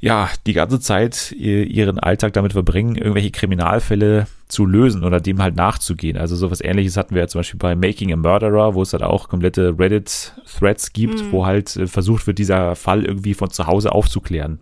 ja 0.00 0.28
die 0.46 0.52
ganze 0.52 0.80
Zeit 0.80 1.32
ihren 1.32 1.98
Alltag 1.98 2.32
damit 2.32 2.52
verbringen, 2.52 2.96
irgendwelche 2.96 3.32
Kriminalfälle 3.32 4.26
zu 4.46 4.64
lösen 4.64 5.04
oder 5.04 5.20
dem 5.20 5.42
halt 5.42 5.56
nachzugehen. 5.56 6.16
Also 6.16 6.36
sowas 6.36 6.60
ähnliches 6.60 6.96
hatten 6.96 7.14
wir 7.14 7.22
ja 7.22 7.28
zum 7.28 7.40
Beispiel 7.40 7.58
bei 7.58 7.74
Making 7.74 8.12
a 8.12 8.16
Murderer, 8.16 8.74
wo 8.74 8.82
es 8.82 8.92
halt 8.92 9.02
auch 9.02 9.28
komplette 9.28 9.78
Reddit-Threads 9.78 10.92
gibt, 10.92 11.20
hm. 11.20 11.32
wo 11.32 11.46
halt 11.46 11.76
äh, 11.76 11.86
versucht 11.86 12.26
wird, 12.26 12.38
dieser 12.38 12.74
Fall 12.74 13.04
irgendwie 13.04 13.34
von 13.34 13.50
zu 13.50 13.66
Hause 13.66 13.92
aufzuklären. 13.92 14.58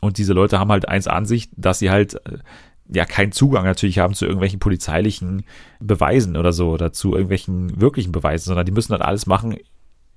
Und 0.00 0.18
diese 0.18 0.32
Leute 0.32 0.58
haben 0.58 0.70
halt 0.70 0.88
eins 0.88 1.08
an 1.08 1.26
sich, 1.26 1.48
dass 1.56 1.78
sie 1.78 1.90
halt 1.90 2.14
äh, 2.26 2.38
ja 2.88 3.04
keinen 3.04 3.32
Zugang 3.32 3.64
natürlich 3.64 3.98
haben 3.98 4.14
zu 4.14 4.24
irgendwelchen 4.24 4.60
polizeilichen 4.60 5.44
Beweisen 5.80 6.36
oder 6.36 6.52
so 6.52 6.70
oder 6.70 6.92
zu 6.92 7.12
irgendwelchen 7.12 7.80
wirklichen 7.80 8.12
Beweisen, 8.12 8.46
sondern 8.46 8.66
die 8.66 8.72
müssen 8.72 8.92
dann 8.92 9.02
alles 9.02 9.26
machen 9.26 9.56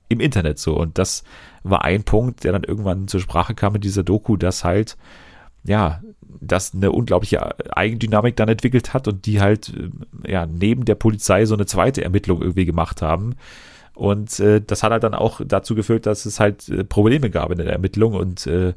im 0.09 0.19
Internet 0.19 0.59
so. 0.59 0.75
Und 0.75 0.97
das 0.97 1.23
war 1.63 1.83
ein 1.85 2.03
Punkt, 2.03 2.43
der 2.43 2.51
dann 2.51 2.63
irgendwann 2.63 3.07
zur 3.07 3.21
Sprache 3.21 3.55
kam 3.55 3.75
in 3.75 3.81
dieser 3.81 4.03
Doku, 4.03 4.37
dass 4.37 4.63
halt, 4.63 4.97
ja, 5.63 6.01
das 6.41 6.73
eine 6.73 6.91
unglaubliche 6.91 7.55
Eigendynamik 7.75 8.35
dann 8.35 8.49
entwickelt 8.49 8.93
hat 8.93 9.07
und 9.07 9.25
die 9.25 9.41
halt, 9.41 9.73
äh, 10.25 10.31
ja, 10.31 10.45
neben 10.45 10.85
der 10.85 10.95
Polizei 10.95 11.45
so 11.45 11.55
eine 11.55 11.65
zweite 11.65 12.03
Ermittlung 12.03 12.41
irgendwie 12.41 12.65
gemacht 12.65 13.01
haben. 13.01 13.35
Und 13.93 14.39
äh, 14.39 14.61
das 14.61 14.83
hat 14.83 14.91
halt 14.91 15.03
dann 15.03 15.13
auch 15.13 15.41
dazu 15.43 15.75
geführt, 15.75 16.05
dass 16.05 16.25
es 16.25 16.39
halt 16.39 16.69
äh, 16.69 16.83
Probleme 16.83 17.29
gab 17.29 17.51
in 17.51 17.57
der 17.57 17.67
Ermittlung 17.67 18.13
und 18.13 18.47
äh, 18.47 18.73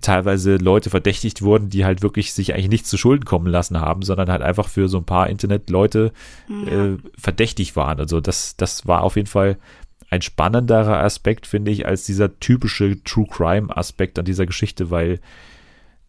teilweise 0.00 0.56
Leute 0.56 0.90
verdächtigt 0.90 1.42
wurden, 1.42 1.68
die 1.68 1.84
halt 1.84 2.02
wirklich 2.02 2.32
sich 2.32 2.54
eigentlich 2.54 2.68
nichts 2.68 2.88
zu 2.88 2.96
Schulden 2.96 3.24
kommen 3.24 3.46
lassen 3.46 3.80
haben, 3.80 4.02
sondern 4.02 4.30
halt 4.30 4.42
einfach 4.42 4.68
für 4.68 4.88
so 4.88 4.98
ein 4.98 5.04
paar 5.04 5.28
Internetleute 5.28 6.12
ja. 6.48 6.84
äh, 6.84 6.96
verdächtig 7.18 7.76
waren. 7.76 7.98
Also 7.98 8.20
das, 8.20 8.56
das 8.56 8.86
war 8.86 9.02
auf 9.02 9.16
jeden 9.16 9.28
Fall 9.28 9.56
ein 10.10 10.22
spannenderer 10.22 11.02
Aspekt, 11.02 11.46
finde 11.46 11.70
ich, 11.70 11.86
als 11.86 12.04
dieser 12.04 12.38
typische 12.38 13.02
True 13.02 13.26
Crime 13.28 13.74
Aspekt 13.74 14.18
an 14.18 14.24
dieser 14.24 14.46
Geschichte, 14.46 14.90
weil, 14.90 15.20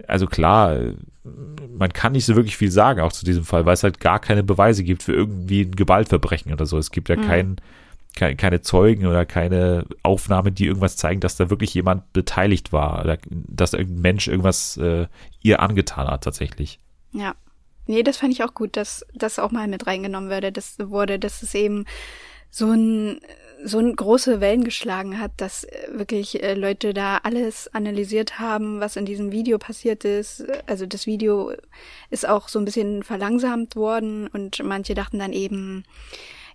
also 0.08 0.28
klar, 0.28 0.78
man 1.78 1.94
kann 1.94 2.12
nicht 2.12 2.26
so 2.26 2.36
wirklich 2.36 2.58
viel 2.58 2.72
sagen, 2.72 3.00
auch 3.00 3.14
zu 3.14 3.26
diesem 3.26 3.46
Fall, 3.46 3.66
weil 3.66 3.76
es 3.76 3.84
halt 3.84 4.00
gar 4.02 4.20
keine 4.20 4.44
Beweise 4.44 4.84
gibt 4.84 5.04
für 5.04 5.14
irgendwie 5.14 5.62
ein 5.62 5.72
Gewaltverbrechen 5.72 6.52
oder 6.52 6.66
so. 6.66 6.78
Es 6.78 6.92
gibt 6.92 7.08
ja 7.10 7.16
mhm. 7.16 7.22
keinen 7.22 7.56
keine, 8.16 8.36
keine 8.36 8.62
Zeugen 8.62 9.06
oder 9.08 9.26
keine 9.26 9.86
Aufnahmen, 10.04 10.54
die 10.54 10.66
irgendwas 10.66 10.98
zeigen, 10.98 11.22
dass 11.22 11.36
da 11.36 11.50
wirklich 11.50 11.74
jemand 11.74 12.14
beteiligt 12.14 12.72
war 12.72 13.02
oder 13.02 13.18
dass 13.30 13.74
irgendein 13.74 14.02
Mensch 14.02 14.28
irgendwas 14.28 14.78
äh, 14.78 15.08
ihr 15.42 15.62
angetan 15.62 16.08
hat 16.08 16.24
tatsächlich. 16.24 16.80
Ja. 17.12 17.36
Nee, 17.86 18.04
das 18.04 18.18
fand 18.18 18.32
ich 18.32 18.44
auch 18.44 18.54
gut, 18.54 18.78
dass 18.78 19.06
das 19.14 19.40
auch 19.40 19.52
mal 19.52 19.68
mit 19.68 19.88
reingenommen 19.88 20.30
wurde, 20.30 20.54
das 20.54 20.78
wurde, 20.80 21.20
dass 21.20 21.44
es 21.44 21.54
eben 21.54 21.86
so 22.50 22.72
ein 22.72 23.20
so 23.66 23.80
ein 23.80 23.96
große 23.96 24.42
Wellen 24.42 24.64
geschlagen 24.64 25.20
hat, 25.20 25.32
dass 25.38 25.64
äh, 25.64 25.88
wirklich 25.92 26.44
äh, 26.44 26.54
Leute 26.54 26.94
da 26.94 27.18
alles 27.24 27.74
analysiert 27.74 28.40
haben, 28.40 28.80
was 28.80 28.96
in 28.96 29.06
diesem 29.06 29.32
Video 29.32 29.58
passiert 29.58 30.04
ist. 30.06 30.44
Also 30.68 30.86
das 30.86 31.06
Video 31.06 31.54
ist 32.10 32.28
auch 32.28 32.50
so 32.50 32.60
ein 32.60 32.66
bisschen 32.66 33.04
verlangsamt 33.04 33.76
worden 33.76 34.28
und 34.28 34.62
manche 34.64 34.96
dachten 34.96 35.20
dann 35.20 35.34
eben, 35.34 35.86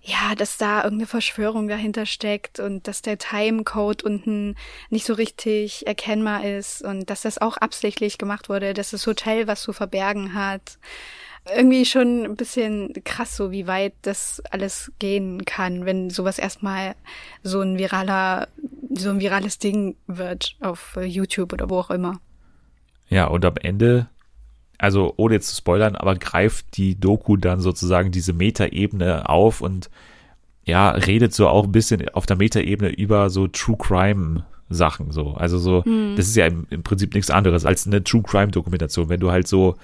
ja, 0.03 0.35
dass 0.37 0.57
da 0.59 0.85
irgendeine 0.85 1.07
Verschwörung 1.07 1.69
dahinter 1.69 2.07
steckt 2.07 2.61
und 2.61 2.87
dass 2.87 3.03
der 3.03 3.19
Timecode 3.19 4.03
unten 4.03 4.57
nicht 4.91 5.07
so 5.07 5.15
richtig 5.15 5.87
erkennbar 5.87 6.45
ist 6.45 6.83
und 6.83 7.11
dass 7.11 7.23
das 7.23 7.39
auch 7.39 7.57
absichtlich 7.57 8.19
gemacht 8.19 8.49
wurde, 8.49 8.75
dass 8.75 8.91
das 8.91 9.07
Hotel 9.07 9.47
was 9.47 9.63
zu 9.63 9.73
verbergen 9.73 10.35
hat 10.35 10.79
irgendwie 11.55 11.85
schon 11.85 12.25
ein 12.25 12.37
bisschen 12.37 12.93
krass, 13.05 13.37
so 13.37 13.51
wie 13.51 13.67
weit 13.67 13.95
das 14.03 14.43
alles 14.51 14.93
gehen 14.99 15.45
kann, 15.45 15.87
wenn 15.87 16.11
sowas 16.11 16.39
erstmal 16.39 16.95
so 17.43 17.61
ein 17.61 17.79
viraler, 17.79 18.49
so 18.95 19.11
ein 19.11 19.21
virales 19.21 19.59
Ding 19.59 19.97
wird 20.07 20.57
auf 20.61 20.99
YouTube 21.01 21.53
oder 21.53 21.71
wo 21.71 21.79
auch 21.79 21.91
immer. 21.91 22.21
Ja, 23.09 23.27
und 23.27 23.45
am 23.45 23.57
Ende, 23.57 24.09
also 24.79 25.13
ohne 25.17 25.35
jetzt 25.35 25.49
zu 25.49 25.57
spoilern, 25.57 25.97
aber 25.97 26.15
greift 26.17 26.77
die 26.77 26.99
Doku 26.99 27.37
dann 27.37 27.61
sozusagen 27.61 28.13
diese 28.13 28.33
Metaebene 28.33 29.29
auf 29.29 29.61
und 29.61 29.91
ja, 30.65 30.91
redet 30.91 31.35
so 31.35 31.49
auch 31.49 31.65
ein 31.65 31.73
bisschen 31.73 32.09
auf 32.11 32.27
der 32.27 32.37
Metaebene 32.37 32.91
über 32.91 33.31
so 33.31 33.49
True 33.49 33.77
Crime 33.79 34.45
Sachen 34.71 35.11
so. 35.13 35.33
Also 35.33 35.59
so, 35.59 35.85
hm. 35.85 36.15
das 36.17 36.29
ist 36.29 36.37
ja 36.37 36.47
im, 36.47 36.67
im 36.71 36.83
Prinzip 36.83 37.15
nichts 37.15 37.31
anderes 37.31 37.65
als 37.65 37.87
eine 37.87 38.05
True 38.05 38.23
Crime 38.23 38.49
Dokumentation, 38.49 39.09
wenn 39.09 39.21
du 39.21 39.31
halt 39.31 39.49
so 39.49 39.77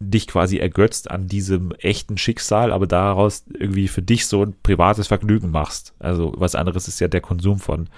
dich 0.00 0.28
quasi 0.28 0.58
ergötzt 0.58 1.10
an 1.10 1.26
diesem 1.26 1.72
echten 1.72 2.18
Schicksal, 2.18 2.72
aber 2.72 2.86
daraus 2.86 3.44
irgendwie 3.52 3.88
für 3.88 4.02
dich 4.02 4.26
so 4.26 4.44
ein 4.44 4.54
privates 4.62 5.08
Vergnügen 5.08 5.50
machst. 5.50 5.94
Also 5.98 6.32
was 6.36 6.54
anderes 6.54 6.86
ist 6.86 7.00
ja 7.00 7.08
der 7.08 7.20
Konsum 7.20 7.58
von 7.58 7.88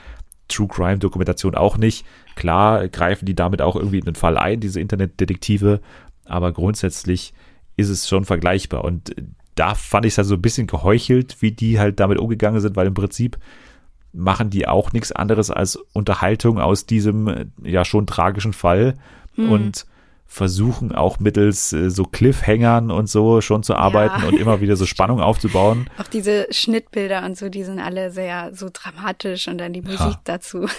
True 0.51 0.69
Crime 0.69 0.99
Dokumentation 0.99 1.55
auch 1.55 1.77
nicht. 1.77 2.05
Klar 2.37 2.89
greifen 2.89 3.27
die 3.27 3.35
damit 3.35 3.63
auch 3.63 3.77
irgendwie 3.77 3.99
in 3.99 4.05
den 4.05 4.15
Fall 4.15 4.37
ein, 4.37 4.61
diese 4.61 4.81
Internetdetektive, 4.81 5.81
aber 6.25 6.53
grundsätzlich 6.53 7.33
ist 7.77 7.89
es 7.89 8.09
schon 8.09 8.25
vergleichbar 8.25 8.85
und 8.85 9.15
da 9.55 9.75
fand 9.75 10.07
ich 10.07 10.15
es 10.15 10.19
halt 10.19 10.29
so 10.29 10.35
ein 10.35 10.43
bisschen 10.43 10.67
geheuchelt, 10.67 11.37
wie 11.41 11.53
die 11.53 11.79
halt 11.79 12.01
damit 12.01 12.19
umgegangen 12.19 12.61
sind, 12.61 12.77
weil 12.77 12.87
im 12.87 12.95
Prinzip 12.95 13.39
machen 14.13 14.51
die 14.51 14.67
auch 14.67 14.93
nichts 14.93 15.13
anderes 15.13 15.51
als 15.51 15.77
Unterhaltung 15.93 16.59
aus 16.59 16.87
diesem 16.87 17.53
ja 17.63 17.85
schon 17.85 18.07
tragischen 18.07 18.53
Fall 18.53 18.95
hm. 19.35 19.51
und 19.51 19.87
versuchen 20.33 20.93
auch 20.93 21.19
mittels 21.19 21.73
äh, 21.73 21.91
so 21.91 22.05
Cliffhangern 22.05 22.93
und 22.93 23.11
so 23.11 23.41
schon 23.41 23.65
zu 23.65 23.75
arbeiten 23.75 24.23
ja. 24.23 24.29
und 24.29 24.39
immer 24.39 24.61
wieder 24.61 24.77
so 24.77 24.87
Spannung 24.87 25.21
aufzubauen. 25.21 25.91
Auch 25.99 26.07
diese 26.07 26.47
Schnittbilder 26.53 27.25
und 27.25 27.37
so, 27.37 27.49
die 27.49 27.65
sind 27.65 27.81
alle 27.81 28.13
sehr 28.13 28.55
so 28.55 28.69
dramatisch 28.73 29.49
und 29.49 29.59
dann 29.59 29.73
die 29.73 29.83
Musik 29.83 29.99
ja. 29.99 30.21
dazu. 30.25 30.67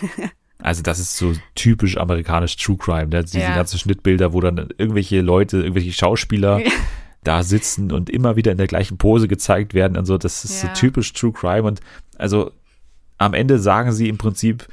Also 0.64 0.84
das 0.84 1.00
ist 1.00 1.18
so 1.18 1.34
typisch 1.56 1.98
amerikanisch 1.98 2.56
True 2.56 2.78
Crime, 2.78 3.08
ne? 3.08 3.24
diese 3.24 3.40
ja. 3.40 3.56
ganzen 3.56 3.80
Schnittbilder, 3.80 4.32
wo 4.32 4.42
dann 4.42 4.58
irgendwelche 4.78 5.22
Leute, 5.22 5.58
irgendwelche 5.58 5.92
Schauspieler 5.92 6.62
da 7.24 7.42
sitzen 7.42 7.92
und 7.92 8.12
immer 8.12 8.36
wieder 8.36 8.52
in 8.52 8.60
der 8.60 8.68
gleichen 8.68 9.00
Pose 9.00 9.28
gezeigt 9.28 9.74
werden 9.74 9.98
und 9.98 10.06
so. 10.06 10.20
Das 10.20 10.46
ist 10.46 10.60
so 10.60 10.68
typisch 10.76 11.14
True 11.14 11.34
Crime 11.34 11.64
und 11.64 11.80
also 12.16 12.52
am 13.18 13.34
Ende 13.34 13.58
sagen 13.58 13.92
sie 13.92 14.08
im 14.08 14.20
Prinzip, 14.20 14.68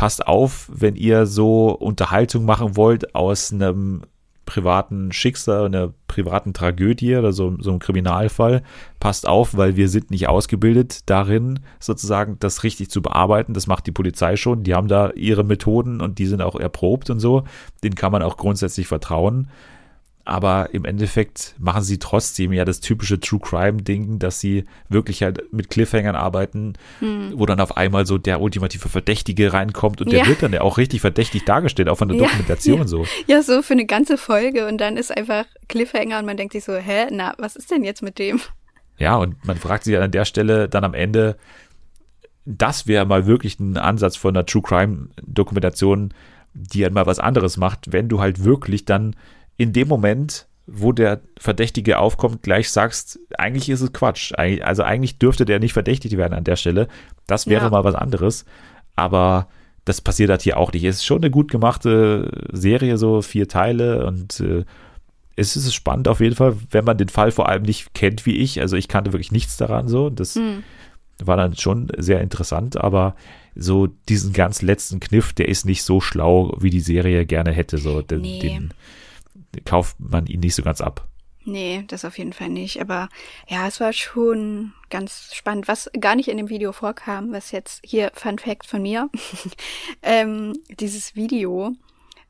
passt 0.00 0.26
auf, 0.26 0.70
wenn 0.72 0.96
ihr 0.96 1.26
so 1.26 1.72
Unterhaltung 1.72 2.46
machen 2.46 2.74
wollt 2.74 3.14
aus 3.14 3.52
einem 3.52 4.00
privaten 4.46 5.12
Schicksal, 5.12 5.66
einer 5.66 5.92
privaten 6.06 6.54
Tragödie 6.54 7.16
oder 7.16 7.34
so, 7.34 7.54
so 7.60 7.68
einem 7.68 7.80
Kriminalfall, 7.80 8.62
passt 8.98 9.28
auf, 9.28 9.58
weil 9.58 9.76
wir 9.76 9.90
sind 9.90 10.10
nicht 10.10 10.26
ausgebildet 10.26 11.10
darin, 11.10 11.60
sozusagen 11.80 12.38
das 12.38 12.62
richtig 12.64 12.88
zu 12.88 13.02
bearbeiten. 13.02 13.52
Das 13.52 13.66
macht 13.66 13.86
die 13.86 13.92
Polizei 13.92 14.36
schon. 14.36 14.62
Die 14.62 14.72
haben 14.72 14.88
da 14.88 15.10
ihre 15.10 15.44
Methoden 15.44 16.00
und 16.00 16.18
die 16.18 16.26
sind 16.26 16.40
auch 16.40 16.56
erprobt 16.56 17.10
und 17.10 17.20
so. 17.20 17.44
Den 17.84 17.94
kann 17.94 18.10
man 18.10 18.22
auch 18.22 18.38
grundsätzlich 18.38 18.86
vertrauen 18.86 19.48
aber 20.24 20.68
im 20.72 20.84
Endeffekt 20.84 21.54
machen 21.58 21.82
sie 21.82 21.98
trotzdem 21.98 22.52
ja 22.52 22.64
das 22.64 22.80
typische 22.80 23.18
True 23.20 23.40
Crime 23.40 23.82
Ding, 23.82 24.18
dass 24.18 24.38
sie 24.38 24.64
wirklich 24.88 25.22
halt 25.22 25.52
mit 25.52 25.70
Cliffhangern 25.70 26.14
arbeiten, 26.14 26.74
hm. 26.98 27.32
wo 27.34 27.46
dann 27.46 27.60
auf 27.60 27.76
einmal 27.76 28.06
so 28.06 28.18
der 28.18 28.40
ultimative 28.40 28.88
Verdächtige 28.88 29.52
reinkommt 29.52 30.00
und 30.00 30.12
der 30.12 30.26
wird 30.26 30.42
dann 30.42 30.52
ja 30.52 30.60
auch 30.60 30.78
richtig 30.78 31.00
verdächtig 31.00 31.44
dargestellt, 31.44 31.88
auch 31.88 31.98
von 31.98 32.08
der 32.08 32.18
ja, 32.18 32.24
Dokumentation 32.24 32.78
ja. 32.78 32.86
so. 32.86 33.06
Ja, 33.26 33.42
so 33.42 33.62
für 33.62 33.72
eine 33.72 33.86
ganze 33.86 34.18
Folge 34.18 34.66
und 34.66 34.78
dann 34.78 34.96
ist 34.96 35.16
einfach 35.16 35.46
Cliffhanger 35.68 36.18
und 36.18 36.26
man 36.26 36.36
denkt 36.36 36.52
sich 36.52 36.64
so, 36.64 36.74
hä, 36.74 37.06
na, 37.10 37.34
was 37.38 37.56
ist 37.56 37.70
denn 37.70 37.82
jetzt 37.82 38.02
mit 38.02 38.18
dem? 38.18 38.40
Ja, 38.98 39.16
und 39.16 39.44
man 39.46 39.56
fragt 39.56 39.84
sich 39.84 39.96
an 39.96 40.10
der 40.10 40.26
Stelle 40.26 40.68
dann 40.68 40.84
am 40.84 40.94
Ende, 40.94 41.36
das 42.44 42.86
wäre 42.86 43.06
mal 43.06 43.26
wirklich 43.26 43.58
ein 43.58 43.78
Ansatz 43.78 44.16
von 44.16 44.36
einer 44.36 44.46
True 44.46 44.62
Crime 44.62 45.08
Dokumentation, 45.22 46.12
die 46.52 46.82
halt 46.82 46.92
mal 46.92 47.06
was 47.06 47.18
anderes 47.18 47.56
macht, 47.56 47.92
wenn 47.92 48.08
du 48.08 48.20
halt 48.20 48.44
wirklich 48.44 48.84
dann 48.84 49.16
in 49.60 49.74
dem 49.74 49.88
Moment, 49.88 50.46
wo 50.66 50.90
der 50.90 51.20
Verdächtige 51.38 51.98
aufkommt, 51.98 52.42
gleich 52.42 52.70
sagst, 52.70 53.18
eigentlich 53.36 53.68
ist 53.68 53.82
es 53.82 53.92
Quatsch. 53.92 54.32
Also 54.62 54.84
eigentlich 54.84 55.18
dürfte 55.18 55.44
der 55.44 55.58
nicht 55.58 55.74
verdächtigt 55.74 56.16
werden 56.16 56.32
an 56.32 56.44
der 56.44 56.56
Stelle. 56.56 56.88
Das 57.26 57.46
wäre 57.46 57.64
ja. 57.64 57.70
mal 57.70 57.84
was 57.84 57.94
anderes. 57.94 58.46
Aber 58.96 59.48
das 59.84 60.00
passiert 60.00 60.30
halt 60.30 60.40
hier 60.40 60.56
auch 60.56 60.72
nicht. 60.72 60.84
Es 60.84 60.96
ist 60.96 61.04
schon 61.04 61.18
eine 61.18 61.30
gut 61.30 61.50
gemachte 61.50 62.30
Serie, 62.52 62.96
so 62.96 63.20
vier 63.20 63.48
Teile 63.48 64.06
und 64.06 64.40
äh, 64.40 64.64
es 65.36 65.56
ist 65.56 65.74
spannend 65.74 66.08
auf 66.08 66.20
jeden 66.20 66.36
Fall, 66.36 66.56
wenn 66.70 66.86
man 66.86 66.96
den 66.96 67.10
Fall 67.10 67.30
vor 67.30 67.50
allem 67.50 67.64
nicht 67.64 67.92
kennt 67.92 68.24
wie 68.24 68.36
ich. 68.38 68.62
Also 68.62 68.76
ich 68.76 68.88
kannte 68.88 69.12
wirklich 69.12 69.32
nichts 69.32 69.58
daran 69.58 69.88
so. 69.88 70.08
Das 70.08 70.36
mhm. 70.36 70.62
war 71.22 71.36
dann 71.36 71.54
schon 71.54 71.88
sehr 71.98 72.22
interessant, 72.22 72.78
aber 72.78 73.14
so 73.54 73.88
diesen 74.08 74.32
ganz 74.32 74.62
letzten 74.62 75.00
Kniff, 75.00 75.34
der 75.34 75.48
ist 75.48 75.66
nicht 75.66 75.82
so 75.82 76.00
schlau, 76.00 76.56
wie 76.58 76.70
die 76.70 76.80
Serie 76.80 77.26
gerne 77.26 77.52
hätte. 77.52 77.76
So 77.76 78.00
den, 78.00 78.22
nee. 78.22 78.38
den 78.38 78.70
kauft 79.64 79.96
man 79.98 80.26
ihn 80.26 80.40
nicht 80.40 80.54
so 80.54 80.62
ganz 80.62 80.80
ab. 80.80 81.08
Nee, 81.44 81.84
das 81.88 82.04
auf 82.04 82.18
jeden 82.18 82.32
Fall 82.32 82.50
nicht. 82.50 82.80
Aber 82.80 83.08
ja, 83.48 83.66
es 83.66 83.80
war 83.80 83.92
schon 83.92 84.72
ganz 84.90 85.34
spannend, 85.34 85.68
was 85.68 85.90
gar 85.98 86.14
nicht 86.14 86.28
in 86.28 86.36
dem 86.36 86.48
Video 86.48 86.72
vorkam, 86.72 87.32
was 87.32 87.50
jetzt 87.50 87.80
hier 87.84 88.12
Fun 88.14 88.38
Fact 88.38 88.66
von 88.66 88.82
mir. 88.82 89.08
ähm, 90.02 90.52
dieses 90.68 91.16
Video 91.16 91.72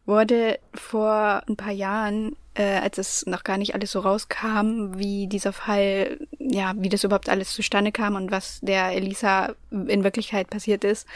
wurde 0.07 0.59
vor 0.75 1.43
ein 1.49 1.57
paar 1.57 1.73
Jahren, 1.73 2.37
äh, 2.55 2.79
als 2.79 2.99
es 2.99 3.27
noch 3.27 3.45
gar 3.45 3.59
nicht 3.59 3.75
alles 3.75 3.93
so 3.93 4.01
rauskam, 4.01 4.97
wie 4.97 5.27
dieser 5.27 5.53
Fall, 5.53 6.27
ja, 6.39 6.73
wie 6.77 6.89
das 6.89 7.05
überhaupt 7.05 7.29
alles 7.29 7.53
zustande 7.53 7.93
kam 7.93 8.15
und 8.15 8.31
was 8.31 8.61
der 8.61 8.93
Elisa 8.93 9.55
in 9.71 10.05
Wirklichkeit 10.05 10.51
passiert 10.51 10.85
ist, 10.85 11.07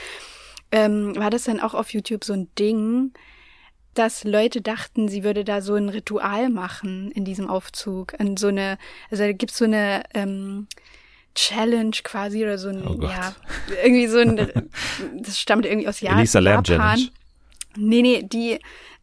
ähm, 0.72 1.16
war 1.16 1.30
das 1.30 1.44
dann 1.44 1.60
auch 1.60 1.74
auf 1.74 1.92
YouTube 1.92 2.24
so 2.24 2.32
ein 2.32 2.48
Ding, 2.58 3.12
dass 3.94 4.24
Leute 4.24 4.60
dachten, 4.60 5.08
sie 5.08 5.24
würde 5.24 5.44
da 5.44 5.60
so 5.60 5.74
ein 5.74 5.88
Ritual 5.88 6.50
machen 6.50 7.10
in 7.12 7.24
diesem 7.24 7.48
Aufzug. 7.48 8.14
Und 8.18 8.38
so 8.38 8.48
eine, 8.48 8.78
also 9.10 9.24
da 9.24 9.32
gibt's 9.32 9.58
so 9.58 9.64
eine 9.64 10.02
ähm, 10.14 10.66
Challenge 11.34 11.96
quasi 12.02 12.42
oder 12.42 12.58
so 12.58 12.68
ein, 12.68 12.86
oh 12.86 13.02
ja, 13.02 13.34
irgendwie 13.82 14.06
so 14.06 14.18
ein, 14.18 14.36
das 15.20 15.38
stammt 15.38 15.66
irgendwie 15.66 15.88
aus 15.88 16.00
Japan. 16.00 16.18
Elisa 16.18 16.38
Lam 16.38 16.64
Challenge. 16.64 17.08
Nee, 17.76 18.02
nee, 18.02 18.22
die, 18.22 18.60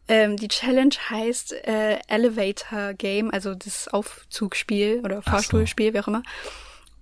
ähm, 0.08 0.36
die 0.36 0.48
Challenge 0.48 0.94
heißt 1.10 1.52
äh, 1.52 1.98
Elevator 2.08 2.94
Game, 2.94 3.30
also 3.30 3.54
das 3.54 3.88
Aufzugspiel 3.88 5.00
oder 5.04 5.22
Fahrstuhlspiel, 5.22 5.88
so. 5.88 5.94
wie 5.94 6.00
auch 6.00 6.08
immer. 6.08 6.22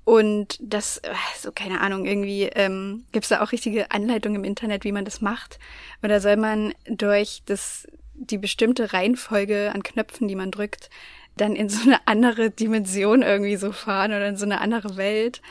Und 0.05 0.59
das, 0.61 0.99
äh, 0.99 1.13
so 1.39 1.53
keine 1.53 1.81
Ahnung, 1.81 2.07
irgendwie 2.07 2.45
ähm, 2.45 3.05
gibt 3.13 3.25
es 3.25 3.29
da 3.29 3.43
auch 3.43 3.53
richtige 3.53 3.91
Anleitungen 3.91 4.41
im 4.41 4.45
Internet, 4.45 4.85
wie 4.85 4.93
man 4.93 5.05
das 5.05 5.21
macht. 5.21 5.59
Oder 6.03 6.21
soll 6.21 6.37
man 6.37 6.75
durch 6.87 7.43
das, 7.47 7.87
die 8.15 8.39
bestimmte 8.39 8.93
Reihenfolge 8.93 9.71
an 9.73 9.83
Knöpfen, 9.83 10.27
die 10.27 10.37
man 10.37 10.51
drückt, 10.51 10.91
dann 11.37 11.55
in 11.55 11.69
so 11.71 11.83
eine 11.83 12.07
andere 12.07 12.51
Dimension 12.51 13.23
irgendwie 13.23 13.57
so 13.57 13.73
fahren 13.73 14.13
oder 14.13 14.29
in 14.29 14.37
so 14.37 14.47
eine 14.47 14.61
andere 14.61 14.97
Welt. 14.97 15.43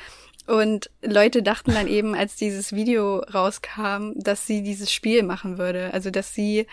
Und 0.48 0.90
Leute 1.04 1.44
dachten 1.44 1.74
dann 1.74 1.88
eben, 1.88 2.16
als 2.16 2.36
dieses 2.36 2.74
Video 2.74 3.20
rauskam, 3.20 4.14
dass 4.16 4.48
sie 4.48 4.64
dieses 4.64 4.92
Spiel 4.92 5.22
machen 5.22 5.60
würde. 5.60 5.94
Also, 5.94 6.10
dass 6.10 6.34
sie 6.34 6.66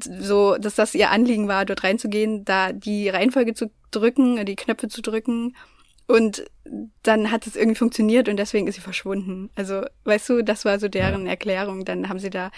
so, 0.00 0.56
dass 0.56 0.74
das 0.74 0.96
ihr 0.96 1.10
Anliegen 1.10 1.46
war, 1.46 1.64
dort 1.64 1.84
reinzugehen, 1.84 2.44
da 2.44 2.72
die 2.72 3.08
Reihenfolge 3.08 3.54
zu 3.54 3.70
drücken, 3.92 4.44
die 4.44 4.56
Knöpfe 4.56 4.88
zu 4.88 5.00
drücken 5.00 5.54
und 6.08 6.42
dann 7.02 7.30
hat 7.30 7.46
es 7.46 7.54
irgendwie 7.54 7.78
funktioniert 7.78 8.30
und 8.30 8.38
deswegen 8.38 8.66
ist 8.66 8.76
sie 8.76 8.80
verschwunden. 8.80 9.50
Also, 9.56 9.82
weißt 10.04 10.30
du, 10.30 10.42
das 10.42 10.64
war 10.64 10.78
so 10.78 10.88
deren 10.88 11.26
ja. 11.26 11.32
Erklärung. 11.32 11.84
Dann 11.84 12.08
haben 12.08 12.18
sie 12.18 12.30
da 12.30 12.50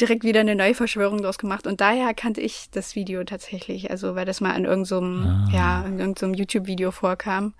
direkt 0.00 0.22
wieder 0.22 0.38
eine 0.38 0.54
neue 0.54 0.74
Verschwörung 0.74 1.20
draus 1.20 1.36
gemacht. 1.36 1.66
Und 1.66 1.80
daher 1.80 2.14
kannte 2.14 2.40
ich 2.40 2.70
das 2.70 2.94
Video 2.94 3.24
tatsächlich. 3.24 3.90
Also, 3.90 4.14
weil 4.14 4.24
das 4.24 4.40
mal 4.40 4.56
in 4.56 4.66
irgendeinem, 4.66 5.26
ah. 5.26 5.48
ja, 5.52 5.84
in 5.84 5.98
irgendeinem 5.98 6.34
YouTube-Video 6.34 6.92
vorkam. 6.92 7.54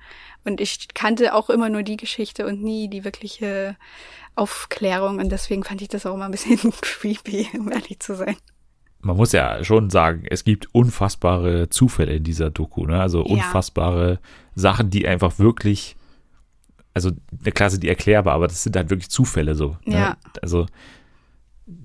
Und 0.45 0.61
ich 0.61 0.87
kannte 0.95 1.35
auch 1.35 1.51
immer 1.51 1.69
nur 1.69 1.83
die 1.83 1.97
Geschichte 1.97 2.47
und 2.47 2.63
nie 2.63 2.89
die 2.89 3.05
wirkliche 3.05 3.77
Aufklärung. 4.37 5.19
Und 5.19 5.31
deswegen 5.31 5.65
fand 5.65 5.83
ich 5.83 5.89
das 5.89 6.07
auch 6.07 6.15
immer 6.15 6.27
ein 6.27 6.31
bisschen 6.31 6.59
creepy, 6.81 7.49
um 7.59 7.73
ehrlich 7.73 7.99
zu 7.99 8.15
sein 8.15 8.37
man 9.03 9.17
muss 9.17 9.33
ja 9.33 9.63
schon 9.65 9.91
sagen, 9.91 10.25
es 10.31 10.45
gibt 10.45 10.75
unfassbare 10.75 11.69
Zufälle 11.69 12.15
in 12.15 12.25
dieser 12.25 12.51
Doku, 12.51 12.87
ne? 12.87 13.01
Also 13.01 13.23
unfassbare 13.23 14.13
ja. 14.13 14.19
Sachen, 14.55 14.91
die 14.91 15.07
einfach 15.07 15.39
wirklich 15.39 15.97
also 16.95 17.11
klar 17.55 17.71
sind 17.71 17.83
die 17.83 17.89
erklärbar, 17.89 18.35
aber 18.35 18.49
das 18.49 18.63
sind 18.63 18.77
halt 18.77 18.91
wirklich 18.91 19.11
Zufälle 19.11 19.55
so. 19.55 19.77
Ne? 19.85 19.95
Ja. 19.95 20.17
Also 20.43 20.67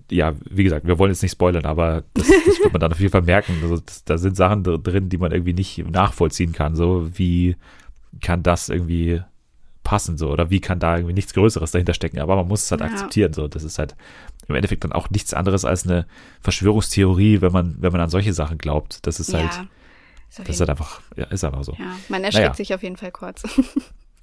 ja, 0.10 0.34
wie 0.50 0.64
gesagt, 0.64 0.88
wir 0.88 1.00
wollen 1.00 1.12
jetzt 1.12 1.22
nicht 1.22 1.34
spoilern, 1.34 1.66
aber 1.66 2.04
das, 2.14 2.28
das 2.28 2.60
wird 2.60 2.74
man 2.74 2.80
dann 2.80 2.92
auf 2.92 3.00
jeden 3.00 3.12
Fall 3.12 3.22
merken. 3.22 3.58
Also 3.62 3.78
das, 3.78 4.04
da 4.04 4.18
sind 4.18 4.36
Sachen 4.36 4.64
drin, 4.64 5.10
die 5.10 5.18
man 5.18 5.32
irgendwie 5.32 5.54
nicht 5.54 5.78
nachvollziehen 5.90 6.54
kann. 6.54 6.76
So 6.76 7.10
wie 7.18 7.56
kann 8.22 8.44
das 8.44 8.70
irgendwie 8.70 9.22
passen 9.84 10.18
so 10.18 10.30
oder 10.30 10.50
wie 10.50 10.60
kann 10.60 10.80
da 10.80 10.98
irgendwie 10.98 11.14
nichts 11.14 11.34
Größeres 11.34 11.72
dahinter 11.72 11.94
stecken. 11.94 12.20
Aber 12.20 12.36
man 12.36 12.48
muss 12.48 12.64
es 12.64 12.72
halt 12.72 12.82
Ja. 12.82 12.88
akzeptieren. 12.88 13.34
So, 13.34 13.48
das 13.48 13.64
ist 13.64 13.80
halt 13.80 13.96
im 14.48 14.56
Endeffekt 14.56 14.84
dann 14.84 14.94
auch 14.94 15.10
nichts 15.10 15.34
anderes 15.34 15.66
als 15.66 15.86
eine 15.86 16.06
Verschwörungstheorie, 16.42 17.42
wenn 17.42 17.52
man 17.52 17.76
wenn 17.80 17.92
man 17.92 18.02
an 18.02 18.10
solche 18.10 18.34
Sachen 18.34 18.58
glaubt. 18.58 19.06
Das 19.06 19.20
ist 19.20 19.34
halt, 19.34 19.44
ja. 19.54 19.68
Ist 20.30 20.40
auf 20.40 20.46
das 20.46 20.56
ist 20.56 20.60
halt 20.60 20.70
einfach, 20.70 21.02
ja, 21.16 21.26
ist 21.26 21.44
einfach 21.44 21.64
so. 21.64 21.74
ja, 21.74 21.96
man 22.10 22.24
erschreckt 22.24 22.46
Naja. 22.46 22.54
sich 22.56 22.74
auf 22.74 22.84
jeden 22.84 22.98
Fall 22.98 23.12
kurz. 23.12 23.44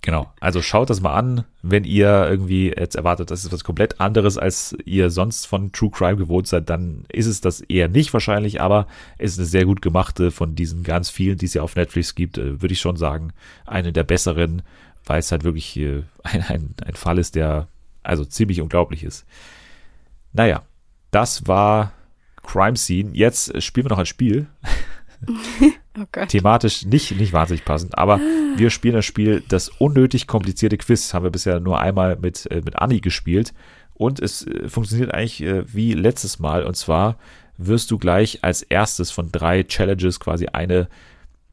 Genau. 0.04 0.30
Also 0.38 0.60
schaut 0.60 0.90
das 0.90 1.00
mal 1.00 1.14
an, 1.14 1.44
wenn 1.62 1.84
ihr 1.84 2.28
irgendwie 2.28 2.68
jetzt 2.68 2.94
erwartet, 2.94 3.30
das 3.30 3.42
ist 3.42 3.52
was 3.52 3.64
komplett 3.64 4.00
anderes, 4.02 4.36
als 4.36 4.76
ihr 4.84 5.08
sonst 5.08 5.46
von 5.46 5.72
True 5.72 5.88
Crime 5.90 6.16
gewohnt 6.16 6.46
seid, 6.46 6.68
dann 6.68 7.06
ist 7.10 7.24
es 7.24 7.40
das 7.40 7.62
eher 7.62 7.88
nicht 7.88 8.12
wahrscheinlich, 8.12 8.60
aber 8.60 8.86
es 9.16 9.32
ist 9.32 9.38
eine 9.38 9.46
sehr 9.46 9.64
gut 9.64 9.80
gemachte 9.80 10.30
von 10.30 10.54
diesen 10.54 10.82
ganz 10.82 11.08
vielen, 11.08 11.38
die 11.38 11.46
es 11.46 11.54
ja 11.54 11.62
auf 11.62 11.74
Netflix 11.74 12.14
gibt, 12.14 12.36
äh, 12.36 12.60
würde 12.60 12.74
ich 12.74 12.80
schon 12.80 12.96
sagen, 12.96 13.32
eine 13.64 13.94
der 13.94 14.04
besseren, 14.04 14.60
weil 15.06 15.20
es 15.20 15.32
halt 15.32 15.42
wirklich 15.42 15.74
äh, 15.78 16.02
ein, 16.22 16.42
ein, 16.42 16.74
ein 16.84 16.94
Fall 16.96 17.16
ist, 17.16 17.34
der 17.34 17.68
also 18.02 18.26
ziemlich 18.26 18.60
unglaublich 18.60 19.04
ist. 19.04 19.24
Naja, 20.34 20.62
das 21.10 21.46
war 21.46 21.92
Crime 22.42 22.76
Scene. 22.76 23.10
Jetzt 23.14 23.62
spielen 23.62 23.86
wir 23.86 23.90
noch 23.90 23.98
ein 23.98 24.06
Spiel 24.06 24.46
Oh 25.96 26.26
thematisch 26.26 26.84
nicht, 26.84 27.12
nicht 27.12 27.32
wahnsinnig 27.32 27.64
passend, 27.64 27.96
aber 27.96 28.18
wir 28.56 28.70
spielen 28.70 28.96
das 28.96 29.04
Spiel 29.04 29.44
Das 29.48 29.68
unnötig 29.68 30.26
komplizierte 30.26 30.76
Quiz. 30.76 31.14
Haben 31.14 31.22
wir 31.22 31.30
bisher 31.30 31.60
nur 31.60 31.80
einmal 31.80 32.16
mit, 32.16 32.50
äh, 32.50 32.62
mit 32.64 32.76
Anni 32.76 33.00
gespielt. 33.00 33.54
Und 33.94 34.20
es 34.20 34.44
äh, 34.44 34.68
funktioniert 34.68 35.14
eigentlich 35.14 35.40
äh, 35.42 35.72
wie 35.72 35.92
letztes 35.92 36.40
Mal. 36.40 36.64
Und 36.64 36.76
zwar 36.76 37.16
wirst 37.56 37.92
du 37.92 37.98
gleich 37.98 38.40
als 38.42 38.62
erstes 38.62 39.12
von 39.12 39.30
drei 39.30 39.62
Challenges 39.62 40.18
quasi 40.18 40.46
eine 40.46 40.88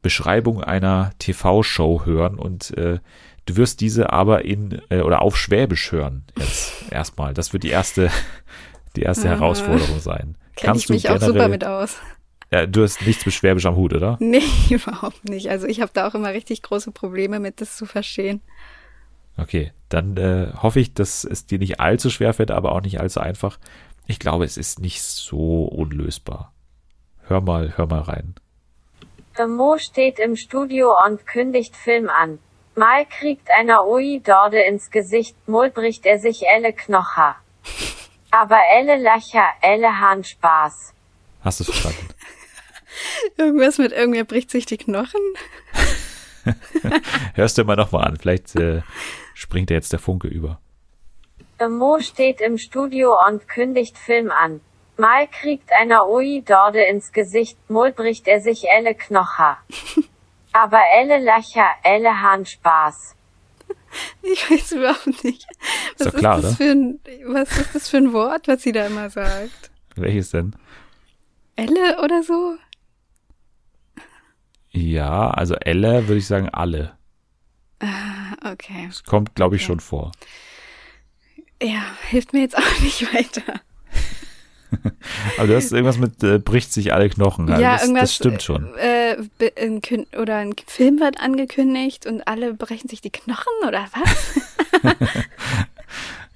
Beschreibung 0.02 0.62
einer 0.62 1.12
TV-Show 1.20 2.04
hören 2.04 2.36
und 2.40 2.76
äh, 2.76 2.98
du 3.46 3.56
wirst 3.56 3.80
diese 3.80 4.12
aber 4.12 4.44
in 4.44 4.82
äh, 4.90 5.00
oder 5.00 5.22
auf 5.22 5.36
Schwäbisch 5.36 5.92
hören 5.92 6.24
jetzt 6.36 6.90
erstmal. 6.90 7.34
Das 7.34 7.52
wird 7.52 7.62
die 7.62 7.70
erste, 7.70 8.10
die 8.96 9.02
erste 9.02 9.28
Ah. 9.28 9.32
Herausforderung 9.32 10.00
sein. 10.00 10.36
Kenne 10.56 10.76
ich 10.78 10.88
mich 10.88 11.08
auch 11.08 11.20
super 11.20 11.48
mit 11.48 11.64
aus. 11.64 11.96
Ja, 12.50 12.66
du 12.66 12.82
hast 12.82 13.00
nichts 13.06 13.24
mit 13.24 13.34
Schwäbisch 13.34 13.64
am 13.64 13.76
Hut, 13.76 13.94
oder? 13.94 14.16
Nee, 14.20 14.42
überhaupt 14.68 15.24
nicht. 15.28 15.48
Also 15.48 15.66
ich 15.66 15.80
habe 15.80 15.90
da 15.94 16.06
auch 16.06 16.14
immer 16.14 16.32
richtig 16.32 16.62
große 16.62 16.90
Probleme 16.92 17.40
mit, 17.40 17.60
das 17.62 17.76
zu 17.76 17.86
verstehen. 17.86 18.42
Okay, 19.38 19.72
dann 19.88 20.16
äh, 20.18 20.48
hoffe 20.62 20.78
ich, 20.80 20.92
dass 20.92 21.24
es 21.24 21.46
dir 21.46 21.58
nicht 21.58 21.80
allzu 21.80 22.10
schwer 22.10 22.34
fällt, 22.34 22.50
aber 22.50 22.72
auch 22.72 22.82
nicht 22.82 23.00
allzu 23.00 23.20
einfach. 23.20 23.58
Ich 24.06 24.18
glaube, 24.18 24.44
es 24.44 24.58
ist 24.58 24.80
nicht 24.80 25.02
so 25.02 25.64
unlösbar. 25.64 26.52
Hör 27.26 27.40
mal, 27.40 27.72
hör 27.76 27.86
mal 27.86 28.00
rein. 28.02 28.34
Der 29.38 29.46
Mo 29.46 29.78
steht 29.78 30.18
im 30.18 30.36
Studio 30.36 30.92
und 31.06 31.26
kündigt 31.26 31.74
Film 31.74 32.10
an. 32.10 32.38
Mal 32.74 33.06
kriegt 33.06 33.48
einer 33.58 33.86
Ui 33.86 34.20
Dorde 34.22 34.60
ins 34.60 34.90
Gesicht, 34.90 35.36
mal 35.48 35.70
bricht 35.70 36.04
er 36.04 36.18
sich 36.18 36.42
elle 36.54 36.72
Knocher. 36.74 37.36
Aber 38.32 38.58
elle 38.72 38.96
Lacher, 38.96 39.46
elle 39.60 40.00
Hahn 40.00 40.24
Spaß. 40.24 40.94
Hast 41.44 41.60
du 41.60 41.64
es 41.64 41.70
verstanden? 41.70 42.08
Irgendwas 43.36 43.76
mit 43.76 43.92
irgendwer 43.92 44.24
bricht 44.24 44.50
sich 44.50 44.64
die 44.64 44.78
Knochen? 44.78 45.20
Hörst 47.34 47.58
du 47.58 47.64
mal 47.64 47.76
nochmal 47.76 48.06
an. 48.06 48.16
Vielleicht 48.16 48.56
äh, 48.56 48.80
springt 49.34 49.68
dir 49.68 49.74
jetzt 49.74 49.92
der 49.92 49.98
Funke 49.98 50.28
über. 50.28 50.60
Mo 51.68 52.00
steht 52.00 52.40
im 52.40 52.56
Studio 52.58 53.16
und 53.28 53.46
kündigt 53.48 53.98
Film 53.98 54.30
an. 54.30 54.60
Mal 54.96 55.28
kriegt 55.28 55.70
einer 55.72 56.08
Ui 56.08 56.42
Dorde 56.42 56.82
ins 56.84 57.12
Gesicht, 57.12 57.58
mal 57.70 57.92
bricht 57.92 58.26
er 58.28 58.40
sich 58.40 58.64
elle 58.68 58.94
Knocher. 58.94 59.58
Aber 60.52 60.80
elle 60.94 61.18
Lacher, 61.18 61.68
elle 61.82 62.20
Hahn 62.20 62.46
Spaß. 62.46 63.14
Ich 64.22 64.50
weiß 64.50 64.72
überhaupt 64.72 65.24
nicht. 65.24 65.46
Was 65.98 66.08
doch 66.12 66.18
klar, 66.18 66.36
das 66.40 66.44
oder? 66.44 66.56
für 66.56 66.70
ein, 66.70 67.00
was 67.26 67.58
ist 67.58 67.74
das 67.74 67.88
für 67.88 67.98
ein 67.98 68.12
Wort, 68.12 68.48
was 68.48 68.62
sie 68.62 68.72
da 68.72 68.86
immer 68.86 69.10
sagt? 69.10 69.70
Welches 69.96 70.30
denn? 70.30 70.56
Elle 71.56 72.00
oder 72.02 72.22
so? 72.22 72.56
Ja, 74.70 75.30
also 75.30 75.54
Elle 75.56 76.08
würde 76.08 76.18
ich 76.18 76.26
sagen 76.26 76.48
alle. 76.48 76.96
Okay. 78.44 78.86
Das 78.88 79.02
kommt, 79.04 79.34
glaube 79.34 79.56
ich, 79.56 79.62
Okay. 79.62 79.66
schon 79.66 79.80
vor. 79.80 80.12
Ja, 81.62 81.82
hilft 82.08 82.32
mir 82.32 82.40
jetzt 82.40 82.56
auch 82.56 82.80
nicht 82.80 83.12
weiter. 83.14 83.60
Aber 85.38 85.46
du 85.46 85.56
hast 85.56 85.72
irgendwas 85.72 85.98
mit 85.98 86.22
äh, 86.22 86.38
bricht 86.38 86.72
sich 86.72 86.92
alle 86.92 87.08
Knochen. 87.08 87.48
Also 87.50 87.62
ja, 87.62 87.72
das, 87.74 87.82
irgendwas. 87.82 88.02
das 88.02 88.14
stimmt 88.14 88.42
schon. 88.42 88.74
Äh, 88.76 89.16
be- 89.38 89.52
ein 89.56 89.80
oder 90.20 90.36
ein 90.38 90.54
Film 90.66 91.00
wird 91.00 91.20
angekündigt 91.20 92.06
und 92.06 92.26
alle 92.26 92.54
brechen 92.54 92.88
sich 92.88 93.00
die 93.00 93.10
Knochen 93.10 93.52
oder 93.66 93.86
was? 93.92 94.92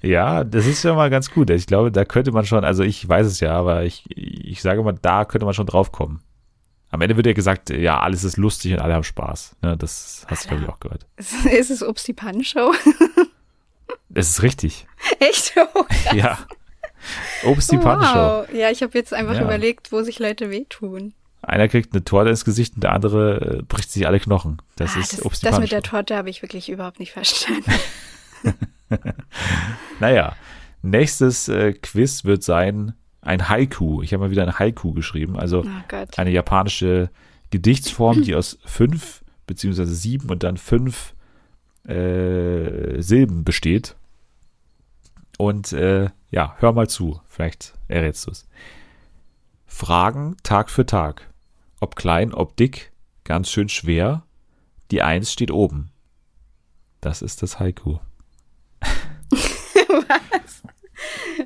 Ja, 0.03 0.43
das 0.43 0.67
ist 0.67 0.83
ja 0.83 0.93
mal 0.93 1.09
ganz 1.09 1.31
gut. 1.31 1.49
Ich 1.49 1.65
glaube, 1.65 1.91
da 1.91 2.05
könnte 2.05 2.31
man 2.31 2.45
schon, 2.45 2.63
also 2.63 2.83
ich 2.83 3.07
weiß 3.09 3.25
es 3.25 3.39
ja, 3.39 3.53
aber 3.53 3.83
ich, 3.83 4.05
ich 4.15 4.61
sage 4.61 4.83
mal, 4.83 4.93
da 5.01 5.25
könnte 5.25 5.45
man 5.45 5.55
schon 5.55 5.65
drauf 5.65 5.91
kommen. 5.91 6.21
Am 6.91 7.01
Ende 7.01 7.17
wird 7.17 7.25
ja 7.25 7.33
gesagt, 7.33 7.71
ja, 7.71 7.99
alles 7.99 8.23
ist 8.23 8.37
lustig 8.37 8.73
und 8.73 8.79
alle 8.79 8.93
haben 8.93 9.03
Spaß. 9.03 9.55
Ne, 9.63 9.75
das 9.75 10.23
hast 10.27 10.45
du, 10.45 10.49
glaube 10.49 10.63
ich, 10.63 10.69
auch 10.69 10.79
gehört. 10.79 11.05
ist 11.17 11.71
es 11.71 11.81
Obst 11.83 12.07
die 12.07 12.13
Pannenshow? 12.13 12.73
Das 14.09 14.29
ist 14.29 14.43
richtig. 14.43 14.85
Echt? 15.19 15.53
Oh, 15.73 15.83
Ja. 16.13 16.37
Obst 17.43 17.71
die 17.71 17.77
wow. 17.77 18.47
Ja, 18.53 18.69
ich 18.69 18.81
habe 18.81 18.97
jetzt 18.97 19.13
einfach 19.13 19.35
Ja. 19.35 19.43
überlegt, 19.43 19.91
wo 19.91 20.01
sich 20.01 20.19
Leute 20.19 20.49
wehtun. 20.49 21.13
Einer 21.41 21.67
kriegt 21.67 21.93
eine 21.93 22.03
Torte 22.03 22.29
ins 22.29 22.45
Gesicht 22.45 22.75
und 22.75 22.83
der 22.83 22.93
andere 22.93 23.59
äh, 23.59 23.61
bricht 23.63 23.91
sich 23.91 24.07
alle 24.07 24.19
Knochen. 24.19 24.61
Das 24.75 24.95
ah, 24.95 24.99
ist 24.99 25.13
das, 25.13 25.25
Obst 25.25 25.43
die 25.43 25.47
das 25.47 25.59
mit 25.59 25.71
der 25.71 25.83
Torte 25.83 26.15
habe 26.15 26.29
ich 26.29 26.41
wirklich 26.41 26.69
überhaupt 26.69 26.99
nicht 26.99 27.11
verstanden. 27.11 27.71
Naja, 29.99 30.35
nächstes 30.81 31.49
äh, 31.49 31.73
Quiz 31.73 32.23
wird 32.23 32.43
sein 32.43 32.93
ein 33.21 33.49
Haiku. 33.49 34.01
Ich 34.01 34.13
habe 34.13 34.23
mal 34.23 34.31
wieder 34.31 34.43
ein 34.43 34.57
Haiku 34.57 34.93
geschrieben, 34.93 35.37
also 35.37 35.65
Oh 35.65 36.05
eine 36.15 36.31
japanische 36.31 37.09
Gedichtsform, 37.49 38.23
die 38.23 38.35
aus 38.35 38.57
fünf 38.65 39.23
beziehungsweise 39.47 39.93
sieben 39.95 40.29
und 40.29 40.43
dann 40.43 40.57
fünf 40.57 41.13
äh, 41.87 43.01
Silben 43.01 43.43
besteht. 43.43 43.95
Und 45.37 45.71
äh, 45.73 46.09
ja, 46.31 46.55
hör 46.59 46.73
mal 46.73 46.89
zu, 46.89 47.21
vielleicht 47.27 47.73
errätst 47.87 48.25
du 48.27 48.31
es. 48.31 48.47
Fragen 49.65 50.35
Tag 50.43 50.69
für 50.69 50.85
Tag. 50.85 51.29
Ob 51.79 51.95
klein, 51.95 52.33
ob 52.33 52.55
dick, 52.57 52.91
ganz 53.23 53.49
schön 53.51 53.69
schwer. 53.69 54.23
Die 54.91 55.03
Eins 55.03 55.31
steht 55.31 55.51
oben. 55.51 55.91
Das 57.01 57.21
ist 57.21 57.43
das 57.43 57.59
Haiku. 57.59 57.99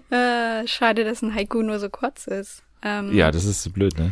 Äh, 0.09 0.67
schade, 0.67 1.03
dass 1.05 1.21
ein 1.21 1.33
Haiku 1.33 1.61
nur 1.61 1.79
so 1.79 1.89
kurz 1.89 2.27
ist. 2.27 2.63
Ähm, 2.81 3.13
Ja, 3.13 3.31
das 3.31 3.45
ist 3.45 3.63
so 3.63 3.69
blöd, 3.71 3.97
ne? 3.97 4.11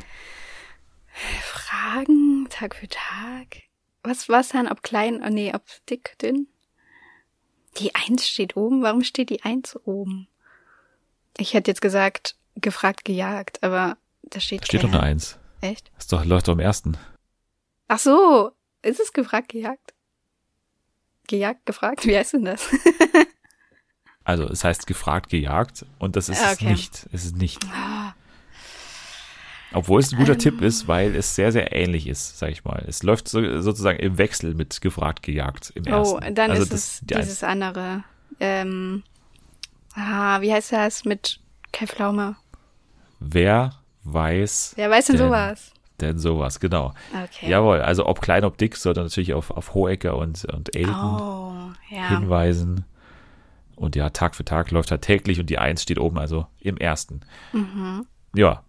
Fragen 1.41 2.47
Tag 2.49 2.75
für 2.75 2.87
Tag. 2.87 3.63
Was 4.03 4.29
war's 4.29 4.49
dann? 4.49 4.67
Ob 4.67 4.81
klein, 4.81 5.21
oh 5.25 5.29
nee, 5.29 5.53
ob 5.53 5.63
dick, 5.89 6.17
dünn? 6.21 6.47
Die 7.77 7.93
Eins 7.95 8.27
steht 8.27 8.55
oben. 8.57 8.81
Warum 8.81 9.03
steht 9.03 9.29
die 9.29 9.43
Eins 9.43 9.75
oben? 9.85 10.27
Ich 11.37 11.53
hätte 11.53 11.71
jetzt 11.71 11.81
gesagt, 11.81 12.35
gefragt, 12.55 13.05
gejagt, 13.05 13.63
aber 13.63 13.97
da 14.23 14.39
steht 14.39 14.61
Da 14.61 14.65
steht 14.65 14.83
doch 14.83 14.89
eine 14.89 15.01
Eins. 15.01 15.37
Echt? 15.61 15.89
Das 15.95 16.05
ist 16.05 16.13
doch, 16.13 16.25
läuft 16.25 16.47
doch 16.47 16.53
am 16.53 16.59
ersten. 16.59 16.97
Ach 17.87 17.99
so, 17.99 18.51
ist 18.81 18.99
es 18.99 19.13
gefragt, 19.13 19.49
gejagt? 19.49 19.93
Gejagt, 21.27 21.65
gefragt? 21.65 22.05
Wie 22.05 22.17
heißt 22.17 22.33
denn 22.33 22.45
das? 22.45 22.67
Also 24.25 24.43
es 24.43 24.63
heißt 24.63 24.85
gefragt, 24.85 25.31
gejagt 25.31 25.87
und 25.97 26.15
das 26.15 26.29
ist 26.29 26.39
Ah, 26.39 26.51
es 26.51 26.57
okay. 26.57 26.69
nicht. 26.71 27.07
Es 27.11 27.25
ist 27.25 27.35
nicht. 27.37 27.57
Obwohl 29.71 29.99
es 29.99 30.11
ein 30.11 30.17
guter 30.19 30.33
Ähm. 30.33 30.39
Tipp 30.39 30.61
ist, 30.61 30.87
weil 30.87 31.15
es 31.15 31.35
sehr, 31.35 31.51
sehr 31.51 31.75
ähnlich 31.75 32.07
ist, 32.07 32.39
sag 32.39 32.49
ich 32.51 32.63
mal. 32.65 32.83
Es 32.87 33.03
läuft 33.03 33.27
so, 33.27 33.61
sozusagen 33.61 33.99
im 33.99 34.17
Wechsel 34.17 34.55
mit 34.55 34.81
gefragt, 34.81 35.23
gejagt 35.23 35.71
im 35.75 35.85
ersten. 35.85 36.15
Oh, 36.15 36.19
dann 36.33 36.51
also 36.51 36.63
ist 36.63 36.73
das- 36.73 36.79
es 36.79 36.99
die 37.01 37.15
dieses 37.15 37.43
andere. 37.43 38.03
Ähm, 38.39 39.03
ah, 39.95 40.41
wie 40.41 40.51
heißt 40.53 40.71
das 40.71 41.05
mit 41.05 41.39
Kai 41.71 41.85
Pflaume? 41.87 42.35
Wer 43.19 43.73
weiß 44.05 44.73
Wer 44.75 44.89
weiß 44.89 45.07
denn 45.07 45.17
Denn- 45.17 45.25
sowas? 45.27 45.71
denn 46.01 46.17
sowas, 46.17 46.59
genau. 46.61 46.93
Okay. 47.11 47.49
Jawohl, 47.49 47.81
also 47.81 48.05
ob 48.05 48.21
klein, 48.21 48.45
ob 48.45 48.57
dick, 48.57 48.77
sollte 48.77 49.01
natürlich 49.01 49.33
auf, 49.33 49.51
auf 49.51 49.73
Hohecker 49.73 50.15
und, 50.17 50.45
und 50.45 50.73
Elton 50.73 50.95
Oh, 50.95 51.71
ja. 51.93 52.07
hinweisen. 52.17 52.85
Und 53.75 53.97
ja, 53.97 54.09
Tag 54.09 54.35
für 54.35 54.45
Tag 54.45 54.71
läuft 54.71 54.91
halt 54.91 55.01
täglich 55.01 55.39
und 55.41 55.49
die 55.49 55.57
Eins 55.57 55.83
steht 55.83 55.99
oben, 55.99 56.17
also 56.17 56.47
im 56.61 56.77
ersten. 56.77 57.19
Mhm. 57.51 58.05
Ja, 58.33 58.63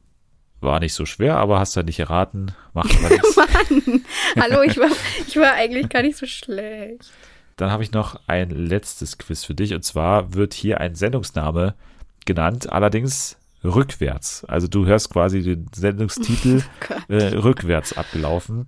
war 0.61 0.81
nicht 0.81 0.95
so 0.95 1.07
schwer, 1.07 1.37
aber 1.37 1.59
hast 1.59 1.77
halt 1.77 1.87
nicht 1.87 1.99
erraten. 1.99 2.53
Macht 2.75 2.95
aber 2.97 3.09
nichts. 3.11 3.37
Hallo, 4.41 4.63
ich 4.63 4.77
war, 4.79 4.91
ich 5.27 5.37
war 5.37 5.53
eigentlich 5.55 5.89
gar 5.89 6.03
nicht 6.03 6.17
so 6.17 6.27
schlecht. 6.27 7.11
dann 7.57 7.71
habe 7.71 7.83
ich 7.83 7.93
noch 7.93 8.21
ein 8.27 8.51
letztes 8.51 9.19
Quiz 9.19 9.45
für 9.45 9.55
dich. 9.55 9.75
Und 9.75 9.85
zwar 9.85 10.35
wird 10.35 10.55
hier 10.55 10.81
ein 10.81 10.95
Sendungsname 10.95 11.75
genannt, 12.27 12.71
allerdings 12.71 13.37
rückwärts. 13.65 14.45
Also 14.45 14.69
du 14.69 14.87
hörst 14.87 15.11
quasi 15.11 15.43
den 15.43 15.67
Sendungstitel 15.75 16.63
Oh 16.91 17.13
äh, 17.13 17.37
rückwärts 17.37 17.97
abgelaufen. 17.97 18.67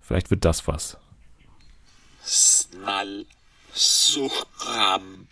Vielleicht 0.00 0.30
wird 0.30 0.44
das 0.44 0.66
was. 0.68 0.96
Snal 2.24 3.24
Suchram. 3.72 5.26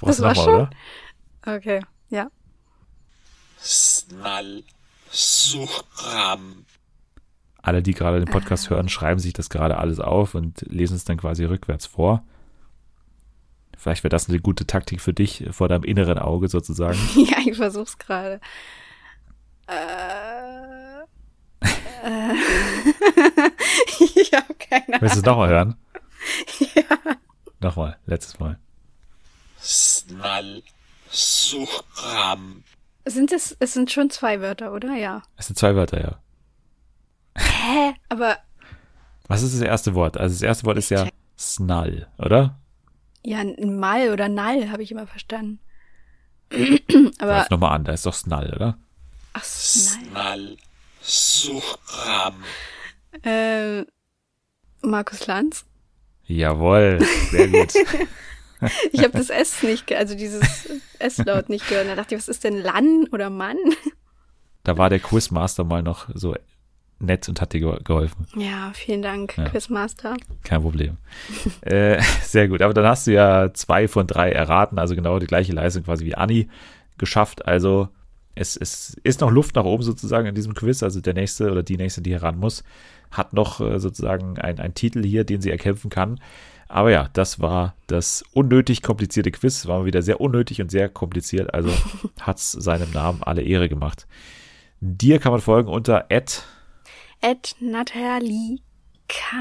Brauchst 0.00 0.18
du 0.18 0.22
war 0.24 0.34
nochmal, 0.34 0.44
schon? 0.44 0.54
oder? 0.54 0.70
Okay, 1.56 1.80
ja. 2.10 2.28
Snal 3.62 4.64
Suchram. 5.10 6.64
Alle, 7.62 7.82
die 7.82 7.94
gerade 7.94 8.18
den 8.18 8.30
Podcast 8.30 8.70
hören, 8.70 8.88
schreiben 8.88 9.20
sich 9.20 9.32
das 9.32 9.48
gerade 9.48 9.78
alles 9.78 10.00
auf 10.00 10.34
und 10.34 10.62
lesen 10.62 10.96
es 10.96 11.04
dann 11.04 11.16
quasi 11.16 11.44
rückwärts 11.44 11.86
vor. 11.86 12.24
Vielleicht 13.76 14.02
wäre 14.04 14.10
das 14.10 14.28
eine 14.28 14.40
gute 14.40 14.66
Taktik 14.66 15.00
für 15.00 15.12
dich 15.12 15.44
vor 15.50 15.68
deinem 15.68 15.84
inneren 15.84 16.18
Auge 16.18 16.48
sozusagen. 16.48 16.98
Ja, 17.14 17.38
ich 17.44 17.56
versuch's 17.56 17.98
gerade. 17.98 18.40
Äh, 19.68 21.02
äh, 22.02 22.34
ich 24.14 24.32
habe 24.32 24.54
keine 24.54 25.00
Willst 25.00 25.16
du 25.16 25.20
es 25.20 25.24
nochmal 25.24 25.48
hören? 25.48 25.76
Ja. 26.74 27.16
Nochmal, 27.60 27.98
letztes 28.06 28.38
Mal. 28.38 28.58
Snal 29.60 30.62
Suchram. 31.10 32.62
Sind 33.04 33.32
es, 33.32 33.56
es 33.58 33.72
sind 33.74 33.90
schon 33.90 34.10
zwei 34.10 34.40
Wörter, 34.40 34.72
oder? 34.72 34.94
Ja. 34.94 35.22
Es 35.36 35.46
sind 35.46 35.58
zwei 35.58 35.74
Wörter, 35.74 36.00
ja. 36.00 36.18
Hä? 37.36 37.94
Aber, 38.08 38.36
Was 39.28 39.42
ist 39.42 39.54
das 39.54 39.62
erste 39.62 39.94
Wort? 39.94 40.16
Also 40.18 40.34
das 40.34 40.42
erste 40.42 40.64
Wort 40.66 40.78
ist 40.78 40.90
ja 40.90 41.08
Snall, 41.38 42.08
oder? 42.18 42.58
ja, 43.24 43.42
Mal 43.64 44.10
oder 44.10 44.28
Nall 44.28 44.70
habe 44.70 44.82
ich 44.82 44.90
immer 44.92 45.06
verstanden. 45.06 45.60
Aber, 47.18 47.38
Greif 47.38 47.50
nochmal 47.50 47.72
an, 47.76 47.84
da 47.84 47.92
ist 47.92 48.04
doch 48.06 48.14
Snall, 48.14 48.52
oder? 48.54 48.78
ach, 49.32 49.42
Nall. 49.42 49.46
Snal 49.46 50.56
Suchram. 51.00 52.34
Äh, 53.24 53.84
Markus 54.82 55.26
Lanz? 55.26 55.64
Jawohl, 56.26 56.98
sehr 57.30 57.48
gut. 57.48 57.72
Ich 58.92 59.00
habe 59.00 59.12
das 59.12 59.30
S 59.30 59.62
nicht, 59.62 59.92
also 59.92 60.14
dieses 60.14 60.68
S-Laut 60.98 61.48
nicht 61.48 61.68
gehört. 61.68 61.88
Da 61.88 61.94
dachte 61.96 62.14
ich, 62.14 62.20
was 62.20 62.28
ist 62.28 62.44
denn 62.44 62.58
Lan 62.58 63.06
oder 63.12 63.30
Mann? 63.30 63.56
Da 64.64 64.78
war 64.78 64.88
der 64.90 65.00
Quizmaster 65.00 65.64
mal 65.64 65.82
noch 65.82 66.08
so 66.14 66.36
nett 67.00 67.28
und 67.28 67.40
hat 67.40 67.52
dir 67.52 67.60
ge- 67.60 67.78
geholfen. 67.82 68.26
Ja, 68.36 68.70
vielen 68.74 69.02
Dank, 69.02 69.36
Ja. 69.36 69.48
Quizmaster. 69.48 70.16
Kein 70.44 70.62
Problem. 70.62 70.98
äh, 71.62 72.00
sehr 72.22 72.46
gut. 72.48 72.62
Aber 72.62 72.72
dann 72.74 72.86
hast 72.86 73.06
du 73.08 73.12
ja 73.12 73.52
zwei 73.54 73.88
von 73.88 74.06
drei 74.06 74.30
erraten, 74.30 74.78
also 74.78 74.94
genau 74.94 75.18
die 75.18 75.26
gleiche 75.26 75.52
Leistung 75.52 75.82
quasi 75.82 76.04
wie 76.04 76.14
Anni 76.14 76.48
geschafft. 76.98 77.46
Also 77.46 77.88
es, 78.36 78.56
es 78.56 78.96
ist 79.02 79.20
noch 79.20 79.30
Luft 79.32 79.56
nach 79.56 79.64
oben 79.64 79.82
sozusagen 79.82 80.26
in 80.28 80.34
diesem 80.36 80.54
Quiz. 80.54 80.82
Also 80.84 81.00
der 81.00 81.14
nächste 81.14 81.50
oder 81.50 81.64
die 81.64 81.76
nächste, 81.76 82.02
die 82.02 82.12
heran 82.12 82.38
muss, 82.38 82.62
hat 83.10 83.32
noch 83.32 83.60
äh, 83.60 83.80
sozusagen 83.80 84.38
ein- 84.38 84.60
einen 84.60 84.74
Titel 84.74 85.02
hier, 85.04 85.24
den 85.24 85.40
sie 85.40 85.50
erkämpfen 85.50 85.90
kann. 85.90 86.20
Aber 86.72 86.90
ja, 86.90 87.10
das 87.12 87.40
war 87.40 87.74
das 87.86 88.24
unnötig 88.32 88.82
komplizierte 88.82 89.30
Quiz. 89.30 89.66
War 89.66 89.80
mal 89.80 89.84
wieder 89.84 90.00
sehr 90.00 90.20
unnötig 90.22 90.62
und 90.62 90.70
sehr 90.70 90.88
kompliziert. 90.88 91.52
Also 91.52 91.70
hat's 92.20 92.52
seinem 92.52 92.90
Namen 92.92 93.22
alle 93.22 93.42
Ehre 93.42 93.68
gemacht. 93.68 94.06
Dir 94.80 95.18
kann 95.18 95.32
man 95.32 95.42
folgen 95.42 95.68
unter 95.68 96.06
Ed. 96.08 96.44
Ed 97.20 97.56
Natalie 97.60 98.60
K. 99.06 99.36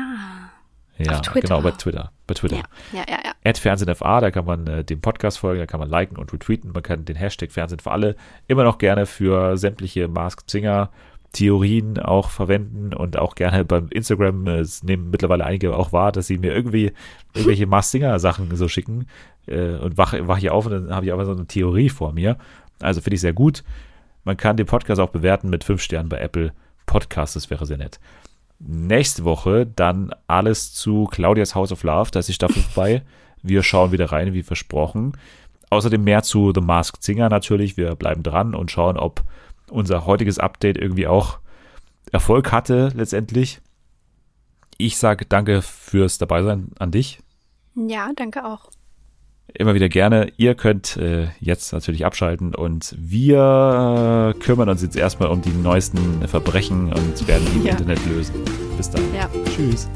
Ja, 0.98 1.22
genau, 1.34 1.62
bei 1.62 1.72
Twitter. 1.72 2.12
Bei 2.28 2.34
Twitter. 2.34 2.58
Ja, 2.58 2.64
ja, 2.92 3.06
ja, 3.08 3.20
ja. 3.24 3.32
At 3.44 3.58
FernsehenFA, 3.58 4.20
da 4.20 4.30
kann 4.30 4.46
man 4.46 4.68
äh, 4.68 4.84
dem 4.84 5.02
Podcast 5.02 5.40
folgen, 5.40 5.60
da 5.60 5.66
kann 5.66 5.80
man 5.80 5.90
liken 5.90 6.18
und 6.18 6.32
retweeten. 6.34 6.74
Man 6.74 6.84
kann 6.84 7.06
den 7.06 7.16
Hashtag 7.16 7.52
Fernsehen 7.52 7.80
für 7.80 7.92
alle 7.92 8.16
immer 8.48 8.66
noch 8.66 8.78
gerne 8.78 9.06
für 9.06 9.58
sämtliche 9.58 10.08
Masked 10.08 10.50
Singer 10.52 10.92
Theorien 11.34 11.98
auch 11.98 12.30
verwenden 12.30 12.94
und 12.94 13.18
auch 13.18 13.36
gerne 13.36 13.64
beim 13.64 13.88
Instagram, 13.90 14.48
äh, 14.48 14.60
es 14.60 14.84
nehmen 14.84 15.10
mittlerweile 15.10 15.46
einige 15.46 15.76
auch 15.76 15.94
wahr, 15.94 16.12
dass 16.12 16.28
sie 16.28 16.38
mir 16.38 16.54
irgendwie 16.54 16.92
irgendwelche 17.34 17.68
Masked 17.68 17.92
Singer 17.92 18.20
Sachen 18.20 18.54
so 18.56 18.68
schicken 18.68 19.08
äh, 19.48 19.76
und 19.76 19.98
wache 19.98 20.28
wach 20.28 20.38
hier 20.38 20.54
auf 20.54 20.66
und 20.66 20.74
dann 20.74 20.96
habe 20.96 21.06
ich 21.06 21.14
aber 21.14 21.26
so 21.26 21.32
eine 21.32 21.48
Theorie 21.48 21.90
vor 21.90 22.12
mir. 22.14 22.38
Also 22.82 23.02
finde 23.02 23.16
ich 23.16 23.22
sehr 23.22 23.34
gut. 23.34 23.64
Man 24.24 24.38
kann 24.38 24.58
den 24.58 24.66
Podcast 24.66 25.00
auch 25.00 25.10
bewerten 25.10 25.50
mit 25.50 25.64
fünf 25.64 25.82
Sternen 25.82 26.10
bei 26.10 26.20
Apple 26.20 26.54
Podcast, 26.86 27.36
das 27.36 27.50
wäre 27.50 27.66
sehr 27.66 27.78
nett. 27.78 28.00
Nächste 28.60 29.24
Woche 29.24 29.66
dann 29.66 30.14
alles 30.28 30.74
zu 30.74 31.06
Claudias 31.06 31.56
House 31.56 31.72
of 31.72 31.84
Love, 31.84 32.12
da 32.12 32.20
ist 32.20 32.30
die 32.30 32.34
Staffel 32.34 32.62
vorbei. 32.74 33.04
Wir 33.42 33.64
schauen 33.64 33.92
wieder 33.92 34.12
rein, 34.12 34.34
wie 34.34 34.44
versprochen. 34.44 35.14
Außerdem 35.70 36.04
mehr 36.04 36.22
zu 36.22 36.52
The 36.54 36.62
Masked 36.62 37.02
Singer 37.02 37.30
natürlich. 37.30 37.78
Wir 37.78 37.96
bleiben 37.96 38.24
dran 38.24 38.54
und 38.54 38.70
schauen, 38.70 38.98
ob 38.98 39.24
unser 39.72 40.06
heutiges 40.06 40.38
Update 40.38 40.78
irgendwie 40.78 41.08
auch 41.08 41.40
Erfolg 42.12 42.52
hatte 42.52 42.92
letztendlich. 42.96 43.60
Ich 44.78 44.98
sage 44.98 45.26
danke 45.26 45.62
fürs 45.62 46.18
Dabeisein 46.18 46.70
an 46.80 46.92
dich. 46.92 47.20
Ja, 47.76 48.10
danke 48.16 48.46
auch. 48.46 48.70
Immer 49.54 49.74
wieder 49.74 49.90
gerne. 49.90 50.32
Ihr 50.38 50.56
könnt 50.56 50.96
äh, 50.98 51.28
jetzt 51.40 51.74
natürlich 51.74 52.06
abschalten 52.06 52.56
und 52.56 52.96
wir 52.98 54.34
kümmern 54.40 54.70
uns 54.70 54.82
jetzt 54.82 54.96
erstmal 54.96 55.30
um 55.30 55.42
die 55.42 55.50
neuesten 55.52 56.26
Verbrechen 56.28 56.94
und 56.94 57.28
werden 57.28 57.46
die 57.54 57.58
im 57.60 57.66
Ja. 57.66 57.72
Internet 57.72 58.06
lösen. 58.06 58.36
Bis 58.78 58.90
dann. 58.90 59.04
Ja. 59.14 59.30
Tschüss. 59.46 59.90